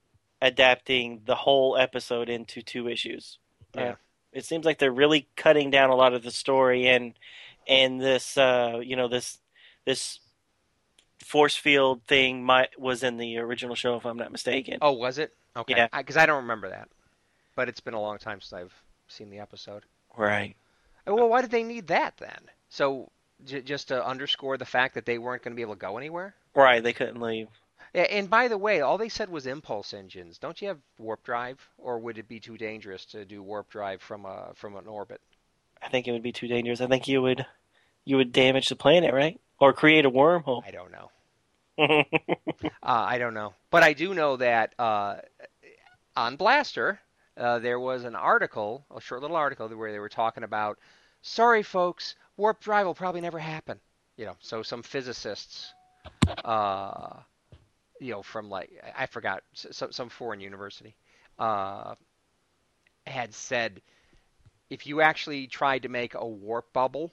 adapting 0.42 1.22
the 1.26 1.36
whole 1.36 1.78
episode 1.78 2.30
into 2.30 2.62
two 2.62 2.88
issues. 2.88 3.38
Yeah. 3.76 3.84
Uh, 3.84 3.96
it 4.32 4.46
seems 4.46 4.66
like 4.66 4.80
they're 4.80 4.92
really 4.92 5.28
cutting 5.36 5.70
down 5.70 5.90
a 5.90 5.96
lot 5.96 6.14
of 6.14 6.24
the 6.24 6.32
story 6.32 6.88
and 6.88 7.14
and 7.68 8.02
this 8.02 8.38
uh, 8.38 8.80
you 8.84 8.96
know 8.96 9.08
this 9.08 9.40
this 9.86 10.20
force 11.24 11.56
field 11.56 12.04
thing 12.04 12.44
might 12.44 12.80
was 12.80 13.04
in 13.04 13.18
the 13.18 13.38
original 13.38 13.76
show 13.76 13.96
if 13.96 14.06
I'm 14.06 14.18
not 14.18 14.32
mistaken. 14.32 14.80
Oh, 14.82 14.92
was 14.92 15.18
it? 15.18 15.34
Okay. 15.56 15.76
Yeah. 15.76 15.88
Because 15.96 16.18
I, 16.18 16.26
don't 16.26 16.42
remember 16.44 16.70
that, 16.70 16.90
but 17.56 17.70
it's 17.70 17.80
been 17.80 17.94
a 17.94 18.02
long 18.02 18.18
time 18.18 18.42
since 18.42 18.54
I've 18.54 18.74
seen 19.08 19.30
the 19.30 19.40
episode. 19.40 19.84
Right. 20.18 20.56
Well, 21.06 21.30
why 21.30 21.42
did 21.42 21.52
they 21.52 21.64
need 21.64 21.88
that 21.88 22.18
then? 22.18 22.50
So 22.70 23.12
j- 23.46 23.62
just 23.62 23.90
to 23.90 24.06
underscore 24.06 24.58
the 24.58 24.66
fact 24.66 24.96
that 24.96 25.06
they 25.06 25.18
weren't 25.18 25.44
going 25.44 25.54
to 25.54 25.56
be 25.56 25.62
able 25.62 25.76
to 25.76 25.80
go 25.80 25.98
anywhere. 25.98 26.36
Right. 26.56 26.84
They 26.84 26.94
couldn't 26.94 27.22
leave. 27.22 27.48
Yeah, 27.94 28.04
and 28.04 28.30
by 28.30 28.48
the 28.48 28.58
way, 28.58 28.82
all 28.82 28.98
they 28.98 29.10
said 29.10 29.30
was 29.30 29.46
impulse 29.46 29.94
engines. 29.94 30.40
Don't 30.40 30.60
you 30.62 30.70
have 30.70 30.80
warp 30.98 31.24
drive, 31.24 31.60
or 31.78 32.00
would 32.00 32.18
it 32.18 32.28
be 32.28 32.40
too 32.40 32.58
dangerous 32.58 33.06
to 33.08 33.24
do 33.24 33.44
warp 33.44 33.70
drive 33.70 34.02
from 34.02 34.26
a 34.26 34.52
from 34.56 34.76
an 34.76 34.88
orbit? 34.88 35.22
I 35.82 35.90
think 35.90 36.08
it 36.08 36.12
would 36.12 36.24
be 36.24 36.32
too 36.32 36.48
dangerous. 36.48 36.82
I 36.82 36.88
think 36.88 37.08
you 37.08 37.22
would 37.22 37.46
you 38.06 38.18
would 38.18 38.32
damage 38.32 38.70
the 38.70 38.76
planet, 38.76 39.14
right? 39.14 39.40
Or 39.60 39.74
create 39.74 40.06
a 40.06 40.12
wormhole. 40.12 40.64
I 40.66 40.72
don't 40.72 40.92
know. 40.92 41.10
Uh, 42.84 43.06
I 43.08 43.18
don't 43.18 43.34
know, 43.34 43.54
but 43.72 43.82
I 43.84 43.94
do 43.94 44.14
know 44.14 44.38
that 44.38 44.74
uh, 44.78 45.16
on 46.16 46.38
Blastr 46.38 46.98
uh, 47.38 47.60
there 47.60 47.80
was 47.80 48.04
an 48.04 48.16
article, 48.16 48.86
a 48.96 49.02
short 49.02 49.22
little 49.22 49.38
article 49.38 49.68
where 49.70 49.92
they 49.92 50.00
were 50.00 50.10
talking 50.10 50.44
about, 50.44 50.78
sorry 51.22 51.64
folks, 51.64 52.16
warp 52.38 52.60
drive 52.62 52.86
will 52.86 52.94
probably 52.94 53.22
never 53.22 53.40
happen. 53.40 53.80
You 54.18 54.26
know, 54.26 54.36
so 54.40 54.62
some 54.62 54.84
physicists, 54.84 55.74
uh, 56.46 57.16
you 58.00 58.12
know, 58.12 58.22
from 58.22 58.50
like 58.50 58.72
I 58.96 59.08
forgot 59.08 59.44
some 59.54 59.92
some 59.92 60.10
foreign 60.10 60.40
university, 60.40 60.96
uh, 61.40 61.96
had 63.08 63.34
said 63.34 63.82
if 64.70 64.86
you 64.86 65.02
actually 65.02 65.48
tried 65.48 65.84
to 65.84 65.90
make 65.90 66.14
a 66.14 66.26
warp 66.26 66.72
bubble 66.74 67.12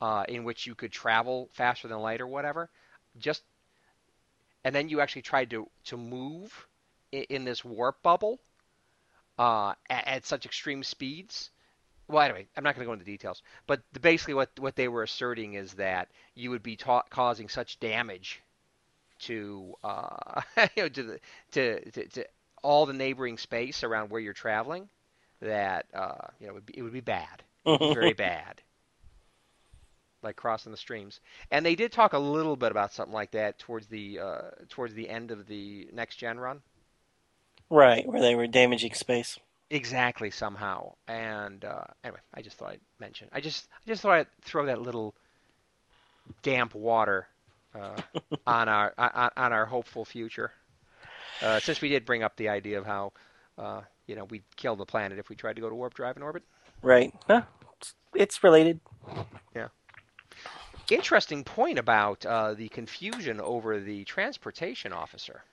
uh, 0.00 0.24
in 0.28 0.44
which 0.44 0.66
you 0.66 0.74
could 0.74 0.92
travel 0.92 1.50
faster 1.52 1.88
than 1.88 1.98
light 1.98 2.22
or 2.22 2.26
whatever, 2.26 2.70
just 3.18 3.42
and 4.64 4.74
then 4.74 4.88
you 4.88 5.02
actually 5.02 5.22
tried 5.22 5.50
to 5.50 5.68
to 5.84 5.98
move 5.98 6.66
in, 7.12 7.24
in 7.24 7.44
this 7.44 7.62
warp 7.62 8.02
bubble 8.02 8.40
uh, 9.40 9.74
at, 9.88 10.06
at 10.06 10.26
such 10.26 10.44
extreme 10.44 10.84
speeds. 10.84 11.50
Well, 12.08 12.22
anyway, 12.22 12.46
I'm 12.56 12.64
not 12.64 12.74
going 12.74 12.84
to 12.84 12.88
go 12.88 12.92
into 12.92 13.04
details, 13.06 13.42
but 13.66 13.82
the, 13.92 14.00
basically 14.00 14.34
what 14.34 14.50
what 14.58 14.76
they 14.76 14.88
were 14.88 15.02
asserting 15.02 15.54
is 15.54 15.74
that 15.74 16.08
you 16.34 16.50
would 16.50 16.62
be 16.62 16.76
ta- 16.76 17.04
causing 17.10 17.48
such 17.48 17.80
damage 17.80 18.42
to 19.20 19.74
uh, 19.82 20.42
you 20.76 20.84
know 20.84 20.88
to 20.90 21.02
the 21.02 21.20
to, 21.52 21.90
to 21.92 22.08
to 22.08 22.26
all 22.62 22.84
the 22.86 22.92
neighboring 22.92 23.38
space 23.38 23.82
around 23.82 24.10
where 24.10 24.20
you're 24.20 24.34
traveling 24.34 24.88
that 25.40 25.86
uh, 25.94 26.28
you 26.40 26.46
know 26.46 26.52
it 26.52 26.54
would 26.56 26.66
be, 26.66 26.78
it 26.78 26.82
would 26.82 26.92
be 26.92 27.00
bad, 27.00 27.42
very 27.92 28.12
bad 28.28 28.60
like 30.22 30.36
crossing 30.36 30.72
the 30.72 30.78
streams. 30.78 31.20
And 31.50 31.64
they 31.64 31.74
did 31.74 31.92
talk 31.92 32.12
a 32.12 32.18
little 32.18 32.56
bit 32.56 32.70
about 32.70 32.92
something 32.92 33.14
like 33.14 33.30
that 33.32 33.58
towards 33.58 33.86
the 33.86 34.18
uh, 34.18 34.40
towards 34.68 34.94
the 34.94 35.08
end 35.08 35.30
of 35.30 35.46
the 35.46 35.88
next 35.92 36.16
gen 36.16 36.38
run. 36.38 36.60
Right, 37.70 38.06
where 38.06 38.20
they 38.20 38.34
were 38.34 38.46
damaging 38.46 38.94
space. 38.94 39.38
Exactly, 39.70 40.30
somehow. 40.30 40.94
And 41.06 41.64
uh, 41.64 41.84
anyway, 42.02 42.18
I 42.34 42.42
just 42.42 42.56
thought 42.56 42.70
I'd 42.70 42.80
mention. 42.98 43.28
I 43.32 43.40
just 43.40 43.68
I 43.72 43.88
just 43.88 44.02
thought 44.02 44.12
I'd 44.12 44.26
throw 44.42 44.66
that 44.66 44.82
little 44.82 45.14
damp 46.42 46.74
water 46.74 47.28
uh, 47.74 47.96
on 48.46 48.68
our 48.68 48.92
on, 48.98 49.30
on 49.36 49.52
our 49.52 49.66
hopeful 49.66 50.04
future. 50.04 50.50
Uh, 51.40 51.60
since 51.60 51.80
we 51.80 51.88
did 51.88 52.04
bring 52.04 52.22
up 52.22 52.36
the 52.36 52.48
idea 52.48 52.78
of 52.78 52.84
how 52.84 53.12
uh, 53.56 53.80
you 54.06 54.16
know 54.16 54.24
we'd 54.24 54.42
kill 54.56 54.76
the 54.76 54.84
planet 54.84 55.18
if 55.18 55.28
we 55.28 55.36
tried 55.36 55.54
to 55.54 55.62
go 55.62 55.68
to 55.68 55.74
warp 55.74 55.94
drive 55.94 56.16
in 56.16 56.22
orbit. 56.22 56.42
Right. 56.82 57.14
Huh, 57.26 57.42
it's, 57.76 57.94
it's 58.14 58.44
related. 58.44 58.80
Yeah. 59.54 59.68
Interesting 60.90 61.44
point 61.44 61.78
about 61.78 62.26
uh, 62.26 62.54
the 62.54 62.68
confusion 62.68 63.40
over 63.40 63.78
the 63.78 64.04
transportation 64.04 64.92
officer. 64.92 65.44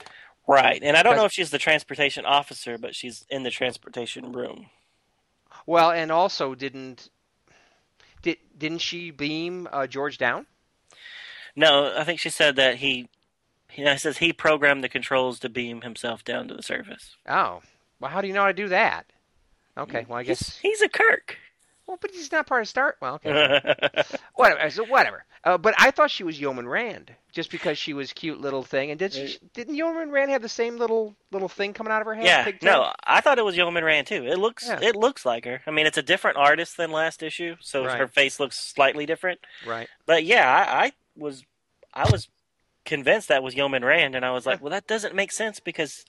Right. 0.47 0.81
And 0.81 0.95
I 0.95 1.03
don't 1.03 1.17
know 1.17 1.25
if 1.25 1.33
she's 1.33 1.51
the 1.51 1.57
transportation 1.57 2.25
officer, 2.25 2.77
but 2.77 2.95
she's 2.95 3.25
in 3.29 3.43
the 3.43 3.51
transportation 3.51 4.31
room. 4.31 4.67
Well, 5.65 5.91
and 5.91 6.11
also 6.11 6.55
didn't 6.55 7.09
did 8.21 8.37
didn't 8.57 8.79
she 8.79 9.11
beam 9.11 9.67
uh, 9.71 9.87
George 9.87 10.17
down? 10.17 10.45
No, 11.55 11.93
I 11.97 12.03
think 12.03 12.19
she 12.19 12.29
said 12.29 12.55
that 12.55 12.77
he. 12.77 13.09
He 13.69 13.83
it 13.83 13.99
says 13.99 14.19
he 14.19 14.31
programmed 14.31 14.81
the 14.83 14.89
controls 14.89 15.39
to 15.39 15.49
beam 15.49 15.81
himself 15.81 16.23
down 16.23 16.47
to 16.47 16.53
the 16.53 16.63
surface. 16.63 17.17
Oh, 17.27 17.61
well, 17.99 18.09
how 18.09 18.21
do 18.21 18.27
you 18.27 18.33
know 18.33 18.41
how 18.41 18.47
to 18.47 18.53
do 18.53 18.69
that? 18.69 19.05
Okay, 19.77 20.05
well, 20.07 20.19
I 20.19 20.23
He's, 20.23 20.39
guess. 20.39 20.57
he's 20.57 20.81
a 20.81 20.87
Kirk. 20.89 21.37
Well, 21.87 21.97
but 22.01 22.11
he's 22.11 22.31
not 22.31 22.45
part 22.47 22.61
of 22.61 22.67
Star. 22.67 22.95
Well, 23.01 23.15
okay, 23.15 23.63
whatever. 24.35 24.69
So 24.69 24.83
whatever. 24.85 25.23
Uh, 25.43 25.57
but 25.57 25.73
I 25.77 25.91
thought 25.91 26.11
she 26.11 26.23
was 26.25 26.37
Yeoman 26.39 26.67
Rand 26.67 27.11
just 27.31 27.49
because 27.49 27.77
she 27.77 27.93
was 27.93 28.11
cute 28.11 28.41
little 28.41 28.63
thing. 28.63 28.91
And 28.91 28.99
did 28.99 29.13
she, 29.13 29.37
didn't 29.53 29.75
Yeoman 29.75 30.11
Rand 30.11 30.29
have 30.31 30.41
the 30.41 30.49
same 30.49 30.77
little 30.77 31.15
little 31.31 31.47
thing 31.47 31.71
coming 31.73 31.93
out 31.93 32.01
of 32.01 32.07
her 32.07 32.13
head? 32.15 32.25
yeah, 32.25 32.51
no, 32.61 32.91
I 33.05 33.21
thought 33.21 33.39
it 33.39 33.45
was 33.45 33.55
Yeoman 33.55 33.85
Rand 33.85 34.07
too. 34.07 34.25
It 34.27 34.37
looks 34.37 34.67
Yeah. 34.67 34.79
it 34.81 34.95
looks 34.97 35.25
like 35.25 35.45
her. 35.45 35.61
I 35.65 35.71
mean, 35.71 35.85
it's 35.85 35.97
a 35.97 36.03
different 36.03 36.35
artist 36.37 36.75
than 36.75 36.91
last 36.91 37.23
issue, 37.23 37.55
so 37.61 37.85
Right. 37.85 37.97
her 37.97 38.07
face 38.07 38.39
looks 38.39 38.59
slightly 38.59 39.05
different. 39.05 39.39
Right. 39.65 39.87
But 40.05 40.25
yeah, 40.25 40.51
I, 40.51 40.85
I 40.87 40.91
was 41.15 41.45
I 41.93 42.09
was 42.11 42.27
convinced 42.83 43.29
that 43.29 43.43
was 43.43 43.55
Yeoman 43.55 43.85
Rand, 43.85 44.15
and 44.15 44.25
I 44.25 44.31
was 44.31 44.45
like, 44.45 44.61
well, 44.61 44.71
that 44.71 44.87
doesn't 44.87 45.15
make 45.15 45.31
sense 45.31 45.59
because 45.61 46.03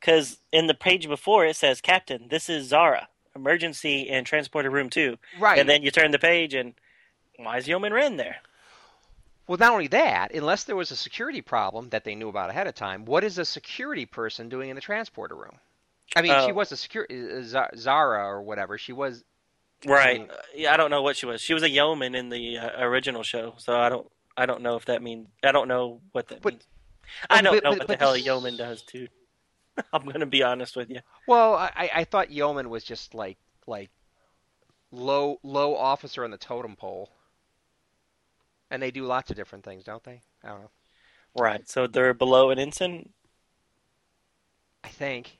because 0.00 0.38
in 0.52 0.66
the 0.66 0.74
page 0.74 1.06
before 1.08 1.46
it 1.46 1.56
says, 1.56 1.80
Captain, 1.80 2.26
this 2.28 2.48
is 2.48 2.68
Zara, 2.68 3.08
emergency 3.36 4.08
in 4.08 4.24
transporter 4.24 4.70
room 4.70 4.90
two, 4.90 5.16
Right. 5.38 5.58
and 5.58 5.68
then 5.68 5.82
you 5.82 5.90
turn 5.92 6.10
the 6.10 6.18
page 6.18 6.54
and 6.54 6.74
why 7.36 7.58
is 7.58 7.68
Yeoman 7.68 7.92
Rand 7.92 8.18
there? 8.18 8.38
Well, 9.46 9.58
not 9.58 9.72
only 9.72 9.86
that, 9.88 10.32
unless 10.34 10.64
there 10.64 10.74
was 10.74 10.90
a 10.90 10.96
security 10.96 11.40
problem 11.40 11.90
that 11.90 12.02
they 12.02 12.16
knew 12.16 12.28
about 12.28 12.50
ahead 12.50 12.66
of 12.66 12.74
time, 12.74 13.04
what 13.04 13.22
is 13.22 13.38
a 13.38 13.44
security 13.44 14.04
person 14.06 14.48
doing 14.48 14.70
in 14.70 14.74
the 14.74 14.82
transporter 14.82 15.36
room? 15.36 15.58
I 16.16 16.22
mean, 16.22 16.32
she 16.44 16.50
Oh. 16.50 16.54
was 16.54 16.72
a 16.72 16.76
security 16.76 17.42
Zara 17.42 18.26
or 18.26 18.42
whatever. 18.42 18.76
She 18.78 18.92
was 18.92 19.22
Right. 19.84 20.20
mean- 20.20 20.30
Uh, 20.30 20.36
yeah, 20.54 20.72
I 20.74 20.76
don't 20.76 20.90
know 20.90 21.02
what 21.02 21.16
she 21.16 21.26
was. 21.26 21.40
She 21.42 21.54
was 21.54 21.62
a 21.62 21.68
yeoman 21.70 22.14
in 22.14 22.28
the 22.30 22.58
uh, 22.58 22.80
original 22.82 23.22
show, 23.22 23.54
so 23.58 23.78
I 23.78 23.88
don't. 23.88 24.10
I 24.38 24.46
don't 24.46 24.62
know 24.62 24.76
if 24.76 24.86
that 24.86 25.00
means. 25.02 25.28
I 25.44 25.52
don't 25.52 25.68
know 25.68 26.00
what 26.12 26.28
that 26.28 26.42
But- 26.42 26.54
means. 26.54 26.66
I 27.30 27.40
don't 27.40 27.54
but- 27.54 27.64
know 27.64 27.70
but- 27.70 27.78
what 27.80 27.88
the 27.88 27.96
hell 27.96 28.14
a 28.14 28.18
yeoman 28.18 28.56
does 28.56 28.82
too. 28.82 29.08
I'm 29.92 30.04
gonna 30.06 30.26
be 30.26 30.42
honest 30.42 30.76
with 30.76 30.90
you. 30.90 31.00
Well, 31.26 31.54
I, 31.54 31.90
I 31.94 32.04
thought 32.04 32.30
yeoman 32.30 32.70
was 32.70 32.84
just 32.84 33.14
like 33.14 33.38
like 33.66 33.90
low 34.90 35.38
low 35.42 35.76
officer 35.76 36.24
on 36.24 36.30
the 36.32 36.38
totem 36.38 36.74
pole, 36.76 37.10
and 38.70 38.82
they 38.82 38.90
do 38.90 39.04
lots 39.04 39.30
of 39.30 39.36
different 39.36 39.64
things, 39.64 39.84
don't 39.84 40.02
they? 40.04 40.20
I 40.44 40.48
don't 40.48 40.60
know. 40.62 40.70
Right. 41.36 41.68
So 41.68 41.86
they're 41.86 42.14
below 42.14 42.50
an 42.50 42.58
ensign. 42.58 43.12
I 44.84 44.88
think. 44.88 45.38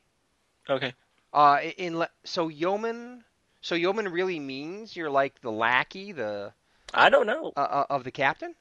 Okay. 0.68 0.94
Uh, 1.32 1.60
in 1.76 1.98
le- 1.98 2.10
so 2.24 2.48
yeoman, 2.48 3.24
so 3.60 3.74
yeoman 3.74 4.08
really 4.08 4.38
means 4.40 4.96
you're 4.96 5.10
like 5.10 5.40
the 5.40 5.52
lackey, 5.52 6.12
the 6.12 6.52
I 6.94 7.10
don't 7.10 7.26
know. 7.26 7.52
uh, 7.56 7.60
uh, 7.60 7.86
of 7.90 8.04
the 8.04 8.10
captain. 8.10 8.54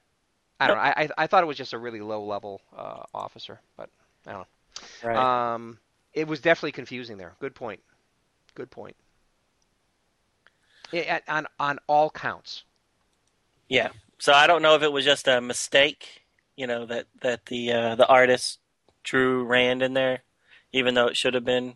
I 0.59 0.67
don't 0.67 0.77
know. 0.77 0.81
I, 0.83 0.93
I 1.03 1.09
I 1.19 1.27
thought 1.27 1.43
it 1.43 1.47
was 1.47 1.57
just 1.57 1.73
a 1.73 1.77
really 1.79 2.01
low 2.01 2.23
level 2.23 2.61
uh, 2.75 3.03
officer, 3.13 3.61
but 3.77 3.89
I 4.27 4.31
don't 4.31 4.41
know. 4.41 4.47
Right. 5.03 5.53
Um, 5.53 5.79
it 6.13 6.27
was 6.27 6.39
definitely 6.39 6.71
confusing 6.71 7.17
there. 7.17 7.35
Good 7.39 7.55
point. 7.55 7.81
Good 8.55 8.71
point. 8.71 8.95
It, 10.91 11.23
on 11.27 11.47
on 11.59 11.79
all 11.87 12.09
counts. 12.09 12.63
yeah. 13.67 13.89
So 14.17 14.33
I 14.33 14.47
don't 14.47 14.61
know 14.61 14.75
if 14.75 14.83
it 14.83 14.91
was 14.91 15.03
just 15.03 15.27
a 15.27 15.41
mistake. 15.41 16.25
You 16.55 16.67
know 16.67 16.85
that 16.85 17.07
that 17.21 17.45
the 17.47 17.71
uh, 17.71 17.95
the 17.95 18.07
artist 18.07 18.59
drew 19.03 19.43
Rand 19.43 19.81
in 19.81 19.93
there, 19.93 20.19
even 20.71 20.93
though 20.93 21.07
it 21.07 21.17
should 21.17 21.33
have 21.33 21.43
been. 21.43 21.75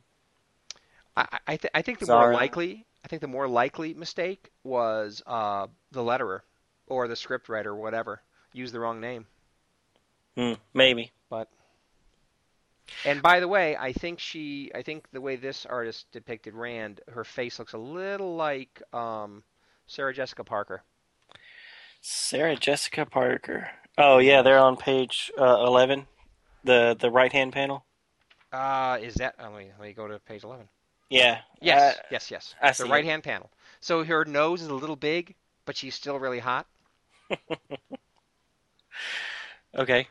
I 1.18 1.40
I, 1.48 1.58
th- 1.58 1.72
I 1.74 1.82
think 1.82 2.00
the 2.00 2.06
Zara. 2.06 2.28
more 2.28 2.34
likely 2.34 2.86
I 3.04 3.08
think 3.08 3.22
the 3.22 3.28
more 3.28 3.48
likely 3.48 3.94
mistake 3.94 4.52
was 4.64 5.22
uh, 5.26 5.68
the 5.92 6.02
letterer 6.02 6.42
or 6.88 7.08
the 7.08 7.16
script 7.16 7.50
writer 7.50 7.72
or 7.72 7.76
whatever 7.76 8.22
used 8.54 8.74
the 8.74 8.80
wrong 8.80 9.02
name. 9.02 9.26
Hmm, 10.36 10.54
maybe. 10.74 11.12
And 13.04 13.22
by 13.22 13.40
the 13.40 13.48
way, 13.48 13.76
I 13.78 13.94
think 13.94 14.20
she 14.20 14.72
I 14.76 14.82
think 14.84 15.10
the 15.12 15.22
way 15.22 15.36
this 15.36 15.66
artist 15.66 16.12
depicted 16.12 16.54
Rand, 16.54 17.02
her 17.10 17.24
face 17.24 17.58
looks 17.60 17.74
a 17.74 17.78
little 17.78 18.36
like 18.36 18.82
um, 18.94 19.44
Sarah 19.88 20.14
Jessica 20.14 20.44
Parker. 20.44 20.84
Sarah 22.02 22.56
Jessica 22.58 23.06
Parker. 23.06 23.70
Oh 23.98 24.18
yeah, 24.18 24.42
they're 24.42 24.60
on 24.60 24.76
page 24.78 25.32
uh, 25.38 25.64
eleven, 25.66 26.08
the 26.64 26.96
the 27.00 27.10
right 27.12 27.32
hand 27.32 27.54
panel. 27.54 27.86
Uh, 28.52 28.98
is 29.02 29.14
that? 29.16 29.36
Let 29.40 29.54
me 29.54 29.72
let 29.78 29.88
me 29.88 29.94
go 29.94 30.08
to 30.08 30.20
page 30.20 30.44
eleven. 30.44 30.68
Yeah. 31.10 31.40
Yes, 31.62 32.00
Uh, 32.00 32.02
yes, 32.10 32.32
yes. 32.32 32.56
I 32.62 32.72
the 32.72 32.86
right 32.86 33.06
hand 33.06 33.24
panel. 33.24 33.52
So 33.80 34.04
her 34.04 34.26
nose 34.26 34.62
is 34.62 34.68
a 34.68 34.76
little 34.76 34.96
big, 34.96 35.36
but 35.66 35.78
she's 35.78 35.96
still 35.96 36.20
really 36.20 36.40
hot. 36.40 36.68
okay. 39.78 40.08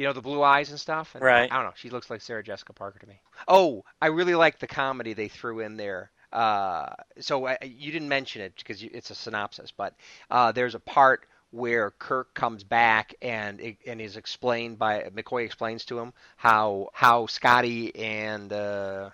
You 0.00 0.06
know 0.06 0.14
the 0.14 0.22
blue 0.22 0.42
eyes 0.42 0.70
and 0.70 0.80
stuff. 0.80 1.14
And 1.14 1.22
Right. 1.22 1.50
I 1.52 1.56
don't 1.56 1.66
know. 1.66 1.72
She 1.76 1.90
looks 1.90 2.10
like 2.10 2.22
Sarah 2.22 2.42
Jessica 2.42 2.72
Parker 2.72 2.98
to 3.00 3.06
me. 3.06 3.20
Oh, 3.46 3.84
I 4.00 4.06
really 4.06 4.34
like 4.34 4.58
the 4.58 4.66
comedy 4.66 5.12
they 5.12 5.28
threw 5.28 5.60
in 5.60 5.76
there 5.76 6.10
uh, 6.32 6.94
so 7.18 7.46
uh, 7.46 7.56
you 7.62 7.92
didn't 7.92 8.08
mention 8.08 8.40
it 8.42 8.54
because 8.56 8.82
you, 8.82 8.90
it's 8.92 9.10
a 9.10 9.14
synopsis, 9.14 9.72
but 9.72 9.94
uh, 10.30 10.52
there's 10.52 10.74
a 10.74 10.80
part 10.80 11.26
where 11.50 11.90
Kirk 11.90 12.32
comes 12.34 12.62
back 12.62 13.14
and 13.20 13.60
it, 13.60 13.78
and 13.86 14.00
is 14.00 14.16
explained 14.16 14.78
by 14.78 15.02
McCoy 15.14 15.44
explains 15.44 15.84
to 15.86 15.98
him 15.98 16.12
how 16.36 16.90
how 16.94 17.26
Scotty 17.26 17.94
and 17.96 18.52
uh, 18.52 19.10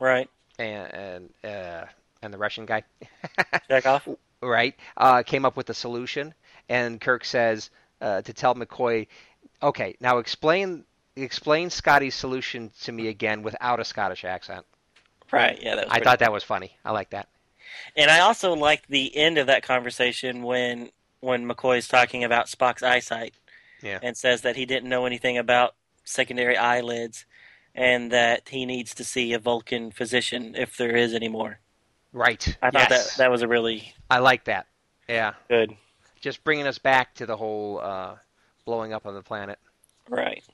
Right. 0.00 0.30
and 0.58 0.94
and, 0.94 1.30
uh, 1.44 1.86
and 2.22 2.32
the 2.32 2.38
Russian 2.38 2.66
guy 2.66 2.82
Chekov. 3.68 4.16
right 4.42 4.74
uh, 4.96 5.22
came 5.22 5.44
up 5.44 5.56
with 5.56 5.70
a 5.70 5.74
solution, 5.74 6.34
and 6.68 7.00
Kirk 7.00 7.24
says 7.24 7.70
uh, 8.00 8.22
to 8.22 8.32
tell 8.32 8.54
McCoy, 8.54 9.06
okay, 9.62 9.96
now 10.00 10.18
explain 10.18 10.84
explain 11.16 11.70
Scotty's 11.70 12.14
solution 12.14 12.70
to 12.82 12.92
me 12.92 13.08
again 13.08 13.42
without 13.42 13.80
a 13.80 13.84
Scottish 13.84 14.24
accent. 14.24 14.64
Right. 15.30 15.58
Yeah. 15.62 15.76
That 15.76 15.86
was 15.86 15.96
I 15.96 16.00
thought 16.00 16.18
that 16.20 16.32
was 16.32 16.44
funny. 16.44 16.76
I 16.84 16.92
like 16.92 17.10
that. 17.10 17.28
And 17.96 18.10
I 18.10 18.20
also 18.20 18.54
like 18.54 18.86
the 18.88 19.16
end 19.16 19.38
of 19.38 19.46
that 19.46 19.62
conversation 19.62 20.42
when 20.42 20.90
when 21.20 21.46
McCoy's 21.46 21.88
talking 21.88 22.24
about 22.24 22.46
Spock's 22.46 22.82
eyesight. 22.82 23.34
Yeah. 23.82 23.98
And 24.02 24.16
says 24.16 24.42
that 24.42 24.56
he 24.56 24.66
didn't 24.66 24.90
know 24.90 25.06
anything 25.06 25.38
about 25.38 25.74
secondary 26.04 26.56
eyelids, 26.56 27.24
and 27.74 28.12
that 28.12 28.48
he 28.50 28.66
needs 28.66 28.94
to 28.94 29.04
see 29.04 29.32
a 29.32 29.38
Vulcan 29.38 29.90
physician 29.90 30.54
if 30.54 30.76
there 30.76 30.94
is 30.94 31.14
any 31.14 31.28
more. 31.28 31.60
Right. 32.12 32.56
I 32.60 32.70
thought 32.70 32.90
yes. 32.90 33.16
that 33.16 33.18
that 33.18 33.30
was 33.30 33.42
a 33.42 33.48
really 33.48 33.94
I 34.10 34.18
like 34.18 34.44
that. 34.44 34.66
Yeah. 35.08 35.32
good. 35.48 35.74
Just 36.20 36.44
bringing 36.44 36.66
us 36.66 36.78
back 36.78 37.14
to 37.14 37.26
the 37.26 37.36
whole 37.36 37.80
uh, 37.82 38.16
blowing 38.70 38.92
up 38.92 39.04
on 39.04 39.14
the 39.14 39.22
planet, 39.22 39.58
Right. 40.08 40.44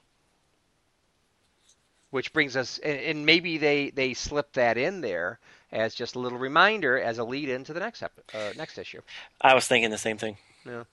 which 2.09 2.33
brings 2.33 2.57
us, 2.57 2.79
and, 2.79 2.99
and 2.99 3.27
maybe 3.27 3.59
they 3.59 3.91
they 3.91 4.15
slip 4.15 4.55
that 4.55 4.79
in 4.79 5.03
there 5.03 5.39
as 5.71 5.95
just 5.95 6.15
a 6.15 6.19
little 6.19 6.39
reminder 6.39 6.99
as 6.99 7.19
a 7.19 7.25
lead 7.25 7.51
into 7.51 7.75
the 7.75 7.81
next 7.81 8.03
ep- 8.03 8.19
uh, 8.33 8.53
next 8.57 8.79
issue. 8.79 9.03
I 9.39 9.55
was 9.55 9.67
thinking 9.67 9.91
the 9.91 9.99
same 9.99 10.17
thing. 10.17 10.39
Yeah. 10.65 10.85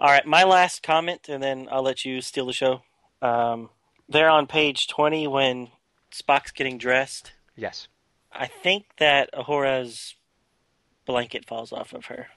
All 0.00 0.08
right, 0.08 0.26
my 0.26 0.42
last 0.42 0.82
comment, 0.82 1.28
and 1.28 1.40
then 1.40 1.68
I'll 1.70 1.82
let 1.84 2.04
you 2.04 2.20
steal 2.22 2.46
the 2.46 2.52
show. 2.52 2.82
Um, 3.22 3.68
there 4.08 4.30
on 4.30 4.48
page 4.48 4.88
20, 4.88 5.28
when 5.28 5.68
Spock's 6.12 6.50
getting 6.50 6.76
dressed, 6.78 7.32
Yes. 7.54 7.86
I 8.32 8.46
think 8.46 8.86
that 8.98 9.30
Uhura's 9.34 10.14
blanket 11.04 11.44
falls 11.46 11.72
off 11.72 11.92
of 11.92 12.06
her. 12.06 12.28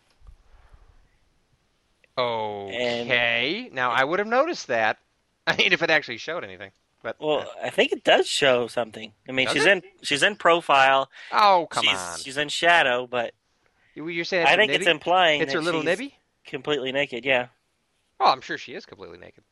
Okay. 2.17 3.69
now 3.73 3.91
I 3.91 4.03
would 4.03 4.19
have 4.19 4.27
noticed 4.27 4.67
that. 4.67 4.97
I 5.47 5.55
mean, 5.57 5.73
if 5.73 5.81
it 5.81 5.89
actually 5.89 6.17
showed 6.17 6.43
anything. 6.43 6.71
But 7.01 7.17
Well, 7.19 7.39
uh, 7.39 7.45
I 7.65 7.69
think 7.69 7.91
it 7.91 8.03
does 8.05 8.27
show 8.27 8.67
something. 8.67 9.11
I 9.27 9.33
mean, 9.33 9.47
she's 9.49 9.65
it? 9.65 9.71
in 9.71 9.81
she's 10.03 10.23
in 10.23 10.35
profile. 10.37 11.09
oh 11.31 11.67
come 11.69 11.83
she's, 11.83 11.97
on, 11.99 12.17
She's 12.19 12.37
in 12.37 12.47
shadow, 12.49 13.07
but 13.07 13.33
You- 13.95 14.07
you're 14.07 14.23
saying 14.25 14.47
I 14.47 14.55
think 14.55 14.71
her 14.71 14.77
it's 14.77 14.87
implying 14.87 15.41
it's 15.41 15.51
that 15.51 15.57
her 15.59 15.63
little 15.63 15.81
she's 15.81 15.85
nibby. 15.85 16.15
completely 16.45 16.91
naked. 16.91 17.25
Yeah. 17.25 17.47
Oh, 18.19 18.31
I'm 18.31 18.41
sure 18.41 18.57
she 18.57 18.73
is 18.73 18.85
completely 18.85 19.17
naked. 19.17 19.43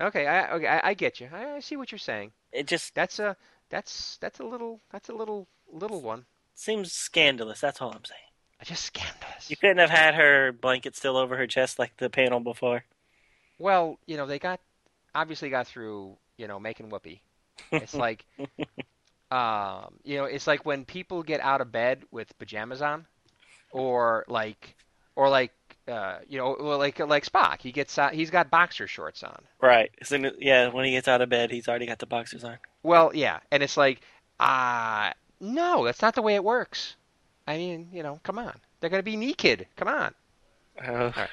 Okay, 0.00 0.26
I 0.26 0.52
okay, 0.52 0.66
I, 0.66 0.90
I 0.90 0.94
get 0.94 1.18
you. 1.20 1.28
I, 1.32 1.54
I 1.56 1.60
see 1.60 1.76
what 1.76 1.90
you're 1.90 1.98
saying. 1.98 2.32
It 2.52 2.66
just 2.66 2.94
That's 2.94 3.18
a 3.18 3.36
that's 3.70 4.18
that's 4.20 4.38
a 4.40 4.44
little 4.44 4.80
that's 4.92 5.08
a 5.08 5.14
little 5.14 5.48
little 5.72 6.02
one. 6.02 6.26
seems 6.54 6.92
scandalous. 6.92 7.60
That's 7.60 7.80
all 7.80 7.90
I'm 7.92 8.04
saying. 8.04 8.20
I 8.60 8.64
just 8.64 8.84
scandalous. 8.84 9.50
You 9.50 9.56
couldn't 9.56 9.78
have 9.78 9.90
had 9.90 10.14
her 10.14 10.52
blanket 10.52 10.96
still 10.96 11.16
over 11.16 11.36
her 11.36 11.46
chest 11.46 11.78
like 11.78 11.96
the 11.96 12.10
panel 12.10 12.40
before. 12.40 12.84
Well, 13.58 13.98
you 14.06 14.16
know, 14.16 14.26
they 14.26 14.38
got 14.38 14.60
obviously 15.14 15.50
got 15.50 15.66
through, 15.66 16.16
you 16.36 16.48
know, 16.48 16.58
making 16.58 16.90
whoopee. 16.90 17.22
It's 17.70 17.94
like 17.94 18.24
um, 19.30 19.94
you 20.04 20.16
know, 20.16 20.24
it's 20.24 20.46
like 20.46 20.64
when 20.64 20.84
people 20.84 21.22
get 21.22 21.40
out 21.40 21.60
of 21.60 21.70
bed 21.70 22.02
with 22.10 22.36
pajamas 22.38 22.82
on 22.82 23.06
or 23.70 24.24
like 24.28 24.76
or 25.16 25.28
like 25.28 25.52
uh, 25.86 26.18
you 26.28 26.38
know, 26.38 26.52
like 26.52 26.98
like 26.98 27.24
Spock, 27.24 27.60
he 27.60 27.72
gets 27.72 27.98
out, 27.98 28.12
he's 28.12 28.30
got 28.30 28.50
boxer 28.50 28.86
shorts 28.86 29.22
on. 29.22 29.40
Right. 29.60 29.90
As 30.00 30.08
soon 30.08 30.26
as, 30.26 30.32
yeah, 30.38 30.68
when 30.68 30.84
he 30.84 30.90
gets 30.90 31.08
out 31.08 31.22
of 31.22 31.28
bed, 31.28 31.50
he's 31.50 31.68
already 31.68 31.86
got 31.86 31.98
the 31.98 32.06
boxers 32.06 32.44
on. 32.44 32.58
Well, 32.82 33.12
yeah, 33.14 33.40
and 33.50 33.62
it's 33.62 33.76
like 33.76 34.00
uh 34.40 35.12
no, 35.40 35.84
that's 35.84 36.02
not 36.02 36.14
the 36.14 36.22
way 36.22 36.34
it 36.34 36.44
works. 36.44 36.96
I 37.48 37.56
mean, 37.56 37.88
you 37.94 38.02
know, 38.02 38.20
come 38.24 38.38
on. 38.38 38.52
They're 38.78 38.90
going 38.90 39.00
to 39.00 39.10
be 39.10 39.16
naked. 39.16 39.66
Come 39.76 39.88
on. 39.88 40.14
Right. 40.86 41.14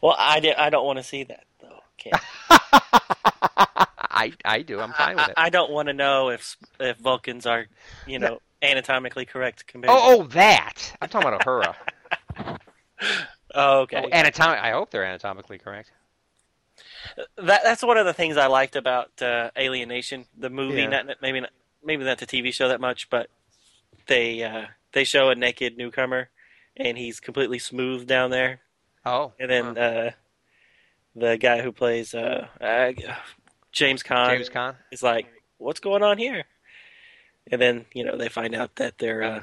well, 0.00 0.16
I, 0.18 0.40
did, 0.40 0.56
I 0.56 0.70
don't 0.70 0.86
want 0.86 0.96
to 0.98 1.02
see 1.02 1.24
that, 1.24 1.44
though. 1.60 1.80
Can't. 1.98 2.22
I 4.16 4.32
I 4.44 4.62
do. 4.62 4.80
I'm 4.80 4.92
fine 4.92 5.16
with 5.16 5.28
it. 5.28 5.34
I 5.36 5.50
don't 5.50 5.70
want 5.70 5.88
to 5.88 5.92
know 5.92 6.30
if 6.30 6.56
if 6.78 6.96
Vulcans 6.98 7.46
are, 7.46 7.66
you 8.06 8.20
know, 8.20 8.40
anatomically 8.62 9.26
correct 9.26 9.66
compared. 9.66 9.90
Oh, 9.90 10.20
oh, 10.20 10.22
that. 10.28 10.96
I'm 11.02 11.08
talking 11.08 11.28
about 11.28 11.44
Uhura. 11.44 11.74
oh, 13.54 13.80
okay. 13.80 14.02
Oh, 14.04 14.08
anatomic. 14.12 14.60
I 14.60 14.70
hope 14.70 14.90
they're 14.90 15.04
anatomically 15.04 15.58
correct. 15.58 15.90
that 17.36 17.62
that's 17.64 17.82
one 17.82 17.98
of 17.98 18.06
the 18.06 18.14
things 18.14 18.36
I 18.36 18.46
liked 18.46 18.76
about 18.76 19.20
uh, 19.20 19.50
Alien 19.56 19.88
Nation, 19.88 20.26
the 20.38 20.48
movie. 20.48 20.82
Yeah. 20.82 21.02
Not 21.02 21.16
maybe 21.20 21.40
not, 21.40 21.50
maybe 21.84 22.04
not 22.04 22.18
the 22.18 22.26
TV 22.26 22.54
show 22.54 22.68
that 22.68 22.80
much, 22.80 23.10
but 23.10 23.28
they 24.06 24.42
uh, 24.42 24.66
they 24.92 25.04
show 25.04 25.30
a 25.30 25.34
naked 25.34 25.76
newcomer, 25.76 26.30
and 26.76 26.96
he's 26.98 27.20
completely 27.20 27.58
smooth 27.58 28.06
down 28.06 28.30
there, 28.30 28.60
Oh, 29.04 29.32
and 29.38 29.50
then 29.50 29.64
huh. 29.76 29.80
uh, 29.80 30.10
the 31.16 31.36
guy 31.36 31.62
who 31.62 31.72
plays 31.72 32.14
uh, 32.14 32.48
uh, 32.60 32.92
James 33.72 34.02
Caan 34.02 34.30
James 34.36 34.48
Caan. 34.48 34.76
is 34.90 35.02
like, 35.02 35.26
"What's 35.58 35.80
going 35.80 36.02
on 36.02 36.18
here?" 36.18 36.44
And 37.50 37.60
then 37.60 37.86
you 37.92 38.04
know 38.04 38.16
they 38.16 38.28
find 38.28 38.54
out 38.54 38.76
that 38.76 38.98
their 38.98 39.22
uh, 39.22 39.42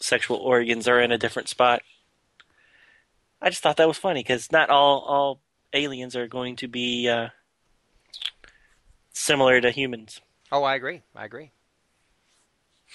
sexual 0.00 0.38
organs 0.38 0.88
are 0.88 1.00
in 1.00 1.12
a 1.12 1.18
different 1.18 1.48
spot. 1.48 1.82
I 3.42 3.50
just 3.50 3.62
thought 3.62 3.76
that 3.76 3.88
was 3.88 3.98
funny 3.98 4.20
because 4.20 4.50
not 4.50 4.70
all 4.70 5.00
all 5.00 5.40
aliens 5.72 6.16
are 6.16 6.28
going 6.28 6.56
to 6.56 6.68
be 6.68 7.08
uh, 7.08 7.28
similar 9.12 9.60
to 9.60 9.70
humans. 9.70 10.20
Oh, 10.52 10.62
I 10.62 10.74
agree. 10.74 11.02
I 11.14 11.24
agree. 11.24 11.50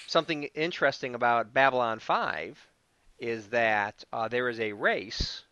Something 0.06 0.44
interesting 0.54 1.14
about 1.14 1.52
Babylon 1.54 1.98
5 1.98 2.58
is 3.18 3.46
that 3.48 4.04
uh, 4.12 4.28
there 4.28 4.48
is 4.48 4.58
a 4.60 4.72
race, 4.72 5.44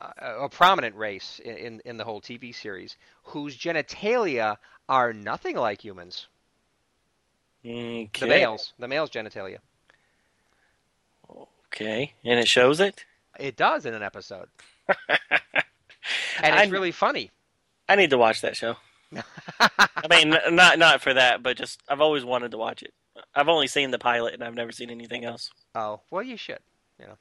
uh, 0.00 0.10
a 0.40 0.48
prominent 0.48 0.94
race 0.96 1.40
in, 1.44 1.56
in, 1.56 1.82
in 1.84 1.96
the 1.96 2.04
whole 2.04 2.20
TV 2.20 2.54
series, 2.54 2.96
whose 3.24 3.56
genitalia 3.56 4.56
are 4.88 5.12
nothing 5.12 5.56
like 5.56 5.82
humans. 5.84 6.26
Okay. 7.64 8.08
The 8.20 8.26
males, 8.26 8.72
the 8.78 8.88
males' 8.88 9.10
genitalia. 9.10 9.58
Okay, 11.68 12.12
and 12.24 12.38
it 12.38 12.46
shows 12.46 12.78
it. 12.80 13.04
It 13.38 13.56
does 13.56 13.84
in 13.84 13.94
an 13.94 14.02
episode, 14.02 14.48
and 15.08 15.18
I- 16.54 16.62
it's 16.62 16.70
really 16.72 16.92
funny. 16.92 17.30
I 17.88 17.96
need 17.96 18.10
to 18.10 18.18
watch 18.18 18.42
that 18.42 18.56
show. 18.56 18.76
I 19.60 20.06
mean, 20.08 20.36
not 20.54 20.78
not 20.78 21.00
for 21.02 21.12
that, 21.14 21.42
but 21.42 21.56
just 21.56 21.82
I've 21.88 22.00
always 22.00 22.24
wanted 22.24 22.50
to 22.52 22.58
watch 22.58 22.82
it. 22.82 22.94
I've 23.34 23.48
only 23.48 23.66
seen 23.66 23.90
the 23.90 23.98
pilot, 23.98 24.34
and 24.34 24.42
I've 24.44 24.54
never 24.54 24.72
seen 24.72 24.90
anything 24.90 25.24
else. 25.24 25.50
Oh 25.74 26.00
well, 26.10 26.22
you 26.22 26.36
should. 26.36 26.60
You 26.98 27.06
know, 27.06 27.18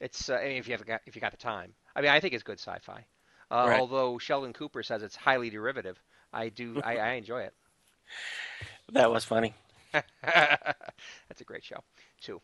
it's 0.00 0.28
uh, 0.30 0.34
I 0.36 0.44
mean, 0.48 0.56
if 0.56 0.66
you 0.68 0.72
have 0.74 0.86
got 0.86 1.00
if 1.06 1.14
you 1.14 1.20
got 1.20 1.32
the 1.32 1.36
time. 1.36 1.74
I 1.94 2.00
mean, 2.00 2.10
I 2.10 2.20
think 2.20 2.34
it's 2.34 2.42
good 2.42 2.58
sci-fi. 2.58 3.04
Uh, 3.50 3.66
Right. 3.68 3.80
Although 3.80 4.18
Sheldon 4.18 4.52
Cooper 4.52 4.82
says 4.82 5.02
it's 5.02 5.16
highly 5.16 5.50
derivative, 5.50 6.00
I 6.32 6.48
do 6.50 6.80
I, 6.84 6.96
I 6.96 7.10
enjoy 7.12 7.40
it. 7.42 7.54
That 8.92 9.10
was 9.10 9.24
funny. 9.24 9.54
That's 9.92 11.40
a 11.40 11.44
great 11.44 11.64
show 11.64 11.78
too. 12.20 12.40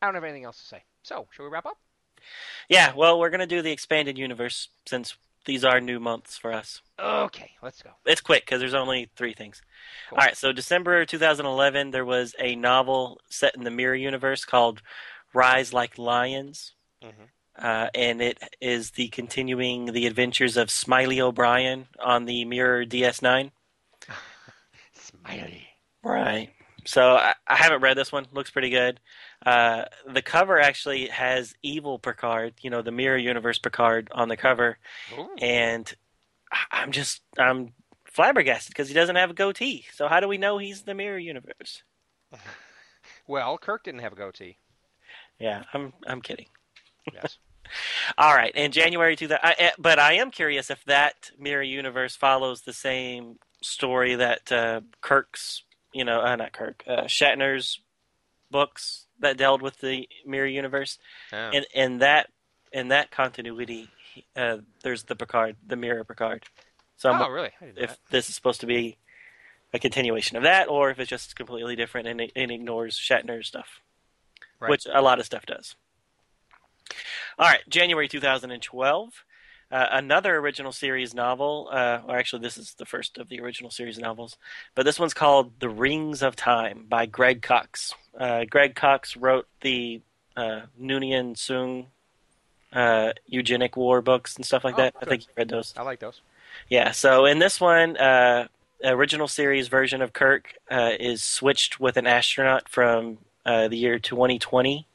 I 0.00 0.06
don't 0.06 0.14
have 0.14 0.24
anything 0.24 0.44
else 0.44 0.58
to 0.60 0.64
say. 0.66 0.82
So, 1.02 1.26
shall 1.30 1.44
we 1.44 1.50
wrap 1.50 1.66
up? 1.66 1.76
Yeah, 2.70 2.94
well, 2.94 3.18
we're 3.18 3.28
gonna 3.30 3.46
do 3.46 3.60
the 3.60 3.70
expanded 3.72 4.16
universe 4.16 4.68
since 4.86 5.14
these 5.44 5.64
are 5.64 5.80
new 5.80 5.98
months 6.00 6.36
for 6.38 6.52
us. 6.52 6.80
Okay, 6.98 7.50
let's 7.62 7.82
go. 7.82 7.90
It's 8.06 8.20
quick 8.20 8.44
because 8.44 8.60
there's 8.60 8.74
only 8.74 9.10
three 9.16 9.34
things. 9.34 9.60
Cool. 10.08 10.18
All 10.18 10.24
right, 10.24 10.36
so 10.36 10.52
December 10.52 11.04
2011, 11.04 11.90
there 11.90 12.04
was 12.04 12.34
a 12.38 12.54
novel 12.56 13.20
set 13.28 13.54
in 13.56 13.64
the 13.64 13.70
Mirror 13.70 13.96
universe 13.96 14.44
called 14.44 14.82
Rise 15.34 15.72
Like 15.72 15.98
Lions, 15.98 16.74
Mhm. 17.02 17.28
uh, 17.58 17.88
and 17.94 18.20
it 18.22 18.38
is 18.60 18.92
the 18.92 19.08
continuing 19.08 19.86
the 19.92 20.06
adventures 20.06 20.56
of 20.56 20.70
Smiley 20.70 21.20
O'Brien 21.20 21.88
on 21.98 22.24
the 22.26 22.44
Mirror 22.44 22.84
DS9. 22.86 23.50
Smiley. 24.94 25.66
Right. 26.02 26.50
So 26.84 27.14
I, 27.16 27.34
I 27.46 27.56
haven't 27.56 27.80
read 27.82 27.96
this 27.96 28.12
one. 28.12 28.26
Looks 28.32 28.50
pretty 28.50 28.70
good. 28.70 29.00
Uh, 29.44 29.84
the 30.06 30.22
cover 30.22 30.60
actually 30.60 31.06
has 31.08 31.54
evil 31.62 31.98
Picard, 31.98 32.54
you 32.62 32.70
know, 32.70 32.82
the 32.82 32.92
Mirror 32.92 33.18
Universe 33.18 33.58
Picard 33.58 34.08
on 34.12 34.28
the 34.28 34.36
cover, 34.36 34.78
Ooh. 35.18 35.28
and 35.40 35.92
I'm 36.70 36.92
just 36.92 37.22
I'm 37.38 37.72
flabbergasted 38.04 38.70
because 38.70 38.88
he 38.88 38.94
doesn't 38.94 39.16
have 39.16 39.30
a 39.30 39.34
goatee. 39.34 39.84
So 39.94 40.06
how 40.06 40.20
do 40.20 40.28
we 40.28 40.38
know 40.38 40.58
he's 40.58 40.82
the 40.82 40.94
Mirror 40.94 41.18
Universe? 41.18 41.82
Well, 43.26 43.56
Kirk 43.58 43.84
didn't 43.84 44.00
have 44.00 44.12
a 44.12 44.16
goatee. 44.16 44.58
Yeah, 45.38 45.62
I'm 45.72 45.92
I'm 46.06 46.20
kidding. 46.20 46.46
Yes. 47.12 47.38
All 48.18 48.34
right, 48.34 48.54
in 48.54 48.72
January 48.72 49.16
2000, 49.16 49.40
eh, 49.58 49.70
but 49.78 49.98
I 49.98 50.14
am 50.14 50.30
curious 50.30 50.70
if 50.70 50.84
that 50.84 51.30
Mirror 51.38 51.62
Universe 51.62 52.16
follows 52.16 52.62
the 52.62 52.72
same 52.72 53.38
story 53.62 54.16
that 54.16 54.50
uh, 54.52 54.80
Kirk's, 55.00 55.62
you 55.92 56.04
know, 56.04 56.20
uh, 56.20 56.36
not 56.36 56.52
Kirk, 56.52 56.82
uh, 56.86 57.04
Shatner's 57.04 57.80
books 58.50 59.06
that 59.22 59.36
dealt 59.38 59.62
with 59.62 59.78
the 59.80 60.08
mirror 60.26 60.46
universe, 60.46 60.98
Oh. 61.32 61.36
and 61.36 61.66
in 61.74 61.98
that 61.98 62.30
in 62.72 62.88
that 62.88 63.10
continuity, 63.10 63.88
uh, 64.36 64.58
there's 64.82 65.04
the 65.04 65.16
Picard, 65.16 65.56
the 65.66 65.76
mirror 65.76 66.04
Picard. 66.04 66.44
So 66.96 67.10
I'm 67.10 67.20
oh, 67.20 67.28
really? 67.28 67.50
I 67.60 67.64
didn't 67.66 67.78
know 67.78 67.82
if 67.84 67.90
that. 67.90 67.98
this 68.10 68.28
is 68.28 68.34
supposed 68.34 68.60
to 68.60 68.66
be 68.66 68.96
a 69.74 69.78
continuation 69.78 70.36
of 70.36 70.42
that, 70.44 70.68
or 70.68 70.90
if 70.90 70.98
it's 70.98 71.10
just 71.10 71.34
completely 71.36 71.76
different 71.76 72.06
and 72.08 72.20
it, 72.20 72.32
it 72.34 72.50
ignores 72.50 72.96
Shatner's 72.98 73.48
stuff, 73.48 73.80
Right. 74.60 74.70
which 74.70 74.86
a 74.92 75.02
lot 75.02 75.18
of 75.18 75.26
stuff 75.26 75.44
does. 75.46 75.74
All 77.38 77.48
right, 77.48 77.62
January 77.68 78.08
2012. 78.08 79.24
Uh, 79.72 79.86
another 79.92 80.36
original 80.36 80.70
series 80.70 81.14
novel, 81.14 81.70
uh, 81.72 82.00
or 82.06 82.18
actually, 82.18 82.42
this 82.42 82.58
is 82.58 82.74
the 82.74 82.84
first 82.84 83.16
of 83.16 83.30
the 83.30 83.40
original 83.40 83.70
series 83.70 83.98
novels, 83.98 84.36
but 84.74 84.84
this 84.84 85.00
one's 85.00 85.14
called 85.14 85.58
The 85.60 85.70
Rings 85.70 86.22
of 86.22 86.36
Time 86.36 86.84
by 86.90 87.06
Greg 87.06 87.40
Cox. 87.40 87.94
Uh, 88.18 88.44
Greg 88.44 88.74
Cox 88.74 89.16
wrote 89.16 89.46
the 89.62 90.02
uh, 90.36 90.62
Noonien 90.78 91.38
Singh 91.38 91.86
uh, 92.74 93.12
eugenic 93.26 93.74
war 93.76 94.02
books 94.02 94.36
and 94.36 94.44
stuff 94.44 94.62
like 94.62 94.74
Oh, 94.74 94.82
that. 94.82 94.94
I 95.00 95.06
think 95.06 95.22
you 95.22 95.28
read 95.36 95.48
those. 95.48 95.72
I 95.74 95.82
like 95.82 96.00
those. 96.00 96.20
Yeah, 96.68 96.90
so 96.90 97.24
in 97.24 97.38
this 97.38 97.58
one, 97.58 97.96
uh, 97.96 98.48
original 98.84 99.28
series 99.28 99.68
version 99.68 100.02
of 100.02 100.12
Kirk 100.12 100.54
uh, 100.70 100.90
is 101.00 101.22
switched 101.22 101.80
with 101.80 101.96
an 101.96 102.06
astronaut 102.06 102.68
from 102.68 103.18
uh, 103.46 103.68
the 103.68 103.76
year 103.78 103.98
2020 103.98 104.86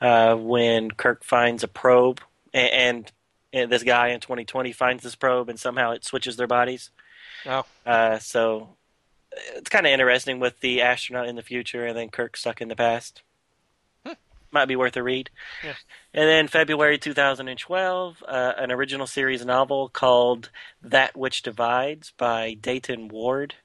uh, 0.00 0.34
when 0.34 0.90
Kirk 0.90 1.24
finds 1.24 1.62
a 1.62 1.68
probe, 1.68 2.20
and, 2.52 2.70
and 2.70 3.12
this 3.70 3.82
guy 3.82 4.08
in 4.08 4.20
2020 4.20 4.72
finds 4.72 5.02
this 5.02 5.14
probe, 5.14 5.48
and 5.48 5.58
somehow 5.58 5.92
it 5.92 6.04
switches 6.04 6.36
their 6.36 6.46
bodies. 6.46 6.90
Oh, 7.46 7.64
Uh, 7.84 8.18
so 8.18 8.76
it's 9.54 9.68
kind 9.70 9.86
of 9.86 9.92
interesting 9.92 10.40
with 10.40 10.60
the 10.60 10.82
astronaut 10.82 11.26
in 11.28 11.36
the 11.36 11.42
future 11.42 11.84
and 11.86 11.96
then 11.96 12.08
Kirk 12.08 12.36
stuck 12.36 12.60
in 12.60 12.68
the 12.68 12.76
past. 12.76 13.22
Might 14.50 14.66
be 14.66 14.76
worth 14.76 14.96
a 14.96 15.02
read. 15.02 15.30
Yeah. 15.64 15.72
And 16.12 16.28
then 16.28 16.46
February 16.46 16.96
2012, 16.96 18.22
uh, 18.26 18.52
an 18.56 18.70
original 18.70 19.08
series 19.08 19.44
novel 19.44 19.88
called 19.88 20.50
That 20.80 21.16
Which 21.16 21.42
Divides 21.42 22.12
by 22.16 22.54
Dayton 22.54 23.08
Ward. 23.08 23.56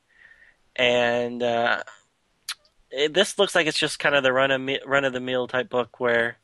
And 0.75 1.43
uh, 1.43 1.83
it, 2.89 3.13
this 3.13 3.37
looks 3.37 3.53
like 3.53 3.67
it's 3.67 3.77
just 3.77 3.99
kind 3.99 4.15
of 4.15 4.23
the 4.23 4.33
run 4.33 4.49
of 4.49 4.67
run 4.83 5.05
of 5.05 5.13
the 5.13 5.19
mill 5.19 5.47
type 5.47 5.69
book 5.69 5.99
where 5.99 6.37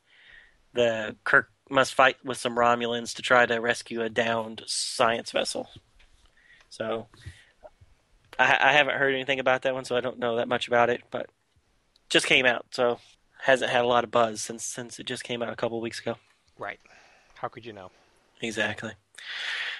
the 0.73 1.15
Kirk 1.23 1.49
must 1.69 1.93
fight 1.93 2.17
with 2.23 2.37
some 2.37 2.55
Romulans 2.55 3.15
to 3.15 3.21
try 3.21 3.45
to 3.45 3.57
rescue 3.57 4.01
a 4.01 4.09
downed 4.09 4.63
science 4.65 5.31
vessel. 5.31 5.69
So 6.69 7.07
I, 8.37 8.57
I 8.59 8.71
haven't 8.73 8.97
heard 8.97 9.13
anything 9.13 9.39
about 9.39 9.63
that 9.63 9.73
one, 9.73 9.85
so 9.85 9.95
I 9.95 10.01
don't 10.01 10.19
know 10.19 10.37
that 10.37 10.47
much 10.47 10.67
about 10.67 10.89
it. 10.89 11.01
But 11.09 11.29
just 12.09 12.27
came 12.27 12.45
out, 12.45 12.65
so 12.71 12.99
hasn't 13.41 13.71
had 13.71 13.83
a 13.83 13.87
lot 13.87 14.03
of 14.03 14.11
buzz 14.11 14.41
since 14.41 14.63
since 14.63 14.99
it 14.99 15.05
just 15.05 15.23
came 15.23 15.41
out 15.41 15.53
a 15.53 15.55
couple 15.55 15.79
weeks 15.81 15.99
ago. 15.99 16.15
right. 16.57 16.79
How 17.35 17.47
could 17.49 17.65
you 17.65 17.73
know? 17.73 17.91
Exactly. 18.41 18.91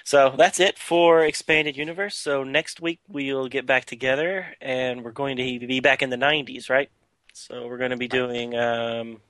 So 0.04 0.34
that's 0.36 0.60
it 0.60 0.78
for 0.78 1.24
Expanded 1.24 1.76
Universe. 1.76 2.16
So 2.16 2.44
next 2.44 2.80
week 2.80 3.00
we'll 3.08 3.48
get 3.48 3.66
back 3.66 3.86
together, 3.86 4.54
and 4.60 5.04
we're 5.04 5.10
going 5.10 5.36
to 5.36 5.66
be 5.66 5.80
back 5.80 6.02
in 6.02 6.10
the 6.10 6.16
'90s, 6.16 6.70
right? 6.70 6.90
So 7.32 7.66
we're 7.66 7.78
going 7.78 7.90
to 7.90 7.96
be 7.96 8.08
doing 8.08 8.56
um, 8.56 9.20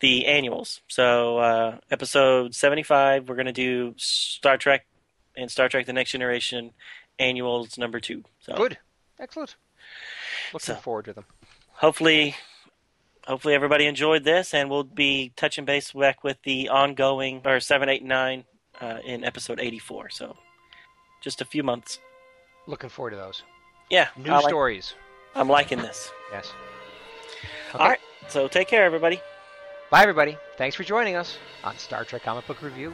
the 0.00 0.26
annuals. 0.26 0.80
So 0.88 1.38
uh, 1.38 1.78
episode 1.90 2.54
75, 2.54 3.28
we're 3.28 3.34
going 3.36 3.46
to 3.46 3.52
do 3.52 3.94
Star 3.96 4.56
Trek 4.56 4.86
and 5.36 5.50
Star 5.50 5.68
Trek: 5.68 5.86
The 5.86 5.92
Next 5.92 6.10
Generation 6.12 6.72
annuals 7.18 7.78
number 7.78 8.00
two. 8.00 8.24
So 8.40 8.54
Good. 8.54 8.78
Excellent. 9.20 9.56
Looking 10.52 10.74
So- 10.74 10.80
forward 10.80 11.04
to 11.06 11.12
them. 11.12 11.24
hopefully 11.72 12.34
hopefully 13.26 13.54
everybody 13.54 13.86
enjoyed 13.86 14.22
this 14.24 14.52
and 14.52 14.68
we'll 14.70 14.84
be 14.84 15.32
touching 15.36 15.64
base 15.64 15.92
back 15.92 16.22
with 16.22 16.36
the 16.42 16.68
ongoing 16.68 17.40
or 17.46 17.58
789 17.58 18.44
uh, 18.82 18.98
in 19.04 19.24
episode 19.24 19.58
84 19.58 20.10
so 20.10 20.36
just 21.22 21.40
a 21.40 21.44
few 21.46 21.62
months 21.62 21.98
Looking 22.66 22.90
forward 22.90 23.10
to 23.12 23.16
those. 23.16 23.42
yeah 23.90 24.08
New 24.16 24.30
like- 24.30 24.44
stories. 24.46 24.94
i'm 25.34 25.48
liking 25.48 25.78
this 25.78 26.10
Yes. 26.32 26.52
all 27.74 27.88
right 27.88 28.00
so 28.28 28.46
take 28.46 28.68
care 28.68 28.84
everybody 28.84 29.20
Bye, 29.94 30.02
everybody. 30.02 30.36
Thanks 30.56 30.74
for 30.74 30.82
joining 30.82 31.14
us 31.14 31.38
on 31.62 31.78
Star 31.78 32.02
Trek 32.02 32.24
Comic 32.24 32.48
Book 32.48 32.60
Review. 32.62 32.92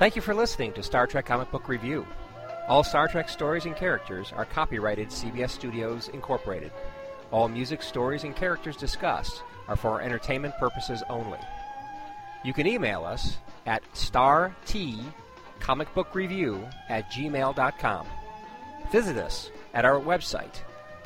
Thank 0.00 0.16
you 0.16 0.22
for 0.22 0.34
listening 0.34 0.72
to 0.72 0.82
Star 0.82 1.06
Trek 1.06 1.24
Comic 1.24 1.52
Book 1.52 1.68
Review. 1.68 2.04
All 2.66 2.82
Star 2.82 3.06
Trek 3.06 3.28
stories 3.28 3.64
and 3.64 3.76
characters 3.76 4.32
are 4.32 4.44
copyrighted 4.44 5.10
CBS 5.10 5.50
Studios 5.50 6.08
Incorporated. 6.08 6.72
All 7.30 7.46
music, 7.46 7.80
stories, 7.80 8.24
and 8.24 8.34
characters 8.34 8.76
discussed 8.76 9.44
are 9.68 9.76
for 9.76 10.02
entertainment 10.02 10.56
purposes 10.58 11.04
only. 11.08 11.38
You 12.44 12.52
can 12.52 12.66
email 12.66 13.04
us 13.04 13.36
at 13.66 13.84
startcomicbookreview 13.94 16.72
at 16.88 17.08
gmail.com. 17.12 18.06
Visit 18.90 19.16
us 19.16 19.52
at 19.74 19.84
our 19.84 20.00
website, 20.00 20.56